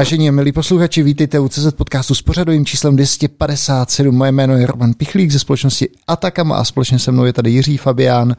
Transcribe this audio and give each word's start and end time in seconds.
Vážení 0.00 0.28
a 0.28 0.32
milí 0.32 0.52
posluchači, 0.52 1.02
vítejte 1.02 1.38
u 1.38 1.48
CZ 1.48 1.72
podcastu 1.72 2.14
s 2.14 2.22
pořadovým 2.22 2.66
číslem 2.66 2.96
257. 2.96 4.16
Moje 4.16 4.32
jméno 4.32 4.56
je 4.56 4.66
Roman 4.66 4.94
Pichlík 4.94 5.30
ze 5.30 5.38
společnosti 5.38 5.88
Atakama 6.06 6.56
a 6.56 6.64
společně 6.64 6.98
se 6.98 7.12
mnou 7.12 7.24
je 7.24 7.32
tady 7.32 7.50
Jiří 7.50 7.76
Fabián, 7.76 8.36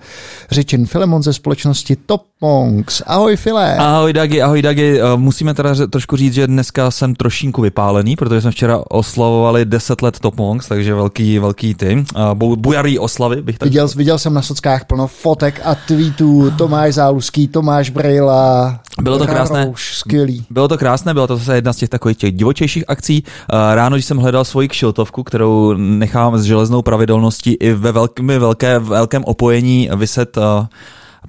Řečen 0.51 0.85
Filemon 0.85 1.23
ze 1.23 1.33
společnosti 1.33 1.95
Top 1.95 2.23
Monks. 2.41 3.01
Ahoj 3.05 3.35
File. 3.35 3.77
Ahoj 3.77 4.13
Dagi, 4.13 4.41
ahoj 4.41 4.61
Dagi. 4.61 4.99
Eh, 4.99 5.17
musíme 5.17 5.53
teda 5.53 5.87
trošku 5.87 6.15
říct, 6.15 6.33
že 6.33 6.47
dneska 6.47 6.91
jsem 6.91 7.15
trošinku 7.15 7.61
vypálený, 7.61 8.15
protože 8.15 8.41
jsme 8.41 8.51
včera 8.51 8.83
oslavovali 8.89 9.65
10 9.65 10.01
let 10.01 10.19
Top 10.19 10.37
Monks, 10.37 10.67
takže 10.67 10.95
velký, 10.95 11.39
velký 11.39 11.75
ty. 11.75 12.05
Uh, 12.33 12.55
bujarý 12.55 12.99
oslavy 12.99 13.41
bych 13.41 13.57
tak 13.57 13.69
viděl, 13.69 13.87
viděl 13.95 14.19
jsem 14.19 14.33
na 14.33 14.41
sockách 14.41 14.85
plno 14.85 15.07
fotek 15.07 15.61
a 15.63 15.75
tweetů 15.75 16.51
Tomáš 16.57 16.93
Záluský, 16.93 17.47
Tomáš 17.47 17.89
Brejla, 17.89 18.79
bylo 19.01 19.19
to 19.19 19.27
krásné. 19.27 19.73
skvělý. 19.75 20.45
Bylo 20.49 20.67
to 20.67 20.77
krásné, 20.77 21.13
bylo 21.13 21.27
to 21.27 21.37
zase 21.37 21.50
jedna 21.55 21.73
z 21.73 21.77
těch 21.77 21.89
takových 21.89 22.17
těch 22.17 22.31
divočejších 22.31 22.83
akcí. 22.87 23.23
Eh, 23.25 23.75
ráno, 23.75 23.95
když 23.95 24.05
jsem 24.05 24.17
hledal 24.17 24.45
svoji 24.45 24.67
kšiltovku, 24.67 25.23
kterou 25.23 25.73
nechám 25.77 26.37
s 26.37 26.43
železnou 26.43 26.81
pravidelností 26.81 27.53
i 27.53 27.73
ve 27.73 27.91
velkém, 27.91 28.27
velké, 28.27 28.79
velkém 28.79 29.23
opojení 29.23 29.89
vyset 29.95 30.37
uh, 30.37 30.43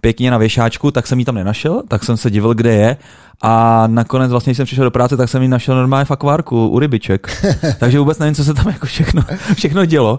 pěkně 0.01 0.31
na 0.31 0.39
věšáčku, 0.39 0.91
tak 0.91 1.07
jsem 1.07 1.19
ji 1.19 1.25
tam 1.25 1.35
nenašel, 1.35 1.83
tak 1.89 2.05
jsem 2.05 2.17
se 2.17 2.31
divil, 2.31 2.55
kde 2.55 2.75
je. 2.75 2.97
A 3.45 3.85
nakonec 3.87 4.31
vlastně, 4.31 4.51
když 4.51 4.57
jsem 4.57 4.67
přišel 4.67 4.85
do 4.85 4.91
práce, 4.91 5.17
tak 5.17 5.29
jsem 5.29 5.43
ji 5.43 5.49
našel 5.49 5.75
normálně 5.77 6.05
v 6.05 6.11
akvárku 6.11 6.69
u 6.69 6.79
rybiček. 6.79 7.45
Takže 7.79 7.99
vůbec 7.99 8.19
nevím, 8.19 8.35
co 8.35 8.45
se 8.45 8.55
tam 8.55 8.69
jako 8.69 8.87
všechno, 8.87 9.23
všechno 9.55 9.85
dělo. 9.85 10.19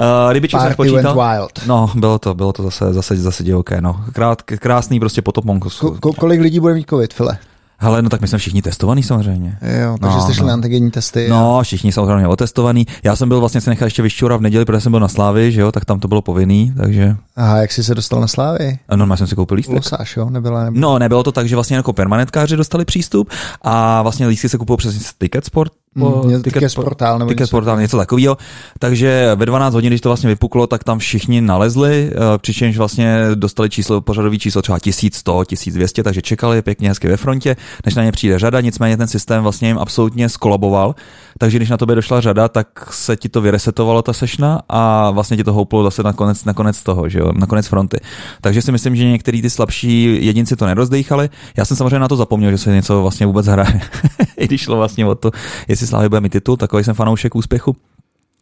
Uh, 0.00 0.32
rybiček 0.32 0.60
jsem 0.60 0.74
počítal. 0.74 1.14
wild. 1.14 1.66
No, 1.66 1.90
bylo 1.94 2.18
to, 2.18 2.34
bylo 2.34 2.52
to 2.52 2.62
zase, 2.62 2.92
zase, 2.92 3.16
zase 3.16 3.44
divoké, 3.44 3.80
no. 3.80 4.04
Krát, 4.12 4.42
krásný 4.42 5.00
prostě 5.00 5.22
potoponko. 5.22 5.68
Ko, 6.00 6.12
kolik 6.12 6.40
lidí 6.40 6.60
bude 6.60 6.74
mít 6.74 6.90
covid, 6.90 7.14
File? 7.14 7.38
Hele, 7.78 8.02
no 8.02 8.08
tak 8.08 8.20
my 8.20 8.28
jsme 8.28 8.38
všichni 8.38 8.62
testovaní 8.62 9.02
samozřejmě. 9.02 9.58
Jo, 9.80 9.96
takže 10.00 10.16
no, 10.16 10.22
jste 10.22 10.34
šli 10.34 10.42
no. 10.42 10.48
na 10.48 10.54
antigenní 10.54 10.90
testy. 10.90 11.26
No, 11.28 11.62
všichni 11.62 11.92
samozřejmě 11.92 12.28
otestovaní. 12.28 12.86
Já 13.02 13.16
jsem 13.16 13.28
byl 13.28 13.40
vlastně 13.40 13.60
se 13.60 13.70
nechal 13.70 13.86
ještě 13.86 14.02
vyšťura 14.02 14.36
v 14.36 14.40
neděli, 14.40 14.64
protože 14.64 14.80
jsem 14.80 14.92
byl 14.92 15.00
na 15.00 15.08
Slávy, 15.08 15.52
že 15.52 15.60
jo, 15.60 15.72
tak 15.72 15.84
tam 15.84 16.00
to 16.00 16.08
bylo 16.08 16.22
povinný, 16.22 16.72
takže. 16.76 17.16
Aha, 17.36 17.56
jak 17.56 17.72
jsi 17.72 17.84
se 17.84 17.94
dostal 17.94 18.20
na 18.20 18.26
Slávy? 18.26 18.78
No, 18.96 19.06
já 19.06 19.16
jsem 19.16 19.26
si 19.26 19.34
koupil 19.34 19.56
lístek. 19.56 19.76
Losáš, 19.76 20.16
jo, 20.16 20.30
nebyla, 20.30 20.64
nebyla. 20.64 20.80
No, 20.80 20.98
nebylo 20.98 21.22
to 21.22 21.32
tak, 21.32 21.48
že 21.48 21.56
vlastně 21.56 21.76
jako 21.76 21.92
permanentkáři 21.92 22.56
dostali 22.56 22.84
přístup 22.84 23.30
a 23.62 24.02
vlastně 24.02 24.26
lístky 24.26 24.48
se 24.48 24.58
kupují 24.58 24.76
přes 24.76 25.14
Ticketsport, 25.18 25.72
po 25.98 26.22
mm, 26.24 26.42
ticket, 26.42 26.42
ticket 26.42 26.74
portál, 26.74 27.18
nebo 27.18 27.28
ticket 27.28 27.50
portál, 27.50 27.80
něco 27.80 27.96
takového. 27.96 28.36
Takže 28.78 29.30
ve 29.34 29.46
12 29.46 29.74
hodin, 29.74 29.90
když 29.90 30.00
to 30.00 30.08
vlastně 30.08 30.28
vypuklo, 30.28 30.66
tak 30.66 30.84
tam 30.84 30.98
všichni 30.98 31.40
nalezli, 31.40 32.10
eh, 32.12 32.38
přičemž 32.38 32.76
vlastně 32.76 33.18
dostali 33.34 33.70
číslo, 33.70 34.00
pořadový 34.00 34.38
číslo 34.38 34.62
třeba 34.62 34.78
1100, 34.78 35.44
1200, 35.44 36.02
takže 36.02 36.22
čekali 36.22 36.62
pěkně 36.62 36.88
hezky 36.88 37.08
ve 37.08 37.16
frontě, 37.16 37.56
než 37.84 37.94
na 37.94 38.04
ně 38.04 38.12
přijde 38.12 38.38
řada, 38.38 38.60
nicméně 38.60 38.96
ten 38.96 39.08
systém 39.08 39.42
vlastně 39.42 39.68
jim 39.68 39.78
absolutně 39.78 40.28
skolaboval, 40.28 40.94
takže 41.38 41.58
když 41.58 41.70
na 41.70 41.76
to 41.76 41.86
by 41.86 41.94
došla 41.94 42.20
řada, 42.20 42.48
tak 42.48 42.68
se 42.90 43.16
ti 43.16 43.28
to 43.28 43.40
vyresetovalo 43.40 44.02
ta 44.02 44.12
sešna 44.12 44.60
a 44.68 45.10
vlastně 45.10 45.36
ti 45.36 45.44
to 45.44 45.52
houplo 45.52 45.84
zase 45.84 46.02
na 46.02 46.12
konec, 46.12 46.44
na 46.44 46.52
konec 46.52 46.82
toho, 46.82 47.08
že 47.08 47.18
jo, 47.18 47.32
na 47.32 47.46
konec 47.46 47.66
fronty. 47.66 48.00
Takže 48.40 48.62
si 48.62 48.72
myslím, 48.72 48.96
že 48.96 49.04
některý 49.04 49.42
ty 49.42 49.50
slabší 49.50 50.26
jedinci 50.26 50.56
to 50.56 50.66
nerozdejchali. 50.66 51.28
Já 51.56 51.64
jsem 51.64 51.76
samozřejmě 51.76 51.98
na 51.98 52.08
to 52.08 52.16
zapomněl, 52.16 52.50
že 52.50 52.58
se 52.58 52.72
něco 52.72 53.02
vlastně 53.02 53.26
vůbec 53.26 53.46
hraje. 53.46 53.80
I 54.36 54.46
když 54.46 54.60
šlo 54.60 54.76
vlastně 54.76 55.06
o 55.06 55.14
to, 55.14 55.30
jestli 55.68 55.85
Slávy 55.86 56.08
bude 56.08 56.20
mít 56.20 56.32
titul, 56.32 56.56
takový 56.56 56.84
jsem 56.84 56.94
fanoušek 56.94 57.34
úspěchu. 57.34 57.76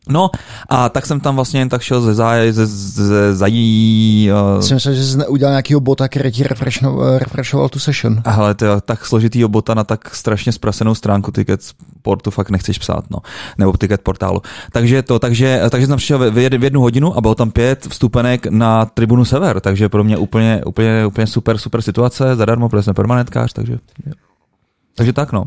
No 0.09 0.31
a 0.69 0.89
tak 0.89 1.07
jsem 1.07 1.21
tam 1.21 1.35
vlastně 1.37 1.61
jen 1.61 1.69
tak 1.69 1.83
šel 1.83 2.01
ze 2.01 2.15
záje, 2.15 2.53
ze, 2.53 2.67
ze 2.67 3.35
zají... 3.35 4.31
Uh... 4.57 4.61
Jsem 4.61 4.75
myslel, 4.75 4.95
že 4.95 5.05
jsi 5.05 5.27
udělal 5.27 5.53
nějakýho 5.53 5.81
bota, 5.81 6.09
který 6.09 6.33
ti 6.33 6.45
refreshoval 7.19 7.69
tu 7.69 7.79
session. 7.79 8.23
A 8.25 8.31
hele, 8.31 8.55
to 8.55 8.65
je 8.65 8.71
tak 8.85 9.07
složitýho 9.07 9.49
bota 9.49 9.75
na 9.75 9.85
tak 9.85 10.15
strašně 10.15 10.53
zprasenou 10.53 10.95
stránku 10.95 11.31
Ticket 11.31 11.63
Sportu 11.63 12.31
fakt 12.31 12.51
nechceš 12.51 12.79
psát, 12.79 13.05
no. 13.11 13.19
Nebo 13.59 13.73
Ticket 13.73 14.01
portálu. 14.01 14.43
Takže 14.73 15.03
to, 15.03 15.19
takže, 15.19 15.63
takže 15.71 15.87
jsem 15.87 15.97
přišel 15.97 16.19
v, 16.19 16.31
v 16.59 16.65
jednu 16.65 16.81
hodinu 16.81 17.17
a 17.17 17.21
bylo 17.21 17.35
tam 17.35 17.51
pět 17.51 17.87
vstupenek 17.91 18.47
na 18.47 18.85
tribunu 18.85 19.25
Sever, 19.25 19.61
takže 19.61 19.89
pro 19.89 20.05
mě 20.05 20.17
úplně, 20.17 20.63
úplně, 20.67 21.07
úplně 21.07 21.27
super, 21.27 21.59
super 21.59 21.83
situace, 21.83 22.37
zadarmo, 22.37 22.69
protože 22.69 22.83
jsem 22.83 22.95
permanentkář, 22.95 23.53
takže... 23.53 23.79
Takže 24.97 25.13
tak, 25.13 25.33
no. 25.33 25.45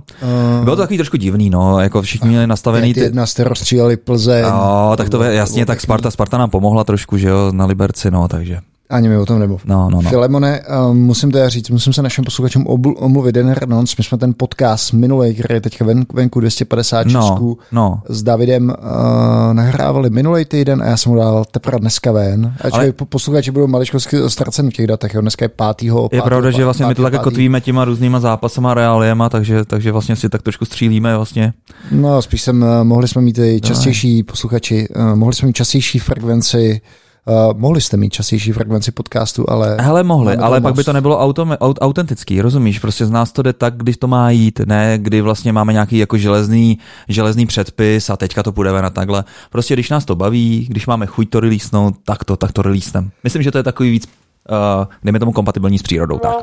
Uh, 0.57 0.63
Bylo 0.63 0.75
to 0.75 0.81
takový 0.81 0.97
trošku 0.97 1.17
divný, 1.17 1.49
no, 1.49 1.79
jako 1.79 2.01
všichni 2.01 2.29
měli 2.29 2.47
nastavený... 2.47 2.93
Ty... 2.93 2.99
Jedna 2.99 3.25
jste 3.25 3.43
rozstříleli 3.43 3.97
Plzeň. 3.97 4.43
No, 4.43 4.93
tak 4.97 5.09
to 5.09 5.23
jasně, 5.23 5.65
tak 5.65 5.81
Sparta, 5.81 6.11
Sparta 6.11 6.37
nám 6.37 6.49
pomohla 6.49 6.83
trošku, 6.83 7.17
že 7.17 7.27
jo, 7.27 7.51
na 7.51 7.65
Liberci, 7.65 8.11
no, 8.11 8.27
takže... 8.27 8.59
Ani 8.89 9.09
mi 9.09 9.17
o 9.17 9.25
tom 9.25 9.39
nebo. 9.39 9.59
No, 9.65 9.89
no, 9.89 10.01
no. 10.01 10.09
Filemone, 10.09 10.61
um, 10.89 10.97
musím 10.97 11.31
to 11.31 11.49
říct, 11.49 11.69
musím 11.69 11.93
se 11.93 12.01
našim 12.01 12.23
posluchačům 12.23 12.67
omluvit 12.97 13.31
den 13.31 13.51
Renons. 13.51 13.97
My 13.97 14.03
jsme 14.03 14.17
ten 14.17 14.33
podcast 14.37 14.93
minulý, 14.93 15.33
který 15.33 15.55
je 15.55 15.61
teďka 15.61 15.85
ven, 15.85 16.05
venku 16.13 16.39
256 16.39 17.13
no, 17.13 17.57
no. 17.71 18.01
s 18.09 18.23
Davidem 18.23 18.69
uh, 18.69 19.53
nahrávali 19.53 20.09
minulý 20.09 20.45
týden 20.45 20.83
a 20.83 20.85
já 20.85 20.97
jsem 20.97 21.11
mu 21.11 21.17
dal 21.17 21.45
teprve 21.51 21.79
dneska 21.79 22.11
ven. 22.11 22.53
A 22.61 22.75
Ale... 22.75 22.91
posluchači 22.91 23.51
budou 23.51 23.67
maličko 23.67 23.99
ztraceni 24.27 24.69
v 24.69 24.73
těch 24.73 24.87
datech, 24.87 25.13
jo. 25.13 25.21
dneska 25.21 25.45
je 25.45 25.49
pátýho. 25.49 26.09
Je 26.11 26.21
pravda, 26.21 26.51
že 26.51 26.63
vlastně 26.63 26.85
pátýho, 26.85 26.89
my 26.89 26.95
to 26.95 27.03
také 27.03 27.23
kotvíme 27.23 27.61
těma 27.61 27.85
různýma 27.85 28.19
zápasama, 28.19 28.73
reáliema, 28.73 29.29
takže, 29.29 29.65
takže 29.65 29.91
vlastně 29.91 30.15
si 30.15 30.29
tak 30.29 30.41
trošku 30.41 30.65
střílíme 30.65 31.15
vlastně. 31.15 31.53
No, 31.91 32.21
spíš 32.21 32.41
jsem, 32.41 32.61
uh, 32.61 32.83
mohli 32.83 33.07
jsme 33.07 33.21
mít 33.21 33.37
i 33.37 33.61
častější 33.61 34.17
no. 34.17 34.23
posluchači, 34.23 34.87
uh, 34.95 35.15
mohli 35.15 35.35
jsme 35.35 35.45
mít 35.45 35.55
častější 35.55 35.99
frekvenci 35.99 36.81
Uh, 37.29 37.59
mohli 37.59 37.81
jste 37.81 37.97
mít 37.97 38.13
častější 38.13 38.51
frekvenci 38.51 38.91
podcastu, 38.91 39.49
ale... 39.49 39.77
Hele, 39.79 40.03
mohli, 40.03 40.35
ale 40.35 40.61
pak 40.61 40.75
by 40.75 40.83
to 40.83 40.93
nebylo 40.93 41.19
autom, 41.19 41.57
aut, 41.59 41.77
autentický, 41.81 42.41
rozumíš? 42.41 42.79
Prostě 42.79 43.05
z 43.05 43.11
nás 43.11 43.31
to 43.31 43.41
jde 43.41 43.53
tak, 43.53 43.77
když 43.77 43.97
to 43.97 44.07
má 44.07 44.29
jít, 44.31 44.59
ne 44.65 44.97
kdy 45.01 45.21
vlastně 45.21 45.53
máme 45.53 45.73
nějaký 45.73 45.97
jako 45.97 46.17
železný, 46.17 46.77
železný 47.07 47.45
předpis 47.45 48.09
a 48.09 48.17
teďka 48.17 48.43
to 48.43 48.51
půjdeme 48.51 48.81
na 48.81 48.89
takhle. 48.89 49.23
Prostě 49.51 49.73
když 49.73 49.89
nás 49.89 50.05
to 50.05 50.15
baví, 50.15 50.67
když 50.69 50.87
máme 50.87 51.05
chuť 51.05 51.29
to 51.29 51.39
releasenout, 51.39 51.95
tak 52.05 52.23
to, 52.23 52.37
tak 52.37 52.51
to 52.51 52.61
releasenem. 52.61 53.11
Myslím, 53.23 53.43
že 53.43 53.51
to 53.51 53.57
je 53.57 53.63
takový 53.63 53.91
víc 53.91 54.07
uh, 54.49 54.85
dejme 55.03 55.19
tomu 55.19 55.31
kompatibilní 55.31 55.79
s 55.79 55.81
přírodou. 55.81 56.17
Tak, 56.17 56.35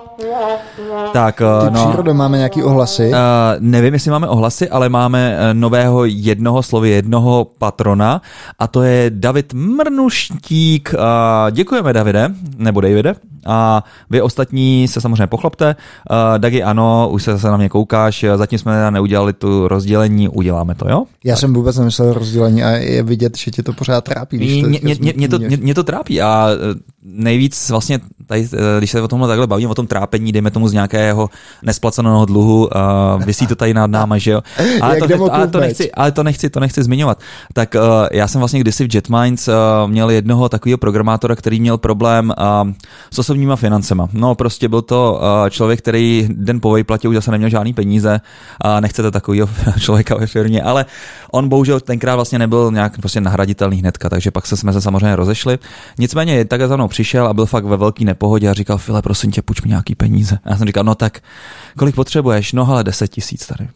tak 1.12 1.42
uh, 1.64 1.74
no, 1.74 1.86
přírodou 1.88 2.14
máme 2.14 2.36
nějaký 2.36 2.62
ohlasy? 2.62 3.08
Uh, 3.10 3.16
nevím, 3.58 3.94
jestli 3.94 4.10
máme 4.10 4.28
ohlasy, 4.28 4.68
ale 4.68 4.88
máme 4.88 5.38
nového 5.52 6.04
jednoho 6.04 6.62
slovy, 6.62 6.90
jednoho 6.90 7.44
patrona 7.58 8.22
a 8.58 8.66
to 8.66 8.82
je 8.82 9.10
David 9.10 9.54
Mrnuštík. 9.54 10.94
Uh, 10.94 11.50
děkujeme, 11.50 11.92
Davide, 11.92 12.30
nebo 12.56 12.80
Davide. 12.80 13.14
A 13.46 13.84
vy 14.10 14.22
ostatní 14.22 14.88
se 14.88 15.00
samozřejmě 15.00 15.26
pochlopte. 15.26 15.76
Uh, 16.10 16.38
Dagi, 16.38 16.62
ano, 16.62 17.08
už 17.12 17.22
se 17.22 17.32
zase 17.32 17.48
na 17.48 17.56
mě 17.56 17.68
koukáš, 17.68 18.24
zatím 18.36 18.58
jsme 18.58 18.90
neudělali 18.90 19.32
tu 19.32 19.68
rozdělení, 19.68 20.28
uděláme 20.28 20.74
to, 20.74 20.88
jo? 20.88 21.04
Já 21.24 21.34
tak. 21.34 21.40
jsem 21.40 21.54
vůbec 21.54 21.76
nemyslel 21.76 22.12
rozdělení 22.12 22.64
a 22.64 22.70
je 22.70 23.02
vidět, 23.02 23.38
že 23.38 23.50
tě 23.50 23.62
to 23.62 23.72
pořád 23.72 24.04
trápí. 24.04 24.38
Mě, 24.38 24.68
mě, 24.68 24.96
mě, 25.00 25.12
mě, 25.16 25.28
to, 25.28 25.38
mě, 25.38 25.56
mě 25.56 25.74
to 25.74 25.84
trápí 25.84 26.22
a 26.22 26.48
nejvíc 27.02 27.70
vlastně, 27.70 28.00
tady, 28.26 28.48
eh, 28.52 28.78
když 28.78 28.90
se 28.90 29.02
o 29.02 29.08
tomhle 29.08 29.28
takhle 29.28 29.46
bavím, 29.46 29.70
o 29.70 29.74
tom 29.74 29.86
trápení, 29.86 30.32
dejme 30.32 30.50
tomu 30.50 30.68
z 30.68 30.72
nějakého 30.72 31.30
nesplaceného 31.62 32.24
dluhu, 32.24 32.66
uh, 32.66 33.24
vysí 33.24 33.46
to 33.46 33.54
tady 33.54 33.74
nad 33.74 33.90
náma, 33.90 34.18
že 34.18 34.30
jo. 34.30 34.40
Ale, 34.82 34.96
to, 34.96 35.32
ale, 35.32 35.48
to, 35.48 35.60
nechci, 35.60 35.92
ale 35.92 36.12
to, 36.12 36.22
nechci, 36.22 36.50
to 36.50 36.60
nechci 36.60 36.82
zmiňovat. 36.82 37.20
Tak 37.52 37.74
uh, 37.74 37.80
já 38.12 38.28
jsem 38.28 38.38
vlastně 38.38 38.60
kdysi 38.60 38.88
v 38.88 38.94
JetMinds 38.94 39.48
uh, 39.48 39.54
měl 39.86 40.10
jednoho 40.10 40.48
takového 40.48 40.78
programátora, 40.78 41.36
který 41.36 41.60
měl 41.60 41.78
problém 41.78 42.32
uh, 42.38 42.70
s 43.10 43.18
osobníma 43.18 43.56
financema. 43.56 44.08
No 44.12 44.34
prostě 44.34 44.68
byl 44.68 44.82
to 44.82 45.20
uh, 45.20 45.48
člověk, 45.50 45.78
který 45.78 46.28
den 46.30 46.60
po 46.60 46.70
vejplatě 46.70 47.08
už 47.08 47.14
zase 47.14 47.30
neměl 47.30 47.50
žádný 47.50 47.72
peníze 47.72 48.20
a 48.60 48.80
nechcete 48.80 49.10
takového 49.10 49.48
člověka 49.80 50.14
ve 50.16 50.26
firmě, 50.26 50.62
ale 50.62 50.86
on 51.30 51.48
bohužel 51.48 51.80
tenkrát 51.80 52.14
vlastně 52.14 52.38
nebyl 52.38 52.70
nějak 52.72 52.98
prostě 52.98 53.20
nahraditelný 53.20 53.76
hnedka, 53.76 54.08
takže 54.08 54.30
pak 54.30 54.46
se 54.46 54.56
jsme 54.56 54.72
se 54.72 54.80
samozřejmě 54.80 55.16
rozešli. 55.16 55.58
Nicméně 55.98 56.44
tak 56.44 56.60
za 56.68 56.76
mnou 56.76 56.88
přišel 56.88 57.26
a 57.26 57.34
byl 57.34 57.46
fakt 57.46 57.64
ve 57.64 57.76
velké 57.76 58.04
nepohodě 58.14 58.48
a 58.48 58.54
říkal, 58.54 58.78
File, 58.78 59.02
prosím 59.02 59.30
tě, 59.30 59.42
půjč 59.42 59.62
mi 59.62 59.68
nějaký 59.68 59.94
peníze. 59.94 60.38
A 60.44 60.50
já 60.50 60.56
jsem 60.56 60.66
říkal, 60.66 60.84
no 60.84 60.94
tak, 60.94 61.20
kolik 61.78 61.94
potřebuješ? 61.94 62.52
No 62.52 62.68
ale 62.68 62.84
10 62.84 63.08
tisíc 63.08 63.46
tady. 63.46 63.68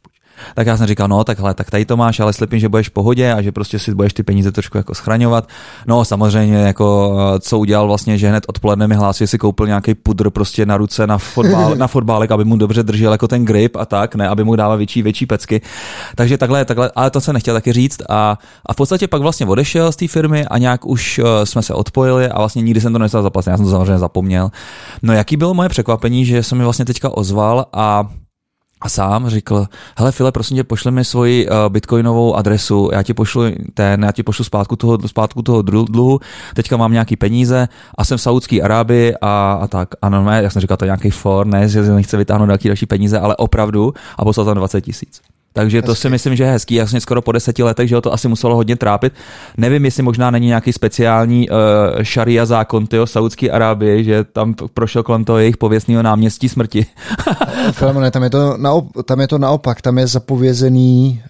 Tak 0.55 0.67
já 0.67 0.77
jsem 0.77 0.87
říkal, 0.87 1.09
no 1.09 1.25
tak 1.25 1.39
hele, 1.39 1.55
tak 1.55 1.71
tady 1.71 1.85
to 1.85 1.97
máš, 1.97 2.21
ale 2.21 2.33
slipím, 2.33 2.59
že 2.59 2.69
budeš 2.69 2.89
v 2.89 2.93
pohodě 2.93 3.33
a 3.33 3.43
že 3.43 3.53
prostě 3.53 3.79
si 3.79 3.95
budeš 3.95 4.13
ty 4.13 4.23
peníze 4.23 4.53
trošku 4.53 4.77
jako 4.77 4.95
schraňovat. 4.95 5.49
No 5.87 6.05
samozřejmě, 6.05 6.57
jako 6.57 7.17
co 7.41 7.59
udělal 7.59 7.87
vlastně, 7.87 8.19
že 8.19 8.29
hned 8.29 8.45
odpoledne 8.47 8.89
mi 8.89 8.95
hlásil, 8.95 9.27
že 9.27 9.31
si 9.31 9.39
koupil 9.39 9.67
nějaký 9.67 9.95
pudr 9.95 10.31
prostě 10.31 10.67
na 10.67 10.77
ruce 10.77 11.07
na, 11.07 11.19
fotbál, 11.19 11.75
na 11.77 11.87
fotbálek, 11.87 12.31
aby 12.31 12.45
mu 12.45 12.57
dobře 12.57 12.83
držel 12.83 13.13
jako 13.13 13.29
ten 13.29 13.45
grip 13.45 13.77
a 13.77 13.87
tak, 13.87 14.15
ne, 14.15 14.29
aby 14.29 14.45
mu 14.45 14.57
dával 14.57 14.77
větší, 14.77 15.03
větší 15.03 15.27
pecky. 15.27 15.61
Takže 16.15 16.39
takhle, 16.39 16.65
takhle, 16.65 16.91
ale 16.97 17.11
to 17.11 17.21
jsem 17.21 17.35
nechtěl 17.35 17.55
taky 17.55 17.73
říct 17.73 18.03
a, 18.09 18.39
a 18.67 18.73
v 18.73 18.77
podstatě 18.77 19.09
pak 19.09 19.23
vlastně 19.23 19.47
odešel 19.47 19.93
z 19.93 19.97
té 19.97 20.09
firmy 20.09 20.47
a 20.47 20.59
nějak 20.59 20.87
už 20.87 21.19
uh, 21.19 21.27
jsme 21.45 21.63
se 21.63 21.75
odpojili 21.75 22.29
a 22.29 22.39
vlastně 22.39 22.63
nikdy 22.63 22.81
jsem 22.81 22.93
to 22.93 22.99
nestal 22.99 23.23
zaplatit, 23.23 23.51
já 23.51 23.57
jsem 23.57 23.67
to 23.67 23.71
samozřejmě 23.71 23.99
zapomněl. 23.99 24.51
No 25.03 25.13
jaký 25.13 25.37
bylo 25.37 25.55
moje 25.55 25.69
překvapení, 25.69 26.25
že 26.25 26.43
jsem 26.43 26.59
mi 26.59 26.65
vlastně 26.65 26.85
teďka 26.85 27.17
ozval 27.17 27.67
a 27.73 28.09
a 28.81 28.89
sám 28.89 29.29
řekl, 29.29 29.67
hele 29.99 30.13
File, 30.13 30.33
prosím 30.33 30.57
tě, 30.57 30.65
pošle 30.65 30.91
mi 30.91 31.05
svoji 31.05 31.49
uh, 31.49 31.57
bitcoinovou 31.69 32.35
adresu, 32.37 32.91
já 32.93 33.03
ti 33.03 33.15
pošlu 33.15 33.43
ten, 33.75 34.03
já 34.03 34.13
ti 34.13 34.23
pošlu 34.23 34.45
zpátku 34.45 34.77
toho, 34.77 34.99
zpátku 35.09 35.43
toho 35.43 35.63
dluhu, 35.63 36.21
teďka 36.55 36.77
mám 36.77 36.93
nějaký 36.93 37.17
peníze 37.17 37.69
a 37.99 38.05
jsem 38.05 38.19
v 38.19 38.23
Saudské 38.23 38.61
Arábii 38.61 39.15
a, 39.21 39.53
a 39.53 39.67
tak. 39.67 39.89
A 40.03 40.09
normálně, 40.09 40.43
jak 40.43 40.53
jsem 40.53 40.61
říkal, 40.61 40.77
to 40.77 40.85
je 40.85 40.89
nějaký 40.89 41.11
for, 41.11 41.47
ne, 41.47 41.69
že 41.69 41.83
nechce 41.83 42.17
vytáhnout 42.17 42.47
nějaký 42.47 42.69
další 42.69 42.87
peníze, 42.87 43.19
ale 43.19 43.37
opravdu 43.37 43.95
a 44.19 44.25
poslal 44.25 44.47
tam 44.47 44.57
20 44.57 44.81
tisíc. 44.81 45.21
Takže 45.59 45.83
to 45.83 45.91
hezký. 45.93 46.03
si 46.03 46.11
myslím, 46.11 46.37
že 46.37 46.45
je 46.45 46.51
hezký. 46.51 46.75
Jasně 46.75 47.01
skoro 47.01 47.23
po 47.23 47.33
deseti 47.33 47.63
letech, 47.63 47.89
že 47.89 47.95
ho 47.95 48.01
to 48.01 48.13
asi 48.13 48.29
muselo 48.29 48.55
hodně 48.55 48.77
trápit. 48.77 49.13
Nevím, 49.57 49.85
jestli 49.85 50.03
možná 50.03 50.31
není 50.31 50.47
nějaký 50.47 50.73
speciální 50.73 51.51
uh, 51.51 51.57
šaria 52.03 52.47
zákon 52.47 52.87
tyjo, 52.87 53.07
Saudské 53.07 53.51
Arábie, 53.51 54.05
že 54.05 54.25
tam 54.25 54.55
prošel 54.75 55.03
kolem 55.03 55.25
toho 55.25 55.39
jejich 55.39 55.57
pověstného 55.57 56.03
náměstí 56.03 56.49
smrti. 56.49 56.87
Filemone, 57.73 58.11
tam 58.11 58.23
je, 58.23 58.31
to 58.31 58.57
naop- 58.57 59.03
tam 59.05 59.21
je 59.21 59.29
to 59.29 59.39
naopak, 59.39 59.81
tam 59.81 59.99
je 59.99 60.07
zapovězený... 60.07 61.23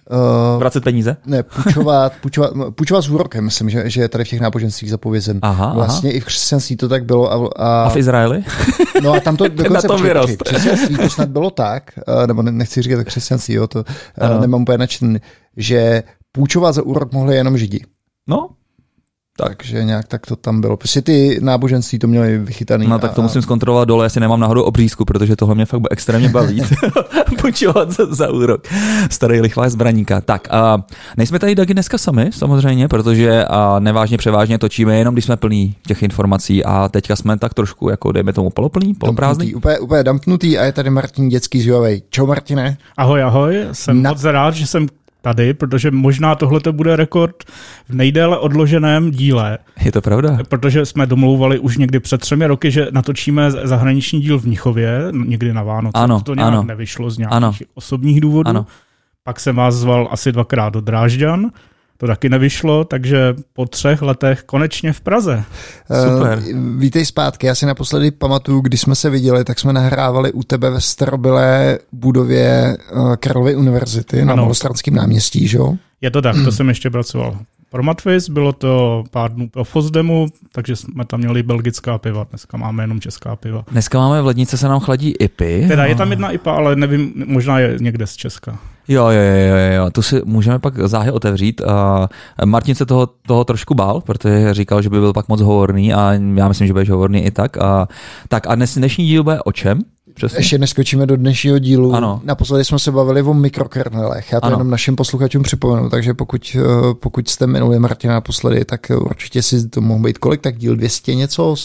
Uh, 0.53 0.59
Vracet 0.59 0.83
peníze? 0.83 1.17
Ne, 1.25 1.43
půjčovat, 1.43 2.13
půjčovat, 2.21 2.51
půjčovat 2.75 3.01
s 3.01 3.09
úrokem, 3.09 3.45
myslím, 3.45 3.69
že, 3.69 3.89
že 3.89 4.01
je 4.01 4.09
tady 4.09 4.23
v 4.23 4.27
těch 4.27 4.41
náboženstvích 4.41 4.89
zapovězen. 4.89 5.39
Aha, 5.41 5.73
vlastně 5.73 6.09
aha. 6.09 6.17
i 6.17 6.19
v 6.19 6.25
křesťanství 6.25 6.75
to 6.75 6.89
tak 6.89 7.05
bylo. 7.05 7.31
A, 7.31 7.49
a, 7.55 7.83
a 7.83 7.89
v 7.89 7.97
Izraeli? 7.97 8.43
No 9.03 9.13
a 9.13 9.19
tam 9.19 9.37
to 9.37 9.47
dokonce... 9.47 9.87
Na 9.87 9.95
tom 9.95 10.01
vyrost. 10.01 10.43
Křesťanství 10.43 10.97
to 10.97 11.09
snad 11.09 11.29
bylo 11.29 11.49
tak, 11.49 11.83
uh, 12.07 12.27
nebo 12.27 12.41
nechci 12.41 12.81
říkat 12.81 13.03
křesťanství, 13.03 13.53
jo, 13.53 13.67
to 13.67 13.83
ano. 14.19 14.39
nemám 14.41 14.61
úplně 14.61 14.77
načten, 14.77 15.19
že 15.57 16.03
půjčovat 16.31 16.75
za 16.75 16.83
úrok 16.83 17.13
mohli 17.13 17.35
jenom 17.35 17.57
židi. 17.57 17.85
No, 18.27 18.49
takže 19.43 19.83
nějak 19.83 20.07
tak 20.07 20.25
to 20.25 20.35
tam 20.35 20.61
bylo. 20.61 20.77
Prostě 20.77 21.01
ty 21.01 21.39
náboženství 21.41 21.99
to 21.99 22.07
měly 22.07 22.37
vychytaný. 22.37 22.87
No 22.87 22.99
tak 22.99 23.13
to 23.13 23.21
a... 23.21 23.23
musím 23.23 23.41
zkontrolovat 23.41 23.87
dole, 23.87 24.05
jestli 24.05 24.21
nemám 24.21 24.39
náhodou 24.39 24.61
obřízku, 24.61 25.05
protože 25.05 25.35
tohle 25.35 25.55
mě 25.55 25.65
fakt 25.65 25.81
extrémně 25.91 26.29
baví. 26.29 26.61
Půjčovat 27.41 27.91
za, 27.91 28.05
za 28.05 28.31
úrok. 28.31 28.67
Starý 29.11 29.41
lichvá 29.41 29.69
zbraníka. 29.69 30.21
Tak, 30.21 30.47
a 30.51 30.83
nejsme 31.17 31.39
tady 31.39 31.55
taky 31.55 31.73
dneska 31.73 31.97
sami, 31.97 32.29
samozřejmě, 32.33 32.87
protože 32.87 33.45
a 33.45 33.79
nevážně 33.79 34.17
převážně 34.17 34.57
točíme 34.57 34.97
jenom, 34.97 35.15
když 35.15 35.25
jsme 35.25 35.37
plní 35.37 35.75
těch 35.87 36.03
informací 36.03 36.65
a 36.65 36.89
teďka 36.89 37.15
jsme 37.15 37.37
tak 37.37 37.53
trošku, 37.53 37.89
jako 37.89 38.11
dejme 38.11 38.33
tomu 38.33 38.49
poloplný, 38.49 38.93
poloprázdný. 38.93 39.55
Úplně, 39.55 39.79
úplně 39.79 40.03
dampnutý 40.03 40.57
a 40.57 40.65
je 40.65 40.71
tady 40.71 40.89
Martin 40.89 41.29
Dětský 41.29 41.61
z 41.61 42.01
Čau 42.09 42.25
Martine. 42.25 42.77
Ahoj, 42.97 43.23
ahoj, 43.23 43.67
jsem 43.71 44.01
Na... 44.01 44.09
moc 44.09 44.23
rád, 44.23 44.53
že 44.53 44.67
jsem 44.67 44.87
tady, 45.21 45.53
protože 45.53 45.91
možná 45.91 46.35
tohle 46.35 46.59
to 46.59 46.73
bude 46.73 46.95
rekord 46.95 47.43
v 47.89 47.93
nejdéle 47.93 48.37
odloženém 48.37 49.11
díle. 49.11 49.57
Je 49.85 49.91
to 49.91 50.01
pravda. 50.01 50.37
Protože 50.49 50.85
jsme 50.85 51.05
domlouvali 51.05 51.59
už 51.59 51.77
někdy 51.77 51.99
před 51.99 52.21
třemi 52.21 52.47
roky, 52.47 52.71
že 52.71 52.87
natočíme 52.91 53.51
zahraniční 53.51 54.21
díl 54.21 54.39
v 54.39 54.45
Mnichově, 54.45 55.07
někdy 55.11 55.53
na 55.53 55.63
Vánoce. 55.63 55.99
Ano, 55.99 56.21
to 56.21 56.35
nějak 56.35 56.53
ano. 56.53 56.63
nevyšlo 56.63 57.09
z 57.09 57.17
nějakých 57.17 57.35
ano. 57.35 57.53
osobních 57.73 58.21
důvodů. 58.21 58.49
Ano. 58.49 58.65
Pak 59.23 59.39
jsem 59.39 59.55
vás 59.55 59.75
zval 59.75 60.07
asi 60.11 60.31
dvakrát 60.31 60.73
do 60.73 60.81
Drážďan 60.81 61.49
to 61.99 62.07
taky 62.07 62.29
nevyšlo, 62.29 62.83
takže 62.83 63.33
po 63.53 63.65
třech 63.65 64.01
letech 64.01 64.43
konečně 64.43 64.93
v 64.93 65.01
Praze. 65.01 65.43
Super. 66.03 66.37
Uh, 66.37 66.79
vítej 66.79 67.05
zpátky, 67.05 67.47
já 67.47 67.55
si 67.55 67.65
naposledy 67.65 68.11
pamatuju, 68.11 68.61
když 68.61 68.81
jsme 68.81 68.95
se 68.95 69.09
viděli, 69.09 69.43
tak 69.43 69.59
jsme 69.59 69.73
nahrávali 69.73 70.31
u 70.31 70.43
tebe 70.43 70.69
ve 70.69 70.81
starobylé 70.81 71.79
budově 71.91 72.77
uh, 72.93 73.15
Karlovy 73.15 73.55
univerzity 73.55 74.25
na 74.25 74.35
Malostranském 74.35 74.95
náměstí, 74.95 75.47
že 75.47 75.57
jo? 75.57 75.75
Je 76.01 76.11
to 76.11 76.21
tak, 76.21 76.35
to 76.43 76.51
jsem 76.51 76.69
ještě 76.69 76.89
pracoval 76.89 77.37
pro 77.69 77.83
Matvis, 77.83 78.29
bylo 78.29 78.53
to 78.53 79.03
pár 79.11 79.33
dnů 79.33 79.49
pro 79.49 79.63
Fosdemu, 79.63 80.27
takže 80.51 80.75
jsme 80.75 81.05
tam 81.05 81.19
měli 81.19 81.43
belgická 81.43 81.97
piva, 81.97 82.25
dneska 82.29 82.57
máme 82.57 82.83
jenom 82.83 83.01
česká 83.01 83.35
piva. 83.35 83.63
Dneska 83.71 83.99
máme 83.99 84.21
v 84.21 84.25
lednice, 84.25 84.57
se 84.57 84.67
nám 84.67 84.79
chladí 84.79 85.13
IPy. 85.19 85.65
Teda 85.67 85.85
je 85.85 85.95
tam 85.95 86.09
jedna 86.09 86.31
IPA, 86.31 86.51
ale 86.51 86.75
nevím, 86.75 87.13
možná 87.25 87.59
je 87.59 87.77
někde 87.79 88.07
z 88.07 88.15
Česka. 88.15 88.59
Jo, 88.89 89.09
jo, 89.09 89.21
jo, 89.21 89.55
jo, 89.55 89.73
jo, 89.75 89.89
tu 89.89 90.01
si 90.01 90.21
můžeme 90.25 90.59
pak 90.59 90.87
záhy 90.87 91.11
otevřít. 91.11 91.61
Uh, 91.61 92.45
Martin 92.45 92.75
se 92.75 92.85
toho, 92.85 93.09
toho 93.27 93.43
trošku 93.43 93.73
bál, 93.73 94.01
protože 94.01 94.53
říkal, 94.53 94.81
že 94.81 94.89
by 94.89 94.99
byl 94.99 95.13
pak 95.13 95.27
moc 95.27 95.41
hovorný 95.41 95.93
a 95.93 96.13
já 96.13 96.47
myslím, 96.47 96.67
že 96.67 96.73
budeš 96.73 96.89
hovorný 96.89 97.25
i 97.25 97.31
tak. 97.31 97.57
A, 97.57 97.87
tak 98.27 98.47
a 98.47 98.55
dnes, 98.55 98.77
dnešní 98.77 99.05
díl 99.05 99.23
bude 99.23 99.41
o 99.41 99.51
čem? 99.51 99.81
Přesně. 100.13 100.39
Ještě 100.39 100.57
neskočíme 100.57 101.05
do 101.05 101.15
dnešního 101.15 101.59
dílu. 101.59 101.93
Ano. 101.93 102.21
Naposledy 102.23 102.65
jsme 102.65 102.79
se 102.79 102.91
bavili 102.91 103.21
o 103.21 103.33
mikrokernelech. 103.33 104.31
Já 104.31 104.39
to 104.39 104.45
ano. 104.45 104.53
jenom 104.53 104.69
našim 104.69 104.95
posluchačům 104.95 105.43
připomenu, 105.43 105.89
takže 105.89 106.13
pokud, 106.13 106.55
eh, 106.55 106.93
pokud 106.93 107.29
jste 107.29 107.47
minuli 107.47 107.79
Martina 107.79 108.13
naposledy, 108.13 108.65
tak 108.65 108.91
určitě 108.97 109.41
si 109.41 109.69
to 109.69 109.81
mohl 109.81 110.03
být 110.03 110.17
kolik, 110.17 110.41
tak 110.41 110.57
díl 110.57 110.75
200 110.75 111.15
něco? 111.15 111.55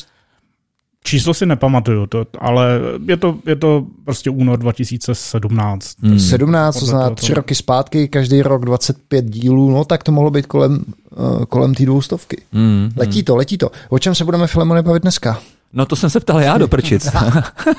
Číslo 1.06 1.34
si 1.34 1.46
nepamatuju, 1.46 2.06
to, 2.06 2.24
ale 2.38 2.80
je 3.06 3.16
to, 3.16 3.38
je 3.46 3.56
to 3.56 3.86
prostě 4.04 4.30
únor 4.30 4.58
2017. 4.58 6.02
Hmm. 6.02 6.18
17, 6.18 6.80
to 6.80 6.86
znamená 6.86 7.10
tři 7.10 7.34
roky 7.34 7.54
zpátky, 7.54 8.08
každý 8.08 8.42
rok 8.42 8.64
25 8.64 9.24
dílů, 9.24 9.70
no 9.70 9.84
tak 9.84 10.02
to 10.02 10.12
mohlo 10.12 10.30
být 10.30 10.46
kolem, 10.46 10.84
uh, 11.16 11.44
kolem 11.44 11.74
té 11.74 11.84
dvoustovky. 11.84 12.42
Hmm. 12.52 12.90
Letí 12.96 13.22
to, 13.22 13.36
letí 13.36 13.58
to. 13.58 13.70
O 13.88 13.98
čem 13.98 14.14
se 14.14 14.24
budeme, 14.24 14.46
Filemone, 14.46 14.82
bavit 14.82 15.02
dneska? 15.02 15.40
No 15.74 15.86
to 15.86 15.96
jsem 15.96 16.10
se 16.10 16.20
ptal 16.20 16.40
já 16.40 16.58
do 16.58 16.68
prčic. 16.68 17.08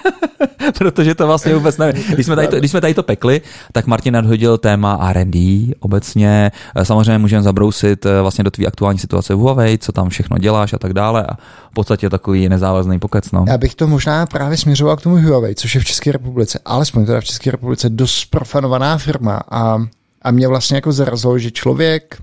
Protože 0.77 1.15
to 1.15 1.27
vlastně 1.27 1.56
vůbec 1.56 1.77
nevím. 1.77 2.03
Když 2.13 2.25
jsme, 2.25 2.36
tady 2.36 2.47
to, 2.47 2.56
když 2.56 2.71
jsme 2.71 2.81
tady 2.81 2.94
to 2.94 3.03
pekli, 3.03 3.42
tak 3.71 3.88
Martin 3.88 4.13
nadhodil 4.13 4.57
téma 4.57 5.00
R&D 5.09 5.71
obecně. 5.80 6.51
Samozřejmě 6.83 7.18
můžeme 7.18 7.44
zabrousit 7.44 8.06
eh, 8.06 8.21
vlastně 8.21 8.44
do 8.44 8.51
tvý 8.51 8.68
aktuální 8.68 9.00
situace 9.00 9.36
v 9.36 9.38
Huawei, 9.38 9.77
co 9.77 9.92
tam 9.92 10.09
všechno 10.09 10.38
děláš 10.38 10.74
a 10.74 10.77
tak 10.77 10.93
dále. 10.93 11.25
A 11.25 11.36
v 11.72 11.74
podstatě 11.74 12.10
takový 12.10 12.50
nezávazný 12.50 13.00
pokec. 13.00 13.31
No. 13.31 13.46
Já 13.48 13.58
bych 13.58 13.75
to 13.75 13.88
možná 13.88 14.25
právě 14.25 14.58
směřoval 14.58 14.98
k 14.98 15.01
tomu 15.01 15.17
Huawei, 15.17 15.55
což 15.55 15.75
je 15.75 15.81
v 15.81 15.86
České 15.86 16.12
republice, 16.12 16.60
alespoň 16.65 17.05
teda 17.05 17.22
v 17.22 17.25
České 17.25 17.51
republice 17.51 17.89
dost 17.89 18.25
profanovaná 18.25 18.98
firma. 18.98 19.41
A, 19.51 19.77
a 20.22 20.31
mě 20.31 20.48
vlastně 20.48 20.77
jako 20.77 20.91
zarazilo, 20.91 21.39
že 21.39 21.51
člověk 21.51 22.17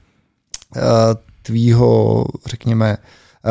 uh, 0.77 0.83
tvýho, 1.43 2.25
řekněme, 2.47 2.97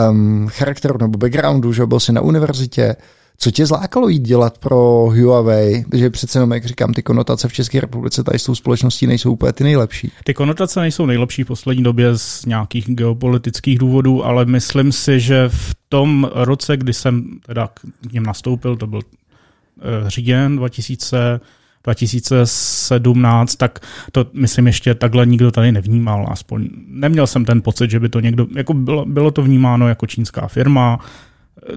um, 0.10 0.48
charakteru 0.48 0.98
nebo 1.00 1.18
backgroundu, 1.18 1.74
že 1.74 1.86
byl 1.86 2.00
jsi 2.00 2.12
na 2.12 2.22
univerzitě, 2.22 2.96
co 3.38 3.52
tě 3.52 3.66
zlákalo 3.66 4.10
jít 4.10 4.20
dělat 4.20 4.58
pro 4.58 5.10
Huawei? 5.10 5.86
Že 5.94 6.10
přece 6.10 6.38
jenom, 6.38 6.52
jak 6.52 6.66
říkám, 6.66 6.94
ty 6.94 7.04
konotace 7.04 7.48
v 7.48 7.54
České 7.54 7.82
republice 7.82 8.24
tady 8.24 8.40
s 8.40 8.44
tou 8.44 8.56
společností 8.56 9.08
nejsou 9.08 9.32
úplně 9.32 9.54
ty 9.54 9.64
nejlepší. 9.64 10.12
Ty 10.24 10.34
konotace 10.34 10.80
nejsou 10.80 11.06
nejlepší 11.06 11.44
v 11.44 11.48
poslední 11.48 11.84
době 11.84 12.18
z 12.18 12.46
nějakých 12.46 12.86
geopolitických 12.88 13.80
důvodů, 13.80 14.26
ale 14.26 14.46
myslím 14.46 14.92
si, 14.92 15.20
že 15.20 15.50
v 15.50 15.76
tom 15.90 16.32
roce, 16.34 16.78
kdy 16.78 16.94
jsem 16.94 17.40
teda 17.46 17.70
k 18.10 18.14
něm 18.14 18.24
nastoupil, 18.24 18.76
to 18.76 18.88
byl 18.88 19.00
uh, 19.00 20.08
říjen 20.08 20.56
2000, 20.56 21.40
2017, 21.84 23.56
tak 23.56 23.80
to 24.12 24.26
myslím 24.34 24.68
ještě 24.68 24.96
takhle 24.96 25.26
nikdo 25.26 25.52
tady 25.52 25.72
nevnímal. 25.72 26.28
Aspoň 26.30 26.70
neměl 26.88 27.28
jsem 27.28 27.46
ten 27.46 27.62
pocit, 27.62 27.92
že 27.92 28.00
by 28.00 28.10
to 28.10 28.20
někdo, 28.20 28.48
jako 28.56 28.74
bylo, 28.74 29.06
bylo 29.06 29.32
to 29.32 29.42
vnímáno 29.42 29.88
jako 29.88 30.08
čínská 30.08 30.48
firma, 30.48 31.00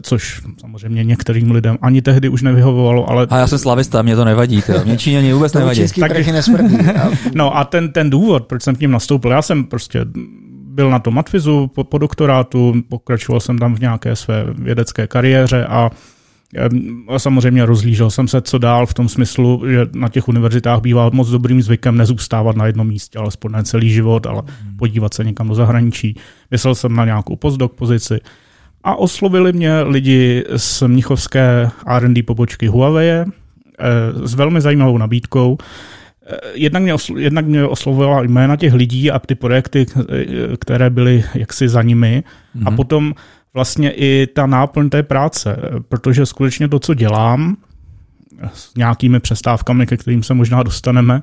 což 0.03 0.43
samozřejmě 0.61 1.05
některým 1.05 1.51
lidem 1.51 1.79
ani 1.83 2.03
tehdy 2.03 2.29
už 2.29 2.43
nevyhovovalo, 2.43 3.11
ale... 3.11 3.27
A 3.31 3.39
já 3.39 3.47
jsem 3.47 3.59
slavista, 3.59 4.03
mě 4.03 4.17
to 4.17 4.25
nevadí, 4.25 4.63
to. 4.63 4.73
mě 4.85 4.97
Číňani 4.97 5.33
vůbec 5.33 5.53
to 5.53 5.59
nevadí. 5.59 5.81
Tak... 5.81 6.13
no 7.35 7.57
a 7.57 7.65
ten, 7.65 7.93
ten 7.93 8.11
důvod, 8.11 8.47
proč 8.47 8.63
jsem 8.63 8.77
k 8.77 8.81
ním 8.81 8.91
nastoupil, 8.91 9.31
já 9.31 9.43
jsem 9.43 9.65
prostě 9.65 10.01
byl 10.75 10.91
na 10.91 10.99
tom 10.99 11.15
matfizu 11.15 11.67
po, 11.67 11.85
po 11.85 11.99
doktorátu, 11.99 12.75
pokračoval 12.89 13.41
jsem 13.41 13.59
tam 13.59 13.75
v 13.75 13.81
nějaké 13.81 14.17
své 14.17 14.45
vědecké 14.49 15.07
kariéře 15.07 15.65
a 15.65 15.91
a 17.09 17.19
samozřejmě 17.19 17.67
rozlížel 17.67 18.11
jsem 18.11 18.29
se, 18.29 18.41
co 18.41 18.59
dál 18.59 18.87
v 18.87 18.95
tom 18.95 19.09
smyslu, 19.09 19.63
že 19.71 19.87
na 19.95 20.09
těch 20.09 20.29
univerzitách 20.29 20.81
bývá 20.81 21.11
moc 21.13 21.31
dobrým 21.31 21.63
zvykem 21.63 21.97
nezůstávat 21.97 22.57
na 22.57 22.67
jednom 22.67 22.89
místě, 22.89 23.19
alespoň 23.19 23.53
ne 23.53 23.65
celý 23.65 23.91
život, 23.91 24.27
ale 24.27 24.43
hmm. 24.47 24.77
podívat 24.77 25.15
se 25.15 25.25
někam 25.25 25.49
do 25.49 25.55
zahraničí. 25.55 26.17
Myslel 26.51 26.75
jsem 26.75 26.97
na 26.97 27.05
nějakou 27.05 27.37
postdoc 27.37 27.73
pozici 27.75 28.21
a 28.85 28.97
oslovili 28.97 29.53
mě 29.53 29.81
lidi 29.81 30.45
z 30.57 30.83
mnichovské 30.83 31.71
R&D 31.87 32.23
pobočky 32.23 32.67
Huawei 32.67 33.11
eh, 33.11 33.25
s 34.25 34.35
velmi 34.35 34.61
zajímavou 34.61 34.99
nabídkou. 34.99 35.59
Eh, 36.27 36.37
jednak 36.55 36.83
mě, 36.83 36.95
oslo, 36.95 37.19
jednak 37.19 37.47
mě 37.47 37.67
oslovila 37.67 38.23
jména 38.23 38.57
těch 38.57 38.75
lidí 38.75 39.11
a 39.11 39.19
ty 39.19 39.35
projekty, 39.35 39.87
eh, 39.99 40.57
které 40.57 40.91
byly 40.91 41.25
jaksi 41.35 41.69
za 41.69 41.83
nimi. 41.83 42.23
Mm-hmm. 42.57 42.63
A 42.67 42.71
mhm. 42.71 42.77
potom 42.77 43.15
vlastně 43.55 43.91
i 43.91 44.27
ta 44.27 44.47
náplň 44.47 44.89
té 44.89 45.03
práce, 45.03 45.57
protože 45.89 46.27
skutečně 46.27 46.69
to, 46.69 46.79
co 46.79 46.95
dělám, 46.95 47.57
s 48.55 48.75
nějakými 48.75 49.21
přestávkami, 49.21 49.87
ke 49.87 49.97
kterým 49.97 50.23
se 50.23 50.35
možná 50.35 50.63
dostaneme, 50.63 51.23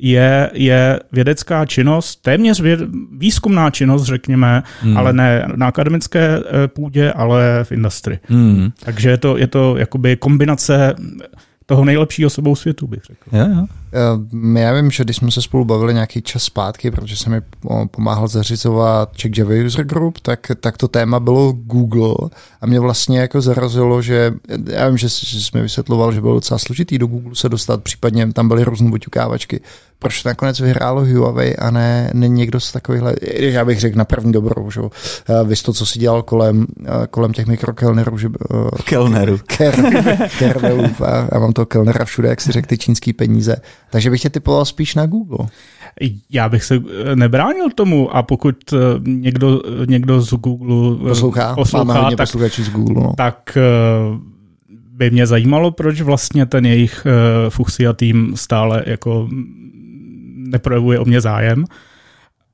je, 0.00 0.50
je 0.54 1.00
vědecká 1.12 1.66
činnost, 1.66 2.16
téměř 2.22 2.60
věd, 2.60 2.80
výzkumná 3.18 3.70
činnost, 3.70 4.04
řekněme, 4.04 4.62
hmm. 4.80 4.96
ale 4.96 5.12
ne 5.12 5.48
na 5.56 5.66
akademické 5.66 6.38
eh, 6.38 6.68
půdě, 6.68 7.12
ale 7.12 7.64
v 7.64 7.72
industrii. 7.72 8.18
Hmm. 8.28 8.70
Takže 8.84 9.10
je 9.10 9.16
to, 9.16 9.36
je 9.36 9.46
to 9.46 9.76
jakoby 9.76 10.16
kombinace 10.16 10.94
toho 11.66 11.84
nejlepšího 11.84 12.30
sebou 12.30 12.56
světu, 12.56 12.86
bych 12.86 13.02
řekl. 13.04 13.36
Jo, 13.36 13.46
jo. 13.56 13.66
Eh, 13.92 14.60
já 14.60 14.72
vím, 14.74 14.90
že 14.90 15.04
když 15.04 15.16
jsme 15.16 15.30
se 15.30 15.42
spolu 15.42 15.64
bavili 15.64 15.94
nějaký 15.94 16.22
čas 16.22 16.42
zpátky, 16.42 16.90
protože 16.90 17.16
jsem 17.16 17.32
mi 17.32 17.40
pomáhal 17.90 18.28
zařizovat 18.28 19.16
Czech 19.16 19.38
Java 19.38 19.54
User 19.66 19.84
Group, 19.84 20.18
tak, 20.20 20.46
tak 20.60 20.76
to 20.76 20.88
téma 20.88 21.20
bylo 21.20 21.52
Google 21.52 22.14
a 22.60 22.66
mě 22.66 22.80
vlastně 22.80 23.20
jako 23.20 23.40
zarazilo, 23.40 24.02
že 24.02 24.34
já 24.66 24.88
vím, 24.88 24.98
že, 24.98 25.08
že 25.08 25.40
jsi 25.40 25.50
mi 25.54 25.62
vysvětloval, 25.62 26.12
že 26.12 26.20
bylo 26.20 26.34
docela 26.34 26.58
složitý 26.58 26.98
do 26.98 27.06
Google 27.06 27.34
se 27.34 27.48
dostat, 27.48 27.82
případně 27.82 28.32
tam 28.32 28.48
byly 28.48 28.64
různé 28.64 28.90
buťukávačky. 28.90 29.60
Proč 29.98 30.24
nakonec 30.24 30.60
vyhrálo 30.60 31.04
Huawei 31.04 31.56
a 31.56 31.70
ne, 31.70 32.10
ne 32.14 32.28
někdo 32.28 32.60
z 32.60 32.72
takovýchhle, 32.72 33.14
já 33.38 33.64
bych 33.64 33.80
řekl 33.80 33.98
na 33.98 34.04
první 34.04 34.32
dobrou, 34.32 34.70
že 34.70 34.80
eh, 34.80 35.44
vy 35.44 35.56
to, 35.56 35.72
co 35.72 35.86
si 35.86 35.98
dělal 35.98 36.22
kolem, 36.22 36.66
eh, 36.84 37.06
kolem 37.10 37.32
těch 37.32 37.46
mikrokelnerů, 37.46 38.18
že... 38.18 38.28
Kelnerů. 38.84 39.38
Kelnerů. 40.38 40.82
Já 41.32 41.38
mám 41.38 41.52
toho 41.52 41.66
kelnera 41.66 42.04
všude, 42.04 42.28
jak 42.28 42.40
si 42.40 42.52
řekl, 42.52 42.68
ty 42.68 42.78
čínský 42.78 43.12
peníze 43.12 43.56
takže 43.90 44.10
bych 44.10 44.20
tě 44.20 44.30
typoval 44.30 44.64
spíš 44.64 44.94
na 44.94 45.06
Google. 45.06 45.46
Já 46.30 46.48
bych 46.48 46.64
se 46.64 46.74
eh, 46.76 47.16
nebránil 47.16 47.70
tomu 47.74 48.16
a 48.16 48.22
pokud 48.22 48.56
eh, 48.72 48.76
někdo, 49.04 49.62
někdo 49.88 50.20
z 50.20 50.34
Google 50.34 50.96
eh, 51.00 51.08
poslouchá, 51.08 51.54
poslouchá 51.54 51.84
máme 51.84 52.00
hodně 52.00 52.16
tak, 52.16 52.28
z 52.28 52.70
Google, 52.70 53.02
no. 53.02 53.12
tak 53.16 53.58
by 54.68 55.10
mě 55.10 55.26
zajímalo, 55.26 55.70
proč 55.70 56.00
vlastně 56.00 56.46
ten 56.46 56.66
jejich 56.66 57.06
Fuchsia 57.48 57.92
tým 57.92 58.32
stále 58.36 58.82
jako 58.86 59.28
neprojevuje 60.36 60.98
o 60.98 61.04
mě 61.04 61.20
zájem. 61.20 61.64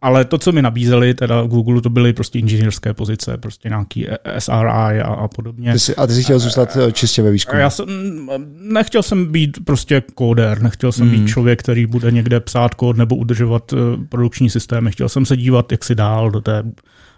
Ale 0.04 0.24
to, 0.24 0.38
co 0.38 0.52
mi 0.52 0.62
nabízeli, 0.62 1.14
teda 1.14 1.42
Google, 1.42 1.80
to 1.80 1.90
byly 1.90 2.12
prostě 2.12 2.38
inženýrské 2.38 2.94
pozice, 2.94 3.36
prostě 3.38 3.68
nějaký 3.68 4.06
SRI 4.38 5.00
a, 5.00 5.06
a 5.06 5.28
podobně. 5.28 5.72
Ty 5.72 5.78
jsi, 5.78 5.96
a 5.96 6.06
ty 6.06 6.12
jsi 6.12 6.22
chtěl 6.22 6.38
zůstat 6.38 6.76
eh, 6.76 6.92
čistě 6.92 7.22
ve 7.22 7.30
výzkumu? 7.30 7.60
Já 7.60 7.70
jsem, 7.70 7.86
nechtěl 8.60 9.02
jsem 9.02 9.32
být 9.32 9.64
prostě 9.64 10.02
kóder, 10.14 10.62
nechtěl 10.62 10.92
jsem 10.92 11.06
mm. 11.06 11.12
být 11.12 11.28
člověk, 11.28 11.60
který 11.60 11.86
bude 11.86 12.10
někde 12.10 12.40
psát 12.40 12.74
kód 12.74 12.96
nebo 12.96 13.16
udržovat 13.16 13.72
eh, 13.72 13.76
produkční 14.08 14.50
systémy. 14.50 14.90
Chtěl 14.90 15.08
jsem 15.08 15.26
se 15.26 15.36
dívat, 15.36 15.72
jak 15.72 15.84
si 15.84 15.94
dál 15.94 16.30
do 16.30 16.40
té 16.40 16.62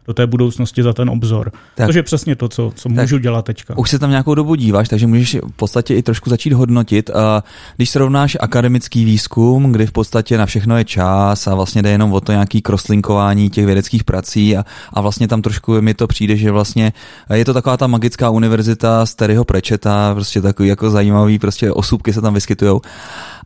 do 0.06 0.14
té 0.14 0.26
budoucnosti 0.26 0.82
za 0.82 0.92
ten 0.92 1.10
obzor. 1.10 1.52
Tak. 1.74 1.86
To 1.86 1.96
je 1.96 2.02
přesně 2.02 2.36
to, 2.36 2.48
co, 2.48 2.72
co 2.74 2.88
můžu 2.88 3.16
tak. 3.16 3.22
dělat 3.22 3.44
teďka. 3.44 3.78
Už 3.78 3.90
se 3.90 3.98
tam 3.98 4.10
nějakou 4.10 4.34
dobu 4.34 4.54
díváš, 4.54 4.88
takže 4.88 5.06
můžeš 5.06 5.34
v 5.34 5.56
podstatě 5.56 5.94
i 5.94 6.02
trošku 6.02 6.30
začít 6.30 6.52
hodnotit. 6.52 7.10
Když 7.76 7.90
srovnáš 7.90 8.36
akademický 8.40 9.04
výzkum, 9.04 9.72
kdy 9.72 9.86
v 9.86 9.92
podstatě 9.92 10.38
na 10.38 10.46
všechno 10.46 10.78
je 10.78 10.84
čas 10.84 11.46
a 11.46 11.54
vlastně 11.54 11.82
jde 11.82 11.90
jenom 11.90 12.12
o 12.12 12.20
to 12.20 12.32
nějaký 12.32 12.62
crosslinkování 12.62 13.50
těch 13.50 13.66
vědeckých 13.66 14.04
prací 14.04 14.56
a, 14.56 14.64
a 14.92 15.00
vlastně 15.00 15.28
tam 15.28 15.42
trošku 15.42 15.82
mi 15.82 15.94
to 15.94 16.06
přijde, 16.06 16.36
že 16.36 16.50
vlastně 16.50 16.92
je 17.34 17.44
to 17.44 17.54
taková 17.54 17.76
ta 17.76 17.86
magická 17.86 18.30
univerzita 18.30 19.06
z 19.06 19.14
Terryho 19.14 19.44
Prečeta, 19.44 20.14
prostě 20.14 20.40
takový 20.40 20.68
jako 20.68 20.90
zajímavý, 20.90 21.38
prostě 21.38 21.72
osůbky 21.72 22.12
se 22.12 22.20
tam 22.20 22.34
vyskytují 22.34 22.80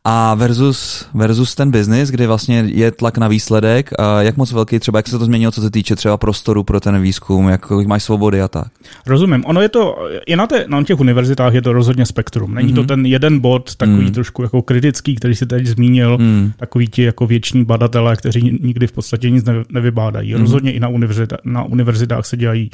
a 0.05 0.35
versus, 0.35 1.09
versus 1.15 1.55
ten 1.55 1.71
business, 1.71 2.11
kdy 2.11 2.27
vlastně 2.27 2.65
je 2.67 2.91
tlak 2.91 3.19
na 3.19 3.29
výsledek, 3.29 3.91
a 3.99 4.23
jak 4.23 4.37
moc 4.37 4.53
velký 4.53 4.79
třeba, 4.79 4.99
jak 4.99 5.09
se 5.09 5.19
to 5.19 5.25
změnilo, 5.25 5.53
co 5.53 5.61
se 5.61 5.71
týče 5.71 5.97
třeba 5.97 6.17
prostoru 6.17 6.65
pro 6.65 6.81
ten 6.81 7.03
výzkum, 7.03 7.49
jak 7.49 7.71
máš 7.71 8.03
svobody 8.03 8.43
a 8.43 8.49
tak. 8.49 8.67
Rozumím. 9.07 9.45
Ono 9.47 9.61
je 9.61 9.69
to, 9.69 10.09
i 10.27 10.37
na, 10.37 10.47
té, 10.47 10.65
na 10.69 10.83
těch 10.83 11.01
univerzitách 11.01 11.55
je 11.55 11.63
to 11.63 11.73
rozhodně 11.73 12.07
spektrum. 12.07 12.55
Není 12.55 12.73
mm-hmm. 12.73 12.75
to 12.75 12.81
mhm. 12.81 12.89
ten 12.89 13.07
jeden 13.07 13.39
bod, 13.39 13.77
takový 13.77 14.05
mm. 14.05 14.13
trošku 14.13 14.43
jako 14.43 14.63
kritický, 14.63 15.17
který 15.17 15.35
si 15.35 15.47
teď 15.47 15.67
zmínil, 15.67 16.19
mm. 16.19 16.53
takový 16.57 16.89
ti 16.89 17.03
jako 17.03 17.27
věční 17.27 17.65
badatelé, 17.65 18.17
kteří 18.17 18.59
nikdy 18.63 18.87
v 18.87 18.93
podstatě 18.93 19.31
nic 19.31 19.45
nevybádají. 19.69 20.35
Mm. 20.35 20.41
Rozhodně 20.41 20.73
i 20.73 20.81
na, 20.81 20.89
univerzita, 20.89 21.37
na 21.45 21.63
univerzitách 21.63 22.27
se 22.27 22.37
dělají 22.37 22.71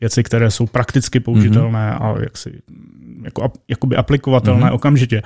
věci, 0.00 0.22
které 0.22 0.50
jsou 0.50 0.66
prakticky 0.66 1.20
použitelné 1.20 1.90
mm-hmm. 1.92 2.18
a 2.18 2.22
jaksi, 2.22 2.62
jako, 3.22 3.52
jakoby 3.68 3.96
aplikovatelné 3.96 4.66
mm-hmm. 4.66 4.74
okamžitě. 4.74 5.22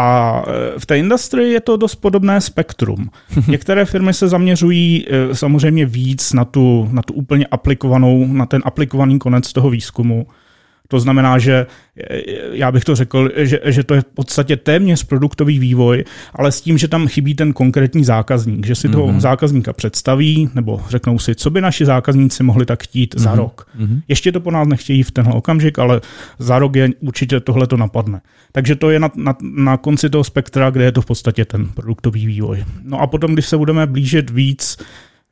A 0.00 0.42
e, 0.46 0.78
v 0.78 0.86
té 0.86 0.98
industrii 0.98 1.52
je 1.52 1.60
to 1.60 1.76
dost 1.76 1.94
podobné 1.94 2.40
spektrum. 2.40 3.10
Některé 3.48 3.84
firmy 3.84 4.14
se 4.14 4.28
zaměřují 4.28 5.06
e, 5.08 5.34
samozřejmě 5.34 5.86
víc 5.86 6.32
na 6.32 6.44
tu, 6.44 6.88
na 6.92 7.02
tu 7.02 7.14
úplně 7.14 7.46
aplikovanou, 7.46 8.26
na 8.26 8.46
ten 8.46 8.62
aplikovaný 8.64 9.18
konec 9.18 9.52
toho 9.52 9.70
výzkumu. 9.70 10.26
To 10.88 11.00
znamená, 11.00 11.38
že 11.38 11.66
já 12.52 12.72
bych 12.72 12.84
to 12.84 12.94
řekl, 12.96 13.30
že, 13.36 13.60
že 13.64 13.84
to 13.84 13.94
je 13.94 14.00
v 14.00 14.04
podstatě 14.04 14.56
téměř 14.56 15.04
produktový 15.04 15.58
vývoj, 15.58 16.04
ale 16.34 16.52
s 16.52 16.60
tím, 16.60 16.78
že 16.78 16.88
tam 16.88 17.08
chybí 17.08 17.34
ten 17.34 17.52
konkrétní 17.52 18.04
zákazník, 18.04 18.66
že 18.66 18.74
si 18.74 18.88
mm-hmm. 18.88 18.92
toho 18.92 19.06
mhm. 19.06 19.20
zákazníka 19.20 19.72
představí, 19.72 20.50
nebo 20.54 20.80
řeknou 20.88 21.18
si, 21.18 21.34
co 21.34 21.50
by 21.50 21.60
naši 21.60 21.84
zákazníci 21.84 22.42
mohli 22.42 22.66
tak 22.66 22.82
chtít 22.82 23.14
mm-hmm. 23.14 23.22
za 23.22 23.30
mhm. 23.30 23.38
rok. 23.38 23.68
Mm-hmm. 23.78 24.00
Ještě 24.08 24.32
to 24.32 24.40
po 24.40 24.50
nás 24.50 24.68
nechtějí 24.68 25.02
v 25.02 25.10
tenhle 25.10 25.34
okamžik, 25.34 25.78
ale 25.78 26.00
za 26.38 26.58
rok 26.58 26.76
je 26.76 26.88
určitě 27.00 27.40
tohle 27.40 27.66
to 27.66 27.76
napadne. 27.76 28.20
Takže 28.52 28.76
to 28.76 28.90
je 28.90 29.00
na, 29.00 29.10
na, 29.16 29.36
na 29.42 29.76
konci 29.76 30.10
toho 30.10 30.24
spektra, 30.24 30.70
kde 30.70 30.84
je 30.84 30.92
to 30.92 31.02
v 31.02 31.06
podstatě 31.06 31.44
ten 31.44 31.66
produktový 31.66 32.26
vývoj. 32.26 32.64
No 32.82 33.00
a 33.00 33.06
potom, 33.06 33.32
když 33.32 33.46
se 33.46 33.56
budeme 33.56 33.86
blížit 33.86 34.30
víc 34.30 34.76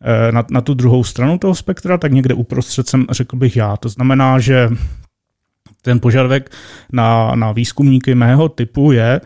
eh, 0.01 0.33
na, 0.33 0.45
na 0.51 0.61
tu 0.61 0.75
druhou 0.75 1.05
stranu 1.05 1.39
toho 1.39 1.55
spektra, 1.55 1.99
tak 1.99 2.13
někde 2.13 2.35
uprostřed 2.35 2.89
jsem 2.89 3.07
řekl 3.11 3.37
bych 3.37 3.57
já. 3.57 3.77
To 3.77 3.89
znamená, 3.89 4.39
že 4.39 4.69
ten 5.87 6.01
požadavek 6.01 6.51
na, 6.93 7.35
na 7.35 7.53
výzkumníky 7.53 8.15
mého 8.15 8.49
typu 8.49 8.93
je, 8.93 9.21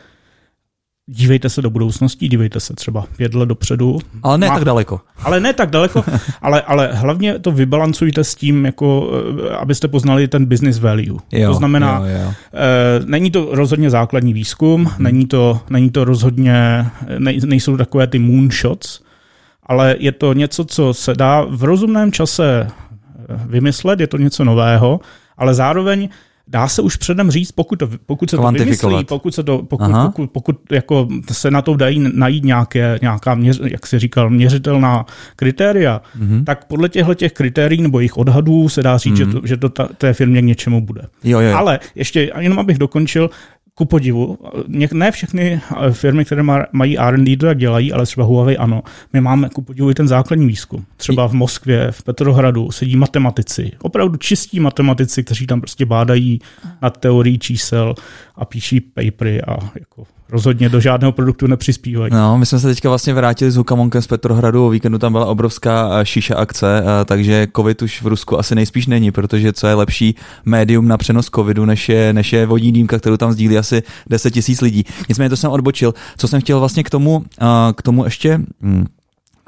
dívejte 1.07 1.49
se 1.49 1.63
do 1.63 1.71
budoucnosti, 1.71 2.29
dívejte 2.29 2.61
se 2.61 2.75
třeba 2.75 3.05
pět 3.17 3.35
let 3.35 3.47
dopředu. 3.47 3.99
Ale 4.23 4.39
ne 4.39 4.49
Má, 4.49 4.55
tak 4.55 4.65
daleko. 4.65 5.01
Ale 5.23 5.41
ne 5.41 5.53
tak 5.53 5.71
daleko, 5.71 6.05
ale, 6.43 6.63
ale 6.63 6.91
hlavně 6.93 7.39
to 7.39 7.53
vybalancujte 7.53 8.25
s 8.25 8.35
tím, 8.35 8.65
jako, 8.65 9.11
eh, 9.49 9.57
abyste 9.57 9.89
poznali 9.89 10.29
ten 10.29 10.47
business 10.47 10.79
value. 10.79 11.19
Jo, 11.33 11.49
to 11.49 11.55
znamená, 11.55 11.99
jo, 11.99 12.19
jo. 12.23 12.33
E, 12.53 13.07
není 13.07 13.31
to 13.31 13.49
rozhodně 13.51 13.91
základní 13.91 14.33
výzkum, 14.33 14.85
hmm. 14.85 15.05
není, 15.05 15.27
to, 15.27 15.61
není 15.71 15.91
to 15.91 16.05
rozhodně, 16.05 16.87
ne, 17.19 17.33
nejsou 17.45 17.77
takové 17.77 18.07
ty 18.07 18.19
moonshots, 18.19 19.01
ale 19.67 19.97
je 19.99 20.13
to 20.13 20.33
něco, 20.33 20.65
co 20.65 20.95
se 20.95 21.15
dá 21.15 21.47
v 21.49 21.65
rozumném 21.65 22.13
čase 22.13 22.67
vymyslet, 23.47 24.01
je 24.01 24.07
to 24.07 24.17
něco 24.17 24.45
nového, 24.45 25.01
ale 25.39 25.55
zároveň 25.55 26.09
dá 26.51 26.69
se 26.69 26.83
už 26.83 26.97
předem 26.97 27.31
říct, 27.31 27.53
pokud, 27.53 27.79
to, 27.79 27.89
pokud 28.07 28.31
se 28.31 28.37
to 28.37 28.53
vymyslí, 28.53 29.05
pokud 29.05 29.35
se, 29.35 29.43
to, 29.43 29.63
pokud, 29.63 29.91
pokud, 30.03 30.31
pokud 30.31 30.57
jako 30.73 31.09
se 31.33 31.51
na 31.51 31.63
to 31.63 31.77
dají 31.77 32.11
najít 32.13 32.45
nějaké, 32.45 32.99
nějaká, 33.03 33.35
měř, 33.35 33.61
jak 33.65 33.87
si 33.87 33.99
říkal, 33.99 34.31
měřitelná 34.31 35.07
kritéria, 35.37 36.01
mm-hmm. 36.19 36.45
tak 36.45 36.65
podle 36.65 36.89
těchto 36.89 37.15
těch 37.15 37.33
kritérií 37.33 37.83
nebo 37.83 38.01
jejich 38.01 38.17
odhadů 38.17 38.69
se 38.69 38.83
dá 38.83 38.99
říct, 38.99 39.15
mm-hmm. 39.15 39.31
že 39.31 39.41
to, 39.41 39.47
že 39.47 39.57
to 39.57 39.69
ta, 39.69 39.89
té 39.99 40.13
firmě 40.13 40.43
k 40.43 40.45
něčemu 40.45 40.81
bude. 40.81 41.03
Jo, 41.25 41.41
jo. 41.41 41.57
Ale 41.57 41.79
ještě, 41.95 42.33
jenom 42.39 42.59
abych 42.59 42.79
dokončil, 42.79 43.31
ku 43.81 43.85
podivu, 43.85 44.39
ne 44.93 45.11
všechny 45.11 45.61
firmy, 45.93 46.25
které 46.25 46.43
mají 46.73 46.99
R&D, 46.99 47.37
to 47.37 47.47
tak 47.47 47.59
dělají, 47.59 47.93
ale 47.93 48.07
třeba 48.07 48.27
Huawei 48.27 48.57
ano. 48.57 48.83
My 49.13 49.21
máme 49.21 49.49
ku 49.49 49.63
podivu 49.63 49.91
i 49.91 49.95
ten 49.95 50.09
základní 50.09 50.47
výzkum. 50.47 50.85
Třeba 50.97 51.29
v 51.29 51.33
Moskvě, 51.33 51.89
v 51.91 52.03
Petrohradu 52.03 52.71
sedí 52.71 52.97
matematici, 52.97 53.73
opravdu 53.83 54.17
čistí 54.17 54.61
matematici, 54.61 55.25
kteří 55.25 55.47
tam 55.47 55.61
prostě 55.61 55.87
bádají 55.87 56.41
nad 56.83 56.97
teorií 56.97 57.39
čísel 57.39 57.95
a 58.41 58.45
píší 58.45 58.81
papery 58.81 59.43
a 59.43 59.57
jako 59.81 60.05
rozhodně 60.31 60.69
do 60.69 60.81
žádného 60.81 61.13
produktu 61.13 61.47
nepřispívají. 61.47 62.13
No, 62.13 62.39
my 62.39 62.47
jsme 62.47 62.59
se 62.59 62.67
teďka 62.67 62.89
vlastně 62.89 63.15
vrátili 63.15 63.51
s 63.51 63.57
Hukamonkem 63.57 64.03
z 64.03 64.07
Petrohradu, 64.07 64.67
o 64.67 64.71
víkendu 64.71 64.99
tam 64.99 65.13
byla 65.13 65.27
obrovská 65.27 66.05
šíša 66.05 66.37
akce, 66.37 66.83
takže 67.05 67.49
covid 67.57 67.83
už 67.83 68.03
v 68.03 68.07
Rusku 68.07 68.39
asi 68.39 68.55
nejspíš 68.55 68.87
není, 68.87 69.13
protože 69.13 69.53
co 69.53 69.67
je 69.67 69.75
lepší 69.75 70.15
médium 70.45 70.89
na 70.89 70.99
přenos 70.99 71.31
covidu, 71.35 71.65
než 71.65 71.89
je, 71.89 72.13
než 72.13 72.33
je 72.33 72.47
vodní 72.47 72.73
dýmka, 72.73 72.99
kterou 72.99 73.17
tam 73.17 73.33
sdílí 73.33 73.59
asi 73.59 73.83
10 74.11 74.31
tisíc 74.31 74.61
lidí. 74.61 74.85
Nicméně 75.09 75.29
to 75.29 75.37
jsem 75.37 75.51
odbočil. 75.51 75.95
Co 76.17 76.29
jsem 76.29 76.41
chtěl 76.41 76.59
vlastně 76.61 76.83
k 76.83 76.91
tomu, 76.91 77.25
k 77.77 77.83
tomu 77.83 78.05
ještě 78.05 78.41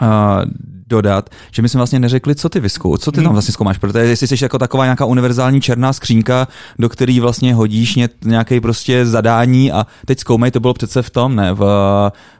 hm, 0.00 0.72
dodat, 0.92 1.30
že 1.52 1.62
my 1.62 1.68
jsme 1.68 1.78
vlastně 1.78 1.98
neřekli, 1.98 2.34
co 2.34 2.48
ty 2.48 2.60
vyskou, 2.60 2.96
co 2.96 3.12
ty 3.12 3.16
tam 3.16 3.24
hmm. 3.24 3.32
vlastně 3.32 3.52
zkoumáš, 3.52 3.78
protože 3.78 3.98
jestli 3.98 4.26
jsi 4.26 4.44
jako 4.44 4.58
taková 4.58 4.84
nějaká 4.84 5.04
univerzální 5.04 5.60
černá 5.60 5.92
skřínka, 5.92 6.48
do 6.78 6.88
který 6.88 7.20
vlastně 7.20 7.54
hodíš 7.54 7.98
nějaký 8.24 8.60
prostě 8.60 9.06
zadání 9.06 9.72
a 9.72 9.86
teď 10.06 10.18
zkoumej, 10.18 10.50
to 10.50 10.60
bylo 10.60 10.74
přece 10.74 11.02
v 11.02 11.10
tom, 11.10 11.36
ne, 11.36 11.52
v, 11.52 11.62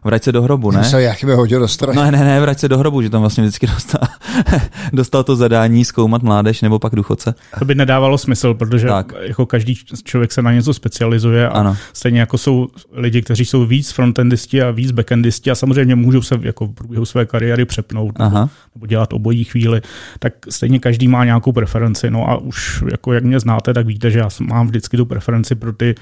vrať 0.05 0.23
se 0.23 0.33
do 0.33 0.43
hrobu, 0.43 0.71
ne? 0.71 0.85
Se 0.85 1.03
jak 1.03 1.25
by 1.25 1.35
hodil 1.35 1.61
do 1.61 1.69
stroje. 1.69 1.97
Ne, 1.97 2.11
ne, 2.11 2.25
ne, 2.25 2.41
vrať 2.41 2.59
se 2.59 2.69
do 2.69 2.79
hrobu, 2.79 3.03
že 3.03 3.11
tam 3.11 3.21
vlastně 3.21 3.43
vždycky 3.43 3.67
dostal, 3.67 4.01
dostal 4.93 5.25
to 5.25 5.37
zadání 5.37 5.85
zkoumat 5.85 6.23
mládež 6.23 6.61
nebo 6.61 6.79
pak 6.79 6.95
důchodce. 6.95 7.35
To 7.59 7.65
by 7.65 7.75
nedávalo 7.75 8.19
smysl, 8.19 8.55
protože 8.55 8.87
tak. 8.87 9.13
jako 9.23 9.47
každý 9.47 9.75
člověk 10.05 10.33
se 10.33 10.43
na 10.43 10.53
něco 10.53 10.75
specializuje 10.75 11.49
a 11.49 11.53
ano. 11.53 11.77
stejně 11.93 12.21
jako 12.21 12.39
jsou 12.39 12.69
lidi, 12.93 13.23
kteří 13.23 13.45
jsou 13.45 13.67
víc 13.67 13.93
frontendisti 13.93 14.63
a 14.63 14.71
víc 14.71 14.91
backendisti 14.91 15.51
a 15.51 15.55
samozřejmě 15.55 15.95
můžou 15.95 16.23
se 16.23 16.39
jako 16.43 16.67
v 16.67 16.73
průběhu 16.73 17.05
své 17.05 17.27
kariéry 17.27 17.42
přepnout. 17.67 18.15
Aha 18.19 18.51
nebo 18.75 18.87
dělat 18.87 19.13
obojí 19.13 19.45
chvíli, 19.45 19.81
tak 20.19 20.33
stejně 20.49 20.79
každý 20.79 21.09
má 21.09 21.25
nějakou 21.25 21.53
preferenci. 21.53 22.11
No 22.11 22.31
a 22.31 22.37
už 22.37 22.85
jako 22.91 23.13
jak 23.13 23.25
mě 23.25 23.41
znáte, 23.41 23.75
tak 23.75 23.87
víte, 23.87 24.11
že 24.11 24.19
já 24.19 24.29
mám 24.41 24.67
vždycky 24.67 24.97
tu 24.97 25.07
preferenci 25.07 25.55
pro 25.55 25.73
ty 25.73 25.95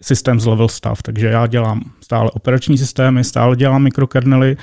systém 0.00 0.40
z 0.40 0.46
level 0.46 0.68
stav, 0.68 1.02
takže 1.02 1.26
já 1.26 1.46
dělám 1.46 1.90
stále 2.00 2.30
operační 2.30 2.78
systémy, 2.78 3.24
stále 3.24 3.56
dělám 3.56 3.82
mikrokernely. 3.82 4.56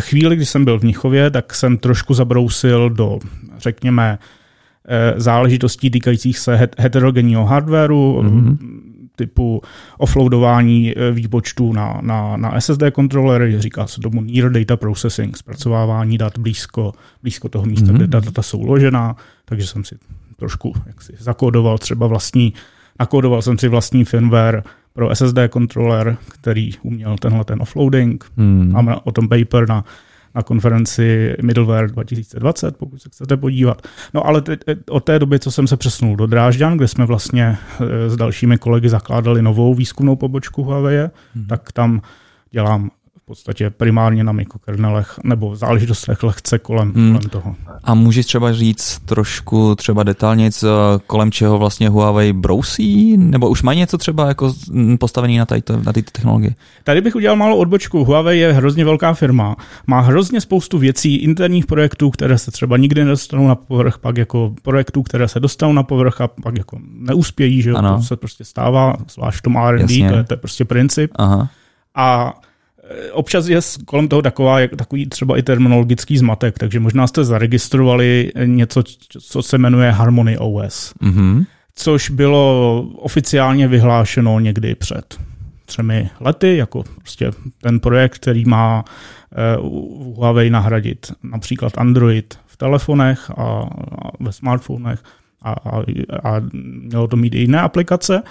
Chvíli, 0.00 0.36
kdy 0.36 0.46
jsem 0.46 0.64
byl 0.64 0.78
v 0.78 0.82
Mnichově, 0.82 1.30
tak 1.30 1.54
jsem 1.54 1.78
trošku 1.78 2.14
zabrousil 2.14 2.90
do, 2.90 3.18
řekněme, 3.58 4.18
eh, 4.88 5.20
záležitostí 5.20 5.90
týkajících 5.90 6.38
se 6.38 6.68
heterogenního 6.78 7.44
hardwareu, 7.44 8.22
mm-hmm 8.22 8.56
typu 9.16 9.62
offloadování 9.98 10.94
výpočtů 11.12 11.72
na, 11.72 11.98
na, 12.02 12.36
na 12.36 12.60
SSD 12.60 12.82
kontrolery, 12.92 13.60
říká 13.60 13.86
se 13.86 14.00
tomu 14.00 14.20
Near 14.20 14.52
Data 14.52 14.76
Processing, 14.76 15.36
zpracovávání 15.36 16.18
dat 16.18 16.38
blízko, 16.38 16.92
blízko 17.22 17.48
toho 17.48 17.66
místa, 17.66 17.86
mm-hmm. 17.86 17.96
kde 17.96 18.08
ta 18.08 18.20
data 18.20 18.42
jsou 18.42 18.58
uložená, 18.58 19.16
takže 19.44 19.66
jsem 19.66 19.84
si 19.84 19.96
trošku 20.36 20.72
jak 20.86 21.02
si 21.02 21.12
zakódoval 21.18 21.78
třeba 21.78 22.06
vlastní, 22.06 22.52
nakódoval 22.98 23.42
jsem 23.42 23.58
si 23.58 23.68
vlastní 23.68 24.04
firmware 24.04 24.62
pro 24.92 25.14
SSD 25.14 25.38
kontroler, 25.50 26.16
který 26.28 26.70
uměl 26.82 27.16
tenhle 27.18 27.44
ten 27.44 27.62
offloading. 27.62 28.24
Hmm. 28.36 28.72
Máme 28.72 28.96
o 28.96 29.12
tom 29.12 29.28
paper 29.28 29.68
na, 29.68 29.84
na 30.36 30.42
konferenci 30.42 31.34
Middleware 31.42 31.90
2020, 31.90 32.76
pokud 32.76 33.02
se 33.02 33.08
chcete 33.08 33.36
podívat. 33.36 33.82
No 34.14 34.26
ale 34.26 34.40
te, 34.40 34.56
od 34.90 35.04
té 35.04 35.18
doby, 35.18 35.38
co 35.38 35.50
jsem 35.50 35.66
se 35.66 35.76
přesunul 35.76 36.16
do 36.16 36.26
Drážďan, 36.26 36.76
kde 36.76 36.88
jsme 36.88 37.06
vlastně 37.06 37.58
e, 37.80 38.10
s 38.10 38.16
dalšími 38.16 38.58
kolegy 38.58 38.88
zakládali 38.88 39.42
novou 39.42 39.74
výzkumnou 39.74 40.16
pobočku 40.16 40.62
Huawei, 40.62 41.08
hmm. 41.34 41.46
tak 41.46 41.72
tam 41.72 42.00
dělám 42.50 42.90
podstatě 43.26 43.70
primárně 43.70 44.24
na 44.24 44.32
mikrokernelech 44.32 45.14
nebo 45.24 45.50
v 45.50 45.56
záležitostech 45.56 46.22
lehce 46.22 46.58
kolem, 46.58 46.92
hmm. 46.92 47.08
kolem 47.08 47.30
toho. 47.30 47.54
A 47.84 47.94
můžeš 47.94 48.26
třeba 48.26 48.52
říct 48.52 48.98
trošku 49.04 49.74
třeba 49.74 50.02
detailně, 50.02 50.50
kolem 51.06 51.30
čeho 51.30 51.58
vlastně 51.58 51.88
Huawei 51.88 52.32
brousí? 52.32 53.16
Nebo 53.16 53.48
už 53.48 53.62
mají 53.62 53.78
něco 53.78 53.98
třeba 53.98 54.28
jako 54.28 54.54
postavený 55.00 55.38
na, 55.38 55.46
této, 55.46 55.76
na 55.76 55.92
této 55.92 56.10
technologii? 56.10 56.54
Tady 56.84 57.00
bych 57.00 57.16
udělal 57.16 57.36
malou 57.36 57.56
odbočku. 57.56 58.04
Huawei 58.04 58.38
je 58.38 58.52
hrozně 58.52 58.84
velká 58.84 59.14
firma. 59.14 59.56
Má 59.86 60.00
hrozně 60.00 60.40
spoustu 60.40 60.78
věcí, 60.78 61.16
interních 61.16 61.66
projektů, 61.66 62.10
které 62.10 62.38
se 62.38 62.50
třeba 62.50 62.76
nikdy 62.76 63.04
nedostanou 63.04 63.48
na 63.48 63.54
povrch, 63.54 63.98
pak 63.98 64.16
jako 64.16 64.54
projektů, 64.62 65.02
které 65.02 65.28
se 65.28 65.40
dostanou 65.40 65.72
na 65.72 65.82
povrch 65.82 66.20
a 66.20 66.28
pak 66.28 66.58
jako 66.58 66.78
neuspějí, 66.98 67.62
že 67.62 67.72
ano. 67.72 67.96
to 67.96 68.02
se 68.02 68.16
prostě 68.16 68.44
stává, 68.44 68.96
zvlášť 69.10 69.38
v 69.38 69.42
tom 69.42 69.56
R&D, 69.56 70.08
to 70.08 70.16
je, 70.16 70.24
to 70.24 70.32
je 70.32 70.36
prostě 70.36 70.64
princip. 70.64 71.10
Aha. 71.14 71.48
A 71.94 72.34
Eh, 72.36 72.45
občas 73.12 73.46
je 73.46 73.60
kolem 73.84 74.08
toho 74.08 74.22
taková, 74.22 74.58
takový 74.76 75.06
třeba 75.06 75.38
i 75.38 75.42
terminologický 75.42 76.18
zmatek, 76.18 76.58
takže 76.58 76.80
možná 76.80 77.06
jste 77.06 77.24
zaregistrovali 77.24 78.32
něco, 78.44 78.82
co 79.20 79.42
se 79.42 79.58
jmenuje 79.58 79.90
Harmony 79.90 80.38
OS, 80.38 80.94
mm-hmm. 81.02 81.46
což 81.74 82.10
bylo 82.10 82.80
oficiálně 82.96 83.68
vyhlášeno 83.68 84.40
někdy 84.40 84.74
před 84.74 85.18
třemi 85.66 86.10
lety, 86.20 86.56
jako 86.56 86.84
prostě 86.98 87.30
ten 87.60 87.80
projekt, 87.80 88.14
který 88.14 88.44
má 88.44 88.84
uh, 89.60 90.16
Huawei 90.16 90.50
nahradit 90.50 91.12
například 91.22 91.78
Android 91.78 92.38
v 92.46 92.56
telefonech 92.56 93.30
a, 93.30 93.34
a 93.42 94.10
ve 94.20 94.32
smartfonech 94.32 95.02
a, 95.42 95.50
a, 95.52 95.82
a 96.24 96.40
mělo 96.82 97.08
to 97.08 97.16
mít 97.16 97.34
i 97.34 97.38
jiné 97.38 97.60
aplikace. 97.60 98.22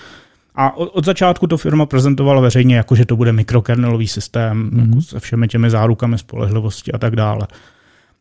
A 0.56 0.78
od, 0.78 0.90
od 0.94 1.06
začátku 1.06 1.48
to 1.48 1.58
firma 1.58 1.86
prezentovala 1.86 2.42
veřejně 2.42 2.76
jako, 2.76 2.96
že 2.96 3.06
to 3.06 3.16
bude 3.16 3.32
mikrokernelový 3.32 4.08
systém 4.08 4.70
mm-hmm. 4.70 4.88
jako 4.88 5.02
se 5.02 5.20
všemi 5.20 5.48
těmi 5.48 5.70
zárukami 5.70 6.18
spolehlivosti 6.18 6.92
a 6.92 6.98
tak 6.98 7.16
dále. 7.16 7.48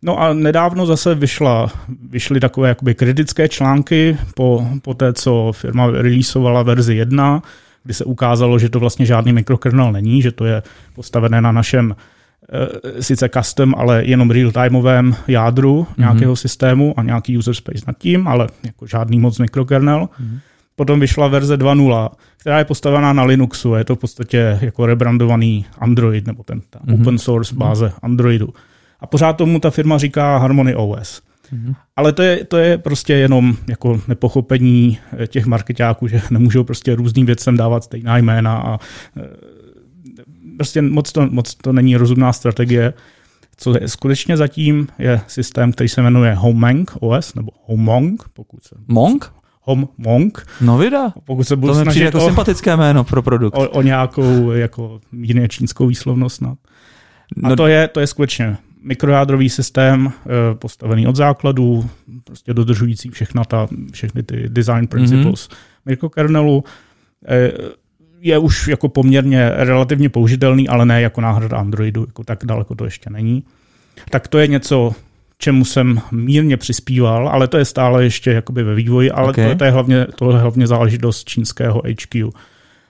No 0.02 0.20
a 0.20 0.32
nedávno 0.32 0.86
zase 0.86 1.14
vyšla, 1.14 1.70
vyšly 2.10 2.40
takové 2.40 2.68
jakoby 2.68 2.94
kritické 2.94 3.48
články 3.48 4.16
po, 4.34 4.66
po 4.82 4.94
té, 4.94 5.12
co 5.12 5.52
firma 5.52 5.86
releasovala 5.86 6.62
verzi 6.62 6.94
1, 6.94 7.42
kdy 7.84 7.94
se 7.94 8.04
ukázalo, 8.04 8.58
že 8.58 8.68
to 8.68 8.80
vlastně 8.80 9.06
žádný 9.06 9.32
mikrokernel 9.32 9.92
není, 9.92 10.22
že 10.22 10.32
to 10.32 10.44
je 10.44 10.62
postavené 10.94 11.40
na 11.40 11.52
našem 11.52 11.96
e, 12.96 13.02
sice 13.02 13.28
custom, 13.28 13.74
ale 13.78 14.04
jenom 14.04 14.30
real-timeovém 14.30 15.16
jádru 15.28 15.82
mm-hmm. 15.82 16.00
nějakého 16.00 16.36
systému 16.36 16.94
a 16.96 17.02
nějaký 17.02 17.38
user 17.38 17.54
space 17.54 17.84
nad 17.86 17.98
tím, 17.98 18.28
ale 18.28 18.48
jako 18.64 18.86
žádný 18.86 19.18
moc 19.18 19.38
mikrokernel. 19.38 20.08
Mm-hmm. 20.20 20.38
Potom 20.76 21.00
vyšla 21.00 21.28
verze 21.28 21.56
2.0, 21.56 22.08
která 22.36 22.58
je 22.58 22.64
postavená 22.64 23.12
na 23.12 23.22
Linuxu. 23.24 23.74
Je 23.74 23.84
to 23.84 23.96
v 23.96 23.98
podstatě 23.98 24.58
jako 24.60 24.86
rebrandovaný 24.86 25.66
Android, 25.78 26.26
nebo 26.26 26.42
ten 26.42 26.60
ta 26.70 26.78
mm-hmm. 26.78 27.00
open 27.00 27.18
source 27.18 27.54
báze 27.54 27.86
mm-hmm. 27.86 27.98
Androidu. 28.02 28.48
A 29.00 29.06
pořád 29.06 29.32
tomu 29.32 29.60
ta 29.60 29.70
firma 29.70 29.98
říká 29.98 30.36
Harmony 30.38 30.74
OS. 30.74 31.22
Mm-hmm. 31.52 31.74
Ale 31.96 32.12
to 32.12 32.22
je, 32.22 32.44
to 32.44 32.56
je 32.56 32.78
prostě 32.78 33.12
jenom 33.14 33.56
jako 33.68 34.00
nepochopení 34.08 34.98
eh, 35.18 35.26
těch 35.26 35.46
marketáků, 35.46 36.08
že 36.08 36.22
nemůžou 36.30 36.64
prostě 36.64 36.94
různým 36.94 37.26
věcem 37.26 37.56
dávat 37.56 37.84
stejná 37.84 38.18
jména 38.18 38.58
a 38.58 38.78
eh, 39.16 39.22
prostě 40.56 40.82
moc 40.82 41.12
to, 41.12 41.26
moc 41.30 41.54
to 41.54 41.72
není 41.72 41.96
rozumná 41.96 42.32
strategie. 42.32 42.94
Co 43.56 43.78
je 43.80 43.88
skutečně 43.88 44.36
zatím, 44.36 44.88
je 44.98 45.20
systém, 45.26 45.72
který 45.72 45.88
se 45.88 46.02
jmenuje 46.02 46.34
Homeng 46.34 46.92
OS, 47.00 47.34
nebo 47.34 47.50
Homong, 47.64 48.28
pokud 48.32 48.64
se... 48.64 48.74
Mong? 48.88 49.32
Hom 49.64 49.88
Monk. 49.98 50.46
No 50.60 50.78
vida. 50.78 51.12
Pokud 51.24 51.44
se 51.44 51.56
budu 51.56 51.72
to 51.72 51.78
mi 51.78 51.84
přijde 51.84 52.04
jako 52.06 52.18
o, 52.18 52.26
sympatické 52.26 52.76
jméno 52.76 53.04
pro 53.04 53.22
produkt. 53.22 53.54
O, 53.54 53.68
o 53.68 53.82
nějakou 53.82 54.50
jako 54.50 55.00
mírně 55.12 55.48
čínskou 55.48 55.86
výslovnost 55.86 56.36
snad. 56.36 56.58
A 57.42 57.48
no, 57.48 57.56
to, 57.56 57.66
je, 57.66 57.88
to 57.88 58.00
je 58.00 58.06
skutečně 58.06 58.56
mikrojádrový 58.82 59.50
systém 59.50 60.12
eh, 60.12 60.54
postavený 60.54 61.06
od 61.06 61.16
základů, 61.16 61.90
prostě 62.24 62.54
dodržující 62.54 63.10
všechna 63.10 63.44
ta, 63.44 63.68
všechny 63.92 64.22
ty 64.22 64.44
design 64.48 64.86
principles 64.86 65.48
mm-hmm. 65.48 65.54
mikrokernelu. 65.86 66.64
Eh, 67.28 67.52
je 68.20 68.38
už 68.38 68.68
jako 68.68 68.88
poměrně 68.88 69.50
relativně 69.54 70.08
použitelný, 70.08 70.68
ale 70.68 70.86
ne 70.86 71.00
jako 71.00 71.20
náhrada 71.20 71.58
Androidu, 71.58 72.04
jako 72.06 72.24
tak 72.24 72.44
daleko 72.44 72.74
to 72.74 72.84
ještě 72.84 73.10
není. 73.10 73.44
Tak 74.10 74.28
to 74.28 74.38
je 74.38 74.46
něco 74.46 74.92
čemu 75.44 75.64
jsem 75.64 76.00
mírně 76.12 76.56
přispíval, 76.56 77.28
ale 77.28 77.48
to 77.48 77.58
je 77.58 77.64
stále 77.64 78.04
ještě 78.04 78.32
jakoby 78.32 78.62
ve 78.62 78.74
vývoji, 78.74 79.10
ale 79.10 79.30
okay. 79.30 79.48
to, 79.48 79.54
to, 79.54 79.64
je 79.64 79.70
hlavně, 79.70 80.06
to 80.16 80.30
je 80.30 80.38
hlavně 80.38 80.66
záležitost 80.66 81.28
čínského 81.28 81.82
HQ. 81.84 82.30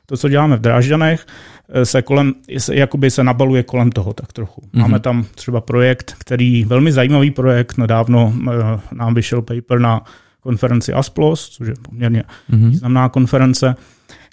To, 0.06 0.16
co 0.16 0.28
děláme 0.28 0.56
v 0.56 0.60
Drážďanech, 0.60 1.26
eh, 1.68 1.86
se 1.86 2.02
kolem, 2.02 2.34
se, 2.58 2.76
jakoby 2.76 3.10
se 3.10 3.24
nabaluje 3.24 3.62
kolem 3.62 3.92
toho 3.92 4.12
tak 4.12 4.32
trochu. 4.32 4.60
Mm-hmm. 4.60 4.80
Máme 4.80 5.00
tam 5.00 5.26
třeba 5.34 5.60
projekt, 5.60 6.14
který, 6.18 6.64
velmi 6.64 6.92
zajímavý 6.92 7.30
projekt, 7.30 7.78
nedávno 7.78 8.32
uh, 8.36 8.52
nám 8.92 9.14
vyšel 9.14 9.42
paper 9.42 9.78
na 9.78 10.02
konferenci 10.40 10.92
ASPLOS, 10.92 11.48
což 11.48 11.68
je 11.68 11.74
poměrně 11.82 12.22
mm-hmm. 12.50 12.70
významná 12.70 13.08
konference, 13.08 13.76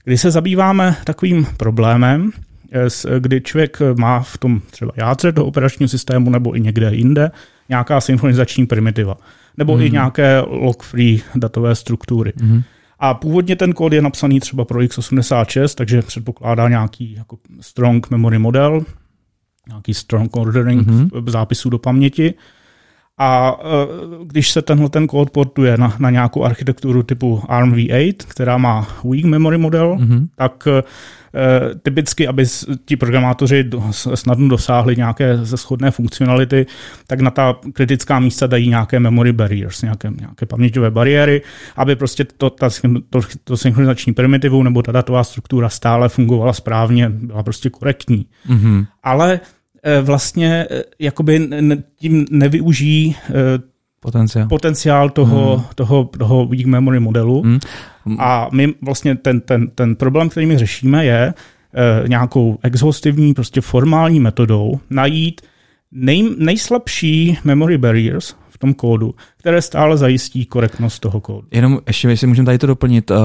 kdy 0.04 0.18
se 0.18 0.32
zabýváme 0.32 0.96
takovým 1.04 1.48
problémem, 1.58 2.32
eh, 2.72 3.20
kdy 3.20 3.42
člověk 3.42 3.78
má 3.98 4.20
v 4.20 4.38
tom 4.38 4.62
třeba 4.72 4.92
jádře 4.96 5.32
toho 5.32 5.48
operačního 5.48 5.90
systému 5.90 6.30
nebo 6.30 6.56
i 6.56 6.60
někde 6.60 6.94
jinde 6.94 7.32
nějaká 7.72 8.02
synchronizační 8.02 8.66
primitiva, 8.66 9.18
nebo 9.58 9.76
mm. 9.76 9.82
i 9.82 9.86
mhm. 9.86 9.94
nějaké 9.94 10.42
log-free 10.42 11.22
datové 11.36 11.76
struktury. 11.76 12.34
Mm. 12.42 12.62
A 13.00 13.14
původně 13.14 13.56
ten 13.56 13.74
kód 13.74 13.94
je 13.94 14.02
napsaný 14.02 14.40
třeba 14.40 14.66
pro 14.66 14.80
x86, 14.80 15.76
takže 15.76 16.02
předpokládá 16.02 16.70
nějaký 16.70 17.14
jako 17.18 17.38
strong 17.60 18.10
memory 18.10 18.40
model, 18.40 18.84
nějaký 19.68 19.94
strong 19.94 20.36
ordering 20.36 20.88
mm-hmm. 20.88 21.30
zápisů 21.30 21.70
do 21.70 21.80
paměti. 21.80 22.34
A 23.18 23.60
e, 23.64 24.26
když 24.26 24.52
se 24.52 24.62
tenhle 24.62 24.90
ten 24.90 25.08
kód 25.08 25.30
portuje 25.30 25.78
na, 25.78 25.96
na 26.00 26.10
nějakou 26.10 26.44
architekturu 26.44 27.04
typu 27.04 27.44
ARMv8, 27.48 28.16
která 28.28 28.58
má 28.58 28.88
weak 29.04 29.26
memory 29.26 29.58
model, 29.58 29.98
mm-hmm. 30.00 30.28
tak 30.36 30.68
Eh, 30.68 30.84
typicky, 31.84 32.28
aby 32.28 32.46
ti 32.86 32.96
programátoři 32.96 33.70
snadno 34.15 34.48
dosáhli 34.48 34.96
nějaké 34.96 35.38
schodné 35.46 35.91
funkcionality, 35.91 36.65
tak 37.08 37.20
na 37.20 37.32
ta 37.32 37.56
kritická 37.74 38.20
místa 38.20 38.48
dají 38.48 38.70
nějaké 38.70 39.00
memory 39.00 39.32
barriers, 39.32 39.82
nějaké, 39.82 40.10
nějaké 40.20 40.46
paměťové 40.46 40.91
bariéry, 40.91 41.41
aby 41.76 41.96
prostě 41.96 42.24
to, 42.24 42.50
ta, 42.50 42.70
to, 43.10 43.22
to 43.44 43.58
synchronizační 43.58 44.13
primitivu 44.13 44.63
nebo 44.63 44.82
ta 44.82 44.91
datová 44.91 45.24
struktura 45.24 45.70
stále 45.70 46.10
fungovala 46.10 46.54
správně, 46.54 47.10
byla 47.10 47.44
prostě 47.44 47.70
korektní. 47.70 48.26
Mm-hmm. 48.50 48.86
Ale 49.04 49.39
eh, 49.84 50.02
vlastně 50.02 50.67
eh, 50.72 50.84
jakoby 51.00 51.50
tím 51.96 52.26
nevyužijí 52.32 53.15
Potenciál. 54.04 54.48
Potenciál 54.48 55.10
toho, 55.10 55.58
hmm. 55.58 55.66
toho, 55.76 56.10
toho 56.18 56.46
weak 56.46 56.66
memory 56.66 57.00
modelu. 57.00 57.42
Hmm. 57.42 57.60
A 58.20 58.50
my 58.52 58.74
vlastně 58.82 59.16
ten, 59.16 59.42
ten, 59.42 59.68
ten 59.76 59.96
problém, 59.96 60.30
který 60.30 60.46
my 60.46 60.58
řešíme, 60.58 61.06
je 61.06 61.34
e, 61.74 62.08
nějakou 62.08 62.58
exhaustivní, 62.64 63.34
prostě 63.34 63.62
formální 63.62 64.20
metodou 64.20 64.80
najít 64.90 65.42
nej, 65.92 66.30
nejslabší 66.38 67.38
memory 67.44 67.78
barriers 67.78 68.36
v 68.50 68.58
tom 68.58 68.74
kódu, 68.74 69.16
které 69.38 69.62
stále 69.62 69.98
zajistí 69.98 70.46
korektnost 70.46 71.00
toho 71.00 71.22
kódu. 71.22 71.48
Jenom 71.52 71.80
ještě, 71.88 72.08
jestli 72.08 72.28
můžeme 72.28 72.46
tady 72.46 72.58
to 72.58 72.68
doplnit, 72.68 73.12
uh, 73.12 73.18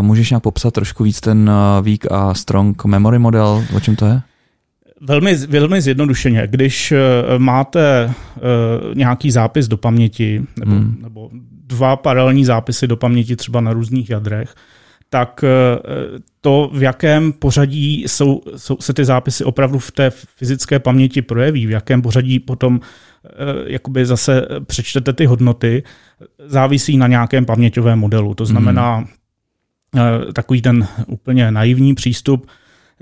můžeš 0.00 0.30
nějak 0.30 0.42
popsat 0.42 0.74
trošku 0.74 1.04
víc 1.04 1.20
ten 1.20 1.50
uh, 1.50 1.86
weak 1.86 2.12
a 2.12 2.34
strong 2.34 2.84
memory 2.84 3.18
model, 3.18 3.64
o 3.76 3.80
čem 3.80 3.96
to 3.96 4.06
je? 4.06 4.20
Velmi, 5.00 5.34
velmi 5.34 5.80
zjednodušeně, 5.80 6.46
když 6.46 6.92
eh, 6.92 6.98
máte 7.38 8.06
uh, 8.06 8.94
nějaký 8.94 9.30
zápis 9.30 9.68
do 9.68 9.76
paměti 9.76 10.42
nebo, 10.58 10.70
hmm. 10.70 10.98
nebo 11.02 11.30
dva 11.66 11.96
paralelní 11.96 12.44
zápisy 12.44 12.86
do 12.86 12.96
paměti 12.96 13.36
třeba 13.36 13.60
na 13.60 13.72
různých 13.72 14.10
jadrech, 14.10 14.54
tak 15.10 15.44
uh, 15.44 16.18
to, 16.40 16.70
v 16.74 16.82
jakém 16.82 17.32
pořadí 17.32 18.04
jsou, 18.06 18.42
jsou, 18.56 18.76
se 18.80 18.94
ty 18.94 19.04
zápisy 19.04 19.44
opravdu 19.44 19.78
v 19.78 19.90
té 19.90 20.10
fyzické 20.10 20.78
paměti 20.78 21.22
projeví, 21.22 21.66
v 21.66 21.70
jakém 21.70 22.02
pořadí 22.02 22.38
potom 22.38 22.80
jakoby 23.66 24.06
zase 24.06 24.46
přečtete 24.66 25.12
ty 25.12 25.26
hodnoty, 25.26 25.82
závisí 26.46 26.96
na 26.96 27.06
nějakém 27.06 27.44
paměťovém 27.46 27.98
modelu. 27.98 28.34
To 28.34 28.46
znamená, 28.46 28.96
hmm 28.96 29.06
takový 30.32 30.62
ten 30.62 30.88
úplně 31.06 31.50
naivní 31.50 31.94
přístup, 31.94 32.46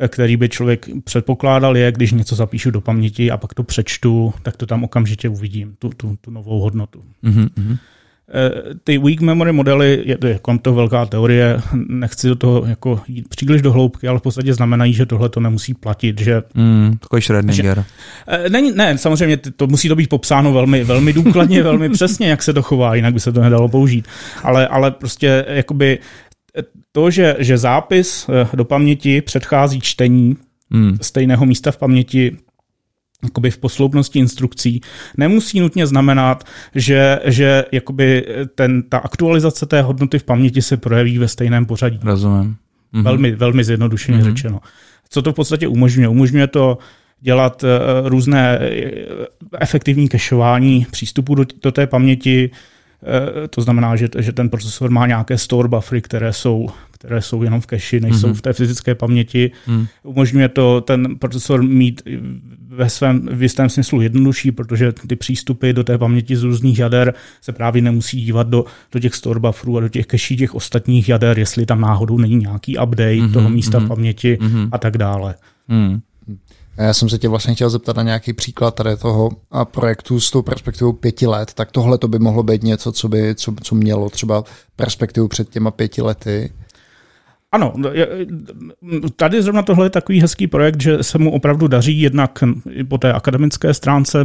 který 0.08 0.36
by 0.36 0.48
člověk 0.48 0.86
předpokládal, 1.04 1.76
je, 1.76 1.92
když 1.92 2.12
něco 2.12 2.34
zapíšu 2.34 2.70
do 2.70 2.80
paměti 2.80 3.30
a 3.30 3.36
pak 3.36 3.54
to 3.54 3.62
přečtu, 3.62 4.34
tak 4.42 4.56
to 4.56 4.66
tam 4.66 4.84
okamžitě 4.84 5.28
uvidím, 5.28 5.74
tu, 5.78 5.88
tu, 5.88 6.18
tu 6.20 6.30
novou 6.30 6.60
hodnotu. 6.60 7.02
Mm-hmm. 7.24 7.78
Ty 8.84 8.98
weak 8.98 9.20
memory 9.20 9.52
modely, 9.52 10.02
je 10.04 10.18
to, 10.18 10.26
je 10.26 10.40
to 10.62 10.74
velká 10.74 11.06
teorie, 11.06 11.60
nechci 11.88 12.28
do 12.28 12.34
toho 12.34 12.64
jako 12.66 13.00
jít 13.08 13.28
příliš 13.28 13.62
do 13.62 13.72
hloubky, 13.72 14.08
ale 14.08 14.18
v 14.18 14.22
podstatě 14.22 14.54
znamenají, 14.54 14.92
že 14.92 15.06
tohle 15.06 15.28
to 15.28 15.40
nemusí 15.40 15.74
platit. 15.74 16.20
Že, 16.20 16.42
mm, 16.54 16.96
takový 17.00 17.22
Schrödinger. 17.22 17.84
Eh, 18.28 18.50
ne, 18.50 18.62
ne, 18.72 18.98
samozřejmě 18.98 19.36
to 19.36 19.66
musí 19.66 19.88
to 19.88 19.96
být 19.96 20.08
popsáno 20.08 20.52
velmi, 20.52 20.84
velmi 20.84 21.12
důkladně, 21.12 21.62
velmi 21.70 21.88
přesně, 21.88 22.28
jak 22.28 22.42
se 22.42 22.52
to 22.52 22.62
chová, 22.62 22.94
jinak 22.94 23.14
by 23.14 23.20
se 23.20 23.32
to 23.32 23.40
nedalo 23.40 23.68
použít. 23.68 24.06
Ale, 24.42 24.68
ale 24.68 24.90
prostě 24.90 25.44
jakoby 25.48 25.98
to, 26.92 27.10
že, 27.10 27.36
že 27.38 27.58
zápis 27.58 28.26
eh, 28.28 28.56
do 28.56 28.64
paměti 28.64 29.22
předchází 29.22 29.80
čtení 29.80 30.36
hmm. 30.70 30.98
stejného 31.00 31.46
místa 31.46 31.70
v 31.70 31.76
paměti, 31.76 32.36
jakoby 33.22 33.50
v 33.50 33.58
posloupnosti 33.58 34.18
instrukcí, 34.18 34.80
nemusí 35.16 35.60
nutně 35.60 35.86
znamenat, 35.86 36.44
že, 36.74 37.20
že 37.24 37.64
jakoby 37.72 38.26
ten, 38.54 38.82
ta 38.82 38.98
aktualizace 38.98 39.66
té 39.66 39.82
hodnoty 39.82 40.18
v 40.18 40.24
paměti 40.24 40.62
se 40.62 40.76
projeví 40.76 41.18
ve 41.18 41.28
stejném 41.28 41.66
pořadí. 41.66 42.00
Rozumím. 42.02 42.56
Mhm. 42.92 43.04
Velmi, 43.04 43.30
velmi 43.30 43.64
zjednodušeně 43.64 44.18
mhm. 44.18 44.26
řečeno. 44.26 44.60
Co 45.10 45.22
to 45.22 45.32
v 45.32 45.34
podstatě 45.34 45.68
umožňuje? 45.68 46.08
Umožňuje 46.08 46.46
to 46.46 46.78
dělat 47.20 47.64
uh, 47.64 48.08
různé 48.08 48.58
eh, 48.60 48.90
efektivní 49.60 50.08
kešování 50.08 50.86
přístupu 50.90 51.34
do, 51.34 51.44
do 51.62 51.72
té 51.72 51.86
paměti, 51.86 52.50
Eh, 52.50 52.77
to 53.50 53.60
znamená, 53.60 53.96
že, 53.96 54.08
že 54.18 54.32
ten 54.32 54.48
procesor 54.48 54.90
má 54.90 55.06
nějaké 55.06 55.38
store 55.38 55.68
buffery, 55.68 56.02
které 56.02 56.32
jsou, 56.32 56.68
které 56.90 57.22
jsou 57.22 57.42
jenom 57.42 57.60
v 57.60 57.66
cache, 57.66 58.00
nejsou 58.00 58.28
mm-hmm. 58.28 58.34
v 58.34 58.42
té 58.42 58.52
fyzické 58.52 58.94
paměti. 58.94 59.50
Mm. 59.66 59.86
Umožňuje 60.02 60.48
to 60.48 60.80
ten 60.80 61.18
procesor 61.18 61.62
mít 61.62 62.02
ve 62.68 62.90
svém 62.90 63.28
v 63.32 63.42
jistém 63.42 63.68
smyslu 63.68 64.00
jednodušší, 64.00 64.52
protože 64.52 64.92
ty 64.92 65.16
přístupy 65.16 65.72
do 65.72 65.84
té 65.84 65.98
paměti 65.98 66.36
z 66.36 66.42
různých 66.42 66.78
jader 66.78 67.14
se 67.40 67.52
právě 67.52 67.82
nemusí 67.82 68.20
dívat 68.20 68.48
do, 68.48 68.64
do 68.92 69.00
těch 69.00 69.14
store 69.14 69.40
bufferů 69.40 69.76
a 69.76 69.80
do 69.80 69.88
těch 69.88 70.06
cache 70.06 70.36
těch 70.36 70.54
ostatních 70.54 71.08
jader, 71.08 71.38
jestli 71.38 71.66
tam 71.66 71.80
náhodou 71.80 72.18
není 72.18 72.36
nějaký 72.36 72.78
update 72.78 73.14
mm-hmm, 73.14 73.32
toho 73.32 73.50
místa 73.50 73.78
mm-hmm. 73.78 73.84
v 73.84 73.88
paměti 73.88 74.38
mm-hmm. 74.40 74.68
a 74.72 74.78
tak 74.78 74.98
dále. 74.98 75.34
Mm. 75.68 76.00
Já 76.78 76.94
jsem 76.94 77.08
se 77.08 77.18
tě 77.18 77.28
vlastně 77.28 77.54
chtěl 77.54 77.70
zeptat 77.70 77.96
na 77.96 78.02
nějaký 78.02 78.32
příklad 78.32 78.74
tady 78.74 78.96
toho 78.96 79.30
projektu 79.64 80.20
s 80.20 80.30
tou 80.30 80.42
perspektivou 80.42 80.92
pěti 80.92 81.26
let, 81.26 81.54
tak 81.54 81.72
tohle 81.72 81.98
to 81.98 82.08
by 82.08 82.18
mohlo 82.18 82.42
být 82.42 82.62
něco, 82.62 82.92
co 82.92 83.08
by 83.08 83.34
co, 83.34 83.54
co 83.62 83.74
mělo 83.74 84.10
třeba 84.10 84.44
perspektivu 84.76 85.28
před 85.28 85.48
těma 85.48 85.70
pěti 85.70 86.02
lety. 86.02 86.52
Ano, 87.52 87.74
tady 89.16 89.42
zrovna 89.42 89.62
tohle 89.62 89.86
je 89.86 89.90
takový 89.90 90.20
hezký 90.20 90.46
projekt, 90.46 90.80
že 90.80 91.02
se 91.02 91.18
mu 91.18 91.32
opravdu 91.32 91.68
daří 91.68 92.00
jednak 92.00 92.44
po 92.88 92.98
té 92.98 93.12
akademické 93.12 93.74
stránce, 93.74 94.24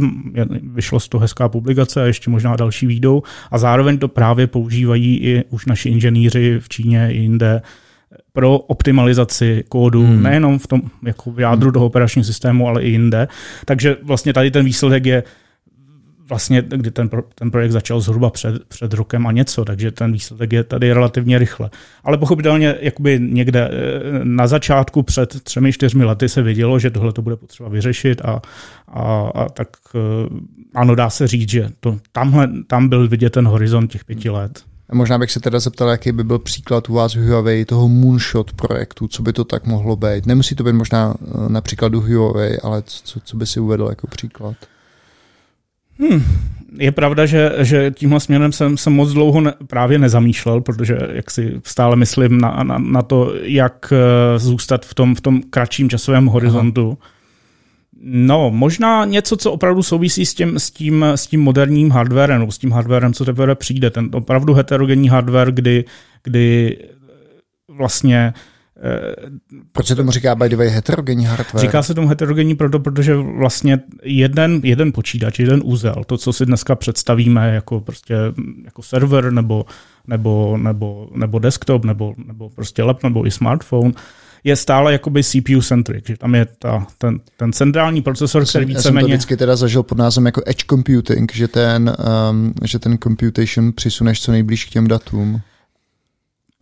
vyšlo 0.62 1.00
z 1.00 1.08
toho 1.08 1.22
hezká 1.22 1.48
publikace 1.48 2.02
a 2.02 2.06
ještě 2.06 2.30
možná 2.30 2.56
další 2.56 2.86
výjdou 2.86 3.22
a 3.50 3.58
zároveň 3.58 3.98
to 3.98 4.08
právě 4.08 4.46
používají 4.46 5.18
i 5.18 5.44
už 5.50 5.66
naši 5.66 5.88
inženýři 5.88 6.58
v 6.60 6.68
Číně 6.68 7.08
i 7.10 7.16
jinde 7.16 7.62
pro 8.34 8.58
optimalizaci 8.58 9.64
kódu, 9.68 10.06
hmm. 10.06 10.22
nejenom 10.22 10.58
v 10.58 10.66
tom 10.66 10.82
jako 11.02 11.30
v 11.30 11.40
jádru 11.40 11.66
hmm. 11.66 11.72
toho 11.72 11.86
operačního 11.86 12.24
systému, 12.24 12.68
ale 12.68 12.82
i 12.82 12.90
jinde. 12.90 13.28
Takže 13.64 13.96
vlastně 14.02 14.32
tady 14.32 14.50
ten 14.50 14.64
výsledek 14.64 15.06
je 15.06 15.22
vlastně, 16.28 16.62
kdy 16.68 16.90
ten, 16.90 17.10
ten 17.34 17.50
projekt 17.50 17.72
začal 17.72 18.00
zhruba 18.00 18.30
před, 18.30 18.64
před 18.64 18.92
rokem 18.92 19.26
a 19.26 19.32
něco, 19.32 19.64
takže 19.64 19.90
ten 19.90 20.12
výsledek 20.12 20.52
je 20.52 20.64
tady 20.64 20.92
relativně 20.92 21.38
rychle. 21.38 21.70
Ale 22.04 22.18
pochopitelně 22.18 22.74
jakoby 22.80 23.18
někde 23.22 23.68
eh, 23.68 23.70
na 24.24 24.46
začátku 24.46 25.02
před 25.02 25.42
třemi, 25.42 25.72
čtyřmi 25.72 26.04
lety 26.04 26.28
se 26.28 26.42
vědělo, 26.42 26.78
že 26.78 26.90
tohle 26.90 27.12
to 27.12 27.22
bude 27.22 27.36
potřeba 27.36 27.68
vyřešit 27.68 28.20
a, 28.24 28.42
a, 28.88 29.30
a 29.34 29.48
tak 29.48 29.68
eh, 29.94 29.98
ano, 30.74 30.94
dá 30.94 31.10
se 31.10 31.26
říct, 31.26 31.50
že 31.50 31.68
to, 31.80 31.98
tamhle, 32.12 32.48
tam 32.66 32.88
byl 32.88 33.08
vidět 33.08 33.30
ten 33.30 33.46
horizont 33.46 33.92
těch 33.92 34.04
pěti 34.04 34.30
let. 34.30 34.64
Možná 34.92 35.18
bych 35.18 35.30
se 35.30 35.40
teda 35.40 35.60
zeptal, 35.60 35.88
jaký 35.88 36.12
by 36.12 36.24
byl 36.24 36.38
příklad 36.38 36.88
u 36.88 36.94
vás 36.94 37.14
Huawei 37.14 37.64
toho 37.64 37.88
moonshot 37.88 38.52
projektu, 38.52 39.08
co 39.08 39.22
by 39.22 39.32
to 39.32 39.44
tak 39.44 39.66
mohlo 39.66 39.96
být. 39.96 40.26
Nemusí 40.26 40.54
to 40.54 40.64
být 40.64 40.72
možná 40.72 41.14
eh, 41.20 41.48
na 41.48 41.60
příkladu 41.60 42.00
Huawei, 42.00 42.58
ale 42.62 42.82
co, 42.86 43.20
co 43.20 43.36
by 43.36 43.46
si 43.46 43.60
uvedl 43.60 43.86
jako 43.90 44.06
příklad? 44.06 44.56
Hmm. 45.98 46.24
Je 46.78 46.92
pravda, 46.92 47.26
že, 47.26 47.52
že 47.58 47.90
tímhle 47.90 48.20
směrem 48.20 48.52
jsem, 48.52 48.76
jsem 48.76 48.92
moc 48.92 49.12
dlouho 49.12 49.40
ne, 49.40 49.54
právě 49.66 49.98
nezamýšlel, 49.98 50.60
protože 50.60 50.98
jak 51.12 51.30
si 51.30 51.60
stále 51.64 51.96
myslím 51.96 52.40
na, 52.40 52.62
na, 52.62 52.78
na 52.78 53.02
to, 53.02 53.34
jak 53.42 53.92
eh, 53.92 54.38
zůstat 54.38 54.86
v 54.86 54.94
tom, 54.94 55.14
v 55.14 55.20
tom 55.20 55.42
kratším 55.50 55.90
časovém 55.90 56.26
horizontu. 56.26 56.98
Aha. 57.00 57.13
No, 58.06 58.50
možná 58.50 59.04
něco, 59.04 59.36
co 59.36 59.52
opravdu 59.52 59.82
souvisí 59.82 60.26
s 60.26 60.34
tím, 60.34 60.58
s 60.58 60.70
tím, 60.70 61.04
s 61.04 61.26
tím 61.26 61.40
moderním 61.40 61.90
hardwarem, 61.90 62.40
nebo 62.40 62.52
s 62.52 62.58
tím 62.58 62.72
hardwarem, 62.72 63.12
co 63.12 63.24
teprve 63.24 63.54
přijde. 63.54 63.90
Ten 63.90 64.10
opravdu 64.12 64.54
heterogenní 64.54 65.08
hardware, 65.08 65.52
kdy, 65.52 65.84
kdy 66.22 66.76
vlastně 67.68 68.34
eh, 68.82 69.14
proč 69.72 69.86
se 69.86 69.94
tomu 69.94 70.10
říká 70.10 70.34
by 70.34 70.48
the 70.48 70.56
way 70.56 70.68
heterogenní 70.68 71.24
hardware? 71.24 71.60
Říká 71.60 71.82
se 71.82 71.94
tomu 71.94 72.08
heterogenní 72.08 72.54
proto, 72.54 72.80
protože 72.80 73.14
vlastně 73.14 73.80
jeden, 74.02 74.60
jeden 74.64 74.92
počítač, 74.92 75.38
jeden 75.38 75.60
úzel, 75.64 76.02
to, 76.06 76.18
co 76.18 76.32
si 76.32 76.46
dneska 76.46 76.74
představíme 76.74 77.54
jako 77.54 77.80
prostě 77.80 78.16
jako 78.64 78.82
server 78.82 79.32
nebo, 79.32 79.64
nebo, 80.06 80.56
nebo, 80.56 81.08
nebo 81.14 81.38
desktop, 81.38 81.84
nebo, 81.84 82.14
nebo 82.26 82.50
prostě 82.50 82.82
lap, 82.82 83.02
nebo 83.02 83.26
i 83.26 83.30
smartphone, 83.30 83.92
je 84.44 84.56
stále 84.56 84.92
jakoby 84.92 85.22
CPU-centric, 85.22 86.04
že 86.06 86.16
tam 86.16 86.34
je 86.34 86.46
ta, 86.58 86.86
ten, 86.98 87.20
ten 87.36 87.52
centrální 87.52 88.02
procesor, 88.02 88.46
který 88.46 88.64
víceméně... 88.64 88.98
Já 88.98 89.00
jsem 89.00 89.00
to 89.00 89.06
vždycky 89.06 89.36
teda 89.36 89.56
zažil 89.56 89.82
pod 89.82 89.98
názvem 89.98 90.26
jako 90.26 90.42
edge 90.46 90.64
computing, 90.70 91.32
že 91.34 91.48
ten, 91.48 91.96
um, 92.30 92.54
že 92.64 92.78
ten 92.78 92.98
computation 92.98 93.72
přisuneš 93.72 94.22
co 94.22 94.32
nejblíž 94.32 94.64
k 94.64 94.70
těm 94.70 94.88
datům. 94.88 95.40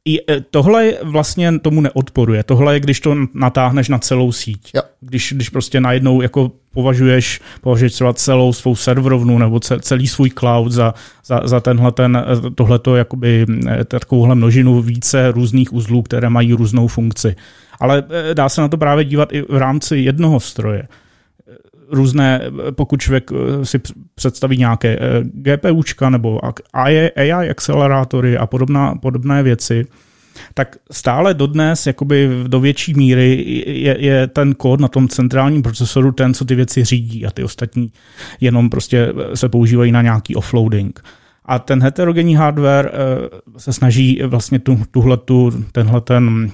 I 0.05 0.33
e, 0.33 0.41
tohle 0.41 0.93
vlastně 1.03 1.59
tomu 1.59 1.81
neodporuje. 1.81 2.43
Tohle 2.43 2.75
je, 2.75 2.81
když 2.81 3.01
to 3.01 3.17
natáhneš 3.35 3.89
na 3.89 3.99
celou 3.99 4.33
síť. 4.33 4.71
Jo. 4.75 4.83
Když, 5.01 5.33
když 5.37 5.49
prostě 5.49 5.81
najednou 5.81 6.23
jako 6.23 6.53
považuješ, 6.73 7.41
považuješ 7.61 7.93
třeba 7.93 8.13
celou 8.13 8.53
svou 8.53 8.77
serverovnu 8.77 9.39
nebo 9.39 9.61
celý 9.61 10.09
svůj 10.09 10.31
cloud 10.31 10.73
za, 10.73 10.95
za, 11.25 11.41
za 11.45 11.61
tenhle 11.61 11.93
ten, 11.93 12.17
e, 12.17 12.51
tohleto 12.51 12.97
jakoby 12.97 13.47
e, 13.69 13.85
takovouhle 13.85 14.35
množinu 14.35 14.83
více 14.83 15.33
různých 15.33 15.73
uzlů, 15.73 16.03
které 16.03 16.31
mají 16.31 16.53
různou 16.53 16.89
funkci. 16.89 17.37
Ale 17.81 18.05
dá 18.35 18.49
se 18.49 18.61
na 18.61 18.69
to 18.69 18.79
právě 18.79 19.05
dívat 19.05 19.33
i 19.33 19.43
v 19.43 19.57
rámci 19.57 19.97
jednoho 19.97 20.41
stroje 20.41 20.89
různé, 21.93 22.41
pokud 22.71 23.01
člověk 23.01 23.31
si 23.63 23.81
představí 24.15 24.57
nějaké 24.57 24.99
GPUčka 25.25 26.11
nebo 26.11 26.41
AI 26.73 27.33
akcelerátory 27.51 28.37
a 28.37 28.47
podobná, 28.47 28.95
podobné 28.95 29.43
věci, 29.43 29.87
tak 30.55 30.77
stále 30.91 31.35
dodnes 31.35 31.87
jakoby 31.87 32.31
do 32.47 32.61
větší 32.61 32.95
míry 32.95 33.45
je, 33.67 33.97
je 34.01 34.27
ten 34.27 34.55
kód 34.55 34.81
na 34.81 34.89
tom 34.89 35.09
centrálním 35.09 35.63
procesoru 35.63 36.13
ten, 36.13 36.35
co 36.35 36.45
ty 36.45 36.55
věci 36.55 36.85
řídí 36.85 37.27
a 37.27 37.31
ty 37.31 37.45
ostatní 37.45 37.93
jenom 38.41 38.71
prostě 38.71 39.13
se 39.35 39.49
používají 39.49 39.93
na 39.93 40.03
nějaký 40.03 40.37
offloading. 40.37 41.01
A 41.45 41.59
ten 41.59 41.83
heterogenní 41.83 42.37
hardware 42.37 42.93
se 43.57 43.73
snaží 43.73 44.23
vlastně 44.27 44.59
tu, 44.59 44.81
tuhletu, 44.91 45.65
tenhle 45.73 46.01
ten 46.01 46.51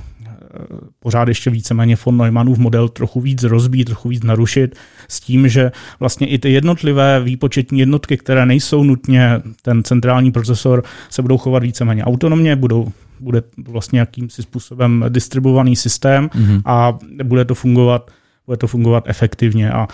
pořád 1.01 1.29
ještě 1.29 1.51
víceméně 1.51 1.97
von 2.05 2.17
Neumannův 2.17 2.59
model 2.59 2.89
trochu 2.89 3.21
víc 3.21 3.43
rozbít, 3.43 3.87
trochu 3.87 4.09
víc 4.09 4.23
narušit 4.23 4.77
s 5.09 5.21
tím, 5.21 5.49
že 5.49 5.73
vlastně 6.01 6.27
i 6.27 6.39
ty 6.39 6.53
jednotlivé 6.53 7.21
výpočetní 7.21 7.81
jednotky, 7.81 8.17
které 8.17 8.47
nejsou 8.47 8.85
nutně 8.85 9.43
ten 9.63 9.85
centrální 9.85 10.33
procesor, 10.33 10.85
se 11.11 11.23
budou 11.23 11.39
chovat 11.39 11.63
víceméně 11.63 12.05
autonomně, 12.05 12.57
budou 12.57 12.93
bude 13.21 13.43
vlastně 13.69 13.99
jakýmsi 13.99 14.43
způsobem 14.43 15.05
distribuovaný 15.09 15.77
systém 15.77 16.29
mm-hmm. 16.29 16.63
a 16.65 16.99
bude 17.25 17.45
to 17.45 17.55
fungovat 17.55 18.11
bude 18.47 18.57
to 18.57 18.67
fungovat 18.67 19.05
efektivně. 19.07 19.73
A, 19.73 19.89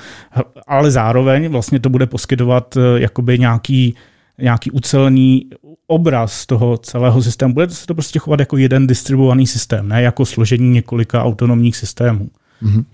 ale 0.66 0.90
zároveň 0.90 1.48
vlastně 1.48 1.81
to 1.81 1.88
bude 1.90 2.07
poskytovat 2.07 2.77
eh, 2.77 3.00
jakoby 3.00 3.38
nějaký 3.38 3.94
nějaký 4.38 4.70
ucelený 4.70 5.51
obraz 5.87 6.47
toho 6.47 6.79
celého 6.79 7.23
systému. 7.23 7.55
Bude 7.55 7.70
se 7.70 7.87
to 7.87 7.94
prostě 7.94 8.18
chovat 8.18 8.40
jako 8.40 8.57
jeden 8.57 8.87
distribuovaný 8.87 9.47
systém, 9.47 9.88
ne 9.88 10.03
jako 10.03 10.27
složení 10.27 10.70
několika 10.70 11.25
autonomních 11.25 11.77
systémů. 11.77 12.31
Mm-hmm. 12.62 12.85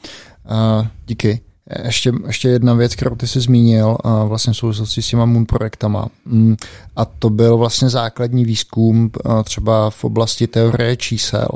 Uh, 0.80 0.86
díky. 1.06 1.40
Ještě, 1.84 2.12
ještě 2.26 2.48
jedna 2.48 2.74
věc, 2.74 2.94
kterou 2.94 3.16
ty 3.16 3.26
jsi 3.26 3.40
zmínil, 3.40 3.96
uh, 4.04 4.28
vlastně 4.28 4.52
v 4.52 4.56
souvislosti 4.56 5.02
s 5.02 5.08
těma 5.08 5.24
Moon 5.24 5.46
projektama. 5.46 6.08
Mm, 6.24 6.56
a 6.96 7.04
to 7.04 7.30
byl 7.30 7.56
vlastně 7.56 7.88
základní 7.88 8.44
výzkum 8.44 9.10
uh, 9.24 9.42
třeba 9.42 9.90
v 9.90 10.04
oblasti 10.04 10.46
teorie 10.46 10.96
čísel. 10.96 11.48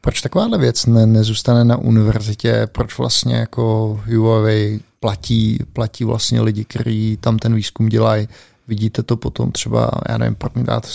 Proč 0.00 0.20
takováhle 0.20 0.58
věc 0.58 0.86
ne, 0.86 1.06
nezůstane 1.06 1.64
na 1.64 1.76
univerzitě? 1.76 2.68
Proč 2.72 2.98
vlastně 2.98 3.34
jako 3.36 4.00
Huawei 4.06 4.80
platí, 5.00 5.58
platí 5.72 6.04
vlastně 6.04 6.40
lidi, 6.40 6.64
kteří 6.64 7.18
tam 7.20 7.38
ten 7.38 7.54
výzkum 7.54 7.88
dělají? 7.88 8.28
Vidíte 8.68 9.02
to 9.02 9.16
potom 9.16 9.52
třeba, 9.52 9.90
já 10.08 10.18
nevím, 10.18 10.34
promítát, 10.34 10.90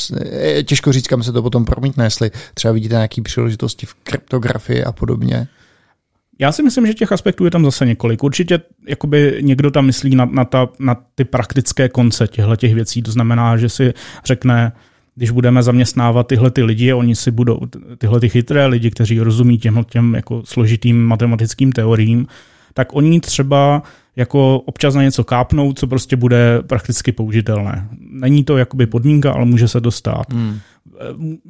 těžko 0.65 0.91
říct, 0.91 1.07
kam 1.07 1.23
se 1.23 1.31
to 1.31 1.41
potom 1.41 1.65
promítne, 1.65 2.05
jestli 2.05 2.31
třeba 2.53 2.71
vidíte 2.71 2.93
nějaké 2.93 3.21
příležitosti 3.21 3.85
v 3.85 3.93
kryptografii 3.93 4.83
a 4.83 4.91
podobně. 4.91 5.47
Já 6.39 6.51
si 6.51 6.63
myslím, 6.63 6.87
že 6.87 6.93
těch 6.93 7.11
aspektů 7.11 7.45
je 7.45 7.51
tam 7.51 7.65
zase 7.65 7.85
několik. 7.85 8.23
Určitě 8.23 8.59
jakoby 8.87 9.37
někdo 9.41 9.71
tam 9.71 9.85
myslí 9.85 10.15
na, 10.15 10.25
na, 10.25 10.45
ta, 10.45 10.67
na 10.79 10.95
ty 11.15 11.25
praktické 11.25 11.89
konce 11.89 12.27
těchto 12.27 12.55
těch 12.55 12.75
věcí. 12.75 13.01
To 13.01 13.11
znamená, 13.11 13.57
že 13.57 13.69
si 13.69 13.93
řekne, 14.25 14.71
když 15.15 15.31
budeme 15.31 15.63
zaměstnávat 15.63 16.27
tyhle 16.27 16.51
ty 16.51 16.63
lidi, 16.63 16.93
oni 16.93 17.15
si 17.15 17.31
budou, 17.31 17.59
tyhle 17.97 18.19
ty 18.19 18.29
chytré 18.29 18.65
lidi, 18.65 18.91
kteří 18.91 19.19
rozumí 19.19 19.57
těm, 19.57 19.83
těm 19.89 20.15
jako 20.15 20.41
složitým 20.45 21.05
matematickým 21.05 21.71
teoriím, 21.71 22.27
tak 22.73 22.95
oni 22.95 23.19
třeba 23.19 23.83
jako 24.17 24.59
občas 24.59 24.95
na 24.95 25.03
něco 25.03 25.23
kápnou, 25.23 25.73
co 25.73 25.87
prostě 25.87 26.15
bude 26.15 26.61
prakticky 26.67 27.11
použitelné. 27.11 27.87
Není 27.99 28.43
to 28.43 28.57
jakoby 28.57 28.85
podmínka, 28.85 29.31
ale 29.31 29.45
může 29.45 29.67
se 29.67 29.79
dostat. 29.79 30.33
Hmm. 30.33 30.57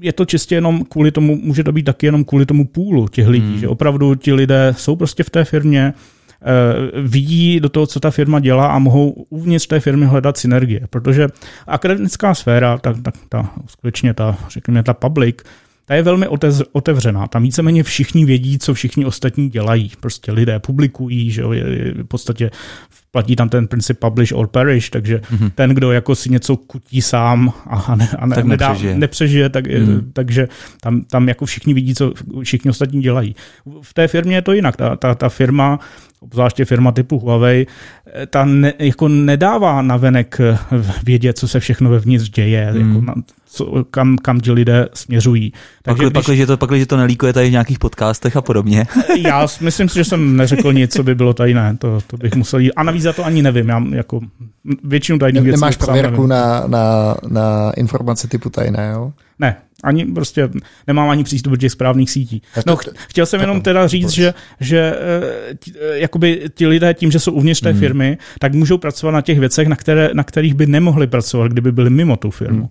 Je 0.01 0.13
to 0.13 0.25
čistě 0.25 0.55
jenom 0.55 0.85
kvůli 0.85 1.11
tomu, 1.11 1.35
může 1.35 1.63
to 1.63 1.71
být 1.71 1.83
taky 1.83 2.05
jenom 2.05 2.23
kvůli 2.23 2.45
tomu 2.45 2.65
půlu 2.65 3.07
těch 3.07 3.27
lidí, 3.27 3.49
hmm. 3.49 3.59
že 3.59 3.67
opravdu 3.67 4.15
ti 4.15 4.33
lidé 4.33 4.73
jsou 4.77 4.95
prostě 4.95 5.23
v 5.23 5.29
té 5.29 5.45
firmě, 5.45 5.93
eh, 5.93 7.01
vidí 7.01 7.59
do 7.59 7.69
toho, 7.69 7.87
co 7.87 7.99
ta 7.99 8.11
firma 8.11 8.39
dělá 8.39 8.67
a 8.67 8.79
mohou 8.79 9.09
uvnitř 9.09 9.67
té 9.67 9.79
firmy 9.79 10.05
hledat 10.05 10.37
synergie, 10.37 10.81
protože 10.89 11.27
akademická 11.67 12.33
sféra, 12.33 12.77
ta, 12.77 12.93
ta, 12.93 13.11
ta 13.29 13.49
skutečně 13.67 14.13
ta, 14.13 14.37
řekněme, 14.49 14.83
ta 14.83 14.93
public, 14.93 15.43
ta 15.87 15.95
je 15.95 16.03
velmi 16.03 16.27
otevřená. 16.71 17.27
Tam 17.27 17.43
víceméně 17.43 17.83
všichni 17.83 18.25
vědí, 18.25 18.59
co 18.59 18.73
všichni 18.73 19.05
ostatní 19.05 19.49
dělají. 19.49 19.91
Prostě 19.99 20.31
lidé 20.31 20.59
publikují, 20.59 21.31
že 21.31 21.41
jo, 21.41 21.51
je, 21.51 21.63
je, 21.69 21.93
v 22.03 22.07
podstatě 22.07 22.51
platí 23.17 23.35
tam 23.35 23.49
ten 23.49 23.67
princip 23.67 23.99
publish 23.99 24.31
or 24.31 24.47
perish, 24.47 24.89
takže 24.89 25.17
mm-hmm. 25.17 25.51
ten, 25.55 25.69
kdo 25.69 25.91
jako 25.91 26.15
si 26.15 26.29
něco 26.29 26.57
kutí 26.57 27.01
sám 27.01 27.53
a, 27.65 27.95
ne, 27.95 28.09
a 28.19 28.25
ne, 28.25 28.35
tak 28.35 28.45
nedá, 28.45 28.69
nepřežije, 28.69 28.97
nepřežije 28.97 29.49
tak, 29.49 29.67
mm. 29.67 30.11
takže 30.13 30.47
tam, 30.81 31.01
tam 31.01 31.27
jako 31.27 31.45
všichni 31.45 31.73
vidí, 31.73 31.95
co 31.95 32.13
všichni 32.43 32.69
ostatní 32.69 33.01
dělají. 33.01 33.35
V 33.81 33.93
té 33.93 34.07
firmě 34.07 34.35
je 34.35 34.41
to 34.41 34.53
jinak. 34.53 34.75
Ta, 34.75 34.95
ta, 34.95 35.15
ta 35.15 35.29
firma 35.29 35.79
obzvláště 36.19 36.65
firma 36.65 36.91
typu 36.91 37.19
Huawei, 37.19 37.67
ta 38.29 38.45
ne, 38.45 38.73
jako 38.79 39.07
nedává 39.07 39.81
navenek 39.81 40.37
vědět, 41.03 41.37
co 41.37 41.47
se 41.47 41.59
všechno 41.59 41.89
vevnitř 41.89 42.29
děje, 42.29 42.73
mm. 42.73 42.87
jako 42.87 43.05
na, 43.05 43.13
co, 43.45 43.83
kam, 43.91 44.17
kam 44.17 44.39
ti 44.39 44.51
lidé 44.51 44.89
směřují. 44.93 45.53
Takže 45.81 46.03
pak, 46.03 46.13
když... 46.13 46.25
pak, 46.25 46.35
že 46.35 46.45
to, 46.45 46.57
pak, 46.57 46.71
že 46.71 46.85
to 46.85 46.97
nelíkuje 46.97 47.33
tady 47.33 47.47
v 47.47 47.51
nějakých 47.51 47.79
podcastech 47.79 48.37
a 48.37 48.41
podobně. 48.41 48.87
Já 49.17 49.47
myslím 49.61 49.89
si, 49.89 49.95
že 49.95 50.05
jsem 50.05 50.37
neřekl 50.37 50.73
nic, 50.73 50.93
co 50.93 51.03
by 51.03 51.15
bylo 51.15 51.33
tajné. 51.33 51.77
To, 51.77 51.99
to 52.07 52.17
bych 52.17 52.35
musel 52.35 52.59
jít. 52.59 52.71
A 52.75 52.83
navíc 52.83 53.03
za 53.07 53.13
to 53.13 53.25
ani 53.25 53.41
nevím. 53.41 53.69
Já 53.69 53.83
jako 53.89 54.19
většinu 54.83 55.19
tajných 55.19 55.43
věcí 55.43 55.61
Nemáš 55.61 55.77
prověrku 55.77 56.27
na, 56.27 56.63
na, 56.67 57.15
na 57.27 57.71
informace 57.71 58.27
typu 58.27 58.49
tajné, 58.49 58.91
jo? 58.93 59.11
Ne, 59.39 59.55
ani 59.83 60.05
prostě 60.05 60.49
nemám 60.87 61.09
ani 61.09 61.23
přístup 61.23 61.51
do 61.51 61.57
těch 61.57 61.71
správných 61.71 62.11
sítí. 62.11 62.41
No, 62.65 62.77
chtěl 63.07 63.25
jsem 63.25 63.41
jenom 63.41 63.61
teda 63.61 63.87
říct, 63.87 64.09
že, 64.09 64.33
že 64.59 64.95
eh, 65.59 65.99
jakoby 65.99 66.41
ti 66.55 66.67
lidé 66.67 66.93
tím, 66.93 67.11
že 67.11 67.19
jsou 67.19 67.31
uvnitř 67.31 67.61
té 67.61 67.71
hmm. 67.71 67.79
firmy, 67.79 68.17
tak 68.39 68.53
můžou 68.53 68.77
pracovat 68.77 69.11
na 69.11 69.21
těch 69.21 69.39
věcech, 69.39 69.67
na, 69.67 69.75
které, 69.75 70.09
na 70.13 70.23
kterých 70.23 70.53
by 70.53 70.67
nemohli 70.67 71.07
pracovat, 71.07 71.51
kdyby 71.51 71.71
byli 71.71 71.89
mimo 71.89 72.17
tu 72.17 72.31
firmu. 72.31 72.59
Hmm. 72.59 72.69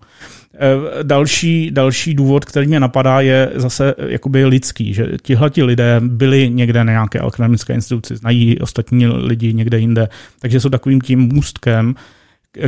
Další, 1.02 1.70
další 1.70 2.14
důvod, 2.14 2.44
který 2.44 2.66
mě 2.66 2.80
napadá, 2.80 3.20
je 3.20 3.50
zase 3.54 3.94
jakoby 4.06 4.44
lidský, 4.44 4.94
že 4.94 5.06
tihle 5.22 5.50
ti 5.50 5.62
lidé 5.62 6.00
byli 6.00 6.50
někde 6.50 6.84
na 6.84 6.92
nějaké 6.92 7.18
akademické 7.18 7.74
instituci, 7.74 8.16
znají 8.16 8.58
ostatní 8.58 9.06
lidi 9.06 9.54
někde 9.54 9.78
jinde, 9.78 10.08
takže 10.38 10.60
jsou 10.60 10.68
takovým 10.68 11.00
tím 11.00 11.20
můstkem, 11.20 11.94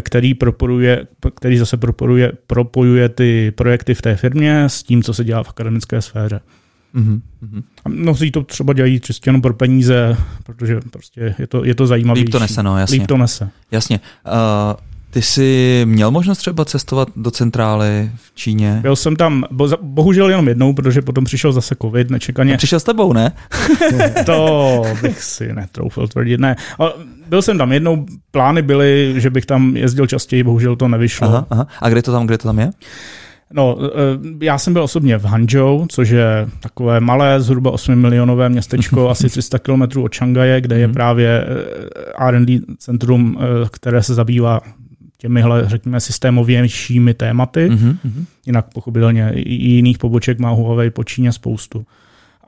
který, 0.00 0.34
propojuje, 0.34 1.06
který 1.34 1.58
zase 1.58 1.76
propojuje, 1.76 2.32
propojuje 2.46 3.08
ty 3.08 3.50
projekty 3.50 3.94
v 3.94 4.02
té 4.02 4.16
firmě 4.16 4.64
s 4.64 4.82
tím, 4.82 5.02
co 5.02 5.14
se 5.14 5.24
dělá 5.24 5.42
v 5.42 5.48
akademické 5.48 6.02
sféře. 6.02 6.40
Mm-hmm. 6.94 7.20
A 7.84 7.88
mnozí 7.88 8.30
to 8.30 8.42
třeba 8.42 8.72
dělají 8.72 9.00
čistě 9.00 9.28
jenom 9.28 9.42
pro 9.42 9.54
peníze, 9.54 10.16
protože 10.44 10.80
prostě 10.90 11.34
je 11.38 11.46
to, 11.46 11.64
je 11.64 11.74
to 11.74 11.86
zajímavé. 11.86 12.20
Líp 12.20 12.28
to 12.28 12.38
nese, 12.38 12.62
no, 12.62 12.78
jasně. 12.78 12.98
Líp 12.98 13.06
to 13.06 13.16
nese. 13.16 13.50
Jasně. 13.70 14.00
Uh, 14.26 14.87
ty 15.10 15.22
jsi 15.22 15.82
měl 15.84 16.10
možnost 16.10 16.38
třeba 16.38 16.64
cestovat 16.64 17.08
do 17.16 17.30
centrály 17.30 18.10
v 18.16 18.34
Číně? 18.34 18.78
Byl 18.82 18.96
jsem 18.96 19.16
tam, 19.16 19.44
bo, 19.50 19.68
bohužel 19.82 20.30
jenom 20.30 20.48
jednou, 20.48 20.72
protože 20.72 21.02
potom 21.02 21.24
přišel 21.24 21.52
zase 21.52 21.74
covid 21.82 22.10
nečekaně. 22.10 22.54
A 22.54 22.56
přišel 22.56 22.80
s 22.80 22.84
tebou, 22.84 23.12
ne? 23.12 23.32
to 24.26 24.82
bych 25.02 25.22
si 25.22 25.52
netroufil 25.52 26.08
tvrdit, 26.08 26.40
ne. 26.40 26.56
Ale 26.78 26.92
byl 27.28 27.42
jsem 27.42 27.58
tam 27.58 27.72
jednou, 27.72 28.06
plány 28.30 28.62
byly, 28.62 29.14
že 29.16 29.30
bych 29.30 29.46
tam 29.46 29.76
jezdil 29.76 30.06
častěji, 30.06 30.42
bohužel 30.42 30.76
to 30.76 30.88
nevyšlo. 30.88 31.28
Aha, 31.28 31.46
aha. 31.50 31.66
A 31.80 31.88
kde 31.88 32.02
to 32.02 32.12
tam, 32.12 32.26
kde 32.26 32.38
to 32.38 32.48
tam 32.48 32.58
je? 32.58 32.70
No, 33.52 33.78
eh, 33.82 33.88
já 34.44 34.58
jsem 34.58 34.72
byl 34.72 34.82
osobně 34.82 35.18
v 35.18 35.24
Hangzhou, 35.24 35.86
což 35.88 36.08
je 36.08 36.48
takové 36.60 37.00
malé, 37.00 37.40
zhruba 37.40 37.70
8 37.70 37.94
milionové 37.94 38.48
městečko, 38.48 39.10
asi 39.10 39.28
300 39.28 39.58
km 39.58 39.82
od 40.02 40.12
Šangaje, 40.12 40.60
kde 40.60 40.78
je 40.78 40.86
mhm. 40.86 40.94
právě 40.94 41.44
eh, 41.44 42.28
R&D 42.28 42.60
centrum, 42.78 43.38
eh, 43.40 43.44
které 43.72 44.02
se 44.02 44.14
zabývá 44.14 44.60
těmihle, 45.18 45.68
řekněme, 45.68 46.00
systémovějšími 46.00 47.14
tématy. 47.14 47.68
Mm-hmm. 47.70 48.24
Jinak 48.46 48.66
pochopitelně 48.74 49.32
i 49.34 49.54
jiných 49.54 49.98
poboček 49.98 50.38
má 50.38 50.50
Huawei 50.50 50.90
po 50.90 51.04
Číně 51.04 51.32
spoustu. 51.32 51.86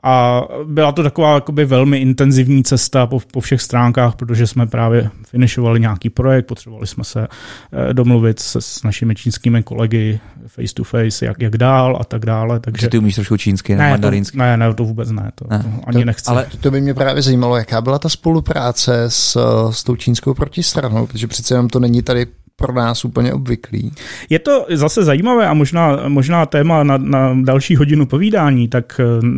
A 0.03 0.41
byla 0.65 0.91
to 0.91 1.03
taková 1.03 1.33
jakoby 1.33 1.65
velmi 1.65 1.97
intenzivní 1.97 2.63
cesta 2.63 3.07
po, 3.07 3.19
po 3.33 3.39
všech 3.39 3.61
stránkách, 3.61 4.15
protože 4.15 4.47
jsme 4.47 4.67
právě 4.67 5.09
finišovali 5.27 5.79
nějaký 5.79 6.09
projekt, 6.09 6.45
potřebovali 6.45 6.87
jsme 6.87 7.03
se 7.03 7.27
eh, 7.27 7.93
domluvit 7.93 8.39
se, 8.39 8.61
s 8.61 8.83
našimi 8.83 9.15
čínskými 9.15 9.63
kolegy 9.63 10.19
face 10.47 10.73
to 10.73 10.83
face, 10.83 11.25
jak, 11.25 11.41
jak 11.41 11.57
dál 11.57 11.97
a 12.01 12.03
tak 12.03 12.25
dále. 12.25 12.59
Takže... 12.59 12.89
ty 12.89 12.97
umíš 12.97 13.15
trošku 13.15 13.37
čínsky, 13.37 13.75
ne, 13.75 13.89
mandarínsky? 13.89 14.37
To, 14.37 14.43
ne, 14.43 14.57
ne, 14.57 14.73
to 14.73 14.83
vůbec 14.83 15.11
ne, 15.11 15.31
to, 15.35 15.45
ne. 15.49 15.59
to 15.59 15.69
ani 15.87 15.99
to, 15.99 16.05
nechci. 16.05 16.31
Ale 16.31 16.47
to 16.61 16.71
by 16.71 16.81
mě 16.81 16.93
právě 16.93 17.21
zajímalo, 17.21 17.57
jaká 17.57 17.81
byla 17.81 17.99
ta 17.99 18.09
spolupráce 18.09 19.03
s, 19.07 19.37
s 19.71 19.83
tou 19.83 19.95
čínskou 19.95 20.33
protistranou, 20.33 21.07
protože 21.07 21.27
přece 21.27 21.53
jenom 21.53 21.69
to 21.69 21.79
není 21.79 22.01
tady 22.01 22.27
pro 22.55 22.73
nás 22.73 23.05
úplně 23.05 23.33
obvyklý. 23.33 23.91
Je 24.29 24.39
to 24.39 24.65
zase 24.69 25.03
zajímavé 25.03 25.47
a 25.47 25.53
možná, 25.53 25.99
možná 26.07 26.45
téma 26.45 26.83
na, 26.83 26.97
na 26.97 27.35
další 27.43 27.75
hodinu 27.75 28.05
povídání, 28.05 28.67
tak 28.67 29.01
uh, 29.19 29.29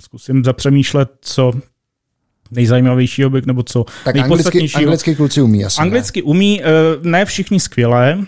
zkusím 0.00 0.44
zapřemýšlet, 0.44 1.10
co 1.20 1.52
nejzajímavějšího 2.50 3.30
by, 3.30 3.42
nebo 3.46 3.62
co 3.62 3.84
tak 4.04 4.16
anglicky, 4.16 4.66
anglicky 4.74 5.14
kluci 5.14 5.42
umí 5.42 5.64
asi. 5.64 5.80
Anglicky 5.80 6.20
ne? 6.20 6.24
umí, 6.24 6.60
uh, 6.60 7.06
ne 7.06 7.24
všichni 7.24 7.60
skvěle, 7.60 8.18
uh, 8.18 8.24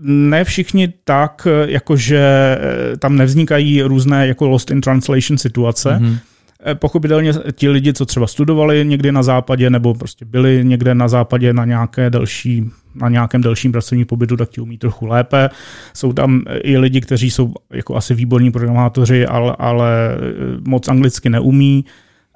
ne 0.00 0.44
všichni 0.44 0.92
tak, 1.04 1.46
jakože 1.66 2.58
tam 2.98 3.16
nevznikají 3.16 3.82
různé 3.82 4.26
jako 4.26 4.48
lost 4.48 4.70
in 4.70 4.80
translation 4.80 5.38
situace, 5.38 5.90
mm-hmm 5.90 6.18
Eh, 6.18 6.37
pochopitelně 6.74 7.32
ti 7.52 7.68
lidi, 7.68 7.92
co 7.92 8.06
třeba 8.06 8.26
studovali 8.26 8.84
někdy 8.84 9.12
na 9.12 9.22
západě 9.22 9.70
nebo 9.70 9.94
prostě 9.94 10.24
byli 10.24 10.60
někde 10.64 10.94
na 10.94 11.08
západě 11.08 11.52
na 11.52 11.64
nějaké 11.64 12.10
delší 12.10 12.70
na 12.94 13.08
nějakém 13.08 13.40
delším 13.40 13.72
pracovním 13.72 14.06
pobytu, 14.06 14.36
tak 14.36 14.50
ti 14.50 14.60
umí 14.60 14.78
trochu 14.78 15.06
lépe. 15.06 15.50
Jsou 15.94 16.12
tam 16.12 16.42
i 16.62 16.78
lidi, 16.78 17.00
kteří 17.00 17.30
jsou 17.30 17.54
jako 17.72 17.96
asi 17.96 18.14
výborní 18.14 18.50
programátoři, 18.50 19.26
ale, 19.26 19.56
ale 19.58 20.14
eh, 20.14 20.20
moc 20.68 20.88
anglicky 20.88 21.30
neumí 21.30 21.84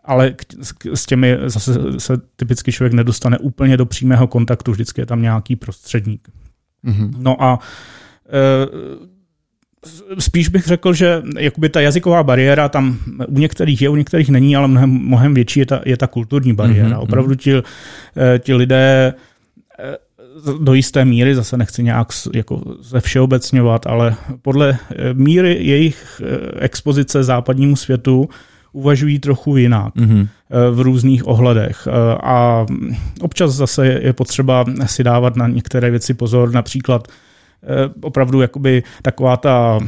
ale 0.05 0.35
s 0.95 1.07
těmi 1.07 1.39
zase 1.47 2.01
se 2.01 2.17
typicky 2.37 2.73
člověk 2.73 2.93
nedostane 2.93 3.39
úplně 3.39 3.77
do 3.77 3.87
přímého 3.87 4.27
kontaktu, 4.27 4.73
vždycky 4.73 5.01
je 5.01 5.07
tam 5.07 5.23
nějaký 5.23 5.57
prostředník. 5.57 6.29
Mm-hmm. 6.85 7.11
No 7.19 7.43
a 7.43 7.59
e, 8.27 8.39
spíš 10.19 10.49
bych 10.49 10.67
řekl, 10.67 10.93
že 10.93 11.23
jakoby 11.39 11.69
ta 11.69 11.81
jazyková 11.81 12.23
bariéra 12.23 12.69
tam 12.69 12.99
u 13.29 13.39
některých 13.39 13.83
je, 13.83 13.89
u 13.89 13.97
některých 13.97 14.31
není, 14.31 14.57
ale 14.57 14.69
mnohem, 14.69 14.91
mnohem 14.91 15.35
větší 15.35 15.61
je 15.61 15.67
ta, 15.67 15.81
je 15.85 15.97
ta 15.97 16.07
kulturní 16.07 16.53
bariéra. 16.53 16.89
Mm-hmm. 16.89 17.03
Opravdu 17.03 17.35
ti, 17.35 17.55
eh, 17.55 18.39
ti 18.39 18.55
lidé 18.55 19.15
eh, 19.79 19.97
do 20.61 20.75
jisté 20.75 21.05
míry, 21.05 21.35
zase 21.35 21.57
nechci 21.57 21.83
nějak 21.83 22.09
jako 22.35 22.63
ze 22.81 23.01
všeobecňovat, 23.01 23.87
ale 23.87 24.15
podle 24.43 24.71
eh, 24.71 25.15
míry 25.15 25.59
jejich 25.61 26.23
expozice 26.59 27.23
západnímu 27.23 27.77
světu 27.77 28.29
uvažují 28.73 29.19
trochu 29.19 29.57
jinak 29.57 29.95
mm-hmm. 29.95 30.29
v 30.71 30.81
různých 30.81 31.27
ohledech. 31.27 31.89
A 32.23 32.67
občas 33.21 33.53
zase 33.53 33.87
je 33.87 34.13
potřeba 34.13 34.65
si 34.87 35.05
dávat 35.05 35.37
na 35.37 35.49
některé 35.49 35.91
věci 35.91 36.15
pozor, 36.15 36.53
například 36.53 37.09
opravdu 38.03 38.41
jakoby 38.41 38.83
taková 39.03 39.37
ta 39.37 39.81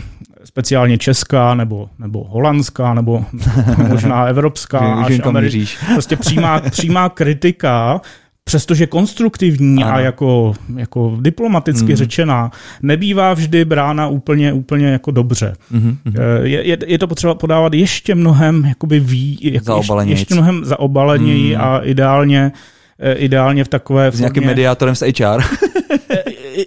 speciálně 0.45 0.99
česká 0.99 1.55
nebo, 1.55 1.89
nebo 1.99 2.25
holandská 2.25 2.95
nebo 2.95 3.25
možná 3.89 4.25
evropská 4.25 4.79
až 4.79 5.13
Ameri- 5.13 5.69
prostě 5.95 6.17
přímá, 6.17 6.61
přímá 6.61 7.09
kritika 7.09 8.01
přestože 8.45 8.87
konstruktivní 8.87 9.85
ano. 9.85 9.95
a 9.95 10.01
jako, 10.01 10.55
jako 10.77 11.19
diplomaticky 11.21 11.93
mm. 11.93 11.97
řečená, 11.97 12.51
nebývá 12.83 13.35
vždy 13.35 13.65
brána 13.65 14.09
úplně, 14.09 14.53
úplně 14.53 14.87
jako 14.87 15.11
dobře. 15.11 15.55
Mm-hmm. 15.73 15.97
Je, 16.43 16.69
je, 16.69 16.79
je 16.87 16.99
to 16.99 17.07
potřeba 17.07 17.35
podávat 17.35 17.75
ještě 17.75 18.15
mnohem 18.15 18.65
jakoby 18.65 19.01
ví, 19.01 19.39
jako 19.43 19.77
ještě, 19.77 20.11
ještě 20.11 20.35
mnohem 20.35 20.65
zaobaleněji 20.65 21.55
mm. 21.55 21.61
a 21.61 21.79
ideálně, 21.79 22.53
eh, 22.99 23.13
ideálně 23.15 23.65
v 23.65 23.69
takové 23.69 24.07
S 24.07 24.21
nějakým 24.21 24.47
mediátorem 24.47 24.95
z 24.95 25.01
HR. 25.01 25.43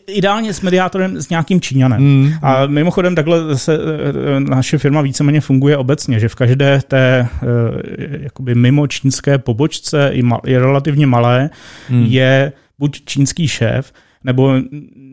ideálně 0.08 0.54
s 0.54 0.62
mediátorem 0.62 1.22
s 1.22 1.30
nějakým 1.30 1.62
Číňanem. 1.62 2.02
Mm. 2.02 2.34
A 2.42 2.66
mimochodem 2.66 3.16
takhle 3.16 3.58
se 3.58 3.80
naše 4.40 4.78
firma 4.78 5.02
víceméně 5.02 5.42
funguje 5.42 5.78
obecně, 5.78 6.20
že 6.20 6.30
v 6.30 6.36
každé 6.36 6.82
té 6.88 7.28
jakoby 8.20 8.56
mimo 8.56 8.88
čínské 8.88 9.38
pobočce 9.38 10.12
i 10.46 10.58
relativně 10.58 11.08
malé 11.08 11.50
mm. 11.90 12.04
je 12.04 12.52
buď 12.80 13.02
čínský 13.06 13.48
šéf, 13.48 13.94
nebo 14.24 14.54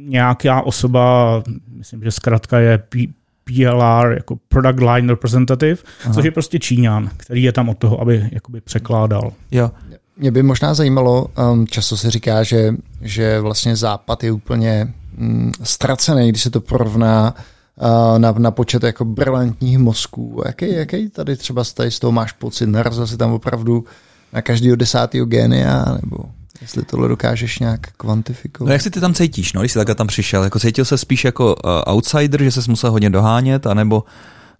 nějaká 0.06 0.62
osoba, 0.62 1.42
myslím, 1.76 2.02
že 2.02 2.10
zkrátka 2.10 2.58
je 2.58 2.78
P- 2.78 3.12
PLR, 3.44 4.12
jako 4.12 4.38
Product 4.48 4.80
Line 4.80 5.12
Representative, 5.12 5.76
Aha. 6.04 6.14
což 6.14 6.24
je 6.24 6.30
prostě 6.30 6.58
Číňan, 6.58 7.10
který 7.16 7.42
je 7.42 7.52
tam 7.52 7.68
od 7.68 7.78
toho, 7.78 8.00
aby 8.00 8.28
jakoby 8.32 8.60
překládal. 8.60 9.32
Jo. 9.50 9.70
Mě 10.16 10.30
by 10.30 10.42
možná 10.42 10.74
zajímalo, 10.74 11.26
um, 11.52 11.66
často 11.66 11.96
se 11.96 12.10
říká, 12.10 12.42
že, 12.42 12.74
že 13.00 13.40
vlastně 13.40 13.76
západ 13.76 14.24
je 14.24 14.32
úplně 14.32 14.94
um, 15.18 15.52
ztracený, 15.62 16.28
když 16.28 16.42
se 16.42 16.50
to 16.50 16.60
porovná 16.60 17.34
uh, 17.80 18.18
na, 18.18 18.32
na 18.32 18.50
počet 18.50 18.82
jako 18.82 19.04
brilantních 19.04 19.78
mozků. 19.78 20.42
Jaký, 20.46 20.72
jaký 20.72 21.10
tady 21.10 21.36
třeba 21.36 21.64
z 21.64 21.98
toho 22.00 22.12
máš 22.12 22.32
pocit? 22.32 22.66
Narazil 22.66 23.06
si 23.06 23.16
tam 23.16 23.32
opravdu 23.32 23.84
na 24.32 24.42
každého 24.42 24.76
desátého 24.76 25.26
génia? 25.26 25.84
Nebo... 26.02 26.18
Jestli 26.60 26.82
tohle 26.82 27.08
dokážeš 27.08 27.58
nějak 27.58 27.80
kvantifikovat. 27.80 28.68
No 28.68 28.72
jak 28.72 28.82
si 28.82 28.90
ty 28.90 29.00
tam 29.00 29.14
cítíš, 29.14 29.52
no, 29.52 29.60
když 29.60 29.72
jsi 29.72 29.78
takhle 29.78 29.94
tam 29.94 30.06
přišel? 30.06 30.44
Jako 30.44 30.58
cítil 30.58 30.84
se 30.84 30.98
spíš 30.98 31.24
jako 31.24 31.54
uh, 31.54 31.94
outsider, 31.94 32.42
že 32.42 32.50
se 32.50 32.60
musel 32.68 32.90
hodně 32.90 33.10
dohánět, 33.10 33.66
anebo, 33.66 34.04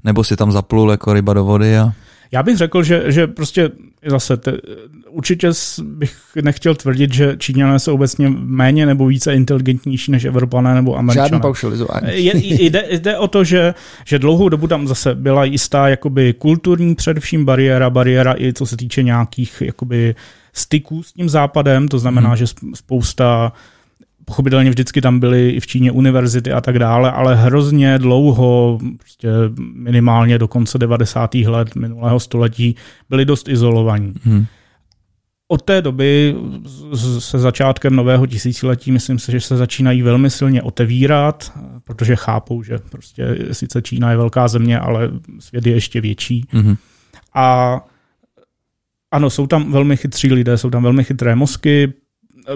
nebo 0.04 0.24
si 0.24 0.36
tam 0.36 0.52
zaplul 0.52 0.90
jako 0.90 1.12
ryba 1.12 1.34
do 1.34 1.44
vody? 1.44 1.78
A... 1.78 1.92
Já 2.32 2.42
bych 2.42 2.56
řekl, 2.56 2.82
že, 2.82 3.12
že 3.12 3.26
prostě 3.26 3.70
zase 4.06 4.36
te, 4.36 4.52
určitě 5.14 5.50
bych 5.82 6.16
nechtěl 6.42 6.74
tvrdit, 6.74 7.12
že 7.12 7.36
Číňané 7.38 7.78
jsou 7.78 7.94
obecně 7.94 8.28
méně 8.38 8.86
nebo 8.86 9.06
více 9.06 9.34
inteligentnější 9.34 10.12
než 10.12 10.24
Evropané 10.24 10.74
nebo 10.74 10.96
Američané. 10.96 11.28
Žádný 11.28 11.40
paušalizování. 11.40 12.08
Jde, 12.18 12.84
jde 12.90 13.18
o 13.18 13.28
to, 13.28 13.44
že, 13.44 13.74
že 14.04 14.18
dlouhou 14.18 14.48
dobu 14.48 14.66
tam 14.66 14.88
zase 14.88 15.14
byla 15.14 15.44
jistá 15.44 15.88
jakoby 15.88 16.32
kulturní 16.32 16.94
především 16.94 17.44
bariéra, 17.44 17.90
bariéra 17.90 18.34
i 18.38 18.52
co 18.52 18.66
se 18.66 18.76
týče 18.76 19.02
nějakých 19.02 19.62
jakoby 19.66 20.14
styků 20.52 21.02
s 21.02 21.12
tím 21.12 21.28
západem, 21.28 21.88
to 21.88 21.98
znamená, 21.98 22.28
hmm. 22.28 22.36
že 22.36 22.46
spousta 22.74 23.52
pochopitelně 24.24 24.70
vždycky 24.70 25.00
tam 25.00 25.20
byly 25.20 25.50
i 25.50 25.60
v 25.60 25.66
Číně 25.66 25.92
univerzity 25.92 26.52
a 26.52 26.60
tak 26.60 26.78
dále, 26.78 27.12
ale 27.12 27.36
hrozně 27.36 27.98
dlouho, 27.98 28.78
prostě 28.98 29.28
minimálně 29.74 30.38
do 30.38 30.48
konce 30.48 30.78
90. 30.78 31.34
let 31.34 31.74
minulého 31.74 32.20
století, 32.20 32.76
byli 33.10 33.24
dost 33.24 33.48
izolovaní. 33.48 34.12
Hmm. 34.22 34.46
Od 35.48 35.62
té 35.62 35.82
doby 35.82 36.36
se 37.18 37.38
začátkem 37.38 37.96
nového 37.96 38.26
tisíciletí 38.26 38.92
myslím 38.92 39.18
si, 39.18 39.32
že 39.32 39.40
se 39.40 39.56
začínají 39.56 40.02
velmi 40.02 40.30
silně 40.30 40.62
otevírat, 40.62 41.52
protože 41.84 42.16
chápou, 42.16 42.62
že 42.62 42.78
prostě 42.78 43.36
sice 43.52 43.82
Čína 43.82 44.10
je 44.10 44.16
velká 44.16 44.48
země, 44.48 44.78
ale 44.78 45.10
svět 45.38 45.66
je 45.66 45.72
ještě 45.72 46.00
větší. 46.00 46.44
Mm-hmm. 46.52 46.76
A 47.34 47.80
ano, 49.10 49.30
jsou 49.30 49.46
tam 49.46 49.72
velmi 49.72 49.96
chytří 49.96 50.32
lidé, 50.32 50.58
jsou 50.58 50.70
tam 50.70 50.82
velmi 50.82 51.04
chytré 51.04 51.36
mozky. 51.36 51.92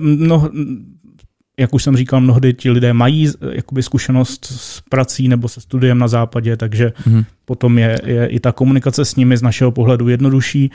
Mno, 0.00 0.50
jak 1.58 1.74
už 1.74 1.82
jsem 1.82 1.96
říkal, 1.96 2.20
mnohdy 2.20 2.54
ti 2.54 2.70
lidé 2.70 2.92
mají 2.92 3.28
jakoby 3.52 3.82
zkušenost 3.82 4.44
s 4.44 4.80
prací 4.80 5.28
nebo 5.28 5.48
se 5.48 5.60
studiem 5.60 5.98
na 5.98 6.08
západě, 6.08 6.56
takže 6.56 6.88
mm-hmm. 6.88 7.24
potom 7.44 7.78
je, 7.78 8.00
je 8.04 8.26
i 8.26 8.40
ta 8.40 8.52
komunikace 8.52 9.04
s 9.04 9.16
nimi 9.16 9.36
z 9.36 9.42
našeho 9.42 9.72
pohledu 9.72 10.08
jednodušší. 10.08 10.70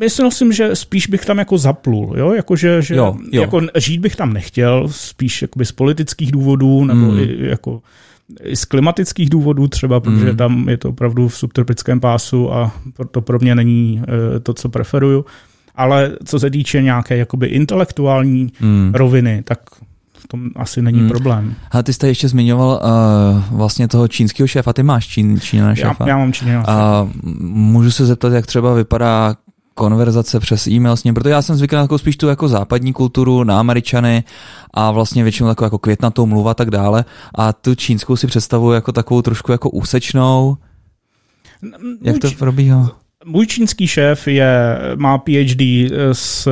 Myslel 0.00 0.30
jsem, 0.30 0.52
že 0.52 0.76
spíš 0.76 1.06
bych 1.06 1.24
tam 1.24 1.38
jako 1.38 1.58
zaplul, 1.58 2.14
jo? 2.16 2.32
Jako, 2.32 2.56
že, 2.56 2.82
že 2.82 2.94
jo, 2.94 3.16
jo. 3.32 3.40
Jako 3.40 3.60
žít 3.76 4.00
bych 4.00 4.16
tam 4.16 4.32
nechtěl, 4.32 4.88
spíš 4.90 5.42
jakoby 5.42 5.64
z 5.64 5.72
politických 5.72 6.32
důvodů, 6.32 6.84
nebo 6.84 7.00
mm. 7.00 7.18
i, 7.18 7.36
jako 7.38 7.82
i 8.42 8.56
z 8.56 8.64
klimatických 8.64 9.30
důvodů 9.30 9.68
třeba, 9.68 10.00
protože 10.00 10.30
mm. 10.30 10.36
tam 10.36 10.68
je 10.68 10.76
to 10.76 10.88
opravdu 10.88 11.28
v 11.28 11.36
subtropickém 11.36 12.00
pásu 12.00 12.54
a 12.54 12.72
to 13.10 13.20
pro 13.20 13.38
mě 13.38 13.54
není 13.54 14.02
eh, 14.02 14.40
to, 14.40 14.54
co 14.54 14.68
preferuju. 14.68 15.24
Ale 15.76 16.16
co 16.24 16.38
se 16.38 16.50
týče 16.50 16.82
nějaké 16.82 17.16
jakoby 17.16 17.46
intelektuální 17.46 18.52
mm. 18.60 18.92
roviny, 18.94 19.42
tak 19.44 19.58
v 20.24 20.28
tom 20.28 20.50
asi 20.56 20.82
není 20.82 20.98
hmm. 20.98 21.08
problém. 21.08 21.54
A 21.70 21.82
ty 21.82 21.92
jste 21.92 22.08
ještě 22.08 22.28
zmiňoval 22.28 22.80
uh, 22.82 23.58
vlastně 23.58 23.88
toho 23.88 24.08
čínského 24.08 24.46
šéfa, 24.46 24.72
ty 24.72 24.82
máš 24.82 25.06
čín, 25.06 25.40
Čína 25.40 25.74
šéfa. 25.74 25.96
Já, 26.00 26.08
já 26.08 26.16
mám 26.18 26.32
Čína 26.32 26.60
šéfa. 26.60 27.02
Uh, 27.02 27.10
můžu 27.50 27.90
se 27.90 28.06
zeptat, 28.06 28.32
jak 28.32 28.46
třeba 28.46 28.74
vypadá 28.74 29.34
konverzace 29.74 30.40
přes 30.40 30.66
e-mail 30.66 30.96
s 30.96 31.04
ním, 31.04 31.14
protože 31.14 31.30
já 31.30 31.42
jsem 31.42 31.56
zvyklý 31.56 31.76
na 31.76 31.82
takovou 31.82 31.98
spíš 31.98 32.16
tu 32.16 32.28
jako 32.28 32.48
západní 32.48 32.92
kulturu, 32.92 33.44
na 33.44 33.60
Američany 33.60 34.24
a 34.74 34.90
vlastně 34.90 35.22
většinou 35.22 35.48
takovou 35.48 35.66
jako 35.66 35.78
květnatou 35.78 36.26
mluva 36.26 36.50
a 36.50 36.54
tak 36.54 36.70
dále 36.70 37.04
a 37.34 37.52
tu 37.52 37.74
čínskou 37.74 38.16
si 38.16 38.26
představuji 38.26 38.72
jako 38.72 38.92
takovou 38.92 39.22
trošku 39.22 39.52
jako 39.52 39.70
úsečnou. 39.70 40.56
Jak 42.02 42.18
to 42.18 42.30
probíhá? 42.38 43.03
Můj 43.24 43.46
čínský 43.46 43.86
šéf 43.86 44.28
je, 44.28 44.78
má 44.96 45.18
PhD 45.18 45.60
s, 46.12 46.48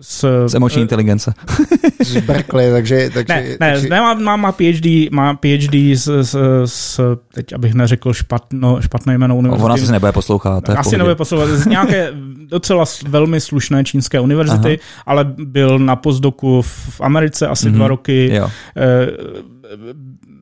s, 0.00 0.46
s 0.46 0.54
emoční 0.54 0.82
inteligence. 0.82 1.34
z 2.04 2.16
Berkeley, 2.16 2.72
takže... 2.72 3.10
takže 3.14 3.34
ne, 3.34 3.42
ne, 3.42 3.56
takže... 3.58 3.88
ne 3.88 4.00
má, 4.00 4.14
má, 4.14 4.36
má 4.36 4.52
PhD, 4.52 5.10
má 5.10 5.34
PhD 5.34 5.74
s, 5.74 6.22
s, 6.22 6.36
s, 6.64 7.00
teď 7.34 7.52
abych 7.52 7.74
neřekl 7.74 8.12
špatno, 8.12 8.82
špatné 8.82 9.18
jméno 9.18 9.36
univerzity. 9.36 9.64
Ona 9.64 9.76
se 9.76 9.92
nebude 9.92 10.12
poslouchat. 10.12 10.70
Asi 10.70 10.96
nebude 10.98 11.14
poslouchat. 11.14 11.48
Z 11.48 11.66
nějaké 11.66 12.12
docela 12.48 12.84
velmi 13.08 13.40
slušné 13.40 13.84
čínské 13.84 14.20
univerzity, 14.20 14.68
Aha. 14.68 15.02
ale 15.06 15.24
byl 15.38 15.78
na 15.78 15.96
pozdoku 15.96 16.62
v 16.62 17.00
Americe 17.00 17.48
asi 17.48 17.68
mm-hmm. 17.68 17.72
dva 17.72 17.88
roky. 17.88 18.34
Jo 18.34 18.50
eh, 18.76 19.06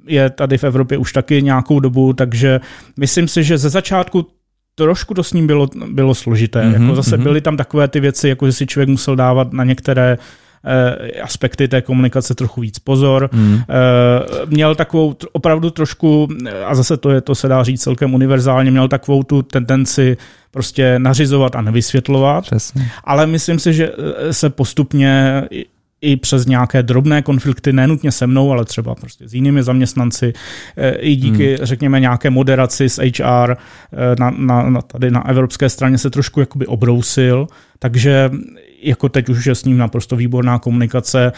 je 0.06 0.30
tady 0.30 0.58
v 0.58 0.64
Evropě 0.64 0.98
už 0.98 1.12
taky 1.12 1.42
nějakou 1.42 1.80
dobu, 1.80 2.12
takže 2.12 2.60
myslím 2.96 3.28
si, 3.28 3.44
že 3.44 3.58
ze 3.58 3.70
začátku 3.70 4.26
trošku 4.74 5.14
to 5.14 5.22
s 5.22 5.32
ním 5.32 5.46
bylo, 5.46 5.68
bylo 5.86 6.14
složité. 6.14 6.62
Mm-hmm, 6.62 6.82
jako 6.82 6.94
zase 6.96 7.16
mm-hmm. 7.16 7.22
byly 7.22 7.40
tam 7.40 7.56
takové 7.56 7.88
ty 7.88 8.00
věci, 8.00 8.28
jako 8.28 8.46
že 8.46 8.52
si 8.52 8.66
člověk 8.66 8.88
musel 8.88 9.16
dávat 9.16 9.52
na 9.52 9.64
některé 9.64 10.18
eh, 10.64 11.20
aspekty 11.20 11.68
té 11.68 11.82
komunikace 11.82 12.34
trochu 12.34 12.60
víc 12.60 12.78
pozor. 12.78 13.30
Mm. 13.32 13.58
Eh, 13.60 14.46
měl 14.46 14.74
takovou 14.74 15.16
opravdu 15.32 15.70
trošku, 15.70 16.28
a 16.66 16.74
zase 16.74 16.96
to 16.96 17.10
je, 17.10 17.20
to 17.20 17.34
se 17.34 17.48
dá 17.48 17.62
říct 17.62 17.82
celkem 17.82 18.14
univerzálně, 18.14 18.70
měl 18.70 18.88
takovou 18.88 19.22
tu 19.22 19.42
tendenci 19.42 20.16
prostě 20.50 20.98
nařizovat 20.98 21.56
a 21.56 21.62
nevysvětlovat. 21.62 22.44
Přesně. 22.44 22.90
Ale 23.04 23.26
myslím 23.26 23.58
si, 23.58 23.72
že 23.72 23.92
eh, 23.92 24.32
se 24.32 24.50
postupně 24.50 25.42
i 26.02 26.16
přes 26.16 26.46
nějaké 26.46 26.82
drobné 26.82 27.22
konflikty, 27.22 27.72
nenutně 27.72 28.12
se 28.12 28.26
mnou, 28.26 28.52
ale 28.52 28.64
třeba 28.64 28.94
prostě 28.94 29.28
s 29.28 29.34
jinými 29.34 29.62
zaměstnanci, 29.62 30.32
eh, 30.76 30.90
i 30.90 31.16
díky, 31.16 31.46
hmm. 31.56 31.66
řekněme, 31.66 32.00
nějaké 32.00 32.30
moderaci 32.30 32.88
s 32.88 33.02
HR 33.02 33.52
eh, 33.52 33.56
na, 34.18 34.30
na, 34.30 34.70
na, 34.70 34.82
tady 34.82 35.10
na 35.10 35.28
evropské 35.28 35.68
straně 35.68 35.98
se 35.98 36.10
trošku 36.10 36.40
jakoby 36.40 36.66
obrousil, 36.66 37.46
takže 37.82 38.30
jako 38.82 39.08
teď 39.08 39.28
už 39.28 39.46
je 39.46 39.54
s 39.54 39.64
ním 39.64 39.78
naprosto 39.78 40.16
výborná 40.16 40.58
komunikace. 40.58 41.32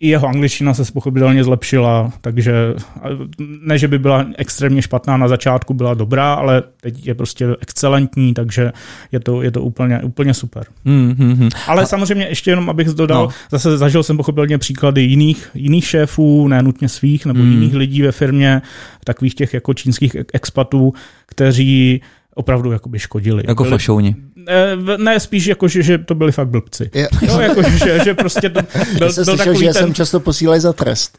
I 0.00 0.08
jeho 0.08 0.28
angličtina 0.28 0.74
se 0.74 0.92
pochopitelně 0.92 1.44
zlepšila, 1.44 2.12
takže 2.20 2.52
ne, 3.62 3.78
že 3.78 3.88
by 3.88 3.98
byla 3.98 4.26
extrémně 4.36 4.82
špatná 4.82 5.16
na 5.16 5.28
začátku, 5.28 5.74
byla 5.74 5.94
dobrá, 5.94 6.34
ale 6.34 6.62
teď 6.80 7.06
je 7.06 7.14
prostě 7.14 7.46
excelentní, 7.60 8.34
takže 8.34 8.72
je 9.12 9.20
to, 9.20 9.42
je 9.42 9.50
to 9.50 9.62
úplně, 9.62 10.00
úplně 10.02 10.34
super. 10.34 10.64
Mm, 10.84 11.14
hmm 11.18 11.48
Ale 11.66 11.82
A... 11.82 11.86
samozřejmě 11.86 12.26
ještě 12.28 12.50
jenom, 12.50 12.70
abych 12.70 12.88
dodal, 12.88 13.22
no. 13.22 13.28
zase 13.50 13.78
zažil 13.78 14.02
jsem 14.02 14.16
pochopitelně 14.16 14.58
příklady 14.58 15.02
jiných, 15.02 15.50
jiných 15.54 15.86
šéfů, 15.86 16.48
ne 16.48 16.62
nutně 16.62 16.88
svých, 16.88 17.26
nebo 17.26 17.40
mm. 17.40 17.52
jiných 17.52 17.74
lidí 17.74 18.02
ve 18.02 18.12
firmě, 18.12 18.62
takových 19.04 19.34
těch 19.34 19.54
jako 19.54 19.74
čínských 19.74 20.16
expatů, 20.32 20.92
kteří 21.26 22.00
opravdu 22.38 22.72
jakoby 22.72 22.98
škodili. 22.98 23.42
Jako 23.46 23.62
byli, 23.62 23.70
fašouni. 23.70 24.16
Ne, 24.36 24.96
ne, 24.96 25.20
spíš 25.20 25.46
jako, 25.46 25.68
že, 25.68 25.82
že 25.82 25.98
to 25.98 26.14
byli 26.14 26.32
fakt 26.32 26.48
blbci. 26.48 26.90
Je. 26.94 27.08
Jo, 27.22 27.40
jako, 27.40 27.62
že, 27.62 28.00
že 28.04 28.14
prostě 28.14 28.50
to 28.50 28.60
byl, 28.72 28.98
byl 28.98 29.12
slyšel, 29.12 29.36
takový 29.36 29.58
že 29.58 29.64
ten... 29.64 29.74
jsem 29.74 29.94
často 29.94 30.20
posílají 30.20 30.60
za 30.60 30.72
trest. 30.72 31.18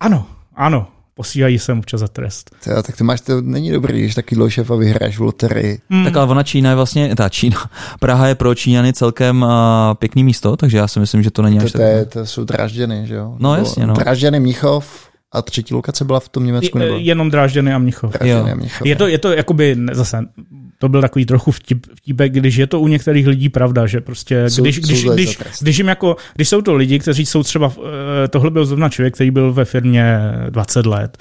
Ano, 0.00 0.26
ano, 0.56 0.86
posílají 1.14 1.58
sem 1.58 1.78
občas 1.78 2.00
za 2.00 2.08
trest. 2.08 2.56
To, 2.64 2.82
tak 2.82 2.96
to 2.96 3.04
máš, 3.04 3.20
to 3.20 3.40
není 3.40 3.70
dobrý, 3.70 4.00
když 4.00 4.14
taky 4.14 4.36
šéf 4.48 4.70
a 4.70 4.76
vyhráš 4.76 5.18
v 5.18 5.22
loterii. 5.22 5.78
Hmm. 5.90 6.04
Tak 6.04 6.16
ale 6.16 6.26
ona 6.26 6.42
Čína 6.42 6.70
je 6.70 6.76
vlastně, 6.76 7.16
ta 7.16 7.28
Čína, 7.28 7.70
Praha 8.00 8.28
je 8.28 8.34
pro 8.34 8.54
Číňany 8.54 8.92
celkem 8.92 9.42
uh, 9.42 9.48
pěkný 9.94 10.24
místo, 10.24 10.56
takže 10.56 10.76
já 10.76 10.88
si 10.88 11.00
myslím, 11.00 11.22
že 11.22 11.30
to 11.30 11.42
není 11.42 11.58
to, 11.58 11.64
až 11.64 11.72
to, 11.72 11.82
je, 11.82 12.04
to 12.04 12.26
jsou 12.26 12.44
Drážděny, 12.44 13.06
že 13.06 13.14
jo? 13.14 13.36
No 13.38 13.56
jasně, 13.56 13.86
no. 13.86 13.94
Drážděny, 13.94 14.40
Mnichov, 14.40 15.08
a 15.34 15.42
třetí 15.42 15.74
lokace 15.74 16.04
byla 16.04 16.20
v 16.20 16.28
tom 16.28 16.46
Německu? 16.46 16.78
Nebo? 16.78 16.96
Jenom 16.96 17.30
Drážděny 17.30 17.74
a 17.74 17.78
Mnichov. 17.78 18.12
Drážděny 18.12 18.52
a 18.52 18.54
Mnichov. 18.54 18.86
Je 18.86 18.96
to, 18.96 19.08
je 19.08 19.18
to 19.18 19.32
jakoby, 19.32 19.76
zase, 19.92 20.18
to 20.78 20.88
byl 20.88 21.00
takový 21.00 21.26
trochu 21.26 21.50
vtip, 21.50 21.86
vtipek, 21.94 22.32
když 22.32 22.56
je 22.56 22.66
to 22.66 22.80
u 22.80 22.88
některých 22.88 23.26
lidí 23.26 23.48
pravda, 23.48 23.86
že 23.86 24.00
prostě, 24.00 24.50
jsou, 24.50 24.62
když, 24.62 24.78
když, 24.78 25.04
když, 25.04 25.38
když, 25.60 25.78
jim 25.78 25.88
jako, 25.88 26.16
když 26.34 26.48
jsou 26.48 26.62
to 26.62 26.74
lidi, 26.74 26.98
kteří 26.98 27.26
jsou 27.26 27.42
třeba, 27.42 27.72
eh, 28.24 28.28
tohle 28.28 28.50
byl 28.50 28.66
zrovna 28.66 28.88
člověk, 28.88 29.14
který 29.14 29.30
byl 29.30 29.52
ve 29.52 29.64
firmě 29.64 30.18
20 30.50 30.86
let, 30.86 31.18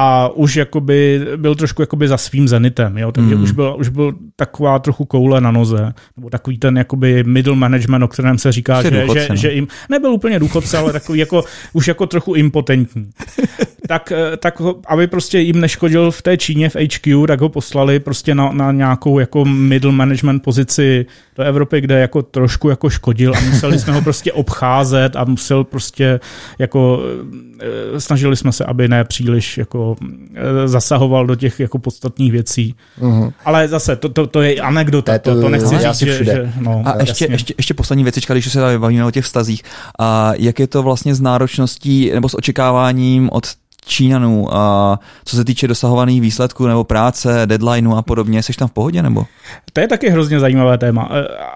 a 0.00 0.28
už 0.34 0.56
jakoby 0.56 1.26
byl 1.36 1.54
trošku 1.54 1.82
jakoby 1.82 2.08
za 2.08 2.16
svým 2.16 2.48
zenitem, 2.48 2.98
jo? 2.98 3.12
takže 3.12 3.36
mm. 3.36 3.42
už, 3.42 3.50
byl, 3.50 3.76
už 3.78 3.88
byl 3.88 4.14
taková 4.36 4.78
trochu 4.78 5.04
koule 5.04 5.40
na 5.40 5.50
noze, 5.50 5.92
nebo 6.16 6.30
takový 6.30 6.58
ten 6.58 6.78
jakoby 6.78 7.24
middle 7.24 7.56
management, 7.56 8.02
o 8.02 8.08
kterém 8.08 8.38
se 8.38 8.52
říká, 8.52 8.82
že, 8.82 8.90
důchodce, 8.90 9.20
že, 9.22 9.28
no. 9.30 9.36
že, 9.36 9.52
jim, 9.52 9.68
nebyl 9.88 10.10
úplně 10.10 10.38
důchodce, 10.38 10.78
ale 10.78 10.92
takový 10.92 11.18
jako, 11.18 11.44
už 11.72 11.88
jako 11.88 12.06
trochu 12.06 12.34
impotentní. 12.34 13.10
tak, 13.88 14.12
eh, 14.12 14.36
tak 14.36 14.62
aby 14.86 15.06
prostě 15.06 15.38
jim 15.38 15.60
neškodil 15.60 16.10
v 16.10 16.22
té 16.22 16.36
Číně 16.36 16.68
v 16.68 16.76
HQ, 16.76 17.26
tak 17.26 17.40
ho 17.40 17.48
poslali 17.48 18.00
prostě 18.00 18.34
na, 18.34 18.52
na 18.52 18.72
nějakou 18.72 19.18
jako 19.18 19.44
middle 19.44 19.92
management 19.92 20.40
pozici 20.40 21.06
do 21.36 21.44
Evropy, 21.44 21.80
kde 21.80 21.98
jako 21.98 22.22
trošku 22.22 22.68
jako 22.68 22.90
škodil 22.90 23.32
a 23.36 23.40
museli 23.40 23.78
jsme 23.78 23.92
ho 23.92 24.02
prostě 24.02 24.32
obcházet 24.32 25.16
a 25.16 25.24
musel 25.24 25.64
prostě 25.64 26.20
jako 26.58 27.02
snažili 27.98 28.36
jsme 28.36 28.52
se, 28.52 28.64
aby 28.64 28.88
ne 28.88 29.04
příliš 29.04 29.58
jako 29.58 29.96
eh, 30.34 30.68
zasahoval 30.68 31.26
do 31.26 31.34
těch 31.34 31.60
jako 31.60 31.78
podstatných 31.78 32.32
věcí. 32.32 32.74
Uh-huh. 33.00 33.32
Ale 33.44 33.68
zase, 33.68 33.96
to, 33.96 34.08
to, 34.08 34.26
to 34.26 34.42
je 34.42 34.60
anekdota, 34.60 35.18
to, 35.18 35.34
to, 35.34 35.40
to 35.40 35.48
nechci 35.48 35.78
říct, 35.78 35.98
že, 35.98 36.24
že, 36.24 36.52
no, 36.60 36.82
A 36.84 36.96
ještě, 37.00 37.26
ještě, 37.30 37.54
ještě 37.56 37.74
poslední 37.74 38.02
věcička, 38.04 38.34
když 38.34 38.52
se 38.52 38.60
tady 38.60 38.78
bavíme 38.78 39.04
o 39.04 39.10
těch 39.10 39.24
vztazích. 39.24 39.62
A 39.98 40.32
jak 40.38 40.58
je 40.58 40.66
to 40.66 40.82
vlastně 40.82 41.14
s 41.14 41.20
náročností 41.20 42.10
nebo 42.14 42.28
s 42.28 42.34
očekáváním 42.34 43.28
od 43.32 43.46
Číňanů, 43.88 44.54
a 44.54 44.98
co 45.24 45.36
se 45.36 45.44
týče 45.44 45.68
dosahovaných 45.68 46.20
výsledků 46.20 46.66
nebo 46.66 46.84
práce, 46.84 47.42
deadlineu 47.46 47.92
a 47.92 48.02
podobně, 48.02 48.42
jsi 48.42 48.52
tam 48.52 48.68
v 48.68 48.72
pohodě 48.72 49.02
nebo? 49.02 49.26
To 49.72 49.80
je 49.80 49.88
taky 49.88 50.10
hrozně 50.10 50.40
zajímavé 50.40 50.78
téma. 50.78 51.02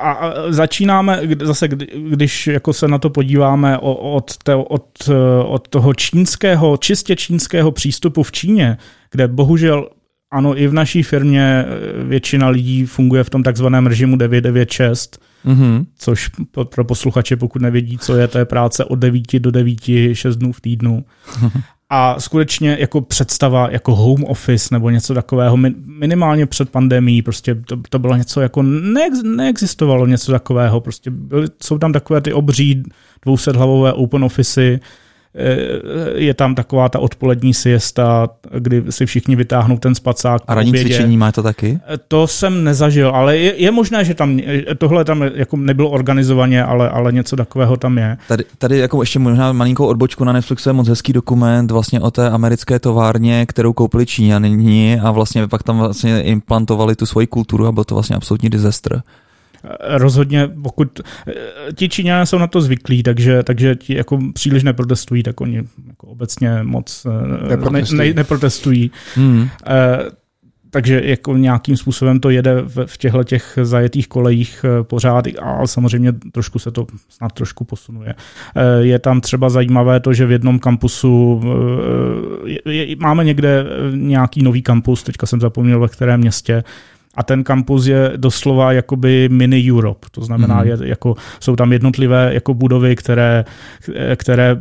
A 0.01 0.33
začínáme, 0.49 1.21
zase 1.43 1.69
když 2.09 2.47
jako 2.47 2.73
se 2.73 2.89
na 2.89 2.99
to 2.99 3.11
podíváme 3.11 3.79
od, 3.79 4.37
te, 4.45 4.55
od, 4.55 5.09
od 5.45 5.69
toho 5.69 5.95
čínského, 5.95 6.77
čistě 6.77 7.17
čínského 7.17 7.73
přístupu 7.73 8.23
v 8.23 8.33
Číně, 8.33 8.79
kde 9.11 9.29
bohužel 9.29 9.89
ano, 10.33 10.59
i 10.59 10.67
v 10.67 10.73
naší 10.73 11.03
firmě 11.03 11.43
e, 11.43 12.05
většina 12.05 12.49
lidí 12.49 12.87
funguje 12.87 13.25
v 13.25 13.31
tom 13.31 13.43
takzvaném 13.43 13.87
režimu 13.87 14.17
996, 14.17 15.21
mm-hmm. 15.47 15.87
což 15.99 16.31
pro 16.65 16.85
posluchače, 16.85 17.37
pokud 17.37 17.63
nevědí, 17.63 17.99
co 17.99 18.17
je, 18.17 18.29
to 18.29 18.39
je 18.39 18.45
práce 18.45 18.85
od 18.85 18.97
9 18.97 19.39
do 19.39 19.51
9, 19.51 19.79
6 20.13 20.37
dnů 20.37 20.53
v 20.53 20.61
týdnu. 20.61 21.05
a 21.95 22.21
skutečně 22.21 22.77
jako 22.81 23.01
představa 23.01 23.69
jako 23.71 23.95
home 23.95 24.25
office 24.25 24.69
nebo 24.73 24.91
něco 24.91 25.15
takového 25.15 25.57
minimálně 25.87 26.47
před 26.47 26.71
pandemí, 26.71 27.23
prostě 27.23 27.55
to, 27.55 27.77
to 27.89 27.99
bylo 27.99 28.17
něco 28.17 28.41
jako 28.41 28.63
neex, 28.63 29.23
neexistovalo 29.23 30.07
něco 30.07 30.33
takového, 30.33 30.81
prostě 30.81 31.11
byly, 31.11 31.49
jsou 31.63 31.79
tam 31.79 31.93
takové 31.93 32.21
ty 32.21 32.33
obří 32.33 32.83
dvousedhlavové 33.23 33.93
open 33.93 34.25
office, 34.25 34.81
je 36.15 36.35
tam 36.35 36.55
taková 36.55 36.89
ta 36.89 36.99
odpolední 36.99 37.55
siesta, 37.55 38.29
kdy 38.59 38.85
si 38.91 39.07
všichni 39.07 39.37
vytáhnou 39.37 39.79
ten 39.79 39.95
spacák. 39.95 40.43
A 40.47 40.55
ranní 40.55 40.73
cvičení 40.73 41.17
má 41.17 41.33
to 41.33 41.43
taky? 41.43 41.81
Eh, 41.89 41.99
to 42.09 42.27
jsem 42.27 42.65
nezažil, 42.65 43.11
ale 43.11 43.37
je, 43.37 43.55
je 43.57 43.71
možné, 43.71 44.05
že 44.05 44.15
tam 44.15 44.41
eh, 44.47 44.75
tohle 44.75 45.05
tam 45.05 45.23
jako 45.35 45.57
nebylo 45.57 45.91
organizovaně, 45.91 46.65
ale, 46.65 46.91
ale 46.91 47.13
něco 47.13 47.37
takového 47.37 47.77
tam 47.77 47.99
je. 47.99 48.17
Tady, 48.29 48.45
tady 48.59 48.79
jako 48.79 49.03
ještě 49.03 49.19
možná 49.19 49.53
malinkou 49.53 49.87
odbočku 49.87 50.25
na 50.25 50.33
Netflixu 50.33 50.69
je 50.69 50.73
moc 50.73 50.89
hezký 50.89 51.13
dokument 51.13 51.71
vlastně 51.71 52.01
o 52.01 52.11
té 52.11 52.31
americké 52.31 52.79
továrně, 52.79 53.47
kterou 53.47 53.73
koupili 53.73 54.07
Číňani 54.07 55.01
a 55.03 55.11
vlastně 55.11 55.49
pak 55.49 55.63
tam 55.63 55.79
vlastně 55.79 56.23
implantovali 56.23 56.97
tu 56.97 57.07
svoji 57.07 57.27
kulturu 57.27 57.67
a 57.67 57.73
byl 57.73 57.85
to 57.85 57.95
vlastně 57.95 58.17
absolutní 58.17 58.51
disaster 58.51 59.03
rozhodně, 59.81 60.51
pokud 60.63 61.01
eh, 61.01 61.33
ti 61.75 61.89
Číňané 61.89 62.27
jsou 62.27 62.39
na 62.39 62.47
to 62.47 62.61
zvyklí, 62.61 63.03
takže, 63.03 63.43
takže 63.43 63.77
ti 63.77 63.97
jako 63.97 64.19
příliš 64.35 64.63
neprotestují, 64.63 65.23
tak 65.23 65.41
oni 65.41 65.63
jako 65.87 66.07
obecně 66.07 66.63
moc 66.63 67.07
eh, 67.07 67.49
neprotestují. 67.49 67.99
Ne, 67.99 68.05
ne, 68.07 68.15
neprotestují. 68.15 68.91
Hmm. 69.15 69.49
E, 69.67 70.23
takže 70.71 71.03
jako 71.05 71.37
nějakým 71.37 71.77
způsobem 71.77 72.21
to 72.21 72.31
jede 72.31 72.63
v, 72.63 72.87
v 72.87 72.97
těchto 72.99 73.25
těch 73.25 73.59
zajetých 73.63 74.09
kolejích 74.09 74.65
pořád, 74.83 75.25
ale 75.43 75.69
samozřejmě 75.69 76.13
trošku 76.33 76.59
se 76.59 76.71
to 76.71 76.87
snad 77.09 77.33
trošku 77.33 77.65
posunuje. 77.65 78.15
Je 78.81 78.99
tam 78.99 79.21
třeba 79.21 79.49
zajímavé 79.49 80.01
to, 80.01 80.13
že 80.13 80.27
v 80.27 80.31
jednom 80.31 80.59
kampusu 80.59 81.43
je, 82.45 82.59
je, 82.65 82.97
máme 82.97 83.25
někde 83.25 83.65
nějaký 83.95 84.43
nový 84.43 84.63
kampus, 84.63 85.03
teďka 85.03 85.27
jsem 85.27 85.41
zapomněl, 85.41 85.81
ve 85.81 85.89
kterém 85.89 86.21
městě, 86.21 86.65
a 87.15 87.23
ten 87.23 87.45
kampus 87.45 87.87
je 87.87 88.13
doslova 88.17 88.73
jakoby 88.73 89.29
mini 89.33 89.73
Europe. 89.73 90.07
To 90.11 90.21
znamená, 90.25 90.63
mm. 90.63 90.69
je, 90.69 90.79
jako, 90.83 91.15
jsou 91.41 91.57
tam 91.57 91.73
jednotlivé 91.73 92.35
jako 92.35 92.55
budovy, 92.55 92.97
které, 92.97 93.45
které 94.17 94.57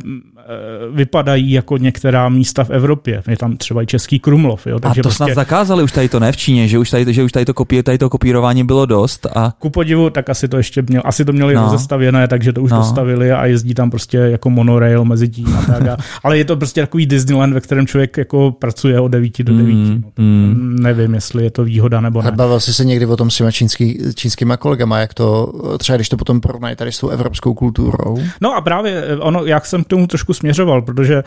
vypadají 0.92 1.52
jako 1.52 1.76
některá 1.76 2.28
místa 2.28 2.64
v 2.64 2.70
Evropě. 2.70 3.22
Je 3.28 3.36
tam 3.36 3.56
třeba 3.56 3.82
i 3.82 3.86
Český 3.86 4.18
Krumlov. 4.18 4.66
Jo? 4.66 4.78
Takže 4.78 5.00
a 5.00 5.02
to 5.02 5.08
prostě... 5.08 5.24
snad 5.24 5.34
zakázali 5.34 5.82
už 5.82 5.92
tady 5.92 6.08
to 6.08 6.20
ne 6.20 6.32
v 6.32 6.36
Číně, 6.36 6.68
že 6.68 6.78
už 6.78 6.90
tady, 6.90 7.14
že 7.14 7.22
už 7.22 7.32
tady 7.32 7.44
to, 7.44 7.54
kopí, 7.54 7.82
tady 7.82 7.98
to 7.98 8.10
kopírování 8.10 8.64
bylo 8.64 8.86
dost. 8.86 9.26
A... 9.34 9.52
Ku 9.58 9.70
podivu, 9.70 10.10
tak 10.10 10.30
asi 10.30 10.48
to 10.48 10.56
ještě 10.56 10.82
měl, 10.82 11.02
asi 11.04 11.24
to 11.24 11.32
měli 11.32 11.54
no. 11.54 11.62
rozestavěné, 11.62 12.28
takže 12.28 12.52
to 12.52 12.62
už 12.62 12.70
no. 12.70 12.78
dostavili 12.78 13.32
a 13.32 13.46
jezdí 13.46 13.74
tam 13.74 13.90
prostě 13.90 14.18
jako 14.18 14.50
monorail 14.50 15.04
mezi 15.04 15.28
tím 15.28 15.56
a 15.56 15.62
tak. 15.62 15.88
A, 15.88 15.96
ale 16.24 16.38
je 16.38 16.44
to 16.44 16.56
prostě 16.56 16.80
takový 16.80 17.06
Disneyland, 17.06 17.54
ve 17.54 17.60
kterém 17.60 17.86
člověk 17.86 18.16
jako 18.16 18.50
pracuje 18.50 19.00
od 19.00 19.08
9 19.08 19.42
do 19.42 19.56
9. 19.56 19.74
Mm, 19.74 20.02
no, 20.04 20.24
mm. 20.24 20.76
Nevím, 20.80 21.14
jestli 21.14 21.44
je 21.44 21.50
to 21.50 21.64
výhoda 21.64 22.00
nebo 22.00 22.22
ne. 22.22 22.32
Bavil 22.32 22.60
jsi 22.60 22.74
se 22.74 22.84
někdy 22.84 23.06
o 23.06 23.16
tom 23.16 23.30
s 23.30 23.36
těma 23.36 23.50
čínský, 23.50 23.98
čínskýma 24.14 24.56
kolegama, 24.56 24.98
jak 24.98 25.14
to 25.14 25.52
třeba 25.78 25.96
když 25.96 26.08
to 26.08 26.16
potom 26.16 26.40
porovnají 26.40 26.76
tady 26.76 26.92
s 26.92 26.98
tou 26.98 27.08
evropskou 27.08 27.54
kulturou? 27.54 28.18
No 28.40 28.56
a 28.56 28.60
právě 28.60 29.04
eh, 29.06 29.16
ono, 29.16 29.44
jak 29.44 29.66
jsem 29.66 29.84
k 29.84 29.86
tomu 29.86 30.06
trošku 30.06 30.34
směřoval, 30.42 30.82
protože 30.82 31.14
eh, 31.14 31.24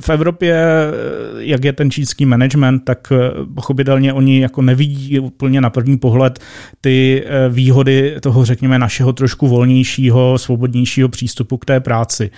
v 0.00 0.08
Evropě, 0.08 0.54
eh, 0.54 0.92
jak 1.38 1.64
je 1.64 1.72
ten 1.72 1.90
čínský 1.90 2.26
management, 2.26 2.84
tak 2.84 3.12
eh, 3.12 3.16
pochopitelně 3.54 4.12
oni 4.12 4.40
jako 4.40 4.62
nevidí 4.62 5.18
úplně 5.18 5.60
na 5.60 5.70
první 5.70 5.98
pohled 5.98 6.38
ty 6.80 7.24
výhody 7.48 8.16
toho, 8.22 8.44
řekněme, 8.44 8.78
našeho 8.78 9.12
trošku 9.12 9.48
volnějšího, 9.48 10.38
svobodnějšího 10.38 11.08
přístupu 11.08 11.56
k 11.56 11.64
té 11.64 11.80
práci. 11.80 12.30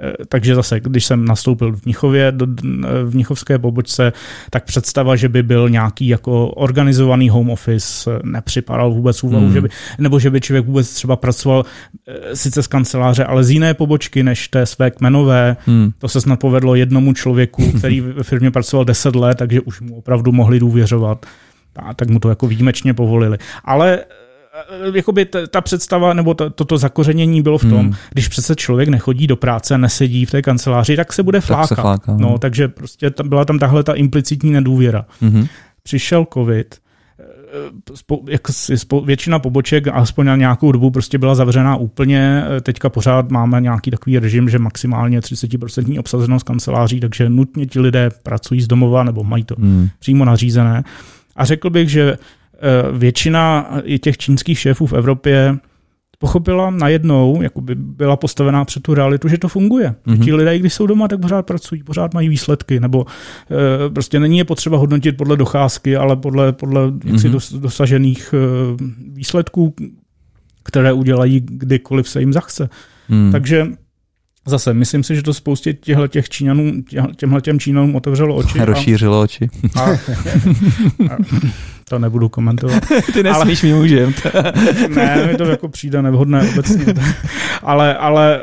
Eh, 0.00 0.12
takže 0.28 0.54
zase, 0.54 0.80
když 0.80 1.04
jsem 1.04 1.24
nastoupil 1.24 1.72
v 1.72 1.84
Mnichově, 1.84 2.32
do, 2.32 2.46
v 3.04 3.14
Mnichovské 3.14 3.58
pobočce, 3.58 4.12
tak 4.50 4.64
představa, 4.64 5.16
že 5.16 5.28
by 5.28 5.42
byl 5.42 5.68
nějaký 5.68 6.08
jako 6.08 6.48
organizovaný 6.48 7.28
home 7.28 7.50
office, 7.50 8.10
eh, 8.10 8.20
nepřipadal 8.24 8.90
vůbec 8.90 9.24
úvahu, 9.24 9.46
mm. 9.46 9.52
že 9.52 9.60
by, 9.60 9.68
nebo 9.98 10.18
že 10.18 10.30
by 10.30 10.40
člověk 10.40 10.66
vůbec 10.66 10.94
třeba 10.94 11.16
pracoval 11.16 11.64
eh, 12.08 12.36
sice 12.36 12.62
z 12.62 12.66
kanceláře, 12.66 13.24
ale 13.24 13.44
z 13.44 13.50
jiné 13.50 13.74
pobočky 13.74 14.22
než 14.22 14.48
té 14.48 14.66
své 14.66 14.90
kmenové. 14.90 15.56
Mm. 15.66 15.90
To 15.98 16.08
se 16.08 16.20
snad 16.20 16.40
povedlo 16.40 16.74
jednomu 16.74 17.12
člověku, 17.12 17.72
který 17.78 18.00
ve 18.00 18.22
firmě 18.22 18.50
pracoval 18.50 18.84
10 18.84 19.16
let, 19.16 19.38
takže 19.38 19.60
už 19.60 19.80
mu 19.80 19.96
opravdu 19.96 20.32
mohli 20.32 20.60
důvěřovat. 20.60 21.26
A 21.76 21.94
tak 21.94 22.08
mu 22.08 22.18
to 22.18 22.28
jako 22.28 22.46
výjimečně 22.46 22.94
povolili. 22.94 23.38
Ale 23.64 23.98
Eh, 23.98 24.19
jakoby 24.94 25.24
ta, 25.24 25.46
ta 25.46 25.60
představa 25.60 26.14
nebo 26.14 26.34
to, 26.34 26.50
toto 26.50 26.78
zakořenění 26.78 27.42
bylo 27.42 27.58
v 27.58 27.62
tom, 27.62 27.80
hmm. 27.80 27.94
když 28.10 28.28
přece 28.28 28.54
člověk 28.54 28.88
nechodí 28.88 29.26
do 29.26 29.36
práce, 29.36 29.78
nesedí 29.78 30.24
v 30.24 30.30
té 30.30 30.42
kanceláři, 30.42 30.96
tak 30.96 31.12
se 31.12 31.22
bude 31.22 31.40
flákat. 31.40 31.68
Tak 31.68 31.78
se 31.78 31.82
fláka, 31.82 32.12
no. 32.12 32.18
no, 32.18 32.38
takže 32.38 32.68
prostě 32.68 33.10
tam, 33.10 33.28
byla 33.28 33.44
tam 33.44 33.58
tahle 33.58 33.82
ta 33.82 33.94
implicitní 33.94 34.52
nedůvěra. 34.52 35.04
Hmm. 35.20 35.46
Přišel 35.82 36.26
covid, 36.34 36.74
eh, 37.20 37.96
Spo, 37.96 38.20
jak 38.28 38.48
si, 38.48 38.78
spo, 38.78 39.00
většina 39.00 39.38
poboček, 39.38 39.88
aspoň 39.88 40.26
na 40.26 40.36
nějakou 40.36 40.72
dobu, 40.72 40.90
prostě 40.90 41.18
byla 41.18 41.34
zavřená 41.34 41.76
úplně. 41.76 42.44
Eh, 42.56 42.60
teďka 42.60 42.88
pořád 42.88 43.30
máme 43.30 43.60
nějaký 43.60 43.90
takový 43.90 44.18
režim, 44.18 44.48
že 44.48 44.58
maximálně 44.58 45.20
30% 45.20 45.98
obsazenost 45.98 46.46
kanceláří, 46.46 47.00
takže 47.00 47.28
nutně 47.28 47.66
ti 47.66 47.80
lidé 47.80 48.10
pracují 48.22 48.60
z 48.60 48.66
domova 48.66 49.04
nebo 49.04 49.24
mají 49.24 49.44
to 49.44 49.54
hmm. 49.58 49.88
přímo 49.98 50.24
nařízené. 50.24 50.84
A 51.36 51.44
řekl 51.44 51.70
bych, 51.70 51.88
že 51.88 52.02
Eh, 52.12 52.16
většina 52.92 53.70
i 53.82 53.98
těch 53.98 54.18
čínských 54.18 54.58
šéfů 54.58 54.86
v 54.86 54.92
Evropě 54.92 55.58
pochopila 56.20 56.70
najednou, 56.70 57.42
jako 57.42 57.60
by 57.60 57.74
byla 57.74 58.16
postavená 58.16 58.64
před 58.64 58.82
tu 58.82 58.94
realitu, 58.94 59.28
že 59.28 59.38
to 59.38 59.48
funguje. 59.48 59.94
Mm-hmm. 60.06 60.24
Ti 60.24 60.34
lidé, 60.34 60.58
když 60.58 60.74
jsou 60.74 60.86
doma, 60.86 61.08
tak 61.08 61.20
pořád 61.20 61.46
pracují, 61.46 61.82
pořád 61.82 62.14
mají 62.14 62.28
výsledky, 62.28 62.80
nebo 62.80 63.06
e, 63.86 63.90
prostě 63.90 64.20
není 64.20 64.38
je 64.38 64.44
potřeba 64.44 64.78
hodnotit 64.78 65.16
podle 65.16 65.36
docházky, 65.36 65.96
ale 65.96 66.16
podle, 66.16 66.52
podle 66.52 66.90
mm-hmm. 66.90 67.30
dos, 67.30 67.52
dosažených 67.52 68.34
e, 68.34 68.38
výsledků, 69.12 69.74
které 70.62 70.92
udělají 70.92 71.40
kdykoliv 71.40 72.08
se 72.08 72.20
jim 72.20 72.32
zachce. 72.32 72.68
Mm. 73.08 73.32
Takže 73.32 73.66
Zase, 74.50 74.74
myslím 74.74 75.02
si, 75.02 75.16
že 75.16 75.22
to 75.22 75.34
spoustě 75.34 75.72
těchto 75.72 76.08
těch 76.08 76.28
Číňanů, 76.28 76.72
těmhle 77.16 77.40
těm 77.40 77.60
Číňanům 77.60 77.96
otevřelo 77.96 78.36
oči. 78.36 78.58
Rozšířilo 78.58 79.18
a, 79.18 79.22
oči. 79.22 79.48
A, 79.74 79.80
a, 79.80 79.96
to 81.88 81.98
nebudu 81.98 82.28
komentovat. 82.28 82.82
Ty 83.12 83.22
nesmíš, 83.22 83.64
ale, 83.64 83.72
mi 83.72 83.78
můžem. 83.78 84.14
ne, 84.94 85.26
mi 85.26 85.34
to 85.34 85.44
jako 85.44 85.68
přijde 85.68 86.02
nevhodné 86.02 86.48
obecně. 86.52 86.94
ale, 87.62 87.96
ale, 87.96 88.40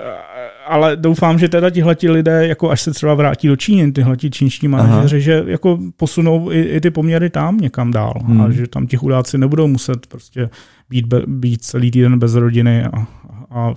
ale 0.68 0.96
doufám, 0.96 1.40
že 1.40 1.50
teda 1.50 1.70
tihleti 1.70 2.10
lidé, 2.10 2.48
jako 2.48 2.70
až 2.70 2.82
se 2.82 2.92
třeba 2.92 3.14
vrátí 3.14 3.48
do 3.48 3.56
Číny, 3.56 3.92
tyhleti 3.92 4.30
čínští 4.30 4.68
manažeři, 4.68 5.22
že 5.22 5.44
jako 5.48 5.80
posunou 5.98 6.52
i, 6.52 6.62
i 6.62 6.82
ty 6.82 6.90
poměry 6.92 7.30
tam 7.30 7.58
někam 7.58 7.92
dál. 7.92 8.14
Hmm. 8.26 8.42
A 8.42 8.52
že 8.52 8.68
tam 8.68 8.88
ti 8.88 8.98
chudáci 8.98 9.38
nebudou 9.38 9.68
muset 9.68 10.08
prostě 10.08 10.50
být, 10.90 11.14
být 11.28 11.64
celý 11.64 11.92
týden 11.92 12.20
bez 12.20 12.36
rodiny 12.36 12.86
a, 12.86 13.08
a 13.52 13.74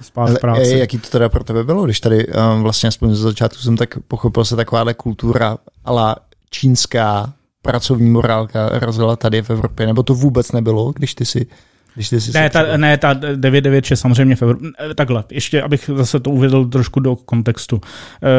spát 0.00 0.30
v 0.30 0.38
práci. 0.40 0.60
Ale, 0.60 0.78
jaký 0.78 0.98
to 0.98 1.08
teda 1.08 1.28
pro 1.28 1.44
tebe 1.44 1.64
bylo, 1.64 1.84
když 1.84 2.00
tady 2.00 2.26
um, 2.26 2.62
vlastně 2.62 2.88
aspoň 2.88 3.14
ze 3.14 3.22
začátku 3.22 3.58
jsem 3.58 3.76
tak 3.76 3.98
pochopil 4.08 4.44
se 4.44 4.56
takováhle 4.56 4.94
kultura 4.94 5.56
ale 5.84 6.16
čínská 6.50 7.32
pracovní 7.62 8.10
morálka 8.10 8.68
rozjela 8.72 9.16
tady 9.16 9.42
v 9.42 9.50
Evropě, 9.50 9.86
nebo 9.86 10.02
to 10.02 10.14
vůbec 10.14 10.52
nebylo, 10.52 10.92
když 10.92 11.14
ty 11.14 11.24
si 11.24 11.46
když 11.94 12.08
ty 12.08 12.16
ne, 12.34 12.50
ta, 12.50 12.76
ne, 12.76 12.98
ta 12.98 13.12
996 13.12 14.00
samozřejmě 14.00 14.36
v 14.36 14.42
Evropě. 14.42 14.70
Takhle, 14.94 15.24
ještě 15.30 15.62
abych 15.62 15.90
zase 15.96 16.20
to 16.20 16.30
uvedl 16.30 16.64
trošku 16.64 17.00
do 17.00 17.16
kontextu. 17.16 17.80
E, 18.22 18.30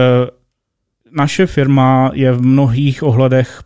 naše 1.11 1.45
firma 1.45 2.11
je 2.13 2.31
v 2.31 2.41
mnohých 2.41 3.03
ohledech 3.03 3.59
Eh, 3.59 3.64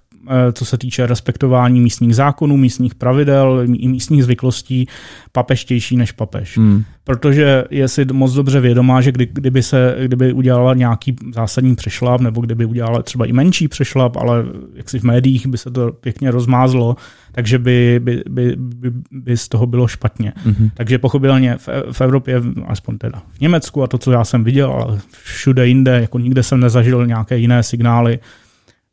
co 0.53 0.65
se 0.65 0.77
týče 0.77 1.07
respektování 1.07 1.81
místních 1.81 2.15
zákonů, 2.15 2.57
místních 2.57 2.95
pravidel, 2.95 3.65
i 3.73 3.87
místních 3.87 4.23
zvyklostí, 4.23 4.87
papeštější 5.31 5.97
než 5.97 6.11
papež. 6.11 6.57
Hmm. 6.57 6.83
Protože 7.03 7.63
je 7.69 7.87
si 7.87 8.05
moc 8.11 8.33
dobře 8.33 8.59
vědomá, 8.59 9.01
že 9.01 9.11
kdy, 9.11 9.29
kdyby 9.33 9.63
se 9.63 9.95
kdyby 10.05 10.33
udělala 10.33 10.73
nějaký 10.73 11.15
zásadní 11.33 11.75
přešlap, 11.75 12.21
nebo 12.21 12.41
kdyby 12.41 12.65
udělala 12.65 13.01
třeba 13.01 13.25
i 13.25 13.33
menší 13.33 13.67
přešlap, 13.67 14.17
ale 14.17 14.43
jak 14.73 14.89
si 14.89 14.99
v 14.99 15.03
médiích 15.03 15.47
by 15.47 15.57
se 15.57 15.71
to 15.71 15.91
pěkně 15.91 16.31
rozmázlo, 16.31 16.95
takže 17.31 17.59
by, 17.59 17.99
by, 18.03 18.23
by, 18.29 18.55
by, 18.57 18.91
by 19.11 19.37
z 19.37 19.47
toho 19.47 19.67
bylo 19.67 19.87
špatně. 19.87 20.33
Mm-hmm. 20.45 20.69
Takže 20.73 20.97
pochopitelně 20.97 21.57
v, 21.57 21.69
v 21.91 22.01
Evropě, 22.01 22.41
aspoň 22.67 22.97
teda 22.97 23.21
v 23.37 23.41
Německu 23.41 23.83
a 23.83 23.87
to, 23.87 23.97
co 23.97 24.11
já 24.11 24.23
jsem 24.23 24.43
viděl, 24.43 24.71
ale 24.71 24.99
všude 25.23 25.67
jinde, 25.67 26.01
jako 26.01 26.19
nikde 26.19 26.43
jsem 26.43 26.59
nezažil 26.59 27.07
nějaké 27.07 27.37
jiné 27.37 27.63
signály, 27.63 28.19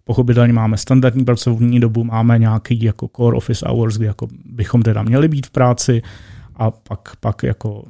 Pochopitelně 0.09 0.53
máme 0.53 0.77
standardní 0.77 1.25
pracovní 1.25 1.81
dobu, 1.81 2.05
máme 2.05 2.39
nějaký 2.39 2.83
jako 2.83 3.09
core 3.17 3.37
office 3.37 3.67
hours, 3.69 3.97
kdy 3.97 4.07
jako 4.07 4.29
bychom 4.45 4.83
teda 4.83 5.03
měli 5.03 5.29
být 5.29 5.47
v 5.47 5.51
práci 5.51 6.03
a 6.57 6.71
pak, 6.71 7.09
pak 7.21 7.43
jako 7.43 7.85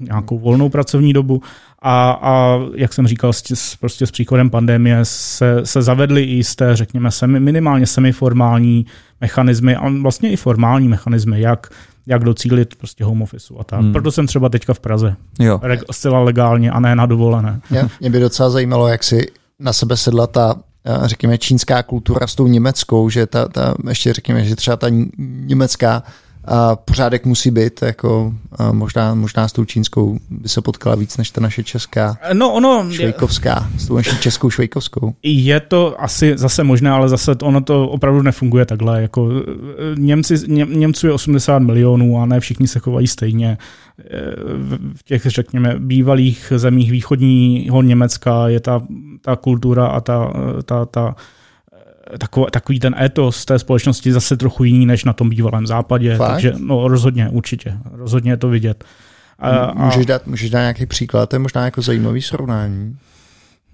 nějakou 0.00 0.38
volnou 0.38 0.68
pracovní 0.68 1.12
dobu. 1.12 1.42
A, 1.82 2.18
a 2.22 2.58
jak 2.74 2.92
jsem 2.92 3.06
říkal, 3.06 3.32
s, 3.32 3.76
prostě 3.80 4.06
s 4.06 4.10
příchodem 4.10 4.50
pandemie 4.50 4.98
se, 5.02 5.60
se 5.64 5.82
zavedly 5.82 6.22
i 6.22 6.30
jisté, 6.30 6.76
řekněme, 6.76 7.10
semi, 7.10 7.40
minimálně 7.40 7.86
semiformální 7.86 8.86
mechanismy 9.20 9.76
a 9.76 9.88
vlastně 10.02 10.30
i 10.30 10.36
formální 10.36 10.88
mechanismy, 10.88 11.40
jak, 11.40 11.70
jak 12.06 12.24
docílit 12.24 12.74
prostě 12.74 13.04
home 13.04 13.22
office 13.22 13.54
a 13.58 13.64
tak. 13.64 13.80
Hmm. 13.80 13.92
Proto 13.92 14.12
jsem 14.12 14.26
třeba 14.26 14.48
teďka 14.48 14.74
v 14.74 14.80
Praze. 14.80 15.16
Jo. 15.38 15.60
Re, 15.62 15.78
zcela 15.90 16.20
legálně 16.20 16.70
a 16.70 16.80
ne 16.80 16.96
na 16.96 17.06
dovolené. 17.06 17.60
Mě, 17.70 17.88
mě 18.00 18.10
by 18.10 18.20
docela 18.20 18.50
zajímalo, 18.50 18.88
jak 18.88 19.04
si 19.04 19.26
na 19.58 19.72
sebe 19.72 19.96
sedla 19.96 20.26
ta 20.26 20.54
řekněme, 21.04 21.38
čínská 21.38 21.82
kultura 21.82 22.26
s 22.26 22.34
tou 22.34 22.46
německou, 22.46 23.10
že 23.10 23.26
ta, 23.26 23.48
ta 23.48 23.74
ještě 23.88 24.12
řekněme, 24.12 24.44
že 24.44 24.56
třeba 24.56 24.76
ta 24.76 24.86
německá 25.46 26.02
a 26.46 26.76
pořádek 26.76 27.26
musí 27.26 27.50
být, 27.50 27.82
jako 27.82 28.34
a 28.52 28.72
možná, 28.72 29.14
možná 29.14 29.48
s 29.48 29.52
tou 29.52 29.64
čínskou 29.64 30.18
by 30.30 30.48
se 30.48 30.60
potkala 30.60 30.96
víc 30.96 31.16
než 31.16 31.30
ta 31.30 31.40
naše 31.40 31.62
česká 31.64 32.18
no, 32.32 32.52
ono, 32.52 32.86
švejkovská, 32.90 33.70
s 33.78 33.86
tou 33.86 33.96
naší 33.96 34.18
českou 34.18 34.50
švejkovskou. 34.50 35.14
Je 35.22 35.60
to 35.60 36.02
asi 36.02 36.32
zase 36.36 36.64
možné, 36.64 36.90
ale 36.90 37.08
zase 37.08 37.32
ono 37.42 37.60
to 37.60 37.88
opravdu 37.88 38.22
nefunguje 38.22 38.66
takhle. 38.66 39.02
Jako 39.02 39.30
Němci, 39.98 40.34
Ně, 40.46 40.66
Němců 40.68 41.06
je 41.06 41.12
80 41.12 41.58
milionů 41.58 42.20
a 42.20 42.26
ne 42.26 42.40
všichni 42.40 42.68
se 42.68 42.78
chovají 42.78 43.06
stejně. 43.06 43.58
V 44.94 45.02
těch, 45.04 45.26
řekněme, 45.26 45.74
bývalých 45.78 46.52
zemích 46.56 46.90
východního 46.90 47.82
Německa 47.82 48.48
je 48.48 48.60
ta, 48.60 48.82
ta 49.20 49.36
kultura 49.36 49.86
a 49.86 50.00
ta, 50.00 50.32
ta, 50.64 50.86
ta 50.86 51.14
takový, 52.18 52.46
takový 52.50 52.80
ten 52.80 52.94
etos 53.00 53.44
té 53.44 53.58
společnosti 53.58 54.12
zase 54.12 54.36
trochu 54.36 54.64
jiný 54.64 54.86
než 54.86 55.04
na 55.04 55.12
tom 55.12 55.30
bývalém 55.30 55.66
západě. 55.66 56.16
Fakt? 56.16 56.32
Takže 56.32 56.52
no 56.58 56.88
rozhodně, 56.88 57.28
určitě. 57.28 57.78
Rozhodně 57.92 58.32
je 58.32 58.36
to 58.36 58.48
vidět. 58.48 58.84
A, 59.38 59.84
můžeš, 59.84 60.06
dát, 60.06 60.26
můžeš 60.26 60.50
dát 60.50 60.60
nějaký 60.60 60.86
příklad, 60.86 61.28
to 61.28 61.36
je 61.36 61.40
možná 61.40 61.64
jako 61.64 61.82
zajímavý 61.82 62.22
srovnání. 62.22 62.96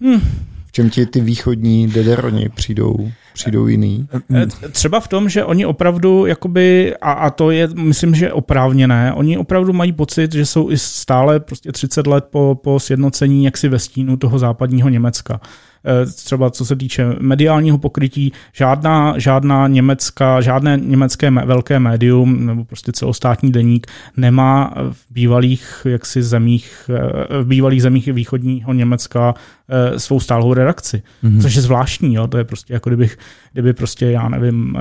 Hmm. 0.00 0.20
V 0.66 0.72
čem 0.72 0.90
ti 0.90 1.06
ty 1.06 1.20
východní 1.20 1.88
dederoni 1.88 2.48
přijdou, 2.48 3.10
přijdou 3.34 3.66
jiný? 3.66 4.08
Eh, 4.34 4.46
třeba 4.70 5.00
v 5.00 5.08
tom, 5.08 5.28
že 5.28 5.44
oni 5.44 5.66
opravdu, 5.66 6.26
jakoby, 6.26 6.94
a, 7.00 7.12
a 7.12 7.30
to 7.30 7.50
je, 7.50 7.68
myslím, 7.74 8.14
že 8.14 8.32
oprávněné, 8.32 9.12
oni 9.12 9.38
opravdu 9.38 9.72
mají 9.72 9.92
pocit, 9.92 10.32
že 10.32 10.46
jsou 10.46 10.70
i 10.70 10.78
stále 10.78 11.40
prostě 11.40 11.72
30 11.72 12.06
let 12.06 12.24
po, 12.30 12.60
po 12.62 12.80
sjednocení 12.80 13.44
jaksi 13.44 13.68
ve 13.68 13.78
stínu 13.78 14.16
toho 14.16 14.38
západního 14.38 14.88
Německa. 14.88 15.40
Eh, 15.84 16.06
třeba 16.06 16.50
co 16.50 16.64
se 16.64 16.76
týče 16.76 17.06
mediálního 17.20 17.78
pokrytí, 17.78 18.32
žádná, 18.52 19.18
žádná 19.18 19.68
německá, 19.68 20.40
žádné 20.40 20.78
německé 20.82 21.30
velké 21.30 21.78
médium 21.78 22.46
nebo 22.46 22.64
prostě 22.64 22.92
celostátní 22.92 23.52
deník 23.52 23.86
nemá 24.16 24.74
v 24.92 24.98
bývalých 25.10 25.82
jaksi 25.84 26.22
zemích, 26.22 26.90
eh, 26.94 27.42
v 27.42 27.46
bývalých 27.46 27.82
zemích 27.82 28.06
východního 28.06 28.72
Německa 28.72 29.34
eh, 29.68 29.98
svou 29.98 30.20
stálou 30.20 30.54
redakci, 30.54 31.02
mm-hmm. 31.24 31.42
což 31.42 31.54
je 31.54 31.62
zvláštní, 31.62 32.14
jo? 32.14 32.26
to 32.26 32.38
je 32.38 32.44
prostě 32.44 32.72
jako 32.72 32.90
kdybych, 32.90 33.18
kdyby 33.52 33.72
prostě, 33.72 34.06
já 34.06 34.28
nevím, 34.28 34.78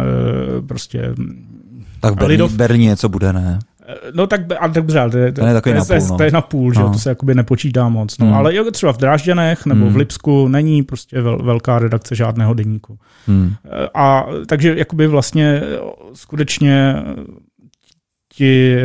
prostě 0.67 1.13
tak 2.01 2.21
v 2.21 2.27
Lidov... 2.27 2.53
Berlíně 2.53 2.87
něco 2.87 3.09
bude, 3.09 3.33
ne? 3.33 3.59
No 4.13 4.27
tak, 4.27 4.41
ale 4.59 4.73
tak 4.73 4.73
dobře, 4.73 5.09
to 5.11 5.17
je, 5.17 5.31
to, 5.31 5.45
je, 5.47 5.61
to, 5.61 5.69
je, 5.69 5.75
na 5.75 5.81
půl, 5.85 6.07
no. 6.09 6.17
to 6.17 6.23
je 6.23 6.31
na 6.31 6.41
půl, 6.41 6.73
že 6.73 6.79
no. 6.79 6.91
to 6.91 6.99
se 6.99 7.09
jakoby 7.09 7.35
nepočítá 7.35 7.89
moc. 7.89 8.17
No. 8.17 8.25
Hmm. 8.25 8.35
Ale 8.35 8.55
jo, 8.55 8.71
třeba 8.71 8.93
v 8.93 8.97
Drážďanech 8.97 9.65
nebo 9.65 9.85
hmm. 9.85 9.93
v 9.93 9.97
Lipsku 9.97 10.47
není 10.47 10.83
prostě 10.83 11.21
vel, 11.21 11.37
velká 11.43 11.79
redakce 11.79 12.15
žádného 12.15 12.53
deníku. 12.53 12.97
Hmm. 13.27 13.53
A 13.93 14.25
takže 14.47 14.75
jakoby 14.77 15.07
vlastně 15.07 15.61
skutečně 16.13 16.95
ti 18.41 18.75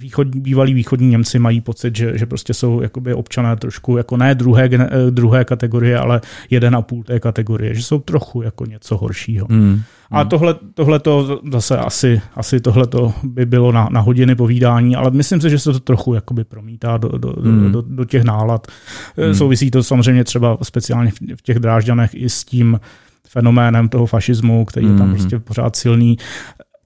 východní, 0.00 0.40
bývalí 0.40 0.74
východní 0.74 1.08
Němci 1.08 1.38
mají 1.38 1.60
pocit, 1.60 1.96
že, 1.96 2.18
že 2.18 2.26
prostě 2.26 2.54
jsou 2.54 2.80
jakoby 2.80 3.14
občané 3.14 3.56
trošku 3.56 3.96
jako 3.96 4.16
ne 4.16 4.34
druhé, 4.34 4.68
druhé 5.10 5.44
kategorie, 5.44 5.98
ale 5.98 6.20
jeden 6.50 6.76
a 6.76 6.82
půl 6.82 7.04
té 7.04 7.20
kategorie, 7.20 7.74
že 7.74 7.82
jsou 7.82 7.98
trochu 7.98 8.42
jako 8.42 8.66
něco 8.66 8.96
horšího. 8.96 9.46
Hmm. 9.50 9.82
A 10.10 10.24
tohle, 10.24 10.54
tohle 10.74 10.98
to 10.98 11.40
zase 11.52 11.78
asi, 11.78 12.20
asi 12.34 12.60
tohle 12.60 12.86
to 12.86 13.12
by 13.22 13.46
bylo 13.46 13.72
na, 13.72 13.88
na 13.90 14.00
hodiny 14.00 14.34
povídání, 14.34 14.96
ale 14.96 15.10
myslím 15.10 15.40
si, 15.40 15.50
že 15.50 15.58
se 15.58 15.72
to 15.72 15.80
trochu 15.80 16.14
jakoby 16.14 16.44
promítá 16.44 16.96
do, 16.96 17.08
do, 17.08 17.34
hmm. 17.42 17.72
do, 17.72 17.82
do 17.82 18.04
těch 18.04 18.22
nálad. 18.22 18.66
Hmm. 19.16 19.34
Souvisí 19.34 19.70
to 19.70 19.82
samozřejmě 19.82 20.24
třeba 20.24 20.58
speciálně 20.62 21.10
v 21.10 21.42
těch 21.42 21.58
drážďanech 21.58 22.10
i 22.14 22.28
s 22.28 22.44
tím 22.44 22.80
fenoménem 23.28 23.88
toho 23.88 24.06
fašismu, 24.06 24.64
který 24.64 24.86
je 24.86 24.92
tam 24.92 25.06
hmm. 25.06 25.16
prostě 25.16 25.38
pořád 25.38 25.76
silný 25.76 26.18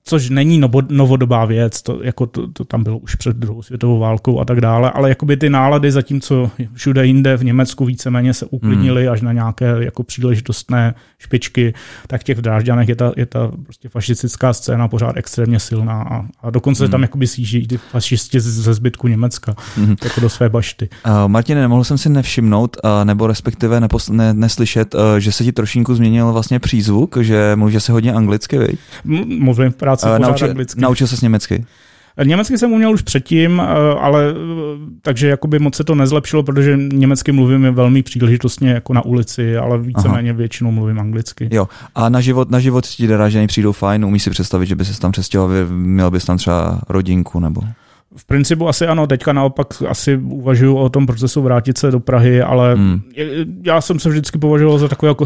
což 0.07 0.31
není 0.31 0.61
novodobá 0.89 1.45
věc, 1.45 1.83
to, 1.83 2.03
jako 2.03 2.27
to, 2.27 2.49
to 2.53 2.65
tam 2.65 2.85
bylo 2.85 2.99
už 2.99 3.15
před 3.15 3.37
druhou 3.37 3.63
světovou 3.63 3.99
válkou 3.99 4.41
a 4.41 4.45
tak 4.45 4.61
dále, 4.61 4.91
ale 4.91 5.09
jakoby 5.09 5.37
ty 5.37 5.51
nálady, 5.51 5.93
zatímco 5.93 6.51
všude 6.73 7.07
jinde 7.07 7.37
v 7.37 7.45
Německu 7.45 7.85
víceméně 7.85 8.35
se 8.35 8.47
uklidnily 8.47 9.03
hmm. 9.03 9.13
až 9.13 9.21
na 9.21 9.33
nějaké 9.33 9.77
jako 9.79 10.03
příležitostné 10.03 10.95
špičky, 11.19 11.75
tak 12.07 12.21
v 12.21 12.25
těch 12.25 12.39
Drážďanech 12.39 12.89
je 12.89 12.97
ta, 12.97 13.13
je 13.17 13.27
ta 13.27 13.51
prostě 13.63 13.89
fašistická 13.89 14.53
scéna 14.53 14.89
pořád 14.89 15.17
extrémně 15.17 15.61
silná 15.61 16.03
a, 16.03 16.25
a 16.43 16.51
dokonce 16.51 16.85
hmm. 16.85 16.91
tam 16.91 17.03
jakoby 17.03 17.27
síží 17.27 17.67
ty 17.67 17.77
fašisti 17.77 18.41
ze 18.41 18.75
zbytku 18.75 19.09
Německa 19.09 19.55
hmm. 19.77 19.97
jako 20.05 20.21
do 20.21 20.29
své 20.29 20.49
bašty. 20.49 20.89
Uh, 21.07 21.29
Martine, 21.29 21.61
nemohl 21.61 21.85
jsem 21.85 21.99
si 21.99 22.09
nevšimnout, 22.09 22.77
uh, 22.85 22.91
nebo 23.05 23.27
respektive 23.27 23.81
nepos- 23.81 24.13
ne, 24.13 24.35
neslyšet, 24.35 24.95
uh, 24.95 25.01
že 25.19 25.33
se 25.33 25.45
ti 25.45 25.53
trošinku 25.53 25.95
změnil 25.95 26.33
vlastně 26.33 26.59
přízvuk, 26.59 27.17
že 27.21 27.57
mluví 27.57 27.81
se 27.81 27.93
hodně 27.93 28.13
anglicky, 28.13 28.59
viď? 28.59 28.79
M- 29.05 29.45
mluvím 29.45 29.71
v 29.71 29.77
práci 30.01 30.07
uh, 30.07 30.19
naučil, 30.19 30.51
anglicky. 30.51 30.81
Naučil 30.81 31.07
se 31.07 31.17
německy? 31.23 31.67
Německy 32.25 32.59
jsem 32.59 32.73
uměl 32.73 32.93
už 32.93 33.03
předtím, 33.03 33.61
eh, 33.61 33.65
ale 34.01 34.25
eh, 34.31 34.35
takže 35.03 35.29
jakoby 35.29 35.59
moc 35.59 35.75
se 35.75 35.85
to 35.85 35.95
nezlepšilo, 35.95 36.43
protože 36.43 36.77
německy 36.77 37.33
mluvím 37.33 37.75
velmi 37.75 38.03
příležitostně 38.03 38.71
jako 38.71 38.95
na 38.95 39.05
ulici, 39.05 39.57
ale 39.57 39.79
víceméně 39.79 40.31
Aha. 40.31 40.37
většinou 40.39 40.71
mluvím 40.71 41.01
anglicky. 41.01 41.49
Jo. 41.53 41.69
A 41.95 42.09
na 42.09 42.21
život, 42.21 42.51
na 42.51 42.61
život 42.61 42.87
ti 42.87 43.07
doražení 43.07 43.47
přijdou 43.47 43.73
fajn, 43.73 44.05
umíš 44.05 44.23
si 44.23 44.31
představit, 44.31 44.67
že 44.67 44.77
by 44.77 44.85
se 44.85 45.01
tam 45.01 45.13
přestěhoval, 45.13 45.57
měl 45.69 46.11
bys 46.11 46.25
tam 46.25 46.37
třeba 46.37 46.81
rodinku 46.89 47.41
nebo? 47.41 47.61
V 48.17 48.27
principu 48.27 48.69
asi 48.69 48.87
ano, 48.87 49.07
teďka 49.07 49.33
naopak 49.33 49.67
asi 49.89 50.17
uvažuji 50.17 50.77
o 50.77 50.89
tom 50.89 51.07
procesu 51.07 51.43
vrátit 51.43 51.79
se 51.79 51.91
do 51.91 52.01
Prahy, 52.01 52.43
ale 52.43 52.75
hmm. 52.75 53.01
já 53.65 53.81
jsem 53.81 53.99
se 53.99 54.09
vždycky 54.09 54.39
považoval 54.39 54.79
za 54.79 54.89
takového 54.89 55.17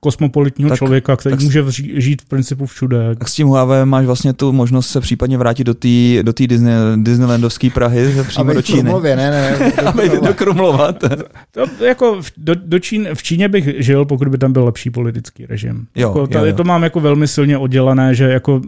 kosmopolitního 0.00 0.70
tak, 0.70 0.78
člověka, 0.78 1.16
který 1.16 1.36
tak, 1.36 1.44
může 1.44 1.64
žít 1.96 2.22
v 2.22 2.24
principu 2.24 2.66
všude. 2.66 3.14
Tak 3.18 3.28
s 3.28 3.34
tím 3.34 3.46
Huawei 3.46 3.84
máš 3.84 4.06
vlastně 4.06 4.32
tu 4.32 4.52
možnost 4.52 4.88
se 4.88 5.00
případně 5.00 5.38
vrátit 5.38 5.64
do 5.64 5.74
té 5.74 6.22
do 6.22 6.32
Disney, 6.46 6.74
Disneylandovské 6.96 7.70
Prahy, 7.70 8.14
přímo 8.28 8.52
do 8.52 8.62
Číny. 8.62 8.80
Krumlově, 8.80 9.16
ne, 9.16 9.30
ne, 9.30 9.72
do 9.82 9.88
Aby 9.88 10.10
do 10.26 10.34
Krumlova. 10.34 10.92
To, 10.92 11.84
jako 11.84 12.20
do, 12.36 12.54
do 12.54 12.78
Čín, 12.78 13.08
v 13.14 13.22
Číně 13.22 13.48
bych 13.48 13.74
žil, 13.78 14.04
pokud 14.04 14.28
by 14.28 14.38
tam 14.38 14.52
byl 14.52 14.64
lepší 14.64 14.90
politický 14.90 15.46
režim. 15.46 15.86
Jo, 15.96 16.08
jako, 16.08 16.26
tady 16.26 16.46
jo, 16.46 16.50
jo. 16.50 16.56
to 16.56 16.64
mám 16.64 16.82
jako 16.82 17.00
velmi 17.00 17.28
silně 17.28 17.58
oddělené, 17.58 18.14
že 18.14 18.24
jako 18.24 18.60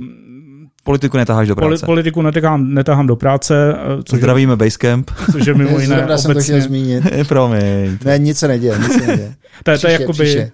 Politiku 0.89 1.17
netáháš 1.17 1.49
do 1.49 1.57
práce. 1.57 1.87
Politiku 1.87 2.23
netahám, 2.23 2.75
netahám 2.75 3.07
do 3.07 3.17
práce. 3.17 3.75
Což 4.05 4.19
Zdravíme 4.19 4.57
Basecamp. 4.57 5.11
Což 5.33 5.47
je 5.47 5.55
mimo 5.55 5.79
jiné 5.79 6.05
obecně... 6.05 6.19
jsem 6.19 6.35
to 6.35 6.41
chtěl 6.41 6.61
zmínit. 6.61 7.05
Promiň. 7.29 7.99
Ne, 8.05 8.19
nic 8.19 8.39
se 8.39 8.49
neděje, 8.49 8.79
nic 8.79 8.93
se 8.93 9.07
neděje. 9.07 9.35
to, 9.63 9.71
je, 9.71 9.79
to 9.79 9.87
je 9.87 9.93
jakoby... 9.93 10.51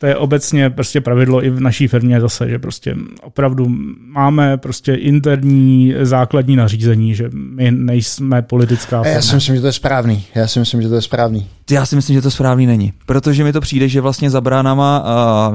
To 0.00 0.06
je 0.06 0.16
obecně 0.16 0.70
prostě 0.70 1.00
pravidlo 1.00 1.44
i 1.44 1.50
v 1.50 1.60
naší 1.60 1.88
firmě 1.88 2.20
zase, 2.20 2.48
že 2.48 2.58
prostě 2.58 2.96
opravdu 3.22 3.66
máme 4.06 4.56
prostě 4.56 4.94
interní 4.94 5.94
základní 6.02 6.56
nařízení, 6.56 7.14
že 7.14 7.30
my 7.34 7.70
nejsme 7.70 8.42
politická 8.42 9.02
firma. 9.02 9.14
Já 9.14 9.22
si 9.22 9.34
myslím, 9.34 9.56
že 9.56 9.60
to 9.60 9.66
je 9.66 9.72
správný. 9.72 10.24
Já 10.34 10.46
si 10.46 10.58
myslím, 10.58 10.82
že 10.82 10.88
to 10.88 10.94
je 10.94 11.02
správný. 11.02 11.46
Já 11.70 11.86
si 11.86 11.96
myslím, 11.96 12.14
že 12.14 12.22
to 12.22 12.30
správný 12.30 12.66
není, 12.66 12.92
protože 13.06 13.44
mi 13.44 13.52
to 13.52 13.60
přijde, 13.60 13.88
že 13.88 14.00
vlastně 14.00 14.30
za 14.30 14.40
bránama, 14.40 15.04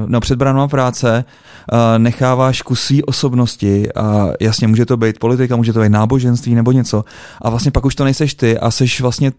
no 0.06 0.20
před 0.20 0.38
bránama 0.38 0.68
práce 0.68 1.24
necháváš 1.98 2.62
kus 2.62 2.80
svý 2.80 3.04
osobnosti 3.04 3.92
a 3.92 4.30
jasně 4.40 4.68
může 4.68 4.86
to 4.86 4.96
být 4.96 5.18
politika, 5.18 5.56
může 5.56 5.72
to 5.72 5.80
být 5.80 5.88
náboženství 5.88 6.54
nebo 6.54 6.72
něco 6.72 7.04
a 7.42 7.50
vlastně 7.50 7.70
pak 7.70 7.84
už 7.84 7.94
to 7.94 8.04
nejseš 8.04 8.34
ty 8.34 8.58
a 8.58 8.70
seš 8.70 9.00
vlastně 9.00 9.32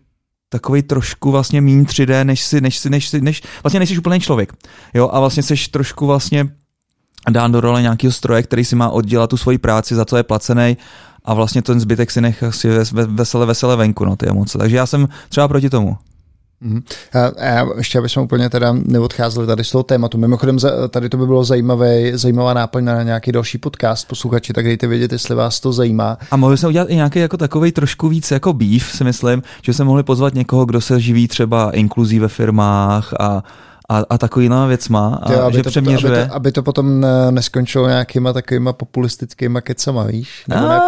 takový 0.50 0.82
trošku 0.82 1.32
vlastně 1.32 1.62
mín 1.62 1.84
3D, 1.84 2.26
než 2.26 2.44
si, 2.44 2.62
než 2.62 2.78
si, 2.78 2.90
než 2.90 3.10
si, 3.10 3.22
než, 3.22 3.44
vlastně 3.64 3.80
nejsi 3.80 3.98
úplný 3.98 4.20
člověk. 4.20 4.54
Jo, 4.94 5.10
a 5.14 5.20
vlastně 5.20 5.44
seš 5.44 5.68
trošku 5.68 6.08
vlastně 6.08 6.50
dán 7.30 7.52
do 7.52 7.62
role 7.62 7.82
nějakého 7.82 8.14
stroje, 8.14 8.44
který 8.44 8.66
si 8.66 8.76
má 8.76 8.90
oddělat 8.90 9.30
tu 9.30 9.38
svoji 9.38 9.58
práci, 9.58 9.96
za 9.96 10.06
co 10.06 10.18
je 10.18 10.24
placený 10.24 10.78
a 11.26 11.34
vlastně 11.34 11.62
ten 11.62 11.80
zbytek 11.80 12.12
si 12.12 12.22
nechá 12.22 12.52
si 12.52 12.70
vesele, 13.06 13.46
vesele 13.46 13.76
venku, 13.76 14.06
no, 14.06 14.16
ty 14.16 14.28
emoce. 14.28 14.58
Takže 14.58 14.76
já 14.76 14.86
jsem 14.86 15.08
třeba 15.30 15.48
proti 15.48 15.70
tomu. 15.70 15.98
Mm-hmm. 16.64 16.84
A, 17.14 17.62
a 17.62 17.78
ještě, 17.78 18.00
abychom 18.00 18.24
úplně 18.24 18.50
teda 18.50 18.76
neodcházeli 18.86 19.48
tady 19.48 19.64
z 19.64 19.72
toho 19.72 19.84
tématu. 19.84 20.18
Mimochodem, 20.18 20.58
tady 20.90 21.10
to 21.10 21.18
by 21.18 21.26
bylo 21.26 21.44
zajímavé, 21.44 22.18
zajímavá 22.18 22.54
náplň 22.54 22.86
na 22.86 23.04
nějaký 23.04 23.32
další 23.32 23.58
podcast. 23.58 24.08
Posluchači, 24.08 24.54
tak 24.54 24.66
dejte 24.66 24.88
vědět, 24.88 25.12
jestli 25.12 25.36
vás 25.36 25.60
to 25.60 25.74
zajímá. 25.74 26.18
A 26.32 26.38
mohli 26.38 26.58
jsme 26.58 26.70
udělat 26.70 26.90
i 26.90 26.96
nějaký 26.96 27.20
jako 27.20 27.38
takový 27.38 27.72
trošku 27.72 28.10
víc 28.10 28.32
jako 28.32 28.54
beef, 28.54 28.92
si 28.92 29.04
myslím, 29.04 29.44
že 29.62 29.74
jsme 29.74 29.86
mohli 29.86 30.04
pozvat 30.04 30.34
někoho, 30.34 30.66
kdo 30.66 30.82
se 30.82 31.00
živí 31.00 31.28
třeba 31.28 31.72
inkluzí 31.72 32.20
ve 32.20 32.28
firmách 32.28 33.14
a 33.20 33.44
a, 33.90 34.04
a 34.10 34.18
takovýma 34.18 34.66
věcma, 34.66 35.20
a 35.24 35.34
jo, 35.34 35.42
aby 35.42 35.58
že 35.58 35.64
to, 35.64 35.70
přeměřuje. 35.70 36.22
Aby 36.22 36.30
to, 36.30 36.36
aby 36.36 36.52
to 36.52 36.64
potom 36.64 37.06
neskončilo 37.32 37.88
nějakýma 37.88 38.34
takovýma 38.34 38.74
populistickýma 38.74 39.62
kecama, 39.62 40.04
víš? 40.04 40.44
Nebo 40.48 40.66
a, 40.66 40.70
ne, 40.70 40.80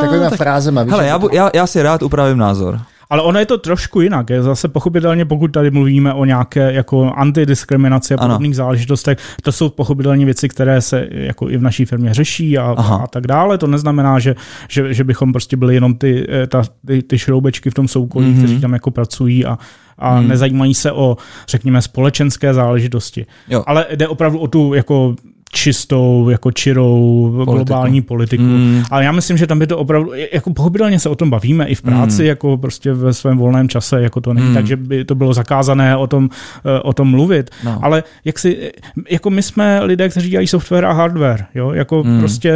takovýma 0.00 0.30
tak, 0.30 0.38
frázema, 0.38 0.82
víš? 0.82 0.90
Hele, 0.90 1.06
já, 1.06 1.20
já, 1.32 1.50
já 1.54 1.66
si 1.66 1.82
rád 1.82 2.02
upravím 2.02 2.38
názor. 2.38 2.80
Ale 3.10 3.22
ono 3.22 3.38
je 3.38 3.46
to 3.46 3.58
trošku 3.58 4.00
jinak. 4.00 4.30
Je 4.30 4.42
zase 4.42 4.68
pochopitelně, 4.68 5.24
pokud 5.24 5.48
tady 5.48 5.70
mluvíme 5.70 6.12
o 6.12 6.24
nějaké 6.24 6.72
jako 6.72 7.12
antidiskriminaci 7.16 8.14
a 8.14 8.18
podobných 8.18 8.56
záležitostech, 8.56 9.18
to 9.42 9.52
jsou 9.52 9.68
pochopitelně 9.68 10.24
věci, 10.24 10.48
které 10.48 10.80
se 10.80 11.08
jako 11.10 11.50
i 11.50 11.56
v 11.56 11.62
naší 11.62 11.84
firmě 11.84 12.14
řeší 12.14 12.58
a, 12.58 12.74
a 12.78 13.06
tak 13.06 13.26
dále. 13.26 13.58
To 13.58 13.66
neznamená, 13.66 14.18
že, 14.18 14.34
že, 14.68 14.94
že 14.94 15.04
bychom 15.04 15.32
prostě 15.32 15.56
byli 15.56 15.74
jenom 15.74 15.94
ty, 15.94 16.26
eh, 16.28 16.46
ta, 16.46 16.62
ty, 16.86 17.02
ty 17.02 17.18
šroubečky 17.18 17.70
v 17.70 17.74
tom 17.74 17.88
soukolí, 17.88 18.26
mm-hmm. 18.26 18.38
kteří 18.38 18.60
tam 18.60 18.72
jako 18.72 18.90
pracují 18.90 19.44
a, 19.44 19.58
a 19.98 20.18
hmm. 20.18 20.28
nezajímají 20.28 20.74
se 20.74 20.92
o, 20.92 21.16
řekněme, 21.48 21.82
společenské 21.82 22.54
záležitosti. 22.54 23.26
Jo. 23.48 23.64
Ale 23.66 23.86
jde 23.96 24.08
opravdu 24.08 24.38
o 24.38 24.48
tu 24.48 24.74
jako 24.74 25.16
čistou, 25.54 26.28
jako 26.28 26.52
čirou 26.52 27.30
Politiku. 27.44 27.54
globální 27.54 28.02
politiku. 28.02 28.42
Mm. 28.42 28.82
Ale 28.90 29.04
já 29.04 29.12
myslím, 29.12 29.36
že 29.36 29.46
tam 29.46 29.58
by 29.58 29.66
to 29.66 29.78
opravdu, 29.78 30.12
jako 30.32 30.52
pochopitelně 30.52 30.98
se 30.98 31.08
o 31.08 31.14
tom 31.14 31.30
bavíme 31.30 31.66
i 31.66 31.74
v 31.74 31.82
práci, 31.82 32.22
mm. 32.22 32.28
jako 32.28 32.56
prostě 32.56 32.92
ve 32.92 33.12
svém 33.12 33.38
volném 33.38 33.68
čase, 33.68 34.02
jako 34.02 34.20
to 34.20 34.34
není 34.34 34.48
mm. 34.48 34.54
tak, 34.54 34.66
že 34.66 34.76
by 34.76 35.04
to 35.04 35.14
bylo 35.14 35.34
zakázané 35.34 35.96
o 35.96 36.06
tom, 36.06 36.28
eh, 36.64 36.80
o 36.80 36.92
tom 36.92 37.10
mluvit. 37.10 37.50
No. 37.64 37.78
Ale 37.82 38.02
jak 38.24 38.38
si, 38.38 38.72
jako 39.10 39.30
my 39.30 39.42
jsme 39.42 39.84
lidé, 39.84 40.08
kteří 40.08 40.30
dělají 40.30 40.46
software 40.46 40.84
a 40.84 40.92
hardware, 40.92 41.46
jo, 41.54 41.72
jako 41.72 42.04
mm. 42.04 42.18
prostě 42.18 42.52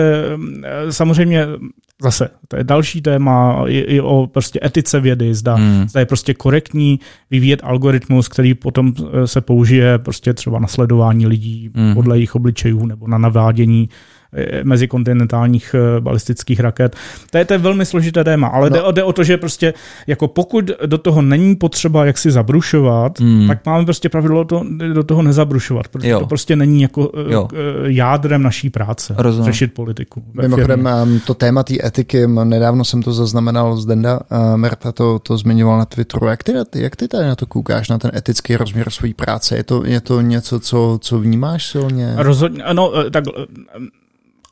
eh, 0.65 0.93
samozřejmě 0.93 1.47
zase, 2.03 2.29
to 2.49 2.57
je 2.57 2.65
další 2.65 3.03
téma 3.03 3.65
i, 3.67 3.79
i 3.79 4.01
o 4.01 4.29
prostě 4.33 4.61
etice 4.65 5.01
vědy, 5.01 5.35
zda, 5.35 5.55
hmm. 5.55 5.89
zda 5.89 6.01
je 6.01 6.07
prostě 6.07 6.35
korektní 6.35 7.01
vyvíjet 7.31 7.61
algoritmus, 7.63 8.29
který 8.29 8.55
potom 8.55 8.93
eh, 8.99 9.27
se 9.27 9.41
použije 9.41 9.99
prostě 9.99 10.35
třeba 10.35 10.59
na 10.59 10.67
sledování 10.67 11.27
lidí 11.27 11.71
hmm. 11.75 11.95
podle 11.95 12.17
jejich 12.17 12.35
obličejů 12.35 12.87
nebo 12.89 13.09
na 13.09 13.19
navádění 13.19 13.89
mezikontinentálních 14.63 15.75
eh, 15.75 16.01
balistických 16.01 16.61
raket. 16.61 16.97
To 17.31 17.39
je, 17.39 17.45
to 17.45 17.55
je 17.55 17.59
velmi 17.59 17.87
složité 17.87 18.25
téma, 18.25 18.47
ale 18.47 18.71
no. 18.71 18.77
jde, 18.77 18.83
jde 18.93 19.03
o 19.03 19.13
to, 19.13 19.25
že 19.25 19.37
prostě 19.37 19.75
jako 20.07 20.29
pokud 20.29 20.71
do 20.87 20.99
toho 20.99 21.23
není 21.23 21.57
potřeba 21.57 22.07
jak 22.07 22.19
si 22.19 22.31
zabrušovat, 22.31 23.21
hmm. 23.21 23.49
tak 23.49 23.67
máme 23.67 23.85
prostě 23.85 24.09
pravidlo 24.09 24.45
to, 24.45 24.65
do 24.93 25.05
toho 25.05 25.23
nezabrušovat, 25.23 25.89
protože 25.89 26.09
jo. 26.09 26.21
to 26.21 26.27
prostě 26.27 26.57
není 26.57 26.83
jako 26.83 27.13
eh, 27.15 27.33
jo. 27.33 27.49
jádrem 27.85 28.43
naší 28.43 28.71
práce 28.71 29.15
Rozumím. 29.19 29.53
řešit 29.53 29.75
politiku. 29.75 30.23
Mimochodem 30.35 30.87
ehm, 30.87 31.21
to 31.27 31.35
téma 31.35 31.63
té 31.63 31.75
etiky, 31.87 32.27
nedávno 32.27 32.85
jsem 32.85 33.03
to 33.03 33.13
zaznamenal 33.13 33.77
z 33.77 33.87
Denda, 33.87 34.21
Merta 34.57 34.93
to, 34.93 35.19
to 35.19 35.39
zmiňoval 35.39 35.79
na 35.79 35.85
Twitteru. 35.85 36.27
Jak 36.27 36.43
ty, 36.43 36.53
jak 36.75 36.97
ty 36.97 37.09
tady 37.09 37.27
na 37.27 37.37
to 37.37 37.47
koukáš, 37.47 37.89
na 37.89 37.99
ten 37.99 38.11
etický 38.15 38.57
rozměr 38.57 38.91
své 38.91 39.15
práce? 39.15 39.57
Je 39.57 39.65
to, 39.65 39.85
je 39.85 40.01
to 40.01 40.21
něco, 40.21 40.61
co, 40.61 40.99
co 41.03 41.19
vnímáš 41.19 41.67
silně? 41.67 42.15
Rozhodně, 42.17 42.65
no 42.73 42.93
tak 43.11 43.25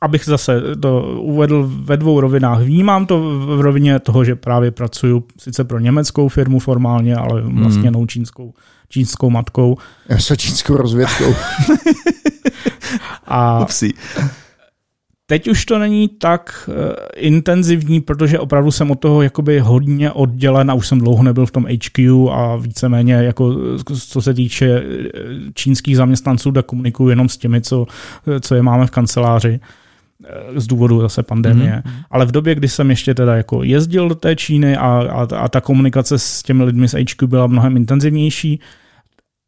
abych 0.01 0.25
zase 0.25 0.61
to 0.79 1.01
uvedl 1.21 1.71
ve 1.83 1.97
dvou 1.97 2.19
rovinách. 2.19 2.61
Vnímám 2.61 3.05
to 3.05 3.39
v 3.39 3.61
rovině 3.61 3.99
toho, 3.99 4.23
že 4.23 4.35
právě 4.35 4.71
pracuju 4.71 5.23
sice 5.39 5.63
pro 5.63 5.79
německou 5.79 6.27
firmu 6.27 6.59
formálně, 6.59 7.15
ale 7.15 7.41
hmm. 7.41 7.59
vlastně 7.59 7.89
hmm. 7.89 8.07
čínskou, 8.07 8.53
čínskou 8.89 9.29
matkou. 9.29 9.77
Já 10.09 10.17
se 10.17 10.37
čínskou 10.37 10.77
rozvědkou. 10.77 11.35
a 13.25 13.59
Upsi. 13.61 13.93
teď 15.25 15.47
už 15.47 15.65
to 15.65 15.79
není 15.79 16.07
tak 16.07 16.69
uh, 16.69 16.75
intenzivní, 17.15 18.01
protože 18.01 18.39
opravdu 18.39 18.71
jsem 18.71 18.91
od 18.91 18.99
toho 18.99 19.21
jakoby 19.21 19.59
hodně 19.59 20.11
oddělen 20.11 20.71
a 20.71 20.73
už 20.73 20.87
jsem 20.87 20.99
dlouho 20.99 21.23
nebyl 21.23 21.45
v 21.45 21.51
tom 21.51 21.65
HQ 21.65 22.29
a 22.31 22.55
víceméně 22.55 23.13
jako 23.13 23.55
co 24.07 24.21
se 24.21 24.33
týče 24.33 24.65
eh, 24.65 25.09
čínských 25.53 25.97
zaměstnanců, 25.97 26.51
tak 26.51 26.65
komunikuju 26.65 27.09
jenom 27.09 27.29
s 27.29 27.37
těmi, 27.37 27.61
co, 27.61 27.85
co 28.41 28.55
je 28.55 28.61
máme 28.61 28.87
v 28.87 28.91
kanceláři 28.91 29.59
z 30.55 30.67
důvodu 30.67 31.01
zase 31.01 31.23
pandemie. 31.23 31.81
Mm-hmm. 31.85 32.03
Ale 32.11 32.25
v 32.25 32.31
době, 32.31 32.55
kdy 32.55 32.67
jsem 32.67 32.89
ještě 32.89 33.13
teda 33.13 33.35
jako 33.35 33.63
jezdil 33.63 34.09
do 34.09 34.15
té 34.15 34.35
Číny 34.35 34.77
a, 34.77 34.87
a, 34.87 35.35
a 35.35 35.47
ta 35.47 35.61
komunikace 35.61 36.19
s 36.19 36.43
těmi 36.43 36.63
lidmi 36.63 36.87
z 36.87 36.93
HQ 36.93 37.27
byla 37.27 37.47
mnohem 37.47 37.77
intenzivnější, 37.77 38.59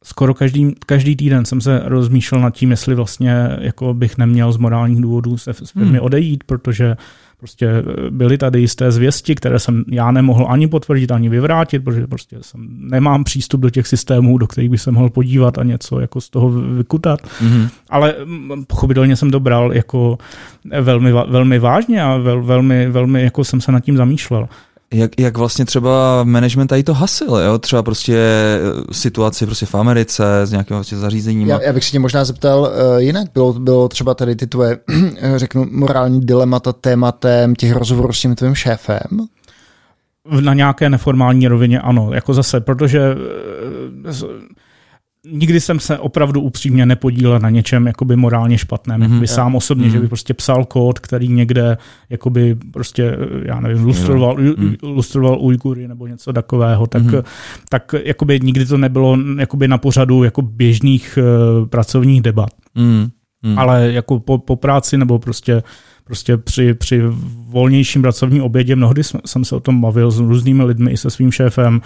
skoro 0.03 0.33
každý, 0.33 0.75
každý 0.85 1.15
týden 1.15 1.45
jsem 1.45 1.61
se 1.61 1.81
rozmýšlel 1.85 2.41
nad 2.41 2.53
tím, 2.53 2.71
jestli 2.71 2.95
vlastně 2.95 3.49
jako 3.59 3.93
bych 3.93 4.17
neměl 4.17 4.51
z 4.51 4.57
morálních 4.57 5.01
důvodů 5.01 5.37
se 5.37 5.53
s 5.53 5.71
firmy 5.71 5.97
hmm. 5.97 6.05
odejít, 6.05 6.43
protože 6.43 6.95
Prostě 7.39 7.67
eh, 7.67 7.83
byly 8.09 8.37
tady 8.37 8.59
jisté 8.59 8.91
zvěsti, 8.91 9.35
které 9.35 9.59
jsem 9.59 9.83
já 9.91 10.11
nemohl 10.11 10.45
ani 10.49 10.67
potvrdit, 10.67 11.11
ani 11.11 11.29
vyvrátit, 11.29 11.83
protože 11.83 12.07
prostě 12.07 12.37
jsem, 12.41 12.67
nemám 12.79 13.23
přístup 13.23 13.61
do 13.61 13.69
těch 13.69 13.87
systémů, 13.87 14.37
do 14.37 14.47
kterých 14.47 14.69
bych 14.69 14.81
se 14.81 14.91
mohl 14.91 15.09
podívat 15.09 15.57
a 15.57 15.63
něco 15.63 15.99
jako 15.99 16.21
z 16.21 16.29
toho 16.29 16.49
vykutat. 16.49 17.19
Mm-hmm. 17.21 17.69
Ale 17.89 18.15
pochopitelně 18.67 19.15
jsem 19.15 19.31
to 19.31 19.39
bral 19.39 19.73
jako 19.73 20.17
velmi, 20.81 21.11
velmi 21.11 21.59
vážně 21.59 22.03
a 22.03 22.17
vel, 22.17 22.43
velmi, 22.43 22.89
velmi 22.89 23.23
jako 23.23 23.43
jsem 23.43 23.61
se 23.61 23.71
nad 23.71 23.79
tím 23.79 23.97
zamýšlel 23.97 24.47
jak, 24.93 25.11
jak 25.19 25.37
vlastně 25.37 25.65
třeba 25.65 26.23
management 26.23 26.67
tady 26.67 26.83
to 26.83 26.93
hasil, 26.93 27.35
jo? 27.35 27.59
třeba 27.59 27.83
prostě 27.83 28.17
eh, 28.17 28.93
situaci 28.93 29.45
prostě 29.45 29.65
v 29.65 29.75
Americe 29.75 30.41
s 30.43 30.51
nějakým 30.51 30.75
vlastně 30.75 30.97
zařízením. 30.97 31.47
Já, 31.47 31.61
já 31.61 31.73
bych 31.73 31.85
si 31.85 31.91
tě 31.91 31.99
možná 31.99 32.25
zeptal 32.25 32.61
uh, 32.61 32.97
jinak, 32.97 33.27
bylo, 33.33 33.53
bylo 33.53 33.87
třeba 33.87 34.13
tady 34.13 34.35
ty 34.35 34.47
tvoje, 34.47 34.79
řeknu, 35.35 35.67
morální 35.71 36.21
dilemata 36.21 36.73
tématem 36.73 37.55
těch 37.55 37.71
rozhovorů 37.75 38.13
s 38.13 38.21
tím 38.21 38.35
tvým 38.35 38.55
šéfem? 38.55 39.27
Na 40.41 40.53
nějaké 40.53 40.89
neformální 40.89 41.47
rovině 41.47 41.79
ano, 41.79 42.09
jako 42.13 42.33
zase, 42.33 42.59
protože 42.59 43.15
uh, 43.15 44.13
nikdy 45.27 45.59
jsem 45.59 45.79
se 45.79 45.97
opravdu 45.97 46.41
upřímně 46.41 46.85
nepodílel 46.85 47.39
na 47.39 47.49
něčem 47.49 47.87
jakoby 47.87 48.15
morálně 48.15 48.57
špatném, 48.57 49.01
mm-hmm. 49.01 49.11
jakoby 49.11 49.27
sám 49.27 49.55
osobně, 49.55 49.87
mm-hmm. 49.87 49.91
že 49.91 49.99
by 49.99 50.07
prostě 50.07 50.33
psal 50.33 50.65
kód, 50.65 50.99
který 50.99 51.27
někde 51.27 51.77
jakoby 52.09 52.55
prostě, 52.73 53.17
já 53.45 53.59
nevím, 53.59 53.85
lustroval, 53.85 54.35
mm-hmm. 54.35 54.77
lustroval 54.81 55.37
Ujgury 55.41 55.87
nebo 55.87 56.07
něco 56.07 56.33
takového, 56.33 56.87
tak, 56.87 57.03
mm-hmm. 57.03 57.23
tak 57.69 57.95
jakoby 58.03 58.39
nikdy 58.43 58.65
to 58.65 58.77
nebylo 58.77 59.17
jakoby 59.39 59.67
na 59.67 59.77
pořadu 59.77 60.23
jako 60.23 60.41
běžných 60.41 61.19
uh, 61.21 61.67
pracovních 61.67 62.21
debat. 62.21 62.49
Mm-hmm. 62.75 63.09
Ale 63.57 63.91
jako 63.91 64.19
po, 64.19 64.37
po 64.37 64.55
práci 64.55 64.97
nebo 64.97 65.19
prostě 65.19 65.63
prostě 66.03 66.37
při, 66.37 66.73
při 66.73 67.01
volnějším 67.49 68.01
pracovním 68.01 68.43
obědě 68.43 68.75
mnohdy 68.75 69.01
jsem 69.25 69.45
se 69.45 69.55
o 69.55 69.59
tom 69.59 69.81
bavil 69.81 70.11
s 70.11 70.19
různými 70.19 70.63
lidmi 70.63 70.91
i 70.91 70.97
se 70.97 71.09
svým 71.09 71.31
šéfem, 71.31 71.81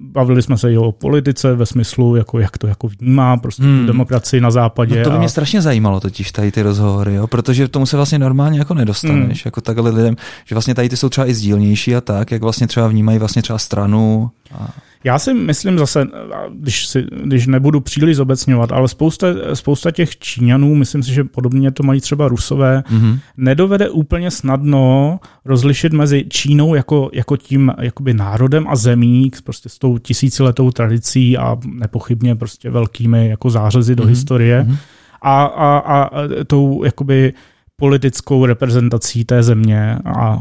bavili 0.00 0.42
jsme 0.42 0.58
se 0.58 0.72
i 0.72 0.76
o 0.76 0.92
politice 0.92 1.54
ve 1.54 1.66
smyslu, 1.66 2.16
jako 2.16 2.38
jak 2.38 2.58
to 2.58 2.66
jako 2.66 2.88
vnímá 2.88 3.36
prostě 3.36 3.62
hmm. 3.62 3.86
demokracii 3.86 4.40
na 4.40 4.50
západě. 4.50 4.98
No 4.98 5.04
to 5.04 5.10
by 5.10 5.18
mě 5.18 5.26
a... 5.26 5.28
strašně 5.28 5.62
zajímalo 5.62 6.00
totiž 6.00 6.32
tady 6.32 6.52
ty 6.52 6.62
rozhovory, 6.62 7.14
jo? 7.14 7.26
protože 7.26 7.68
tomu 7.68 7.86
se 7.86 7.96
vlastně 7.96 8.18
normálně 8.18 8.58
jako 8.58 8.74
nedostaneš, 8.74 9.38
hmm. 9.38 9.42
jako 9.44 9.60
takhle 9.60 9.90
lidem, 9.90 10.16
že 10.44 10.54
vlastně 10.54 10.74
tady 10.74 10.88
ty 10.88 10.96
jsou 10.96 11.08
třeba 11.08 11.26
i 11.26 11.34
sdílnější 11.34 11.96
a 11.96 12.00
tak, 12.00 12.30
jak 12.30 12.42
vlastně 12.42 12.66
třeba 12.66 12.88
vnímají 12.88 13.18
vlastně 13.18 13.42
třeba 13.42 13.58
stranu. 13.58 14.30
A... 14.54 14.68
Já 15.04 15.18
si 15.18 15.34
myslím 15.34 15.78
zase, 15.78 16.06
když, 16.54 16.86
si, 16.86 17.06
když 17.24 17.46
nebudu 17.46 17.80
příliš 17.80 18.16
zobecňovat, 18.16 18.72
ale 18.72 18.88
spousta, 18.88 19.26
spousta 19.54 19.90
těch 19.90 20.18
Číňanů, 20.18 20.74
myslím 20.74 21.02
si, 21.02 21.14
že 21.14 21.24
podobně 21.24 21.70
to 21.70 21.82
mají 21.82 22.00
třeba 22.00 22.28
Rusové, 22.28 22.82
mm-hmm. 22.90 23.18
nedovede 23.36 23.90
úplně 23.90 24.30
snadno 24.30 25.20
rozlišit 25.44 25.92
mezi 25.92 26.24
Čínou 26.28 26.74
jako, 26.74 27.10
jako 27.12 27.36
tím 27.36 27.72
jakoby 27.80 28.14
národem 28.14 28.68
a 28.68 28.76
zemí, 28.76 29.30
prostě 29.44 29.68
s 29.68 29.78
tou 29.78 29.98
tisíciletou 29.98 30.70
tradicí 30.70 31.38
a 31.38 31.56
nepochybně 31.66 32.36
prostě 32.36 32.70
velkými 32.70 33.28
jako 33.28 33.50
zářezy 33.50 33.96
do 33.96 34.04
mm-hmm. 34.04 34.08
historie 34.08 34.62
mm-hmm. 34.62 34.76
a, 35.22 35.44
a, 35.44 35.78
a 35.78 36.10
tou 36.46 36.84
jakoby 36.84 37.32
politickou 37.76 38.46
reprezentací 38.46 39.24
té 39.24 39.42
země 39.42 39.98
a 40.04 40.40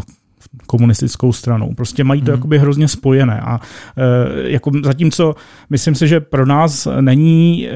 komunistickou 0.68 1.34
stranou. 1.34 1.74
Prostě 1.74 2.04
mají 2.04 2.22
to 2.22 2.32
mm. 2.32 2.38
jakoby 2.38 2.60
hrozně 2.60 2.88
spojené 2.88 3.40
a 3.40 3.60
e, 3.98 4.52
jako 4.52 4.72
zatímco 4.84 5.36
myslím 5.70 5.96
si, 5.96 6.08
že 6.08 6.20
pro 6.20 6.46
nás 6.46 6.88
není 7.02 7.68
e, 7.68 7.72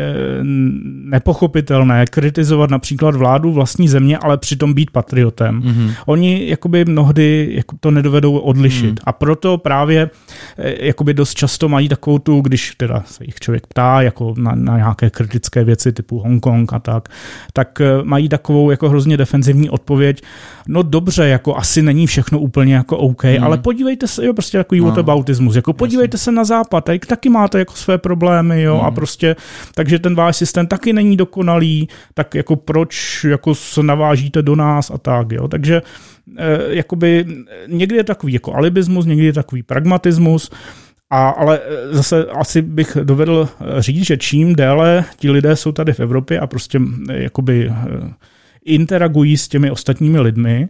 nepochopitelné 1.03 2.05
kritizovat 2.05 2.69
například 2.69 3.15
vládu 3.15 3.51
vlastní 3.51 3.87
země, 3.87 4.17
ale 4.17 4.37
přitom 4.37 4.73
být 4.73 4.91
patriotem. 4.91 5.55
Mm. 5.55 5.91
Oni 6.05 6.49
jakoby 6.49 6.85
mnohdy 6.85 7.49
jako 7.51 7.75
to 7.79 7.91
nedovedou 7.91 8.37
odlišit 8.37 8.91
mm. 8.91 8.97
a 9.03 9.11
proto 9.11 9.57
právě 9.57 10.09
e, 10.57 10.85
jakoby 10.85 11.13
dost 11.13 11.33
často 11.33 11.69
mají 11.69 11.89
takovou 11.89 12.19
tu, 12.19 12.41
když 12.41 12.75
teda 12.77 13.03
se 13.05 13.23
jich 13.25 13.35
člověk 13.35 13.67
ptá 13.67 14.01
jako 14.01 14.33
na, 14.37 14.51
na 14.55 14.77
nějaké 14.77 15.09
kritické 15.09 15.63
věci 15.63 15.91
typu 15.91 16.19
Hongkong 16.19 16.73
a 16.73 16.79
tak, 16.79 17.09
tak 17.53 17.81
mají 18.03 18.29
takovou 18.29 18.71
jako 18.71 18.89
hrozně 18.89 19.17
defenzivní 19.17 19.69
odpověď, 19.69 20.21
no 20.67 20.83
dobře, 20.83 21.27
jako 21.27 21.57
asi 21.57 21.81
není 21.81 22.07
všechno 22.07 22.39
úplně 22.39 22.72
jako 22.73 22.97
OK, 22.97 23.23
hmm. 23.23 23.43
ale 23.43 23.57
podívejte 23.57 24.07
se, 24.07 24.25
jo, 24.25 24.33
prostě 24.33 24.57
takový 24.57 24.81
no. 24.81 24.87
whataboutismus, 24.87 25.55
jako 25.55 25.73
podívejte 25.73 26.15
Jasně. 26.15 26.23
se 26.23 26.31
na 26.31 26.43
západ, 26.43 26.85
tak 26.85 27.05
taky 27.05 27.29
máte 27.29 27.59
jako 27.59 27.73
své 27.73 27.97
problémy, 27.97 28.61
jo, 28.61 28.77
hmm. 28.77 28.85
a 28.85 28.91
prostě, 28.91 29.35
takže 29.75 29.99
ten 29.99 30.15
váš 30.15 30.37
systém 30.37 30.67
taky 30.67 30.93
není 30.93 31.17
dokonalý, 31.17 31.87
tak 32.13 32.35
jako 32.35 32.55
proč 32.55 33.23
jako 33.29 33.55
se 33.55 33.83
navážíte 33.83 34.41
do 34.41 34.55
nás 34.55 34.91
a 34.91 34.97
tak, 34.97 35.31
jo, 35.31 35.47
takže 35.47 35.81
eh, 36.37 36.59
jakoby 36.67 37.25
někdy 37.67 37.95
je 37.95 38.03
takový 38.03 38.33
jako 38.33 38.53
alibismus, 38.53 39.05
někdy 39.05 39.25
je 39.25 39.33
takový 39.33 39.63
pragmatismus, 39.63 40.51
a, 41.13 41.29
ale 41.29 41.59
eh, 41.59 41.95
zase 41.95 42.25
asi 42.25 42.61
bych 42.61 42.97
dovedl 43.03 43.49
eh, 43.49 43.81
říct, 43.81 44.05
že 44.05 44.17
čím 44.17 44.55
déle 44.55 45.05
ti 45.17 45.31
lidé 45.31 45.55
jsou 45.55 45.71
tady 45.71 45.93
v 45.93 45.99
Evropě 45.99 46.39
a 46.39 46.47
prostě 46.47 46.79
eh, 47.09 47.23
jakoby 47.23 47.71
interagují 48.65 49.37
s 49.37 49.47
těmi 49.47 49.71
ostatními 49.71 50.19
lidmi, 50.19 50.69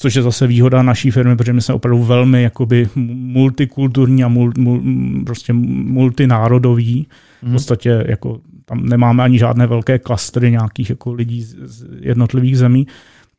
což 0.00 0.14
je 0.14 0.22
zase 0.22 0.46
výhoda 0.46 0.82
naší 0.82 1.10
firmy, 1.10 1.36
protože 1.36 1.52
my 1.52 1.60
jsme 1.60 1.74
opravdu 1.74 2.04
velmi 2.04 2.42
jakoby 2.42 2.88
multikulturní 2.94 4.24
a 4.24 4.28
mul, 4.28 4.52
mul, 4.58 4.82
prostě 5.26 5.52
multinárodový. 5.52 7.06
V 7.40 7.42
mhm. 7.42 7.52
podstatě 7.52 8.04
jako 8.08 8.40
tam 8.64 8.86
nemáme 8.86 9.22
ani 9.22 9.38
žádné 9.38 9.66
velké 9.66 9.98
klastry 9.98 10.50
nějakých 10.50 10.90
jako 10.90 11.12
lidí 11.12 11.42
z, 11.42 11.56
z 11.62 11.86
jednotlivých 12.00 12.58
zemí 12.58 12.86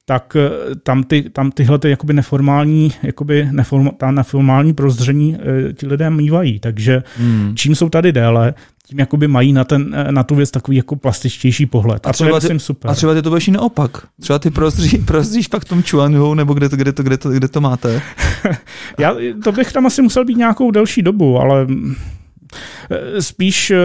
tak 0.10 0.36
eh, 0.36 0.76
tam, 0.84 1.04
ty, 1.04 1.30
tam 1.30 1.52
tyhle 1.52 1.80
ty 1.80 1.90
jakoby 1.90 2.14
neformální, 2.14 2.92
jakoby 3.04 3.48
neform, 3.52 3.90
ta 3.98 4.12
neformální 4.12 4.74
prozření 4.74 5.38
eh, 5.70 5.74
ti 5.74 5.88
lidé 5.88 6.10
mývají. 6.10 6.60
Takže 6.60 7.04
hmm. 7.18 7.52
čím 7.56 7.76
jsou 7.76 7.90
tady 7.90 8.12
déle, 8.12 8.54
tím 8.88 9.00
jakoby 9.00 9.28
mají 9.28 9.54
na, 9.54 9.64
ten, 9.64 9.96
eh, 9.98 10.12
na 10.12 10.24
tu 10.24 10.36
věc 10.36 10.52
takový 10.52 10.78
jako 10.78 10.96
plastičtější 10.96 11.66
pohled. 11.66 12.06
A, 12.06 12.10
a 12.10 12.14
třeba 12.14 12.40
to 12.40 12.46
je, 12.46 12.50
ty, 12.50 12.60
super. 12.60 12.92
A 12.92 12.94
třeba 12.94 13.14
ty 13.14 13.22
to 13.22 13.30
budeš 13.30 13.48
naopak. 13.48 14.08
Třeba 14.22 14.40
ty 14.40 14.50
prozří, 14.50 14.98
prozříš 15.06 15.48
pak 15.48 15.66
v 15.66 15.68
tom 15.70 15.84
Chuanhu, 15.84 16.34
nebo 16.34 16.54
kde 16.54 16.70
to, 16.70 16.76
kde 16.76 16.94
to, 16.94 17.04
kde 17.04 17.18
to, 17.18 17.30
kde 17.30 17.48
to 17.48 17.62
máte? 17.62 18.02
Já, 19.00 19.16
to 19.44 19.52
bych 19.52 19.72
tam 19.72 19.86
asi 19.86 20.02
musel 20.02 20.26
být 20.26 20.38
nějakou 20.38 20.72
delší 20.72 21.02
dobu, 21.02 21.40
ale 21.40 21.68
spíš 23.20 23.72
eh, 23.72 23.78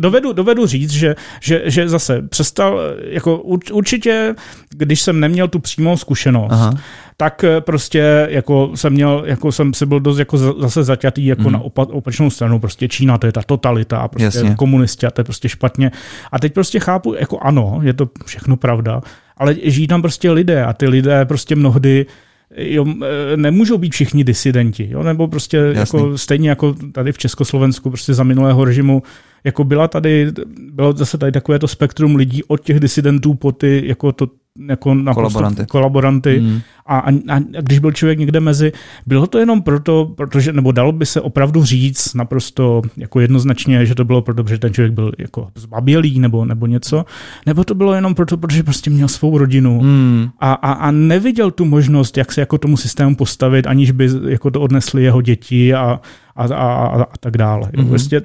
dovedu, 0.00 0.32
dovedu 0.32 0.66
říct, 0.66 0.90
že, 0.90 1.16
že, 1.40 1.62
že 1.64 1.88
zase 1.88 2.22
přestal, 2.22 2.80
jako 3.02 3.38
určitě, 3.72 4.34
když 4.68 5.00
jsem 5.00 5.20
neměl 5.20 5.48
tu 5.48 5.58
přímou 5.58 5.96
zkušenost, 5.96 6.52
Aha. 6.52 6.74
tak 7.16 7.44
eh, 7.44 7.60
prostě 7.60 8.26
jako 8.30 8.70
jsem 8.74 8.92
měl, 8.92 9.22
jako 9.26 9.52
jsem 9.52 9.74
si 9.74 9.86
byl 9.86 10.00
dost 10.00 10.18
jako 10.18 10.38
zase 10.38 10.84
zaťatý 10.84 11.26
jako 11.26 11.42
mm. 11.42 11.52
na 11.52 11.58
opa, 11.58 11.82
opačnou 11.82 12.30
stranu, 12.30 12.60
prostě 12.60 12.88
Čína, 12.88 13.18
to 13.18 13.26
je 13.26 13.32
ta 13.32 13.42
totalita, 13.42 13.98
a 13.98 14.08
prostě 14.08 14.38
Jasně. 14.38 14.54
komunisti 14.54 15.06
a 15.06 15.10
to 15.10 15.20
je 15.20 15.24
prostě 15.24 15.48
špatně. 15.48 15.90
A 16.32 16.38
teď 16.38 16.54
prostě 16.54 16.80
chápu, 16.80 17.14
jako 17.14 17.38
ano, 17.38 17.80
je 17.82 17.92
to 17.92 18.08
všechno 18.24 18.56
pravda, 18.56 19.00
ale 19.36 19.56
žijí 19.62 19.86
tam 19.86 20.02
prostě 20.02 20.30
lidé 20.30 20.64
a 20.64 20.72
ty 20.72 20.88
lidé 20.88 21.24
prostě 21.24 21.56
mnohdy 21.56 22.06
jo, 22.56 22.86
e, 23.32 23.36
nemůžou 23.36 23.78
být 23.78 23.92
všichni 23.92 24.24
disidenti, 24.24 24.88
jo, 24.90 25.02
nebo 25.02 25.28
prostě 25.28 25.56
jako, 25.56 26.18
stejně 26.18 26.48
jako 26.48 26.74
tady 26.92 27.12
v 27.12 27.18
Československu 27.18 27.90
prostě 27.90 28.14
za 28.14 28.24
minulého 28.24 28.64
režimu 28.64 29.02
jako 29.44 29.64
byla 29.64 29.88
tady, 29.88 30.32
bylo 30.72 30.92
zase 30.92 31.18
tady 31.18 31.32
takové 31.32 31.58
to 31.58 31.68
spektrum 31.68 32.16
lidí 32.16 32.44
od 32.44 32.60
těch 32.60 32.80
disidentů 32.80 33.34
po 33.34 33.52
ty 33.52 33.82
jako 33.86 34.12
to 34.12 34.26
jako 34.68 34.94
na 34.94 35.14
kolaboranty. 35.14 35.66
kolaboranty. 35.66 36.40
Mm. 36.40 36.60
A, 36.86 36.98
a, 36.98 37.10
a 37.28 37.38
když 37.60 37.78
byl 37.78 37.92
člověk 37.92 38.18
někde 38.18 38.40
mezi, 38.40 38.72
bylo 39.06 39.26
to 39.26 39.38
jenom 39.38 39.62
proto, 39.62 40.12
protože, 40.16 40.52
nebo 40.52 40.72
dalo 40.72 40.92
by 40.92 41.06
se 41.06 41.20
opravdu 41.20 41.64
říct 41.64 42.14
naprosto 42.14 42.82
jako 42.96 43.20
jednoznačně, 43.20 43.86
že 43.86 43.94
to 43.94 44.04
bylo 44.04 44.22
proto, 44.22 44.44
že 44.48 44.58
ten 44.58 44.74
člověk 44.74 44.92
byl 44.92 45.12
jako 45.18 45.48
zbabělý 45.54 46.20
nebo, 46.20 46.44
nebo 46.44 46.66
něco, 46.66 47.04
nebo 47.46 47.64
to 47.64 47.74
bylo 47.74 47.94
jenom 47.94 48.14
proto, 48.14 48.36
protože 48.36 48.62
prostě 48.62 48.90
měl 48.90 49.08
svou 49.08 49.38
rodinu 49.38 49.80
mm. 49.82 50.28
a, 50.40 50.52
a, 50.52 50.72
a 50.72 50.90
neviděl 50.90 51.50
tu 51.50 51.64
možnost, 51.64 52.16
jak 52.16 52.32
se 52.32 52.40
jako 52.40 52.58
tomu 52.58 52.76
systému 52.76 53.16
postavit, 53.16 53.66
aniž 53.66 53.90
by 53.90 54.08
jako 54.28 54.50
to 54.50 54.60
odnesli 54.60 55.02
jeho 55.02 55.22
děti 55.22 55.74
a, 55.74 56.00
a, 56.36 56.44
a, 56.44 56.86
a, 56.86 57.02
a 57.02 57.16
tak 57.20 57.36
dále. 57.36 57.68
Mm-hmm. 57.68 57.88
Prostě 57.88 58.22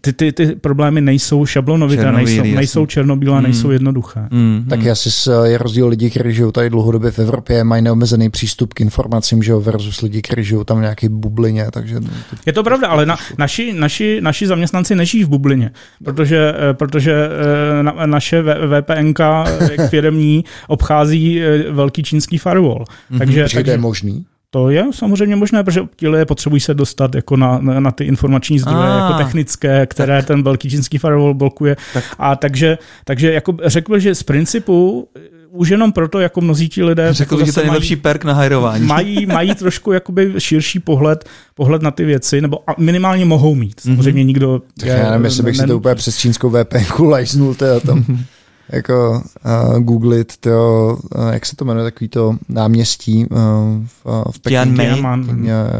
ty, 0.00 0.12
ty, 0.12 0.32
ty 0.32 0.46
problémy 0.46 1.00
nejsou 1.00 1.46
šablonovité, 1.46 2.12
nejsou, 2.12 2.42
nejsou 2.42 2.86
černobílé, 2.86 3.36
mm. 3.36 3.42
nejsou 3.42 3.70
jednoduché. 3.70 4.20
Mm. 4.30 4.66
Tak 4.68 4.86
asi 4.86 5.30
je 5.44 5.58
rozdíl 5.58 5.88
lidí, 5.88 6.10
kteří 6.10 6.32
žijou 6.32 6.52
tady 6.52 6.70
dlouhodobě 6.70 7.10
v 7.10 7.18
Evropě, 7.18 7.64
mají 7.64 7.82
neomezený 7.82 8.30
přístup 8.30 8.74
k 8.74 8.80
informacím, 8.80 9.42
že 9.42 9.52
jo, 9.52 9.60
versus 9.60 10.00
lidi, 10.00 10.22
kteří 10.22 10.44
žijou 10.44 10.64
tam 10.64 10.78
v 10.78 10.80
nějaké 10.80 11.08
bublině. 11.08 11.66
Takže... 11.70 12.00
Je 12.46 12.52
to 12.52 12.62
pravda, 12.62 12.88
ale 12.88 13.06
na, 13.06 13.16
naši, 13.38 13.72
naši, 13.72 14.20
naši 14.20 14.46
zaměstnanci 14.46 14.94
nežijí 14.94 15.24
v 15.24 15.28
bublině, 15.28 15.70
protože, 16.04 16.54
eh, 16.70 16.74
protože 16.74 17.12
eh, 17.12 17.82
na, 17.82 18.06
naše 18.06 18.42
VPNK 18.42 19.20
eh, 19.20 19.88
firmní 19.88 20.44
obchází 20.68 21.40
velký 21.70 22.02
čínský 22.02 22.38
firewall. 22.38 22.84
Mm-hmm. 22.84 23.18
Takže, 23.18 23.42
takže, 23.42 23.64
to 23.64 23.70
je 23.70 23.78
možný? 23.78 24.24
To 24.52 24.70
je 24.70 24.84
samozřejmě 24.94 25.36
možné, 25.36 25.64
protože 25.64 25.80
ti 25.96 26.08
lidé 26.08 26.24
potřebují 26.24 26.60
se 26.60 26.74
dostat 26.74 27.14
jako 27.14 27.36
na, 27.36 27.58
na, 27.58 27.80
na 27.80 27.90
ty 27.90 28.04
informační 28.04 28.58
zdroje 28.58 28.88
ah, 28.88 28.96
jako 28.96 29.18
technické, 29.18 29.86
které 29.86 30.18
tak. 30.18 30.26
ten 30.26 30.42
velký 30.42 30.70
čínský 30.70 30.98
firewall 30.98 31.34
blokuje. 31.34 31.76
Tak. 31.94 32.04
A 32.18 32.36
takže, 32.36 32.78
takže 33.04 33.32
jako 33.32 33.56
řekl, 33.64 33.98
že 33.98 34.14
z 34.14 34.22
principu 34.22 35.08
už 35.50 35.68
jenom 35.68 35.92
proto, 35.92 36.20
jako 36.20 36.40
mnozí 36.40 36.68
ti 36.68 36.82
lidé... 36.82 37.12
Řekl 37.12 37.36
bych, 37.36 37.46
že 37.46 37.52
to 37.52 37.60
je 37.60 37.66
nejlepší 37.66 37.96
perk 37.96 38.24
na 38.24 38.32
hajrování. 38.32 38.86
Mají, 38.86 39.26
mají 39.26 39.54
trošku 39.54 39.92
jakoby 39.92 40.34
širší 40.38 40.78
pohled, 40.78 41.28
pohled 41.54 41.82
na 41.82 41.90
ty 41.90 42.04
věci, 42.04 42.40
nebo 42.40 42.58
minimálně 42.78 43.24
mohou 43.24 43.54
mít. 43.54 43.80
Mhm. 43.84 43.96
Samozřejmě 43.96 44.22
mm-hmm. 44.22 44.26
nikdo... 44.26 44.62
Tak 44.78 44.88
je, 44.88 44.94
já 44.94 45.10
nevím, 45.10 45.24
jestli 45.24 45.42
bych 45.42 45.56
ne, 45.58 45.64
si 45.64 45.68
to 45.68 45.76
úplně 45.76 45.94
přes 45.94 46.16
čínskou 46.16 46.50
VPN 46.50 47.02
lajznul, 47.04 47.54
teda 47.54 47.80
tam 47.80 48.04
jako 48.72 49.22
uh, 49.44 49.78
googlit 49.78 50.36
to, 50.36 50.96
uh, 51.16 51.28
jak 51.32 51.46
se 51.46 51.56
to 51.56 51.64
jmenuje, 51.64 51.84
takový 51.84 52.08
to 52.08 52.36
náměstí 52.48 53.26
uh, 53.26 53.38
v, 53.84 54.24
v 54.30 54.40
Pekingu. 54.40 54.82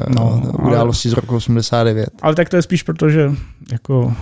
No, 0.08 0.42
události 0.62 1.08
ale, 1.08 1.10
z 1.10 1.14
roku 1.14 1.36
89. 1.36 2.08
Ale 2.22 2.34
tak 2.34 2.48
to 2.48 2.56
je 2.56 2.62
spíš 2.62 2.82
proto, 2.82 3.10
že 3.10 3.32
jako 3.72 4.14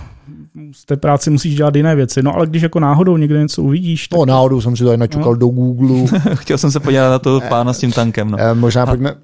z 0.71 0.85
té 0.85 0.97
práci 0.97 1.29
musíš 1.29 1.55
dělat 1.55 1.75
jiné 1.75 1.95
věci. 1.95 2.23
No 2.23 2.35
ale 2.35 2.47
když 2.47 2.61
jako 2.61 2.79
náhodou 2.79 3.17
někde 3.17 3.39
něco 3.39 3.63
uvidíš. 3.63 4.07
Tak... 4.07 4.19
No 4.19 4.25
náhodou 4.25 4.61
jsem 4.61 4.75
si 4.75 4.83
to 4.83 4.97
načukal 4.97 5.31
no. 5.31 5.37
do 5.37 5.47
Google. 5.47 6.19
Chtěl 6.35 6.57
jsem 6.57 6.71
se 6.71 6.79
podívat 6.79 7.09
na 7.09 7.19
to 7.19 7.41
pána 7.49 7.73
s 7.73 7.79
tím 7.79 7.91
tankem. 7.91 8.31
No. 8.31 8.37
Možná 8.53 8.85
pojďme... 8.85 9.15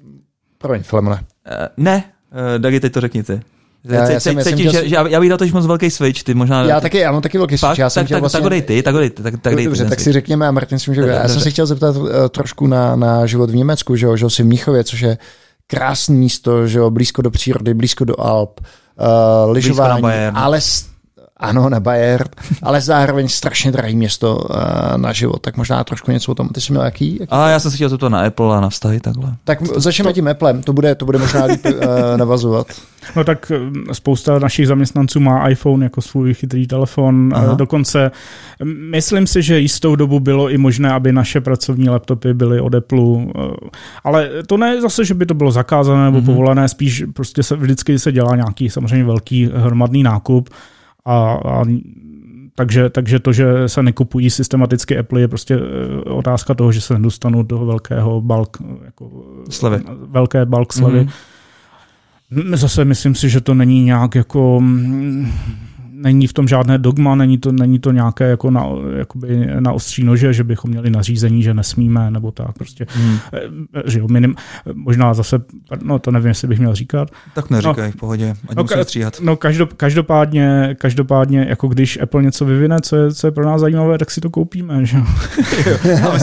Promiň, 0.58 0.82
Flemone. 0.82 1.20
Ne, 1.76 2.04
Dagi, 2.58 2.80
teď 2.80 2.92
to 2.92 3.00
řekni 3.00 3.22
ty. 3.22 3.40
Já, 3.88 4.10
já, 4.10 4.20
jsem, 4.20 4.40
cítím, 4.40 4.70
že, 4.70 4.88
že, 4.88 4.96
já 5.08 5.20
bych 5.20 5.28
dal 5.28 5.38
to 5.38 5.44
moc 5.52 5.66
velký 5.66 5.90
switch, 5.90 6.22
ty 6.22 6.34
možná... 6.34 6.62
Já 6.62 6.80
taky, 6.80 6.98
já 6.98 7.12
mám 7.12 7.22
taky 7.22 7.38
velký 7.38 7.58
switch. 7.58 7.78
Já 7.78 7.90
jsem 7.90 8.04
tak, 8.04 8.10
tak, 8.10 8.20
vlastně... 8.20 8.40
tak 8.40 8.50
dej 8.50 8.62
ty, 8.62 8.82
tak 8.82 8.94
dej 8.94 9.10
ty. 9.10 9.22
Tak, 9.22 9.34
tak 9.40 9.56
dej 9.56 9.64
Dobře, 9.64 9.84
tak 9.84 10.00
si 10.00 10.12
řekněme, 10.12 10.48
a 10.48 10.50
Martin 10.50 10.78
si 10.78 10.90
může... 10.90 11.00
Já 11.00 11.28
jsem 11.28 11.40
se 11.40 11.50
chtěl 11.50 11.66
zeptat 11.66 11.96
uh, 11.96 12.08
trošku 12.30 12.66
na, 12.66 12.96
na 12.96 13.26
život 13.26 13.50
v 13.50 13.56
Německu, 13.56 13.96
že 13.96 14.06
jo, 14.06 14.16
že 14.16 14.30
jsi 14.30 14.42
v 14.42 14.46
Mnichově, 14.46 14.84
což 14.84 15.00
je 15.00 15.18
krásné 15.66 16.14
místo, 16.14 16.66
že 16.66 16.78
jo, 16.78 16.90
blízko 16.90 17.22
do 17.22 17.30
přírody, 17.30 17.74
blízko 17.74 18.04
do 18.04 18.20
Alp, 18.20 18.60
uh, 18.60 19.52
lyžování, 19.52 20.04
ale 20.34 20.60
Ano, 21.40 21.68
na 21.68 21.80
Bayer, 21.80 22.28
ale 22.62 22.80
zároveň 22.80 23.28
strašně 23.28 23.72
drahý 23.72 23.96
město 23.96 24.36
uh, 24.36 24.56
na 24.96 25.12
život, 25.12 25.38
tak 25.38 25.56
možná 25.56 25.84
trošku 25.84 26.10
něco 26.10 26.32
o 26.32 26.34
tom. 26.34 26.48
Ty 26.48 26.60
jsi 26.60 26.72
měl 26.72 26.84
jaký? 26.84 27.16
jaký? 27.20 27.32
A 27.32 27.48
já 27.48 27.58
jsem 27.58 27.70
si 27.70 27.76
chtěl 27.76 27.98
to 27.98 28.08
na 28.08 28.20
Apple 28.20 28.56
a 28.56 28.60
na 28.60 28.68
vztahy 28.68 29.00
takhle. 29.00 29.34
Tak 29.44 29.62
začneme 29.62 30.12
tím 30.12 30.28
Applem, 30.28 30.62
to 30.62 30.72
bude, 30.72 30.94
to 30.94 31.04
bude 31.04 31.18
možná 31.18 31.44
líp 31.44 31.64
uh, 31.64 31.72
navazovat. 32.16 32.66
No 33.16 33.24
tak 33.24 33.52
spousta 33.92 34.38
našich 34.38 34.66
zaměstnanců 34.66 35.20
má 35.20 35.48
iPhone 35.48 35.84
jako 35.84 36.02
svůj 36.02 36.34
chytrý 36.34 36.66
telefon. 36.66 37.32
Aha. 37.34 37.54
Dokonce 37.54 38.10
myslím 38.90 39.26
si, 39.26 39.42
že 39.42 39.60
jistou 39.60 39.96
dobu 39.96 40.20
bylo 40.20 40.50
i 40.50 40.58
možné, 40.58 40.92
aby 40.92 41.12
naše 41.12 41.40
pracovní 41.40 41.88
laptopy 41.88 42.34
byly 42.34 42.60
od 42.60 42.74
Apple, 42.74 43.26
ale 44.04 44.30
to 44.46 44.56
ne 44.56 44.80
zase, 44.80 45.04
že 45.04 45.14
by 45.14 45.26
to 45.26 45.34
bylo 45.34 45.50
zakázané 45.50 46.04
nebo 46.04 46.18
mm-hmm. 46.18 46.24
povolené, 46.24 46.68
spíš 46.68 47.04
prostě 47.12 47.42
se 47.42 47.56
vždycky 47.56 47.98
se 47.98 48.12
dělá 48.12 48.36
nějaký 48.36 48.70
samozřejmě 48.70 49.04
velký 49.04 49.50
hromadný 49.54 50.02
nákup 50.02 50.50
a, 51.06 51.40
a 51.44 51.64
takže, 52.54 52.90
takže 52.90 53.18
to, 53.18 53.32
že 53.32 53.68
se 53.68 53.82
nekupují 53.82 54.30
systematicky 54.30 54.98
Apple, 54.98 55.20
je 55.20 55.28
prostě 55.28 55.54
eh, 55.54 56.10
otázka 56.10 56.54
toho, 56.54 56.72
že 56.72 56.80
se 56.80 56.94
nedostanu 56.94 57.42
do 57.42 57.58
velkého 57.58 58.20
balk, 58.20 58.56
jako, 58.84 59.10
slevy. 59.50 59.84
velké 60.06 60.46
balk 60.46 60.72
slevy. 60.72 61.00
Mm-hmm. 61.00 62.56
Zase 62.56 62.84
myslím 62.84 63.14
si, 63.14 63.30
že 63.30 63.40
to 63.40 63.54
není 63.54 63.84
nějak 63.84 64.14
jako 64.14 64.60
mm, 64.60 65.32
není 65.96 66.26
v 66.26 66.32
tom 66.32 66.48
žádné 66.48 66.78
dogma, 66.78 67.14
není 67.14 67.38
to, 67.38 67.52
není 67.52 67.78
to 67.78 67.92
nějaké 67.92 68.24
jako 68.24 68.50
na, 68.50 68.66
jakoby 68.96 69.48
na 69.60 69.72
ostří 69.72 70.04
nože, 70.04 70.32
že 70.32 70.44
bychom 70.44 70.70
měli 70.70 70.90
nařízení, 70.90 71.42
že 71.42 71.54
nesmíme, 71.54 72.10
nebo 72.10 72.30
tak 72.30 72.58
prostě. 72.58 72.86
Hmm. 72.88 73.18
Že 73.84 73.98
jo, 73.98 74.08
minim, 74.08 74.34
možná 74.74 75.14
zase, 75.14 75.38
no 75.82 75.98
to 75.98 76.10
nevím, 76.10 76.28
jestli 76.28 76.48
bych 76.48 76.58
měl 76.58 76.74
říkat. 76.74 77.10
Tak 77.34 77.50
neříkej, 77.50 77.84
no, 77.84 77.90
v 77.90 77.96
pohodě, 77.96 78.34
ať 78.48 78.56
no, 78.56 78.64
ka, 78.64 78.84
stříhat. 78.84 79.20
No 79.20 79.36
každop, 79.36 79.72
každopádně, 79.72 80.76
každopádně, 80.78 81.46
jako 81.48 81.68
když 81.68 81.98
Apple 82.02 82.22
něco 82.22 82.44
vyvine, 82.44 82.76
co 82.82 82.96
je, 82.96 83.12
co 83.12 83.26
je 83.26 83.30
pro 83.30 83.44
nás 83.44 83.60
zajímavé, 83.60 83.98
tak 83.98 84.10
si 84.10 84.20
to 84.20 84.30
koupíme, 84.30 84.86
že 84.86 84.96
jo. 84.96 85.04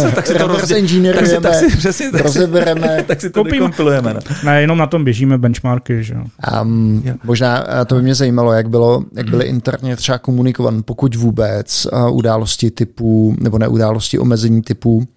tak 0.16 0.28
si 0.28 0.34
to 0.34 0.48
rozdě... 0.48 1.14
tak 1.14 1.28
si, 1.28 1.42
tak 1.42 1.56
si, 1.56 1.78
přesně, 1.78 2.12
tak 2.12 2.22
rozebereme. 2.22 3.04
tak 3.08 3.22
si 3.22 3.30
to 3.30 3.40
Koupíme. 3.40 3.56
dekompilujeme. 3.56 4.14
Ne? 4.14 4.20
ne, 4.46 4.62
jenom 4.62 4.78
na 4.78 4.88
tom 4.88 5.04
běžíme 5.04 5.38
benchmarky, 5.38 6.04
že 6.04 6.14
jo. 6.14 6.24
Um, 6.62 7.04
možná 7.24 7.64
to 7.86 7.96
by 7.96 8.02
mě 8.02 8.16
zajímalo, 8.16 8.54
jak 8.54 8.70
bylo, 8.70 9.04
jak 9.16 9.30
byly 9.30 9.46
interně 9.64 9.96
třeba 9.96 10.18
komunikovan, 10.18 10.84
pokud 10.86 11.16
vůbec, 11.16 11.88
události 12.12 12.72
typu, 12.72 13.36
nebo 13.40 13.58
ne 13.58 13.68
události, 13.68 14.20
omezení 14.20 14.62
typu, 14.62 15.08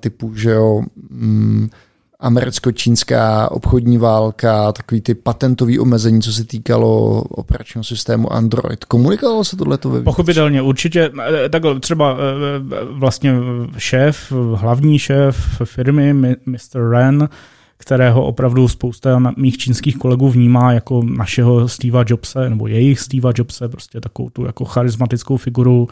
typu, 0.00 0.34
že 0.34 0.50
jo, 0.50 0.82
mm, 1.10 1.68
americko-čínská 2.20 3.50
obchodní 3.50 3.98
válka, 3.98 4.72
takový 4.72 5.00
ty 5.00 5.14
patentový 5.14 5.78
omezení, 5.78 6.22
co 6.22 6.32
se 6.32 6.44
týkalo 6.44 7.22
operačního 7.22 7.84
systému 7.84 8.32
Android. 8.32 8.84
Komunikovalo 8.84 9.44
se 9.44 9.56
tohleto 9.56 9.90
ve 9.90 10.02
Pochopitelně, 10.02 10.62
určitě. 10.62 11.10
E, 11.44 11.48
takhle 11.48 11.80
třeba 11.80 12.10
e, 12.12 12.16
e, 12.16 12.84
vlastně 12.84 13.32
šéf, 13.78 14.32
hlavní 14.54 14.98
šéf 14.98 15.36
firmy, 15.64 16.14
Mr. 16.46 16.90
Ren, 16.90 17.28
kterého 17.88 18.24
opravdu 18.24 18.68
spousta 18.68 19.32
mých 19.36 19.58
čínských 19.58 19.96
kolegů 19.96 20.30
vnímá 20.30 20.72
jako 20.72 21.02
našeho 21.02 21.68
Steva 21.68 22.04
Jobse, 22.06 22.50
nebo 22.50 22.66
jejich 22.66 23.00
Steva 23.00 23.30
Jobse, 23.36 23.68
prostě 23.68 24.00
takovou 24.00 24.30
tu 24.30 24.44
jako 24.44 24.64
charismatickou 24.64 25.36
figuru, 25.36 25.88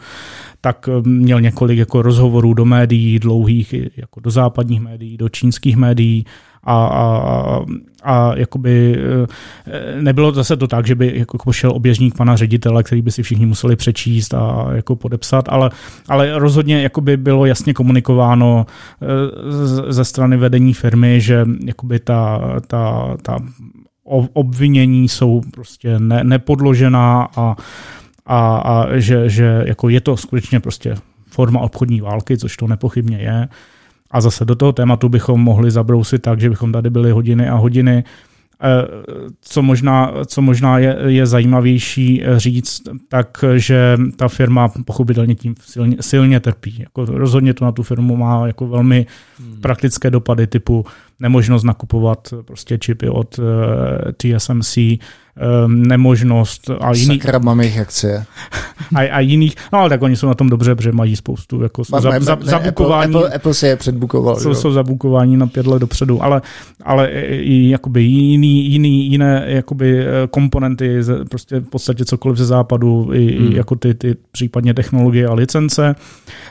tak 0.61 0.89
eh, 0.89 1.09
měl 1.09 1.41
několik 1.41 1.79
jako 1.79 2.01
rozhovorů 2.01 2.53
do 2.53 2.65
médií 2.65 3.19
dlouhých, 3.19 3.73
jako 3.97 4.19
do 4.19 4.31
západních 4.31 4.81
médií, 4.81 5.17
do 5.17 5.29
čínských 5.29 5.77
médií 5.77 6.25
a, 6.63 6.85
a, 6.85 7.59
a 8.03 8.35
jakoby 8.35 8.97
eh, 9.67 10.01
nebylo 10.01 10.31
zase 10.31 10.57
to 10.57 10.67
tak, 10.67 10.87
že 10.87 10.95
by 10.95 11.13
jako 11.15 11.37
pošel 11.37 11.71
oběžník 11.71 12.17
pana 12.17 12.35
ředitele, 12.35 12.83
který 12.83 13.01
by 13.01 13.11
si 13.11 13.23
všichni 13.23 13.45
museli 13.45 13.75
přečíst 13.75 14.33
a 14.33 14.67
jako 14.71 14.95
podepsat, 14.95 15.45
ale, 15.49 15.69
ale 16.09 16.39
rozhodně 16.39 16.81
jakoby 16.81 17.17
bylo 17.17 17.45
jasně 17.45 17.73
komunikováno 17.73 18.65
eh, 19.01 19.91
ze 19.91 20.05
strany 20.05 20.37
vedení 20.37 20.73
firmy, 20.73 21.21
že 21.21 21.45
jakoby 21.65 21.99
ta, 21.99 22.41
ta, 22.67 23.15
ta 23.21 23.37
obvinění 24.33 25.09
jsou 25.09 25.41
prostě 25.53 25.99
ne, 25.99 26.23
nepodložená 26.23 27.27
a, 27.35 27.55
a, 28.25 28.57
a 28.57 28.97
že, 28.97 29.29
že 29.29 29.63
jako 29.65 29.89
je 29.89 30.01
to 30.01 30.17
skutečně 30.17 30.59
prostě 30.59 30.95
forma 31.29 31.59
obchodní 31.59 32.01
války, 32.01 32.37
což 32.37 32.57
to 32.57 32.67
nepochybně 32.67 33.17
je. 33.17 33.47
A 34.11 34.21
zase 34.21 34.45
do 34.45 34.55
toho 34.55 34.71
tématu 34.71 35.09
bychom 35.09 35.41
mohli 35.41 35.71
zabrousit 35.71 36.21
tak, 36.21 36.39
že 36.39 36.49
bychom 36.49 36.71
tady 36.71 36.89
byli 36.89 37.11
hodiny 37.11 37.49
a 37.49 37.55
hodiny. 37.55 38.03
Eh, 38.61 38.87
co 39.41 39.61
možná, 39.61 40.13
co 40.25 40.41
možná 40.41 40.79
je, 40.79 40.97
je 41.05 41.25
zajímavější 41.25 42.23
říct, 42.37 42.81
tak, 43.07 43.43
že 43.55 43.97
ta 44.15 44.27
firma 44.27 44.67
pochopitelně 44.85 45.35
tím 45.35 45.55
silně, 45.61 45.97
silně 46.01 46.39
trpí. 46.39 46.75
Jako 46.79 47.05
rozhodně 47.05 47.53
to 47.53 47.65
na 47.65 47.71
tu 47.71 47.83
firmu 47.83 48.15
má 48.15 48.47
jako 48.47 48.67
velmi 48.67 49.05
hmm. 49.39 49.61
praktické 49.61 50.11
dopady 50.11 50.47
typu 50.47 50.85
nemožnost 51.19 51.63
nakupovat 51.63 52.33
prostě 52.45 52.77
čipy 52.77 53.09
od 53.09 53.39
eh, 53.39 54.13
TSMC, 54.13 54.77
nemožnost 55.67 56.69
a 56.79 56.93
jiný... 56.93 57.19
Sakra, 57.19 57.39
mám 57.39 57.59
jejich 57.59 57.79
akcie. 57.79 58.25
A, 58.95 58.99
a 58.99 59.19
jiných, 59.19 59.55
no 59.73 59.79
ale 59.79 59.89
tak 59.89 60.01
oni 60.01 60.15
jsou 60.15 60.27
na 60.27 60.33
tom 60.33 60.49
dobře, 60.49 60.75
protože 60.75 60.91
mají 60.91 61.15
spoustu 61.15 61.63
jako 61.63 61.83
Ma, 61.91 62.01
za, 62.01 62.19
za, 62.19 62.37
zabukování. 62.41 63.15
Apple, 63.15 63.29
Apple, 63.29 63.53
se 63.53 63.67
je 63.67 63.75
předbukoval. 63.75 64.39
Jsou, 64.39 64.53
jsou 64.53 64.71
zabukování 64.71 65.37
na 65.37 65.47
pět 65.47 65.67
let 65.67 65.79
dopředu, 65.79 66.23
ale, 66.23 66.41
ale 66.83 67.09
i 67.31 67.69
jakoby 67.69 68.03
jiný, 68.03 68.65
jiný, 68.65 69.11
jiné 69.11 69.43
jakoby 69.47 69.99
eh, 69.99 70.07
komponenty, 70.29 70.99
prostě 71.29 71.59
v 71.59 71.69
podstatě 71.69 72.05
cokoliv 72.05 72.37
ze 72.37 72.45
západu, 72.45 73.09
i, 73.13 73.37
hmm. 73.37 73.51
i 73.51 73.55
jako 73.55 73.75
ty, 73.75 73.93
ty 73.93 74.15
případně 74.31 74.73
technologie 74.73 75.27
a 75.27 75.33
licence. 75.33 75.95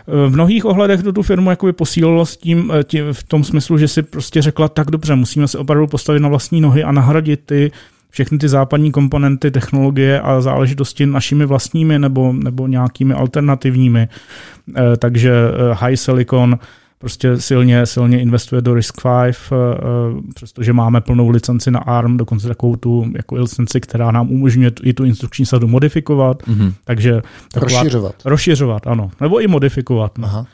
V 0.07 0.31
mnohých 0.31 0.65
ohledech 0.65 1.03
to 1.03 1.13
tu 1.13 1.23
firmu 1.23 1.51
jakoby 1.51 1.73
posílilo 1.73 2.27
s 2.27 2.37
tím, 2.37 2.73
eh, 2.75 2.85
tím, 2.85 3.13
v 3.13 3.23
tom 3.23 3.45
smyslu, 3.45 3.79
že 3.79 3.89
si 3.89 4.03
prostě 4.03 4.43
řekla, 4.43 4.69
tak 4.69 4.91
dobře, 4.91 5.15
musíme 5.15 5.49
se 5.49 5.59
opravdu 5.59 5.87
postavit 5.87 6.21
na 6.21 6.29
vlastní 6.29 6.61
nohy 6.61 6.85
a 6.85 6.93
nahradit 6.93 7.41
ty 7.47 7.73
všechny 8.17 8.39
ty 8.39 8.49
západní 8.49 8.93
komponenty, 8.93 9.51
technologie 9.51 10.21
a 10.21 10.41
záležitosti 10.41 11.07
našimi 11.07 11.47
vlastními 11.47 11.99
nebo, 11.99 12.33
nebo 12.33 12.67
nějakými 12.67 13.15
alternativními. 13.15 14.09
Eh, 14.09 14.97
takže 14.97 15.33
eh, 15.33 15.75
high 15.75 15.97
silicon 15.97 16.59
prostě 17.07 17.41
silně, 17.41 17.87
silně 17.87 18.21
investuje 18.21 18.63
do 18.63 18.75
Risk 18.75 18.95
5, 19.03 19.37
eh, 19.53 19.57
přestože 20.35 20.73
máme 20.73 21.01
plnou 21.01 21.29
licenci 21.29 21.71
na 21.71 21.79
ARM, 21.79 22.17
dokonce 22.17 22.49
takovou 22.49 22.77
tu 22.77 23.07
jako 23.17 23.35
licenci, 23.35 23.81
která 23.81 24.11
nám 24.11 24.31
umožňuje 24.31 24.71
i 24.83 24.93
tu 24.93 25.05
instrukční 25.05 25.47
sadu 25.47 25.69
modifikovat. 25.69 26.43
Mm-hmm. 26.43 26.73
Takže 26.85 27.23
taková, 27.53 27.71
rozšiřovat. 27.71 28.15
Rozšiřovat, 28.25 28.87
ano. 28.87 29.11
Nebo 29.21 29.41
i 29.41 29.47
modifikovat. 29.47 30.19
No. 30.19 30.27
Aha. 30.27 30.47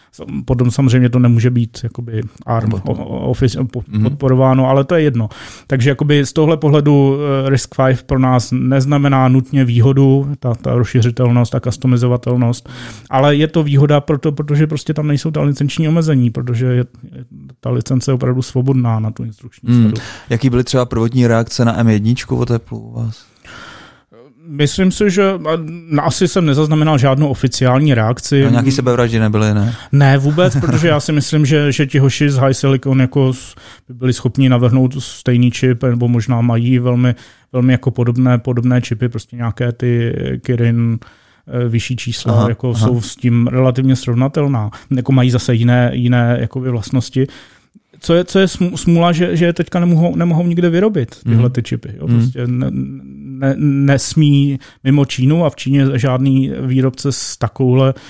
Potom 0.45 0.71
samozřejmě 0.71 1.09
to 1.09 1.19
nemůže 1.19 1.51
být 1.51 1.79
jakoby 1.83 2.23
ARM 2.47 2.73
office, 3.09 3.59
mhm. 3.61 4.03
podporováno, 4.03 4.65
mm-hmm. 4.65 4.69
ale 4.69 4.85
to 4.85 4.95
je 4.95 5.03
jedno. 5.03 5.29
Takže 5.67 5.91
jakoby 5.91 6.27
z 6.27 6.33
tohle 6.33 6.57
pohledu 6.57 7.17
eh, 7.47 7.51
Risk 7.51 7.75
5 7.87 8.03
pro 8.03 8.19
nás 8.19 8.53
neznamená 8.53 9.29
nutně 9.29 9.65
výhodu, 9.65 10.29
ta, 10.39 10.55
ta 10.55 10.75
rozšiřitelnost, 10.75 11.53
ta 11.53 11.61
customizovatelnost, 11.61 12.69
ale 13.11 13.37
je 13.37 13.49
to 13.49 13.63
výhoda 13.63 14.01
proto, 14.01 14.33
protože 14.33 14.67
prostě 14.67 14.95
tam 14.95 15.07
nejsou 15.07 15.31
ta 15.31 15.43
licenční 15.43 15.89
omezení, 15.89 16.31
protože 16.45 16.67
je, 16.67 16.85
ta 17.61 17.71
licence 17.71 18.11
je 18.11 18.15
opravdu 18.15 18.43
svobodná 18.43 19.01
na 19.01 19.11
tu 19.11 19.25
instrukční 19.25 19.75
mm. 19.75 19.83
sadu. 19.83 19.97
Jaký 20.31 20.51
byly 20.51 20.65
třeba 20.65 20.85
prvotní 20.85 21.27
reakce 21.27 21.65
na 21.65 21.85
M1 21.85 22.39
od 22.39 22.51
Apple 22.51 22.79
u 22.79 22.93
vás? 22.93 23.25
Myslím 24.47 24.93
si, 24.93 25.11
že 25.11 25.33
asi 26.03 26.29
jsem 26.29 26.47
nezaznamenal 26.47 26.99
žádnou 26.99 27.29
oficiální 27.29 27.95
reakci. 27.95 28.45
A 28.45 28.51
nějaký 28.51 28.71
sebevraždy 28.71 29.19
nebyly, 29.19 29.55
ne? 29.55 29.75
Ne, 29.93 30.19
vůbec, 30.19 30.57
protože 30.61 30.89
já 30.89 31.01
si 31.01 31.13
myslím, 31.13 31.47
že, 31.47 31.73
že 31.73 31.87
ti 31.87 31.99
hoši 31.99 32.31
z 32.31 32.37
High 32.37 32.53
Silicon 32.53 33.01
jako 33.01 33.33
by 33.89 33.95
byli 33.95 34.13
schopni 34.13 34.49
navrhnout 34.49 35.03
stejný 35.03 35.51
čip, 35.51 35.83
nebo 35.83 36.09
možná 36.09 36.41
mají 36.41 36.79
velmi, 36.79 37.15
velmi 37.53 37.73
jako 37.73 37.91
podobné, 37.91 38.39
podobné 38.39 38.83
čipy, 38.83 39.09
prostě 39.09 39.37
nějaké 39.37 39.73
ty 39.73 40.15
Kirin 40.43 40.99
eh, 41.03 41.07
vyšší 41.69 41.97
čísla, 41.97 42.33
aha, 42.33 42.49
jako 42.49 42.73
aha. 42.75 42.87
jsou 42.87 43.01
s 43.01 43.17
tím 43.17 43.47
relativně 43.47 43.97
srovnatelná. 43.97 44.71
Jako 44.97 45.13
mají 45.13 45.31
zase 45.31 45.55
jiné, 45.55 45.91
jiné 45.95 46.37
jakoby 46.41 46.71
vlastnosti 46.71 47.27
co 48.03 48.15
je, 48.15 48.25
co 48.25 48.39
je 48.39 48.49
smůla, 48.75 49.13
že, 49.13 49.37
že 49.37 49.53
teďka 49.53 49.81
nemohou, 49.81 50.17
nemohou 50.17 50.47
nikde 50.47 50.71
vyrobit 50.71 51.17
tyhle 51.23 51.43
mhm. 51.43 51.53
ty 51.53 51.63
čipy. 51.63 51.95
Jo? 51.97 52.09
Mhm. 52.09 52.19
Prostě 52.19 52.47
ne, 52.47 52.67
ne, 53.15 53.55
nesmí 53.59 54.59
mimo 54.85 55.05
Čínu 55.05 55.45
a 55.45 55.51
v 55.51 55.57
Číně 55.57 55.87
žádný 55.95 56.53
výrobce 56.61 57.13
s 57.13 57.37
takovouhle 57.37 57.95
eh, 57.97 58.01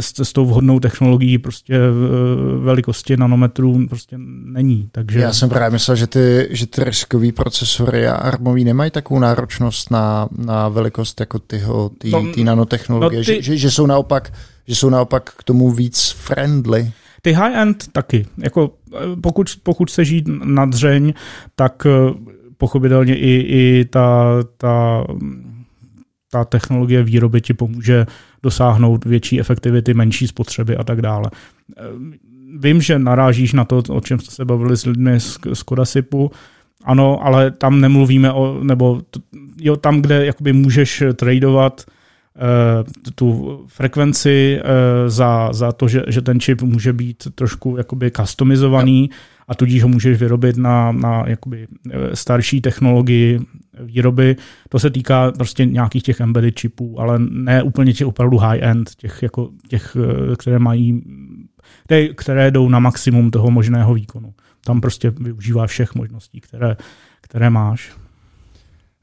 s, 0.00 0.20
s 0.22 0.32
tou 0.32 0.46
vhodnou 0.46 0.80
technologií 0.80 1.38
prostě 1.38 1.74
eh, 1.74 2.58
velikosti 2.58 3.16
nanometrů 3.16 3.88
prostě 3.88 4.16
není. 4.44 4.88
Takže... 4.92 5.18
Já 5.18 5.32
jsem 5.32 5.48
právě 5.48 5.70
myslel, 5.70 5.96
že 5.96 6.06
ty, 6.06 6.48
že 6.50 6.66
ty 6.66 6.84
riskový 6.84 7.32
procesory 7.32 8.08
a 8.08 8.14
armový 8.14 8.64
nemají 8.64 8.90
takovou 8.90 9.20
náročnost 9.20 9.90
na, 9.90 10.28
na 10.36 10.68
velikost 10.68 11.20
jako 11.20 11.38
tyho, 11.38 11.90
ty, 11.98 12.10
no, 12.10 12.32
ty 12.34 12.44
nanotechnologie, 12.44 13.20
no 13.20 13.24
ty... 13.24 13.34
Že, 13.34 13.42
že, 13.42 13.56
že, 13.56 13.70
jsou 13.70 13.86
naopak, 13.86 14.32
že 14.66 14.74
jsou 14.74 14.90
naopak 14.90 15.30
k 15.36 15.42
tomu 15.42 15.70
víc 15.70 16.10
friendly. 16.10 16.92
Ty 17.22 17.32
high-end 17.32 17.84
taky. 17.92 18.26
Jako, 18.38 18.70
eh, 18.94 18.98
pokud, 19.20 19.50
pokud 19.62 19.90
se 19.90 20.04
žít 20.04 20.24
na 20.44 20.66
dřeň, 20.66 21.12
tak 21.56 21.86
pochopitelně 22.58 23.16
i, 23.16 23.30
i 23.48 23.84
ta, 23.84 24.24
ta 24.56 25.04
ta 26.34 26.44
technologie 26.44 27.02
výroby 27.02 27.40
ti 27.40 27.54
pomůže 27.54 28.06
dosáhnout 28.44 29.04
větší 29.04 29.40
efektivity, 29.40 29.94
menší 29.94 30.28
spotřeby 30.28 30.76
a 30.76 30.84
tak 30.84 31.02
dále. 31.02 31.30
Vím, 32.58 32.80
že 32.80 32.98
narážíš 32.98 33.52
na 33.52 33.64
to, 33.64 33.82
o 33.88 34.00
čem 34.00 34.20
jste 34.20 34.30
se 34.30 34.44
bavili 34.44 34.76
s 34.76 34.86
lidmi 34.86 35.20
z, 35.20 35.62
Kodasipu, 35.64 36.30
ano, 36.84 37.26
ale 37.26 37.50
tam 37.50 37.80
nemluvíme 37.80 38.32
o, 38.32 38.64
nebo 38.64 39.00
jo, 39.60 39.76
tam, 39.76 40.02
kde 40.02 40.26
jakoby 40.26 40.52
můžeš 40.52 41.02
tradovat 41.16 41.84
uh, 41.84 43.12
tu 43.14 43.60
frekvenci 43.66 44.60
uh, 44.60 45.08
za, 45.08 45.52
za 45.52 45.72
to, 45.72 45.88
že, 45.88 46.02
že 46.08 46.20
ten 46.20 46.40
čip 46.40 46.62
může 46.62 46.92
být 46.92 47.28
trošku 47.34 47.76
jakoby 47.76 48.10
customizovaný 48.10 49.10
a 49.48 49.54
tudíž 49.54 49.82
ho 49.82 49.88
můžeš 49.88 50.18
vyrobit 50.18 50.56
na, 50.56 50.92
na 50.92 51.24
jakoby 51.26 51.66
starší 52.14 52.60
technologii 52.60 53.40
výroby. 53.80 54.36
To 54.68 54.78
se 54.78 54.90
týká 54.90 55.32
prostě 55.32 55.64
nějakých 55.64 56.02
těch 56.02 56.20
embedded 56.20 56.56
čipů, 56.56 57.00
ale 57.00 57.18
ne 57.18 57.62
úplně 57.62 57.92
těch 57.92 58.06
opravdu 58.06 58.36
high-end, 58.36 58.90
těch, 58.96 59.22
jako, 59.22 59.50
těch 59.68 59.96
které 60.38 60.58
mají, 60.58 61.02
které, 61.84 62.08
které 62.08 62.50
jdou 62.50 62.68
na 62.68 62.78
maximum 62.78 63.30
toho 63.30 63.50
možného 63.50 63.94
výkonu 63.94 64.34
tam 64.64 64.80
prostě 64.80 65.10
využívá 65.10 65.66
všech 65.66 65.94
možností, 65.94 66.40
které, 66.40 66.76
které 67.20 67.50
máš. 67.50 67.92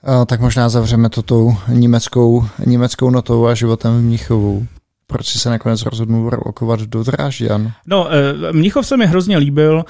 A, 0.04 0.26
tak 0.26 0.42
možná 0.42 0.70
zavřeme 0.70 1.10
to 1.10 1.22
tou 1.22 1.56
německou, 1.68 2.46
německou 2.66 3.10
notou 3.10 3.48
a 3.48 3.54
životem 3.54 3.98
v 3.98 4.02
Mnichovu. 4.02 4.68
Proč 5.08 5.28
jsi 5.28 5.40
se 5.40 5.50
nakonec 5.50 5.86
rozhodnul 5.86 6.30
rokovat 6.30 6.82
do 6.82 7.04
Drážďan? 7.04 7.72
No, 7.88 8.08
eh, 8.12 8.54
Mnichov 8.54 8.88
se 8.88 8.98
mi 8.98 9.06
hrozně 9.06 9.38
líbil. 9.38 9.86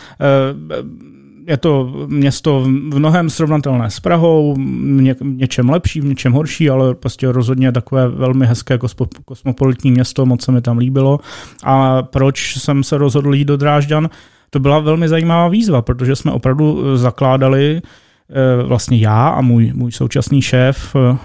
Je 1.47 1.57
to 1.57 1.93
město 2.07 2.59
v 2.59 2.67
mnohem 2.67 3.29
srovnatelné 3.29 3.89
s 3.89 3.99
Prahou, 3.99 4.55
ně, 4.57 5.15
něčem 5.21 5.69
lepší, 5.69 6.01
v 6.01 6.05
něčem 6.05 6.33
horší, 6.33 6.69
ale 6.69 6.95
prostě 6.95 7.31
rozhodně 7.31 7.71
takové 7.71 8.07
velmi 8.07 8.45
hezké 8.45 8.79
kosmopolitní 9.25 9.91
město, 9.91 10.25
moc 10.25 10.45
se 10.45 10.51
mi 10.51 10.61
tam 10.61 10.77
líbilo. 10.77 11.19
A 11.63 12.03
proč 12.03 12.57
jsem 12.57 12.83
se 12.83 12.97
rozhodl 12.97 13.35
jít 13.35 13.45
do 13.45 13.57
Drážďan? 13.57 14.09
to 14.53 14.59
byla 14.59 14.79
velmi 14.79 15.09
zajímavá 15.09 15.47
výzva, 15.47 15.81
protože 15.81 16.15
jsme 16.15 16.31
opravdu 16.31 16.83
eh, 16.83 16.97
zakládali 16.97 17.81
eh, 17.81 18.63
vlastně 18.63 18.97
já 18.97 19.27
a 19.27 19.41
můj, 19.41 19.71
můj 19.75 19.91
současný 19.91 20.41
šéf 20.41 20.95
eh, 20.95 21.17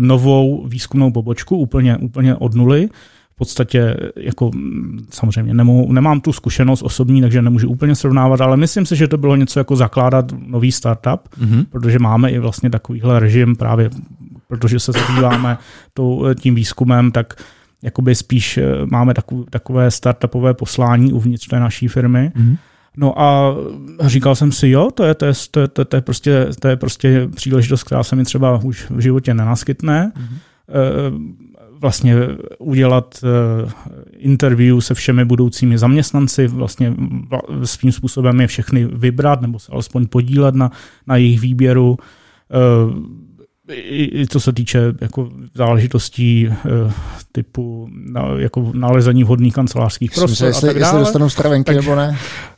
novou 0.00 0.66
výzkumnou 0.66 1.10
pobočku 1.10 1.56
úplně, 1.56 1.96
úplně 1.96 2.34
od 2.34 2.54
nuly. 2.54 2.88
V 3.34 3.36
podstatě 3.36 3.96
jako 4.16 4.50
mm, 4.54 5.06
samozřejmě 5.10 5.54
nemohu, 5.54 5.92
nemám 5.92 6.20
tu 6.20 6.32
zkušenost 6.32 6.82
osobní, 6.82 7.20
takže 7.20 7.42
nemůžu 7.42 7.68
úplně 7.68 7.94
srovnávat, 7.94 8.40
ale 8.40 8.56
myslím 8.56 8.86
si, 8.86 8.96
že 8.96 9.08
to 9.08 9.18
bylo 9.18 9.36
něco 9.36 9.60
jako 9.60 9.76
zakládat 9.76 10.32
nový 10.46 10.72
startup, 10.72 11.20
mm-hmm. 11.40 11.66
protože 11.70 11.98
máme 11.98 12.30
i 12.30 12.38
vlastně 12.38 12.70
takovýhle 12.70 13.20
režim 13.20 13.56
právě, 13.56 13.90
protože 14.48 14.80
se 14.80 14.92
zabýváme 14.92 15.58
tím 16.40 16.54
výzkumem, 16.54 17.12
tak 17.12 17.34
jakoby 17.82 18.14
spíš 18.14 18.58
máme 18.84 19.14
takové 19.50 19.90
startupové 19.90 20.54
poslání 20.54 21.12
uvnitř 21.12 21.48
té 21.48 21.60
naší 21.60 21.88
firmy. 21.88 22.32
Mm-hmm. 22.36 22.56
No 22.96 23.20
a 23.20 23.54
říkal 24.00 24.34
jsem 24.34 24.52
si, 24.52 24.68
jo, 24.68 24.90
to 24.94 25.04
je, 25.04 25.14
to 25.14 25.26
je, 25.26 25.32
to 25.50 25.60
je, 25.60 25.68
to 25.68 25.80
je, 25.80 25.84
to 25.84 25.96
je, 25.96 26.02
prostě, 26.02 26.46
to 26.60 26.68
je 26.68 26.76
prostě 26.76 27.28
příležitost, 27.36 27.82
která 27.82 28.02
se 28.02 28.16
mi 28.16 28.24
třeba 28.24 28.58
už 28.64 28.90
v 28.90 29.00
životě 29.00 29.34
nenaskytne. 29.34 30.12
Mm-hmm. 30.16 30.38
Vlastně 31.84 32.16
udělat 32.58 33.24
eh, 33.24 33.70
interview 34.18 34.78
se 34.80 34.94
všemi 34.94 35.24
budoucími 35.24 35.78
zaměstnanci, 35.78 36.46
vlastně 36.46 36.94
svým 37.64 37.92
způsobem 37.92 38.40
je 38.40 38.46
všechny 38.46 38.84
vybrat 38.84 39.40
nebo 39.40 39.58
se 39.58 39.72
alespoň 39.72 40.06
podílet 40.06 40.54
na, 40.54 40.70
na 41.06 41.16
jejich 41.16 41.40
výběru 41.40 41.96
eh, 42.50 43.74
i 43.90 44.26
co 44.26 44.40
se 44.40 44.52
týče 44.52 44.94
jako 45.00 45.28
záležitostí 45.54 46.48
typu 47.32 47.88
na, 47.90 48.28
jako 48.38 48.72
nalezení 48.74 49.24
vhodných 49.24 49.54
kancelářských 49.54 50.12
prostor 50.12 50.48
jestli, 50.48 50.68
a 50.68 50.72
tak 50.72 50.80
dále. 50.80 50.92
Jestli 50.92 51.04
dostanou 51.04 51.28
stravenky 51.28 51.74
nebo 51.74 51.94
ne. 51.94 52.18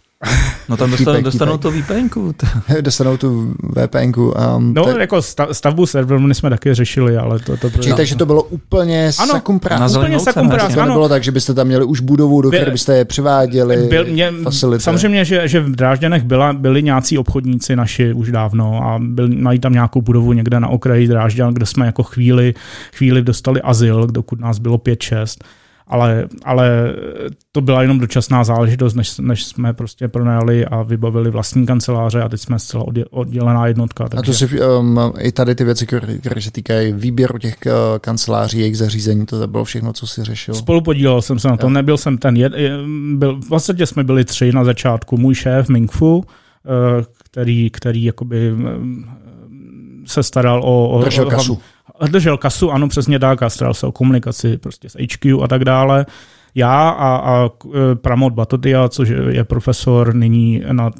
No 0.69 0.77
tam 0.77 0.91
dostanou, 0.91 1.23
dostanou 1.23 1.59
to 1.59 1.71
VPNku. 1.71 2.35
dostanou 2.81 3.17
tu 3.17 3.55
VPNku. 3.63 4.35
Um, 4.57 4.75
no, 4.75 4.85
tak... 4.85 4.97
jako 4.97 5.23
stavbu 5.53 5.87
serveru 5.87 6.35
jsme 6.35 6.51
taky 6.51 6.75
řešili, 6.75 7.17
ale 7.17 7.39
to... 7.39 7.57
to 7.57 7.71
Čili, 7.71 7.95
takže 7.95 8.17
to 8.17 8.27
bylo 8.27 8.43
úplně 8.43 9.11
ano, 9.19 9.33
sakumprás. 9.33 9.97
Úplně 9.97 10.21
sakumprás, 10.21 10.75
To 10.75 10.81
nebylo 10.81 11.09
tak, 11.09 11.25
že 11.25 11.33
byste 11.33 11.55
tam 11.55 11.67
měli 11.67 11.85
už 11.85 12.01
budovu, 12.01 12.43
do 12.43 12.51
které 12.51 12.71
byste 12.71 12.97
je 12.97 13.05
přiváděli, 13.05 13.87
byl, 13.89 14.05
mě, 14.05 14.33
facility. 14.43 14.85
Samozřejmě, 14.85 15.25
že, 15.25 15.49
že 15.49 15.61
v 15.61 15.77
Drážděnech 15.77 16.23
byla, 16.23 16.53
byli 16.53 16.83
nějací 16.83 17.19
obchodníci 17.19 17.77
naši 17.77 18.13
už 18.13 18.33
dávno 18.33 18.81
a 18.85 18.99
byl, 19.03 19.29
mají 19.29 19.59
tam 19.59 19.73
nějakou 19.73 20.03
budovu 20.03 20.33
někde 20.33 20.61
na 20.61 20.69
okraji 20.69 21.09
Drážďan, 21.09 21.55
kde 21.55 21.67
jsme 21.67 21.87
jako 21.87 22.03
chvíli, 22.03 22.55
chvíli 22.95 23.23
dostali 23.23 23.63
azyl, 23.63 24.07
dokud 24.07 24.41
nás 24.41 24.59
bylo 24.59 24.77
5-6 24.77 25.37
ale, 25.87 26.29
ale 26.45 26.95
to 27.53 27.61
byla 27.61 27.83
jenom 27.83 27.99
dočasná 27.99 28.45
záležitost, 28.45 28.95
než, 28.95 29.19
než 29.19 29.45
jsme 29.45 29.73
prostě 29.73 30.09
pronajali 30.09 30.67
a 30.67 30.83
vybavili 30.83 31.31
vlastní 31.31 31.67
kanceláře 31.67 32.23
a 32.23 32.29
teď 32.29 32.41
jsme 32.41 32.59
zcela 32.59 32.85
oddělená 33.11 33.67
jednotka. 33.67 34.09
Takže... 34.09 34.19
A 34.19 34.23
to 34.23 34.33
si 34.33 34.61
um, 34.61 34.99
i 35.19 35.33
tady 35.33 35.55
ty 35.55 35.65
věci, 35.65 35.87
které 36.21 36.43
se 36.43 36.51
týkají 36.51 36.93
výběru 36.93 37.39
těch 37.39 37.57
uh, 37.67 37.73
kanceláří, 37.99 38.59
jejich 38.59 38.79
zařízení, 38.79 39.27
to 39.27 39.47
bylo 39.47 39.65
všechno, 39.65 39.93
co 39.93 40.07
si 40.07 40.25
řešil? 40.25 40.55
Spolupodílel 40.55 41.23
jsem 41.23 41.39
se 41.39 41.49
na 41.49 41.57
to, 41.57 41.67
jo. 41.67 41.71
nebyl 41.71 41.97
jsem 41.97 42.19
ten, 42.19 42.37
jed, 42.37 42.53
byl, 43.15 43.41
v 43.41 43.49
podstatě 43.49 43.87
jsme 43.87 44.05
byli 44.05 44.25
tři 44.25 44.53
na 44.53 44.65
začátku, 44.65 45.17
můj 45.17 45.35
šéf 45.35 45.69
Ming 45.69 45.93
Fu, 45.93 46.17
uh, 46.17 46.25
který, 47.25 47.71
který 47.71 48.05
jakoby 48.05 48.53
um, 48.53 49.05
se 50.07 50.23
staral 50.23 50.63
o... 50.65 50.89
o 50.89 51.05
Držel 51.05 51.27
kasu 51.27 51.59
držel 52.11 52.37
kasu, 52.37 52.71
ano, 52.71 52.89
přesně 52.89 53.19
tak, 53.19 53.43
a 53.43 53.51
staral 53.51 53.75
se 53.75 53.87
o 53.87 53.93
komunikaci 53.93 54.59
prostě 54.59 54.89
s 54.89 54.97
HQ 54.97 55.43
a 55.43 55.49
tak 55.49 55.65
dále. 55.65 56.07
Já 56.55 56.89
a, 56.89 57.17
a 57.17 57.47
e, 57.47 57.95
Pramod 57.95 58.33
Batotia, 58.33 58.89
což 58.89 59.09
je 59.29 59.45
profesor 59.45 60.15
nyní 60.15 60.63
na 60.73 60.91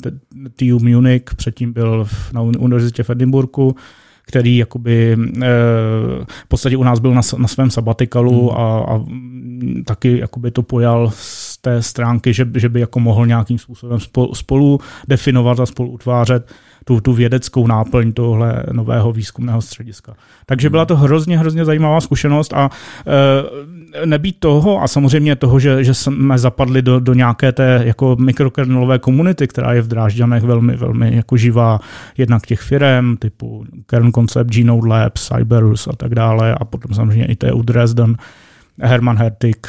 TU 0.57 0.79
Munich, 0.79 1.23
předtím 1.37 1.73
byl 1.73 2.07
na 2.33 2.43
univerzitě 2.43 3.03
v 3.03 3.11
Edinburgu, 3.11 3.77
který 4.27 4.57
jakoby 4.57 5.13
e, 5.13 5.47
v 6.27 6.49
podstatě 6.49 6.77
u 6.77 6.83
nás 6.83 6.99
byl 6.99 7.15
na, 7.15 7.21
na 7.39 7.49
svém 7.49 7.71
sabatikalu 7.71 8.49
hmm. 8.49 8.59
a, 8.61 8.79
a 8.79 9.05
taky 9.85 10.19
jakoby 10.19 10.51
to 10.51 10.63
pojal 10.63 11.11
z 11.15 11.59
té 11.59 11.83
stránky, 11.83 12.33
že, 12.33 12.49
že 12.55 12.69
by 12.69 12.81
jako 12.81 13.01
mohl 13.01 13.27
nějakým 13.27 13.59
způsobem 13.59 14.01
spolu, 14.01 14.35
spolu 14.35 14.81
definovat 15.09 15.61
a 15.61 15.67
spolu 15.67 15.91
utvářet 15.91 16.53
tu, 16.89 17.01
tu 17.01 17.13
vědeckou 17.13 17.67
náplň 17.67 18.13
tohle 18.13 18.63
nového 18.73 19.13
výzkumného 19.13 19.63
střediska. 19.63 20.15
Takže 20.47 20.71
byla 20.71 20.85
to 20.85 20.97
hrozně, 20.97 21.39
hrozně 21.39 21.65
zajímavá 21.65 22.01
zkušenost 22.01 22.53
a 22.53 22.71
e, 24.03 24.07
nebýt 24.07 24.37
toho 24.39 24.83
a 24.83 24.89
samozřejmě 24.89 25.37
toho, 25.37 25.59
že, 25.59 25.85
že 25.85 25.95
jsme 25.95 26.39
zapadli 26.39 26.83
do, 26.83 27.01
do 27.01 27.15
nějaké 27.15 27.53
té 27.53 27.83
jako 27.85 28.17
mikrokernelové 28.21 28.99
komunity, 28.99 29.49
která 29.49 29.73
je 29.73 29.83
v 29.83 29.89
Drážďanech 29.89 30.43
velmi, 30.43 30.77
velmi 30.77 31.17
jako 31.17 31.37
živá, 31.37 31.81
jednak 32.19 32.47
těch 32.47 32.61
firm 32.61 33.17
typu 33.17 33.65
Kern 33.87 34.13
Concept, 34.13 34.51
Genome 34.51 34.89
Labs, 34.89 35.29
Cyberus 35.29 35.89
a 35.89 35.93
tak 35.97 36.15
dále 36.15 36.55
a 36.55 36.65
potom 36.65 36.95
samozřejmě 36.95 37.27
i 37.27 37.37
TU 37.37 37.63
Dresden, 37.63 38.17
Herman 38.83 39.17
Hertig, 39.17 39.67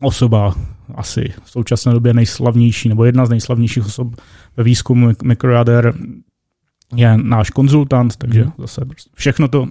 osoba 0.00 0.54
asi 0.94 1.32
v 1.44 1.50
současné 1.50 1.92
době 1.92 2.14
nejslavnější, 2.14 2.88
nebo 2.88 3.04
jedna 3.04 3.26
z 3.26 3.30
nejslavnějších 3.30 3.86
osob 3.86 4.14
ve 4.56 4.64
výzkumu 4.64 5.10
mikrojader 5.24 5.94
je 6.96 7.16
náš 7.16 7.50
konzultant, 7.50 8.16
takže 8.16 8.44
mm. 8.44 8.52
zase 8.58 8.80
všechno 9.14 9.48
to 9.48 9.66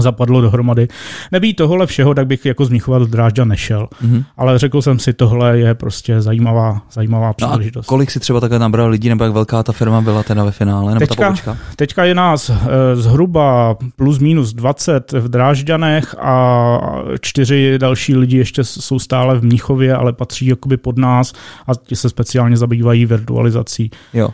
zapadlo 0.00 0.40
dohromady. 0.40 0.88
Nebýt 1.32 1.56
tohle 1.56 1.86
všeho, 1.86 2.14
tak 2.14 2.26
bych 2.26 2.46
jako 2.46 2.64
z 2.64 2.68
Mnichova 2.68 2.98
do 2.98 3.06
Drážďa 3.06 3.44
nešel. 3.44 3.88
Mm-hmm. 4.04 4.24
Ale 4.36 4.58
řekl 4.58 4.82
jsem 4.82 4.98
si, 4.98 5.12
tohle 5.12 5.58
je 5.58 5.74
prostě 5.74 6.20
zajímavá, 6.20 6.82
zajímavá 6.92 7.32
příležitost. 7.32 7.86
No 7.86 7.88
a 7.88 7.92
kolik 7.92 8.10
si 8.10 8.20
třeba 8.20 8.40
takhle 8.40 8.58
nabral 8.58 8.90
lidí, 8.90 9.08
nebo 9.08 9.24
jak 9.24 9.32
velká 9.32 9.62
ta 9.62 9.72
firma 9.72 10.00
byla 10.00 10.22
teda 10.22 10.44
ve 10.44 10.50
finále, 10.50 10.94
nebo 10.94 11.06
teďka, 11.06 11.34
ta 11.44 11.56
Teďka 11.76 12.04
je 12.04 12.14
nás 12.14 12.50
e, 12.50 12.56
zhruba 12.94 13.76
plus 13.96 14.18
minus 14.18 14.52
20 14.52 15.12
v 15.12 15.28
Drážďanech 15.28 16.14
a 16.18 16.78
čtyři 17.20 17.78
další 17.78 18.16
lidi 18.16 18.36
ještě 18.36 18.64
jsou 18.64 18.98
stále 18.98 19.38
v 19.38 19.44
Mnichově, 19.44 19.94
ale 19.94 20.12
patří 20.12 20.46
jakoby 20.46 20.76
pod 20.76 20.98
nás 20.98 21.32
a 21.66 21.74
ti 21.74 21.96
se 21.96 22.08
speciálně 22.08 22.56
zabývají 22.56 23.06
virtualizací. 23.06 23.90
Jo. 24.14 24.28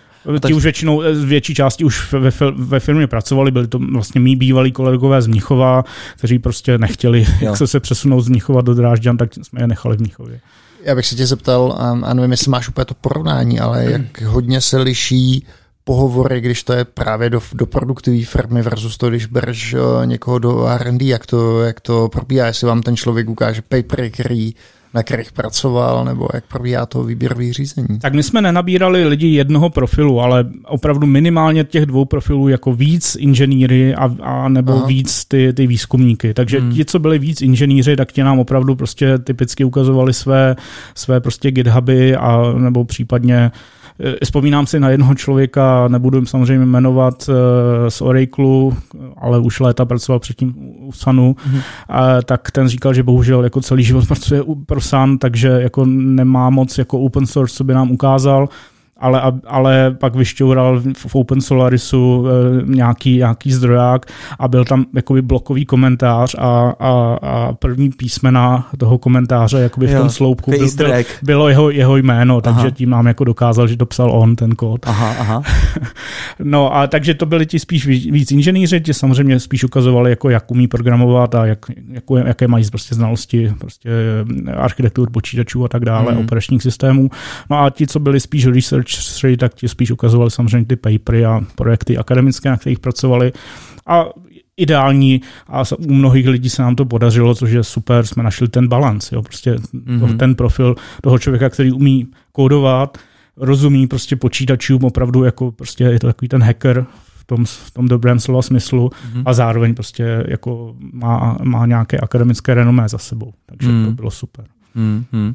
Ti 0.47 0.55
už 0.55 0.62
většinou, 0.62 1.03
z 1.12 1.24
větší 1.24 1.55
části 1.55 1.85
už 1.85 2.12
ve, 2.12 2.31
ve 2.57 2.81
firmě 2.81 3.07
pracovali, 3.07 3.51
byli 3.51 3.66
to 3.66 3.79
vlastně 3.93 4.20
mý 4.20 4.37
bývalí 4.37 4.72
kolegové 4.72 5.22
z 5.22 5.26
Mnichova, 5.26 5.85
kteří 6.16 6.39
prostě 6.39 6.79
nechtěli 6.79 7.26
jak 7.41 7.57
se, 7.57 7.66
se 7.66 7.81
přesunout 7.81 8.20
z 8.20 8.29
Mnichova 8.29 8.61
do 8.61 8.74
Drážďan, 8.74 9.16
tak 9.16 9.35
jsme 9.35 9.62
je 9.62 9.66
nechali 9.66 9.97
v 9.97 10.01
Mnichově. 10.01 10.41
Já 10.83 10.95
bych 10.95 11.07
se 11.07 11.16
tě 11.16 11.26
zeptal, 11.26 11.76
a 12.05 12.14
nevím, 12.14 12.31
jestli 12.31 12.51
máš 12.51 12.68
úplně 12.68 12.85
to 12.85 12.95
porovnání, 12.95 13.61
ale 13.61 13.85
jak 13.85 14.22
hodně 14.26 14.61
se 14.61 14.79
liší 14.79 15.47
pohovory, 15.85 16.41
když 16.41 16.62
to 16.62 16.72
je 16.72 16.85
právě 16.85 17.31
do, 17.31 17.41
do 17.53 17.66
produktivní 17.66 18.24
firmy 18.24 18.62
versus 18.62 18.97
to, 18.97 19.11
když 19.11 19.26
bereš 19.26 19.76
někoho 20.05 20.39
do 20.39 20.66
R&D, 20.66 21.05
jak 21.05 21.26
to, 21.26 21.62
jak 21.62 21.81
to 21.81 22.09
probíhá, 22.09 22.47
jestli 22.47 22.66
vám 22.66 22.83
ten 22.83 22.97
člověk 22.97 23.29
ukáže 23.29 23.62
papery, 23.62 24.11
který 24.11 24.55
na 24.95 25.03
kterých 25.03 25.32
pracoval, 25.32 26.05
nebo 26.05 26.28
jak 26.34 26.45
probíhá 26.47 26.86
to 26.86 27.03
výběrový 27.03 27.53
řízení? 27.53 27.99
Tak 28.01 28.14
my 28.14 28.22
jsme 28.22 28.43
nenabírali 28.43 29.05
lidi 29.05 29.26
jednoho 29.26 29.70
profilu, 29.70 30.20
ale 30.20 30.45
opravdu 30.64 31.07
minimálně 31.07 31.64
těch 31.64 31.86
dvou 31.86 32.05
profilů 32.05 32.49
jako 32.49 32.72
víc 32.72 33.16
inženýry 33.20 33.95
a, 33.95 34.16
a 34.22 34.49
nebo 34.49 34.72
Aha. 34.72 34.86
víc 34.86 35.24
ty, 35.24 35.53
ty 35.53 35.66
výzkumníky. 35.66 36.34
Takže 36.34 36.61
hmm. 36.61 36.72
ti, 36.72 36.84
co 36.84 36.99
byli 36.99 37.18
víc 37.18 37.43
inženýři, 37.43 37.97
tak 37.97 38.12
ti 38.12 38.22
nám 38.22 38.39
opravdu 38.39 38.76
prostě 38.76 39.18
typicky 39.18 39.64
ukazovali 39.64 40.14
své, 40.14 40.57
své 40.95 41.20
prostě 41.20 41.51
GitHuby 41.51 42.16
a 42.16 42.53
nebo 42.53 42.84
případně 42.84 43.51
Eh, 43.51 43.53
vzpomínám 44.24 44.66
si 44.66 44.80
na 44.80 44.90
jednoho 44.90 45.14
člověka, 45.14 45.88
nebudu 45.88 46.18
jim 46.18 46.26
samozřejmě 46.26 46.66
jmenovat 46.66 47.30
eh, 47.30 47.90
z 47.90 48.01
Oracle, 48.01 48.76
ale 49.16 49.38
už 49.38 49.61
léta 49.61 49.84
pracoval 49.84 50.18
předtím 50.18 50.55
u 50.59 50.92
Sunu, 50.92 51.32
mm-hmm. 51.32 51.62
a, 51.88 52.22
tak 52.22 52.51
ten 52.51 52.68
říkal, 52.68 52.94
že 52.94 53.03
bohužel 53.03 53.44
jako 53.44 53.61
celý 53.61 53.84
život 53.84 54.07
pracuje 54.09 54.42
pro 54.66 54.80
Sun, 54.80 55.18
takže 55.18 55.49
jako 55.49 55.84
nemá 55.86 56.51
moc 56.51 56.78
jako 56.78 57.01
open 57.01 57.26
source, 57.26 57.55
co 57.55 57.64
by 57.64 57.74
nám 57.74 57.90
ukázal 57.90 58.49
ale, 58.99 59.22
ale 59.46 59.96
pak 60.01 60.14
vyšťoural 60.14 60.80
v 61.07 61.14
Open 61.14 61.40
Solarisu 61.40 62.26
eh, 62.26 62.62
nějaký, 62.64 63.16
nějaký 63.16 63.53
zdroják 63.53 64.07
a 64.38 64.49
byl 64.49 64.64
tam 64.64 64.84
jakoby 64.94 65.22
blokový 65.22 65.64
komentář 65.64 66.34
a, 66.38 66.74
a, 66.80 67.18
a 67.22 67.53
první 67.53 67.90
písmena 67.90 68.68
toho 68.78 68.99
komentáře 68.99 69.59
jakoby 69.59 69.86
v 69.86 69.94
tom 69.94 70.11
sloupku 70.11 70.51
byl, 70.51 70.68
byl, 70.76 70.92
bylo 71.22 71.49
jeho, 71.49 71.70
jeho 71.70 71.96
jméno, 71.96 72.40
takže 72.40 72.61
aha. 72.61 72.70
tím 72.70 72.90
nám 72.90 73.07
jako 73.07 73.24
dokázal, 73.24 73.66
že 73.66 73.76
to 73.76 73.86
psal 73.86 74.11
on 74.11 74.36
ten 74.36 74.55
kód. 74.55 74.80
Aha, 74.86 75.14
aha. 75.18 75.42
no 76.42 76.76
a 76.76 76.86
takže 76.86 77.14
to 77.14 77.26
byli 77.26 77.46
ti 77.46 77.59
spíš 77.59 77.86
víc 77.86 78.30
inženýři, 78.30 78.80
ti 78.80 78.94
samozřejmě 78.94 79.40
spíš 79.40 79.64
ukazovali, 79.64 80.11
jako 80.11 80.30
jak 80.30 80.51
umí 80.51 80.68
programovat 80.68 81.34
a 81.34 81.46
jak, 81.46 81.59
jako, 81.90 82.16
jaké 82.16 82.49
mají 82.49 82.70
prostě 82.70 82.94
znalosti 82.94 83.53
prostě 83.59 83.90
architektur 84.57 85.11
počítačů 85.11 85.64
a 85.64 85.68
tak 85.68 85.84
dále, 85.84 86.12
mm. 86.12 86.18
operačních 86.18 86.62
systémů. 86.62 87.11
No 87.51 87.59
a 87.62 87.70
ti, 87.70 87.86
co 87.86 88.01
byli 88.01 88.20
spíš 88.20 88.46
research 88.46 88.88
researcheři, 88.97 89.36
tak 89.36 89.55
ti 89.55 89.68
spíš 89.68 89.91
ukazovali 89.91 90.30
samozřejmě 90.30 90.66
ty 90.66 90.76
papery 90.76 91.24
a 91.24 91.41
projekty 91.55 91.99
akademické, 91.99 92.51
na 92.51 92.57
kterých 92.57 92.78
pracovali. 92.78 93.32
A 93.86 94.05
ideální 94.57 95.20
a 95.49 95.62
u 95.78 95.93
mnohých 95.93 96.28
lidí 96.28 96.51
se 96.51 96.62
nám 96.62 96.76
to 96.76 96.84
podařilo, 96.84 97.34
což 97.34 97.51
je 97.51 97.64
super, 97.64 98.07
jsme 98.07 98.22
našli 98.22 98.49
ten 98.49 98.68
balans, 98.68 99.12
jo, 99.12 99.22
prostě 99.22 99.55
mm-hmm. 99.55 100.16
ten 100.16 100.34
profil 100.34 100.74
toho 101.03 101.18
člověka, 101.18 101.51
který 101.51 101.72
umí 101.72 102.07
kódovat, 102.32 102.99
rozumí 103.36 103.86
prostě 103.86 104.16
počítačům 104.16 104.84
opravdu 104.84 105.24
jako 105.24 105.53
prostě 105.53 105.84
je 105.84 106.01
to 106.01 106.07
takový 106.07 106.28
ten 106.28 106.43
hacker 106.43 106.86
v 107.16 107.24
tom, 107.24 107.45
v 107.45 107.70
tom 107.70 107.89
dobrém 107.89 108.20
slova 108.20 108.43
smyslu 108.43 108.89
mm-hmm. 108.89 109.22
a 109.26 109.32
zároveň 109.32 109.74
prostě 109.74 110.24
jako 110.28 110.76
má, 110.93 111.39
má 111.43 111.66
nějaké 111.66 111.99
akademické 111.99 112.55
renomé 112.55 112.89
za 112.89 112.99
sebou, 112.99 113.32
takže 113.47 113.68
mm. 113.68 113.84
to 113.84 113.91
bylo 113.91 114.11
super. 114.11 114.45
Mm-hmm. 114.76 115.34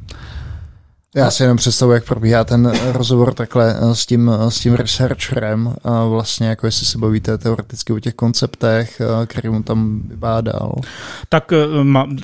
Já 1.16 1.32
si 1.32 1.44
jenom 1.44 1.58
představuji, 1.58 1.94
jak 1.94 2.06
probíhá 2.06 2.44
ten 2.44 2.72
rozhovor 2.92 3.34
takhle 3.34 3.76
eh, 3.76 3.96
s 3.96 4.06
tím, 4.06 4.32
eh, 4.34 4.52
s 4.52 4.60
tím 4.60 4.74
researcherem, 4.74 5.74
a 5.84 6.06
vlastně 6.06 6.48
jako 6.48 6.68
jestli 6.68 6.86
se 6.86 6.98
bavíte 6.98 7.38
teoreticky 7.38 7.94
o 7.94 8.00
těch 8.00 8.14
konceptech, 8.14 9.02
eh, 9.02 9.26
který 9.26 9.50
mu 9.50 9.64
tam 9.64 10.02
vybádal. 10.08 10.76
Tak 11.30 11.54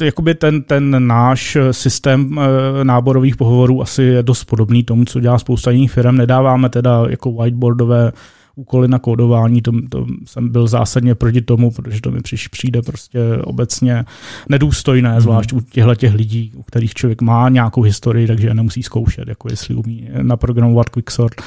jakoby 0.01 0.35
ten, 0.35 0.63
ten 0.63 1.07
náš 1.07 1.57
systém 1.71 2.39
náborových 2.83 3.35
pohovorů 3.35 3.81
asi 3.81 4.03
je 4.03 4.23
dost 4.23 4.43
podobný 4.43 4.83
tomu, 4.83 5.05
co 5.05 5.19
dělá 5.19 5.39
spousta 5.39 5.71
jiných 5.71 5.91
firm. 5.91 6.17
Nedáváme 6.17 6.69
teda 6.69 7.03
jako 7.09 7.31
whiteboardové 7.31 8.11
úkoly 8.59 8.87
na 8.87 8.99
kódování, 8.99 9.61
to, 9.61 9.71
to 9.89 10.05
jsem 10.25 10.49
byl 10.49 10.67
zásadně 10.67 11.15
proti 11.15 11.41
tomu, 11.41 11.71
protože 11.71 12.01
to 12.01 12.11
mi 12.11 12.19
přijde 12.51 12.81
prostě 12.81 13.19
obecně 13.43 14.05
nedůstojné, 14.49 15.13
mm. 15.13 15.21
zvlášť 15.21 15.53
u 15.53 15.59
těchto 15.59 15.95
těch 15.95 16.13
lidí, 16.13 16.51
u 16.55 16.63
kterých 16.63 16.93
člověk 16.93 17.21
má 17.21 17.49
nějakou 17.49 17.81
historii, 17.81 18.27
takže 18.27 18.47
je 18.47 18.53
nemusí 18.53 18.83
zkoušet, 18.83 19.27
jako 19.27 19.47
jestli 19.51 19.75
umí 19.75 20.09
naprogramovat 20.21 20.89
quicksort. 20.89 21.41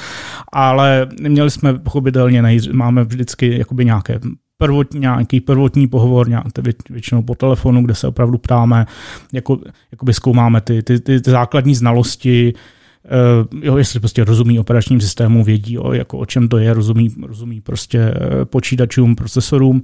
Ale 0.51 1.07
měli 1.21 1.51
jsme 1.51 1.73
pochopitelně, 1.73 2.43
máme 2.71 3.03
vždycky 3.03 3.57
jakoby 3.57 3.85
nějaké 3.85 4.19
prvotní, 4.57 4.99
nějaký 4.99 5.41
prvotní 5.41 5.87
pohovor, 5.87 6.29
nějak, 6.29 6.45
většinou 6.89 7.21
po 7.21 7.35
telefonu, 7.35 7.83
kde 7.83 7.95
se 7.95 8.07
opravdu 8.07 8.37
ptáme, 8.37 8.85
jako, 9.33 9.59
jakoby 9.91 10.13
zkoumáme 10.13 10.61
ty, 10.61 10.83
ty, 10.83 10.99
ty, 10.99 11.21
ty 11.21 11.31
základní 11.31 11.75
znalosti, 11.75 12.53
jo, 13.61 13.77
jestli 13.77 13.99
prostě 13.99 14.23
rozumí 14.23 14.59
operačním 14.59 15.01
systému, 15.01 15.43
vědí, 15.43 15.77
o, 15.77 15.93
jako 15.93 16.17
o 16.17 16.25
čem 16.25 16.47
to 16.47 16.57
je, 16.57 16.73
rozumí, 16.73 17.09
rozumí 17.21 17.61
prostě 17.61 17.99
eh, 17.99 18.45
počítačům, 18.45 19.15
procesorům. 19.15 19.81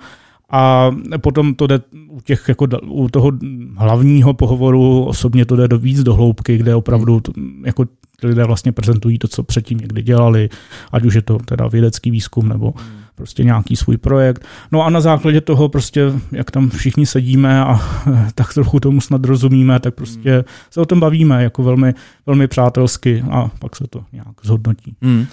A 0.52 0.92
potom 1.22 1.56
to 1.56 1.68
jde 1.68 1.80
u, 2.08 2.22
těch, 2.22 2.46
jako, 2.48 2.68
u 2.86 3.10
toho 3.10 3.32
hlavního 3.78 4.34
pohovoru, 4.34 5.04
osobně 5.04 5.46
to 5.46 5.56
jde 5.56 5.68
do 5.68 5.78
víc 5.78 6.04
do 6.04 6.14
hloubky, 6.16 6.58
kde 6.58 6.76
opravdu 6.76 7.20
to, 7.20 7.32
jako 7.66 7.86
lidé 8.24 8.44
vlastně 8.44 8.72
prezentují 8.72 9.20
to, 9.20 9.28
co 9.28 9.44
předtím 9.44 9.78
někdy 9.78 10.02
dělali, 10.04 10.50
ať 10.92 11.04
už 11.04 11.14
je 11.14 11.22
to 11.22 11.38
teda 11.38 11.68
vědecký 11.68 12.12
výzkum 12.12 12.50
nebo 12.50 12.74
prostě 13.20 13.44
nějaký 13.44 13.76
svůj 13.76 13.98
projekt. 13.98 14.46
No 14.72 14.86
a 14.86 14.90
na 14.90 15.02
základě 15.02 15.42
toho 15.42 15.70
prostě, 15.70 16.12
jak 16.32 16.52
tam 16.52 16.70
všichni 16.70 17.06
sedíme 17.06 17.62
a 17.64 17.80
tak 18.36 18.54
trochu 18.54 18.80
tomu 18.80 19.02
snad 19.02 19.26
rozumíme, 19.26 19.80
tak 19.80 19.96
prostě 19.96 20.34
hmm. 20.34 20.44
se 20.72 20.82
o 20.82 20.86
tom 20.86 21.00
bavíme 21.00 21.44
jako 21.44 21.64
velmi, 21.64 21.94
velmi 22.26 22.48
přátelsky 22.48 23.24
a 23.32 23.52
pak 23.60 23.76
se 23.76 23.84
to 23.90 24.04
nějak 24.14 24.28
zhodnotí. 24.44 24.96
Hmm. 25.02 25.20
Uh, 25.20 25.26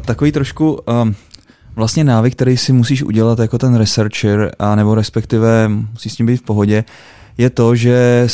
takový 0.00 0.32
trošku 0.32 0.72
uh, 0.72 1.12
vlastně 1.76 2.04
návyk, 2.04 2.34
který 2.34 2.56
si 2.56 2.72
musíš 2.72 3.02
udělat 3.02 3.38
jako 3.38 3.58
ten 3.58 3.74
researcher, 3.74 4.52
a 4.58 4.74
nebo 4.74 4.94
respektive 4.94 5.68
musíš 5.68 6.12
s 6.12 6.16
tím 6.16 6.26
být 6.26 6.36
v 6.36 6.42
pohodě, 6.42 6.84
je 7.38 7.50
to, 7.50 7.76
že 7.76 8.26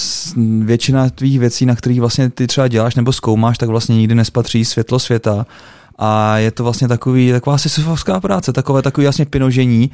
většina 0.60 1.10
tvých 1.10 1.38
věcí, 1.38 1.66
na 1.66 1.74
kterých 1.76 2.00
vlastně 2.00 2.30
ty 2.30 2.46
třeba 2.46 2.68
děláš 2.68 2.94
nebo 2.94 3.12
zkoumáš, 3.12 3.58
tak 3.58 3.68
vlastně 3.68 3.96
nikdy 3.96 4.14
nespatří 4.14 4.64
světlo 4.64 4.98
světa 4.98 5.46
a 5.98 6.38
je 6.38 6.50
to 6.50 6.64
vlastně 6.64 6.88
takový, 6.88 7.32
taková 7.32 7.58
sisyfovská 7.58 8.20
práce, 8.20 8.52
takové 8.52 8.82
takový 8.82 9.04
jasně 9.04 9.26
pinožení 9.26 9.90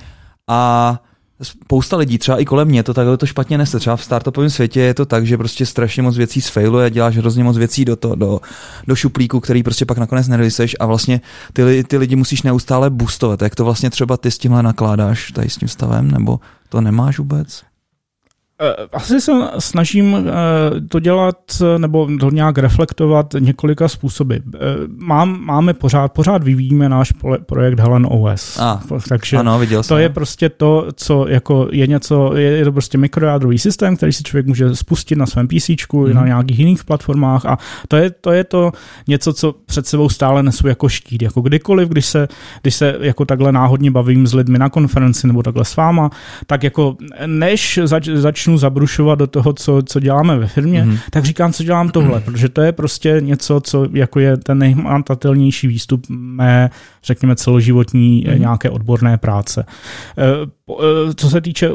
a 0.49 1.03
spousta 1.43 1.97
lidí, 1.97 2.19
třeba 2.19 2.39
i 2.41 2.45
kolem 2.45 2.69
mě, 2.69 2.83
to 2.83 2.95
takhle 2.95 3.17
to 3.17 3.27
špatně 3.27 3.59
nese. 3.59 3.79
Třeba 3.79 3.97
v 3.97 4.05
startupovém 4.05 4.51
světě 4.51 4.81
je 4.81 4.95
to 4.95 5.07
tak, 5.07 5.27
že 5.27 5.37
prostě 5.37 5.67
strašně 5.67 6.03
moc 6.03 6.17
věcí 6.17 6.41
sfailuje, 6.41 6.91
děláš 6.91 7.17
hrozně 7.17 7.45
moc 7.45 7.57
věcí 7.57 7.85
do, 7.85 7.97
to, 7.97 8.15
do, 8.15 8.41
do 8.87 8.97
šuplíku, 8.97 9.41
který 9.41 9.63
prostě 9.63 9.85
pak 9.85 9.99
nakonec 9.99 10.29
nerealizuješ 10.29 10.77
a 10.81 10.87
vlastně 10.87 11.21
ty, 11.53 11.85
ty 11.85 11.97
lidi 11.97 12.17
musíš 12.17 12.43
neustále 12.43 12.91
boostovat. 12.91 13.43
Jak 13.43 13.55
to 13.55 13.65
vlastně 13.65 13.91
třeba 13.91 14.17
ty 14.17 14.31
s 14.31 14.39
tímhle 14.39 14.63
nakládáš 14.63 15.33
tady 15.33 15.51
s 15.51 15.57
tím 15.57 15.69
stavem, 15.69 16.11
nebo 16.11 16.41
to 16.69 16.81
nemáš 16.81 17.19
vůbec? 17.19 17.63
Eh, 18.63 18.89
asi 18.93 19.21
se 19.21 19.33
snažím 19.59 20.17
eh, 20.17 20.81
to 20.89 21.01
dělat 21.01 21.37
nebo 21.79 22.09
to 22.21 22.31
nějak 22.31 22.59
reflektovat 22.59 23.35
několika 23.39 23.89
způsoby. 23.89 24.35
Eh, 24.35 24.59
mám, 24.97 25.41
máme 25.45 25.75
pořád, 25.75 26.13
pořád 26.13 26.45
vyvíjíme 26.45 26.89
náš 26.89 27.13
projekt 27.47 27.81
Helen 27.81 28.07
OS. 28.11 28.59
A, 28.59 28.81
Takže 29.09 29.37
ano, 29.37 29.59
viděl 29.59 29.81
to 29.81 29.85
jsem. 29.85 29.99
je 29.99 30.09
prostě 30.09 30.49
to, 30.49 30.89
co 30.95 31.29
jako 31.29 31.69
je 31.73 31.87
něco, 31.87 32.33
je, 32.37 32.51
je 32.51 32.65
to 32.65 32.73
prostě 32.73 32.99
mikrojádrový 32.99 33.59
systém, 33.59 33.97
který 33.97 34.13
si 34.13 34.23
člověk 34.23 34.47
může 34.47 34.77
spustit 34.77 35.17
na 35.17 35.27
svém 35.27 35.49
PC, 35.49 35.71
hmm. 35.93 36.15
na 36.15 36.27
nějakých 36.27 36.59
jiných 36.59 36.85
platformách 36.85 37.47
a 37.47 37.59
to 37.89 37.97
je, 37.97 38.11
to 38.11 38.33
je 38.33 38.45
to 38.45 38.73
něco, 39.09 39.33
co 39.33 39.55
před 39.67 39.87
sebou 39.87 40.09
stále 40.09 40.43
nesu 40.43 40.69
jako 40.69 40.89
štít. 40.89 41.23
Jako 41.23 41.41
kdykoliv, 41.41 41.89
když 41.89 42.07
se, 42.07 42.29
když 42.63 42.75
se 42.75 42.97
jako 43.01 43.25
takhle 43.25 43.53
náhodně 43.53 43.91
bavím 43.91 44.27
s 44.27 44.35
lidmi 44.35 44.59
na 44.59 44.69
konferenci 44.69 45.27
nebo 45.27 45.43
takhle 45.43 45.65
s 45.65 45.77
váma, 45.77 46.11
tak 46.47 46.63
jako 46.63 46.97
než 47.27 47.81
zač, 47.85 48.09
začnu 48.09 48.50
začnu 48.51 48.59
zabrušovat 48.59 49.19
do 49.19 49.27
toho, 49.27 49.53
co, 49.53 49.83
co 49.83 50.01
děláme 50.01 50.39
ve 50.39 50.47
firmě, 50.47 50.85
mm-hmm. 50.85 50.99
tak 51.11 51.25
říkám, 51.25 51.53
co 51.53 51.65
dělám 51.65 51.91
tohle, 51.91 52.19
mm-hmm. 52.19 52.23
protože 52.25 52.49
to 52.49 52.61
je 52.61 52.73
prostě 52.73 53.17
něco, 53.21 53.61
co 53.61 53.87
jako 53.93 54.21
je 54.21 54.37
ten 54.37 54.59
nejmatatelnější 54.59 55.69
výstup 55.69 56.07
mé, 56.09 56.71
řekněme, 57.05 57.37
celoživotní 57.37 58.27
mm-hmm. 58.27 58.41
nějaké 58.41 58.71
odborné 58.71 59.19
práce. 59.19 59.67
Eh, 60.19 60.25
eh, 60.71 61.15
co 61.15 61.31
se 61.31 61.41
týče 61.41 61.71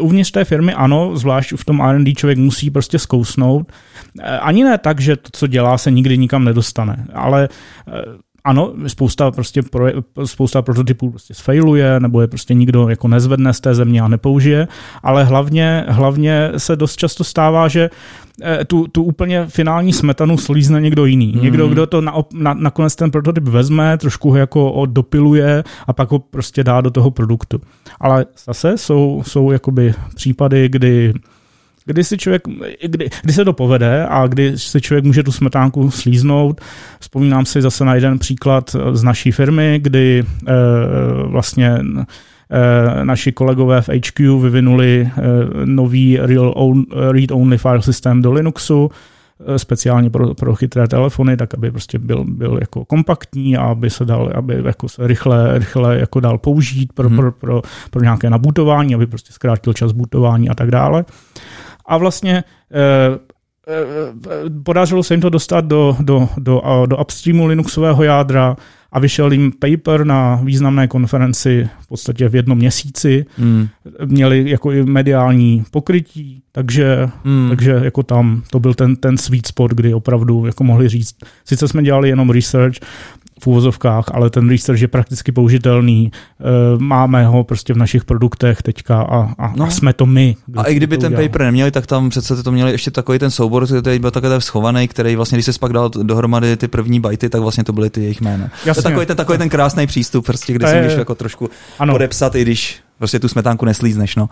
uvnitř 0.00 0.30
té 0.30 0.44
firmy, 0.44 0.74
ano, 0.74 1.16
zvlášť 1.16 1.52
v 1.56 1.64
tom 1.64 1.80
R&D 1.80 2.14
člověk 2.14 2.38
musí 2.38 2.70
prostě 2.70 2.98
zkousnout. 2.98 3.72
Ani 4.40 4.64
ne 4.64 4.78
tak, 4.78 5.00
že 5.00 5.16
to, 5.16 5.28
co 5.32 5.46
dělá, 5.46 5.78
se 5.78 5.90
nikdy 5.90 6.18
nikam 6.18 6.44
nedostane, 6.44 7.06
ale 7.14 7.48
ano, 8.48 8.72
spousta, 8.86 9.30
prostě 9.30 9.62
pro, 9.62 9.86
spousta 10.24 10.62
prototypů 10.62 11.10
prostě 11.10 11.34
sfailuje, 11.34 12.00
nebo 12.00 12.20
je 12.20 12.26
prostě 12.26 12.54
nikdo 12.54 12.88
jako 12.88 13.08
nezvedne 13.08 13.52
z 13.52 13.60
té 13.60 13.74
země 13.74 14.00
a 14.00 14.08
nepoužije, 14.08 14.68
ale 15.02 15.24
hlavně, 15.24 15.84
hlavně 15.88 16.52
se 16.56 16.76
dost 16.76 16.96
často 16.96 17.24
stává, 17.24 17.68
že 17.68 17.90
eh, 18.42 18.64
tu, 18.64 18.86
tu 18.86 19.02
úplně 19.02 19.46
finální 19.46 19.92
smetanu 19.92 20.38
slízne 20.38 20.80
někdo 20.80 21.04
jiný. 21.04 21.32
Mm. 21.36 21.42
Někdo, 21.42 21.68
kdo 21.68 21.86
to 21.86 22.00
na, 22.00 22.14
na, 22.34 22.54
nakonec 22.54 22.96
ten 22.96 23.10
prototyp 23.10 23.44
vezme, 23.44 23.98
trošku 23.98 24.30
ho 24.30 24.36
jako 24.36 24.86
dopiluje 24.86 25.64
a 25.86 25.92
pak 25.92 26.10
ho 26.10 26.18
prostě 26.18 26.64
dá 26.64 26.80
do 26.80 26.90
toho 26.90 27.10
produktu. 27.10 27.60
Ale 28.00 28.26
zase 28.44 28.78
jsou, 28.78 29.22
jsou 29.26 29.50
jakoby 29.50 29.94
případy, 30.14 30.68
kdy 30.68 31.12
kdy 31.88 32.04
si 32.04 32.18
člověk, 32.18 32.42
kdy, 32.82 33.10
kdy 33.22 33.32
se 33.32 33.44
to 33.44 33.52
povede 33.52 34.06
a 34.08 34.26
kdy 34.26 34.58
si 34.58 34.80
člověk 34.80 35.04
může 35.04 35.22
tu 35.22 35.32
smetánku 35.32 35.90
slíznout. 35.90 36.60
Vzpomínám 37.00 37.46
si 37.46 37.62
zase 37.62 37.84
na 37.84 37.94
jeden 37.94 38.18
příklad 38.18 38.76
z 38.92 39.02
naší 39.02 39.32
firmy, 39.32 39.80
kdy 39.82 40.24
e, 40.46 40.52
vlastně 41.26 41.68
e, 41.68 43.04
naši 43.04 43.32
kolegové 43.32 43.82
v 43.82 43.88
HQ 43.88 44.38
vyvinuli 44.38 45.00
e, 45.00 45.10
nový 45.64 46.18
read-only 47.10 47.58
file 47.58 47.82
systém 47.82 48.22
do 48.22 48.32
Linuxu, 48.32 48.90
speciálně 49.56 50.10
pro, 50.10 50.34
pro 50.34 50.54
chytré 50.54 50.88
telefony, 50.88 51.36
tak 51.36 51.54
aby 51.54 51.70
prostě 51.70 51.98
byl, 51.98 52.24
byl 52.24 52.58
jako 52.60 52.84
kompaktní 52.84 53.56
a 53.56 53.62
aby 53.62 53.90
se 53.90 54.04
dal, 54.04 54.32
aby 54.34 54.62
jako 54.64 54.88
se 54.88 55.06
rychle, 55.06 55.58
rychle 55.58 55.98
jako 55.98 56.20
dal 56.20 56.38
použít 56.38 56.92
pro, 56.92 57.08
hmm. 57.08 57.16
pro, 57.16 57.32
pro, 57.32 57.62
pro 57.90 58.02
nějaké 58.02 58.30
nabootování, 58.30 58.94
aby 58.94 59.06
prostě 59.06 59.32
zkrátil 59.32 59.72
čas 59.72 59.92
bootování 59.92 60.48
a 60.48 60.54
tak 60.54 60.70
dále. 60.70 61.04
A 61.88 61.96
vlastně 61.96 62.44
podařilo 64.62 65.02
se 65.02 65.14
jim 65.14 65.20
to 65.20 65.30
dostat 65.30 65.64
do, 65.64 65.96
do, 66.00 66.28
do, 66.36 66.62
do 66.86 66.96
upstreamu 66.96 67.46
Linuxového 67.46 68.02
jádra, 68.02 68.56
a 68.92 68.98
vyšel 68.98 69.32
jim 69.32 69.52
paper 69.52 70.04
na 70.04 70.40
významné 70.44 70.88
konferenci 70.88 71.68
v 71.80 71.86
podstatě 71.88 72.28
v 72.28 72.34
jednom 72.34 72.58
měsíci. 72.58 73.26
Mm. 73.38 73.68
Měli 74.04 74.50
jako 74.50 74.72
i 74.72 74.82
mediální 74.82 75.64
pokrytí, 75.70 76.42
takže, 76.52 77.08
mm. 77.24 77.48
takže 77.48 77.80
jako 77.82 78.02
tam 78.02 78.42
to 78.50 78.60
byl 78.60 78.74
ten, 78.74 78.96
ten 78.96 79.16
sweet 79.16 79.46
spot, 79.46 79.70
kdy 79.70 79.94
opravdu 79.94 80.46
jako 80.46 80.64
mohli 80.64 80.88
říct, 80.88 81.16
sice 81.44 81.68
jsme 81.68 81.82
dělali 81.82 82.08
jenom 82.08 82.30
research, 82.30 82.74
v 83.40 83.46
úvozovkách, 83.46 84.04
ale 84.14 84.30
ten 84.30 84.50
research 84.50 84.80
je 84.80 84.88
prakticky 84.88 85.32
použitelný. 85.32 86.10
Eh, 86.12 86.44
máme 86.78 87.26
ho 87.26 87.44
prostě 87.44 87.74
v 87.74 87.76
našich 87.76 88.04
produktech 88.04 88.62
teďka 88.62 89.02
a, 89.02 89.34
a, 89.38 89.52
no. 89.56 89.64
a 89.64 89.70
jsme 89.70 89.92
to 89.92 90.06
my. 90.06 90.36
A 90.56 90.62
i 90.64 90.74
kdyby 90.74 90.98
ten 90.98 91.14
paper 91.14 91.40
neměli, 91.40 91.70
tak 91.70 91.86
tam 91.86 92.10
přece 92.10 92.42
to 92.42 92.52
měli 92.52 92.70
ještě 92.70 92.90
takový 92.90 93.18
ten 93.18 93.30
soubor, 93.30 93.66
který 93.66 93.98
byl 93.98 94.10
takhle 94.10 94.40
schovaný, 94.40 94.88
který 94.88 95.16
vlastně, 95.16 95.36
když 95.36 95.46
se 95.46 95.52
pak 95.60 95.72
dal 95.72 95.88
dohromady 95.88 96.56
ty 96.56 96.68
první 96.68 97.00
bajty, 97.00 97.28
tak 97.28 97.40
vlastně 97.40 97.64
to 97.64 97.72
byly 97.72 97.90
ty 97.90 98.02
jejich 98.02 98.20
jména. 98.20 98.50
Jasně. 98.64 98.82
To 98.82 98.88
je 98.88 98.92
takový 98.92 99.06
ten, 99.06 99.16
takový 99.16 99.38
ten 99.38 99.48
krásný 99.48 99.86
přístup, 99.86 100.26
prostě, 100.26 100.52
kde 100.52 100.68
si 100.68 100.76
můžeš 100.76 100.98
jako 100.98 101.14
trošku 101.14 101.50
ano. 101.78 101.94
podepsat, 101.94 102.34
i 102.34 102.42
když 102.42 102.80
prostě 102.98 103.18
tu 103.18 103.28
smetánku 103.28 103.64
neslízneš. 103.64 104.16
No. 104.16 104.28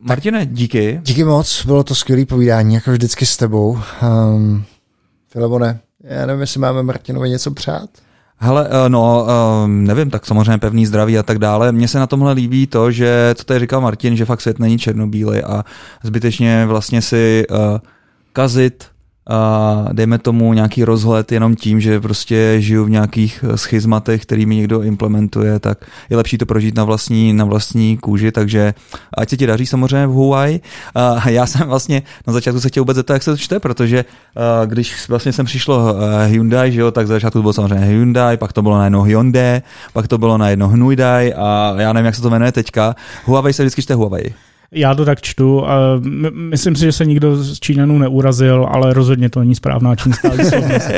Martine, 0.00 0.46
díky. 0.46 1.00
Díky 1.02 1.24
moc, 1.24 1.66
bylo 1.66 1.84
to 1.84 1.94
skvělé 1.94 2.26
povídání, 2.26 2.74
jako 2.74 2.92
vždycky 2.92 3.26
s 3.26 3.36
tebou. 3.36 3.78
Um, 4.02 4.64
Filemone, 5.28 5.80
já 6.04 6.26
nevím, 6.26 6.40
jestli 6.40 6.60
máme 6.60 6.82
Martinovi 6.82 7.30
něco 7.30 7.50
přát. 7.50 7.90
Hele, 8.36 8.68
eh, 8.70 8.88
no, 8.88 9.26
eh, 9.28 9.68
nevím, 9.68 10.10
tak 10.10 10.26
samozřejmě 10.26 10.58
pevný 10.58 10.86
zdraví 10.86 11.18
a 11.18 11.22
tak 11.22 11.38
dále. 11.38 11.72
Mně 11.72 11.88
se 11.88 11.98
na 11.98 12.06
tomhle 12.06 12.32
líbí 12.32 12.66
to, 12.66 12.90
že, 12.90 13.34
co 13.34 13.44
tady 13.44 13.60
říkal 13.60 13.80
Martin, 13.80 14.16
že 14.16 14.24
fakt 14.24 14.40
svět 14.40 14.58
není 14.58 14.78
černobílý 14.78 15.42
a 15.42 15.64
zbytečně 16.02 16.66
vlastně 16.66 17.02
si 17.02 17.46
uh, 17.50 17.56
kazit 18.32 18.91
a 19.26 19.88
dejme 19.92 20.18
tomu 20.18 20.52
nějaký 20.52 20.84
rozhled 20.84 21.32
jenom 21.32 21.56
tím, 21.56 21.80
že 21.80 22.00
prostě 22.00 22.56
žiju 22.58 22.84
v 22.84 22.90
nějakých 22.90 23.44
eh, 23.48 23.58
schizmatech, 23.58 24.22
který 24.22 24.46
mi 24.46 24.56
někdo 24.56 24.82
implementuje, 24.82 25.58
tak 25.58 25.78
je 26.10 26.16
lepší 26.16 26.38
to 26.38 26.46
prožít 26.46 26.74
na 26.74 26.84
vlastní, 26.84 27.32
na 27.32 27.44
vlastní 27.44 27.96
kůži, 27.96 28.32
takže 28.32 28.74
ať 29.18 29.28
se 29.28 29.36
ti 29.36 29.46
daří 29.46 29.66
samozřejmě 29.66 30.06
v 30.06 30.10
Huawei. 30.10 30.60
A 30.94 31.28
já 31.30 31.46
jsem 31.46 31.68
vlastně 31.68 32.02
na 32.26 32.32
začátku 32.32 32.60
se 32.60 32.68
chtěl 32.68 32.80
vůbec 32.82 32.96
zeptat, 32.96 33.14
jak 33.14 33.22
se 33.22 33.30
to 33.30 33.36
čte, 33.36 33.60
protože 33.60 33.98
eh, 33.98 34.66
když 34.66 35.08
vlastně 35.08 35.32
jsem 35.32 35.46
přišlo 35.46 35.94
eh, 35.94 36.26
Hyundai, 36.26 36.72
že 36.72 36.80
jo, 36.80 36.90
tak 36.90 37.06
za 37.06 37.14
začátku 37.14 37.38
to 37.38 37.42
bylo 37.42 37.52
samozřejmě 37.52 37.86
Hyundai, 37.86 38.36
pak 38.36 38.52
to 38.52 38.62
bylo 38.62 38.78
na 38.78 38.84
jedno 38.84 39.02
Hyundai, 39.02 39.62
pak 39.92 40.08
to 40.08 40.18
bylo 40.18 40.38
na 40.38 40.48
jedno 40.48 40.68
Hyundai 40.68 41.34
a 41.34 41.74
já 41.78 41.92
nevím, 41.92 42.06
jak 42.06 42.14
se 42.14 42.22
to 42.22 42.30
jmenuje 42.30 42.52
teďka. 42.52 42.96
Huawei 43.24 43.52
se 43.52 43.62
vždycky 43.62 43.82
čte 43.82 43.94
Huawei. 43.94 44.34
Já 44.72 44.94
to 44.94 45.04
tak 45.04 45.20
čtu. 45.20 45.68
A 45.68 46.00
myslím 46.32 46.76
si, 46.76 46.84
že 46.84 46.92
se 46.92 47.06
nikdo 47.06 47.36
z 47.36 47.60
Číňanů 47.60 47.98
neurazil, 47.98 48.66
ale 48.70 48.94
rozhodně 48.94 49.30
to 49.30 49.40
není 49.40 49.54
správná 49.54 49.96
čínská 49.96 50.28
výslovnost. 50.38 50.88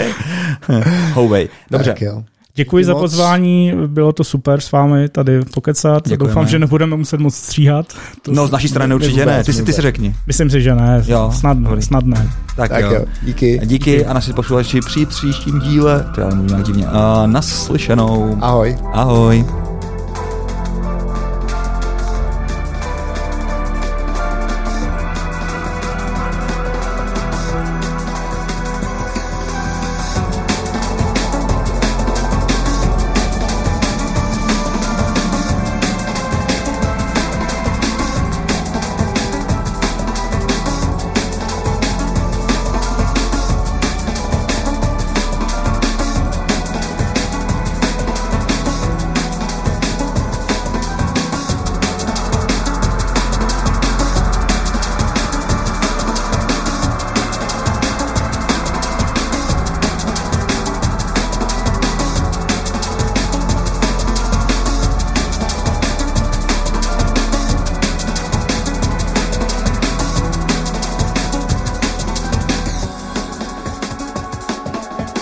Dobře. 1.71 1.91
Tak 1.91 2.03
jo. 2.03 2.25
Děkuji 2.57 2.83
Díky 2.83 2.87
za 2.87 2.95
pozvání, 2.95 3.73
bylo 3.87 4.13
to 4.13 4.25
super 4.25 4.61
s 4.61 4.73
vámi 4.73 5.09
tady 5.09 5.41
pokecat. 5.55 6.09
Děkujeme. 6.09 6.29
Doufám, 6.29 6.47
že 6.47 6.59
nebudeme 6.59 6.97
muset 6.97 7.21
moc 7.21 7.35
stříhat. 7.35 7.87
To 8.23 8.33
no, 8.33 8.47
z 8.47 8.51
naší 8.51 8.69
strany 8.69 8.95
určitě 8.95 9.27
ne, 9.27 9.45
ty 9.45 9.53
si, 9.53 9.63
ty 9.63 9.73
si 9.73 9.83
řekni. 9.83 10.15
Myslím 10.27 10.51
si, 10.51 10.61
že 10.61 10.75
ne, 10.75 11.03
jo, 11.07 11.33
snad, 11.35 11.59
snad 11.81 12.05
ne. 12.05 12.31
Tak, 12.57 12.71
tak 12.71 12.85
jo. 12.85 12.93
jo. 12.93 13.05
Díky. 13.23 13.61
Díky 13.65 14.07
a 14.07 14.13
naši 14.13 14.33
posluchači 14.33 14.81
při 14.81 15.07
příštím 15.07 15.61
díle, 15.61 16.07
to 16.15 16.21
já 16.21 16.31
nějak 16.31 16.65
divně, 16.65 16.87
uh, 16.87 16.93
naslyšenou. 17.27 18.39
Ahoj. 18.41 18.77
Ahoj. 18.93 19.45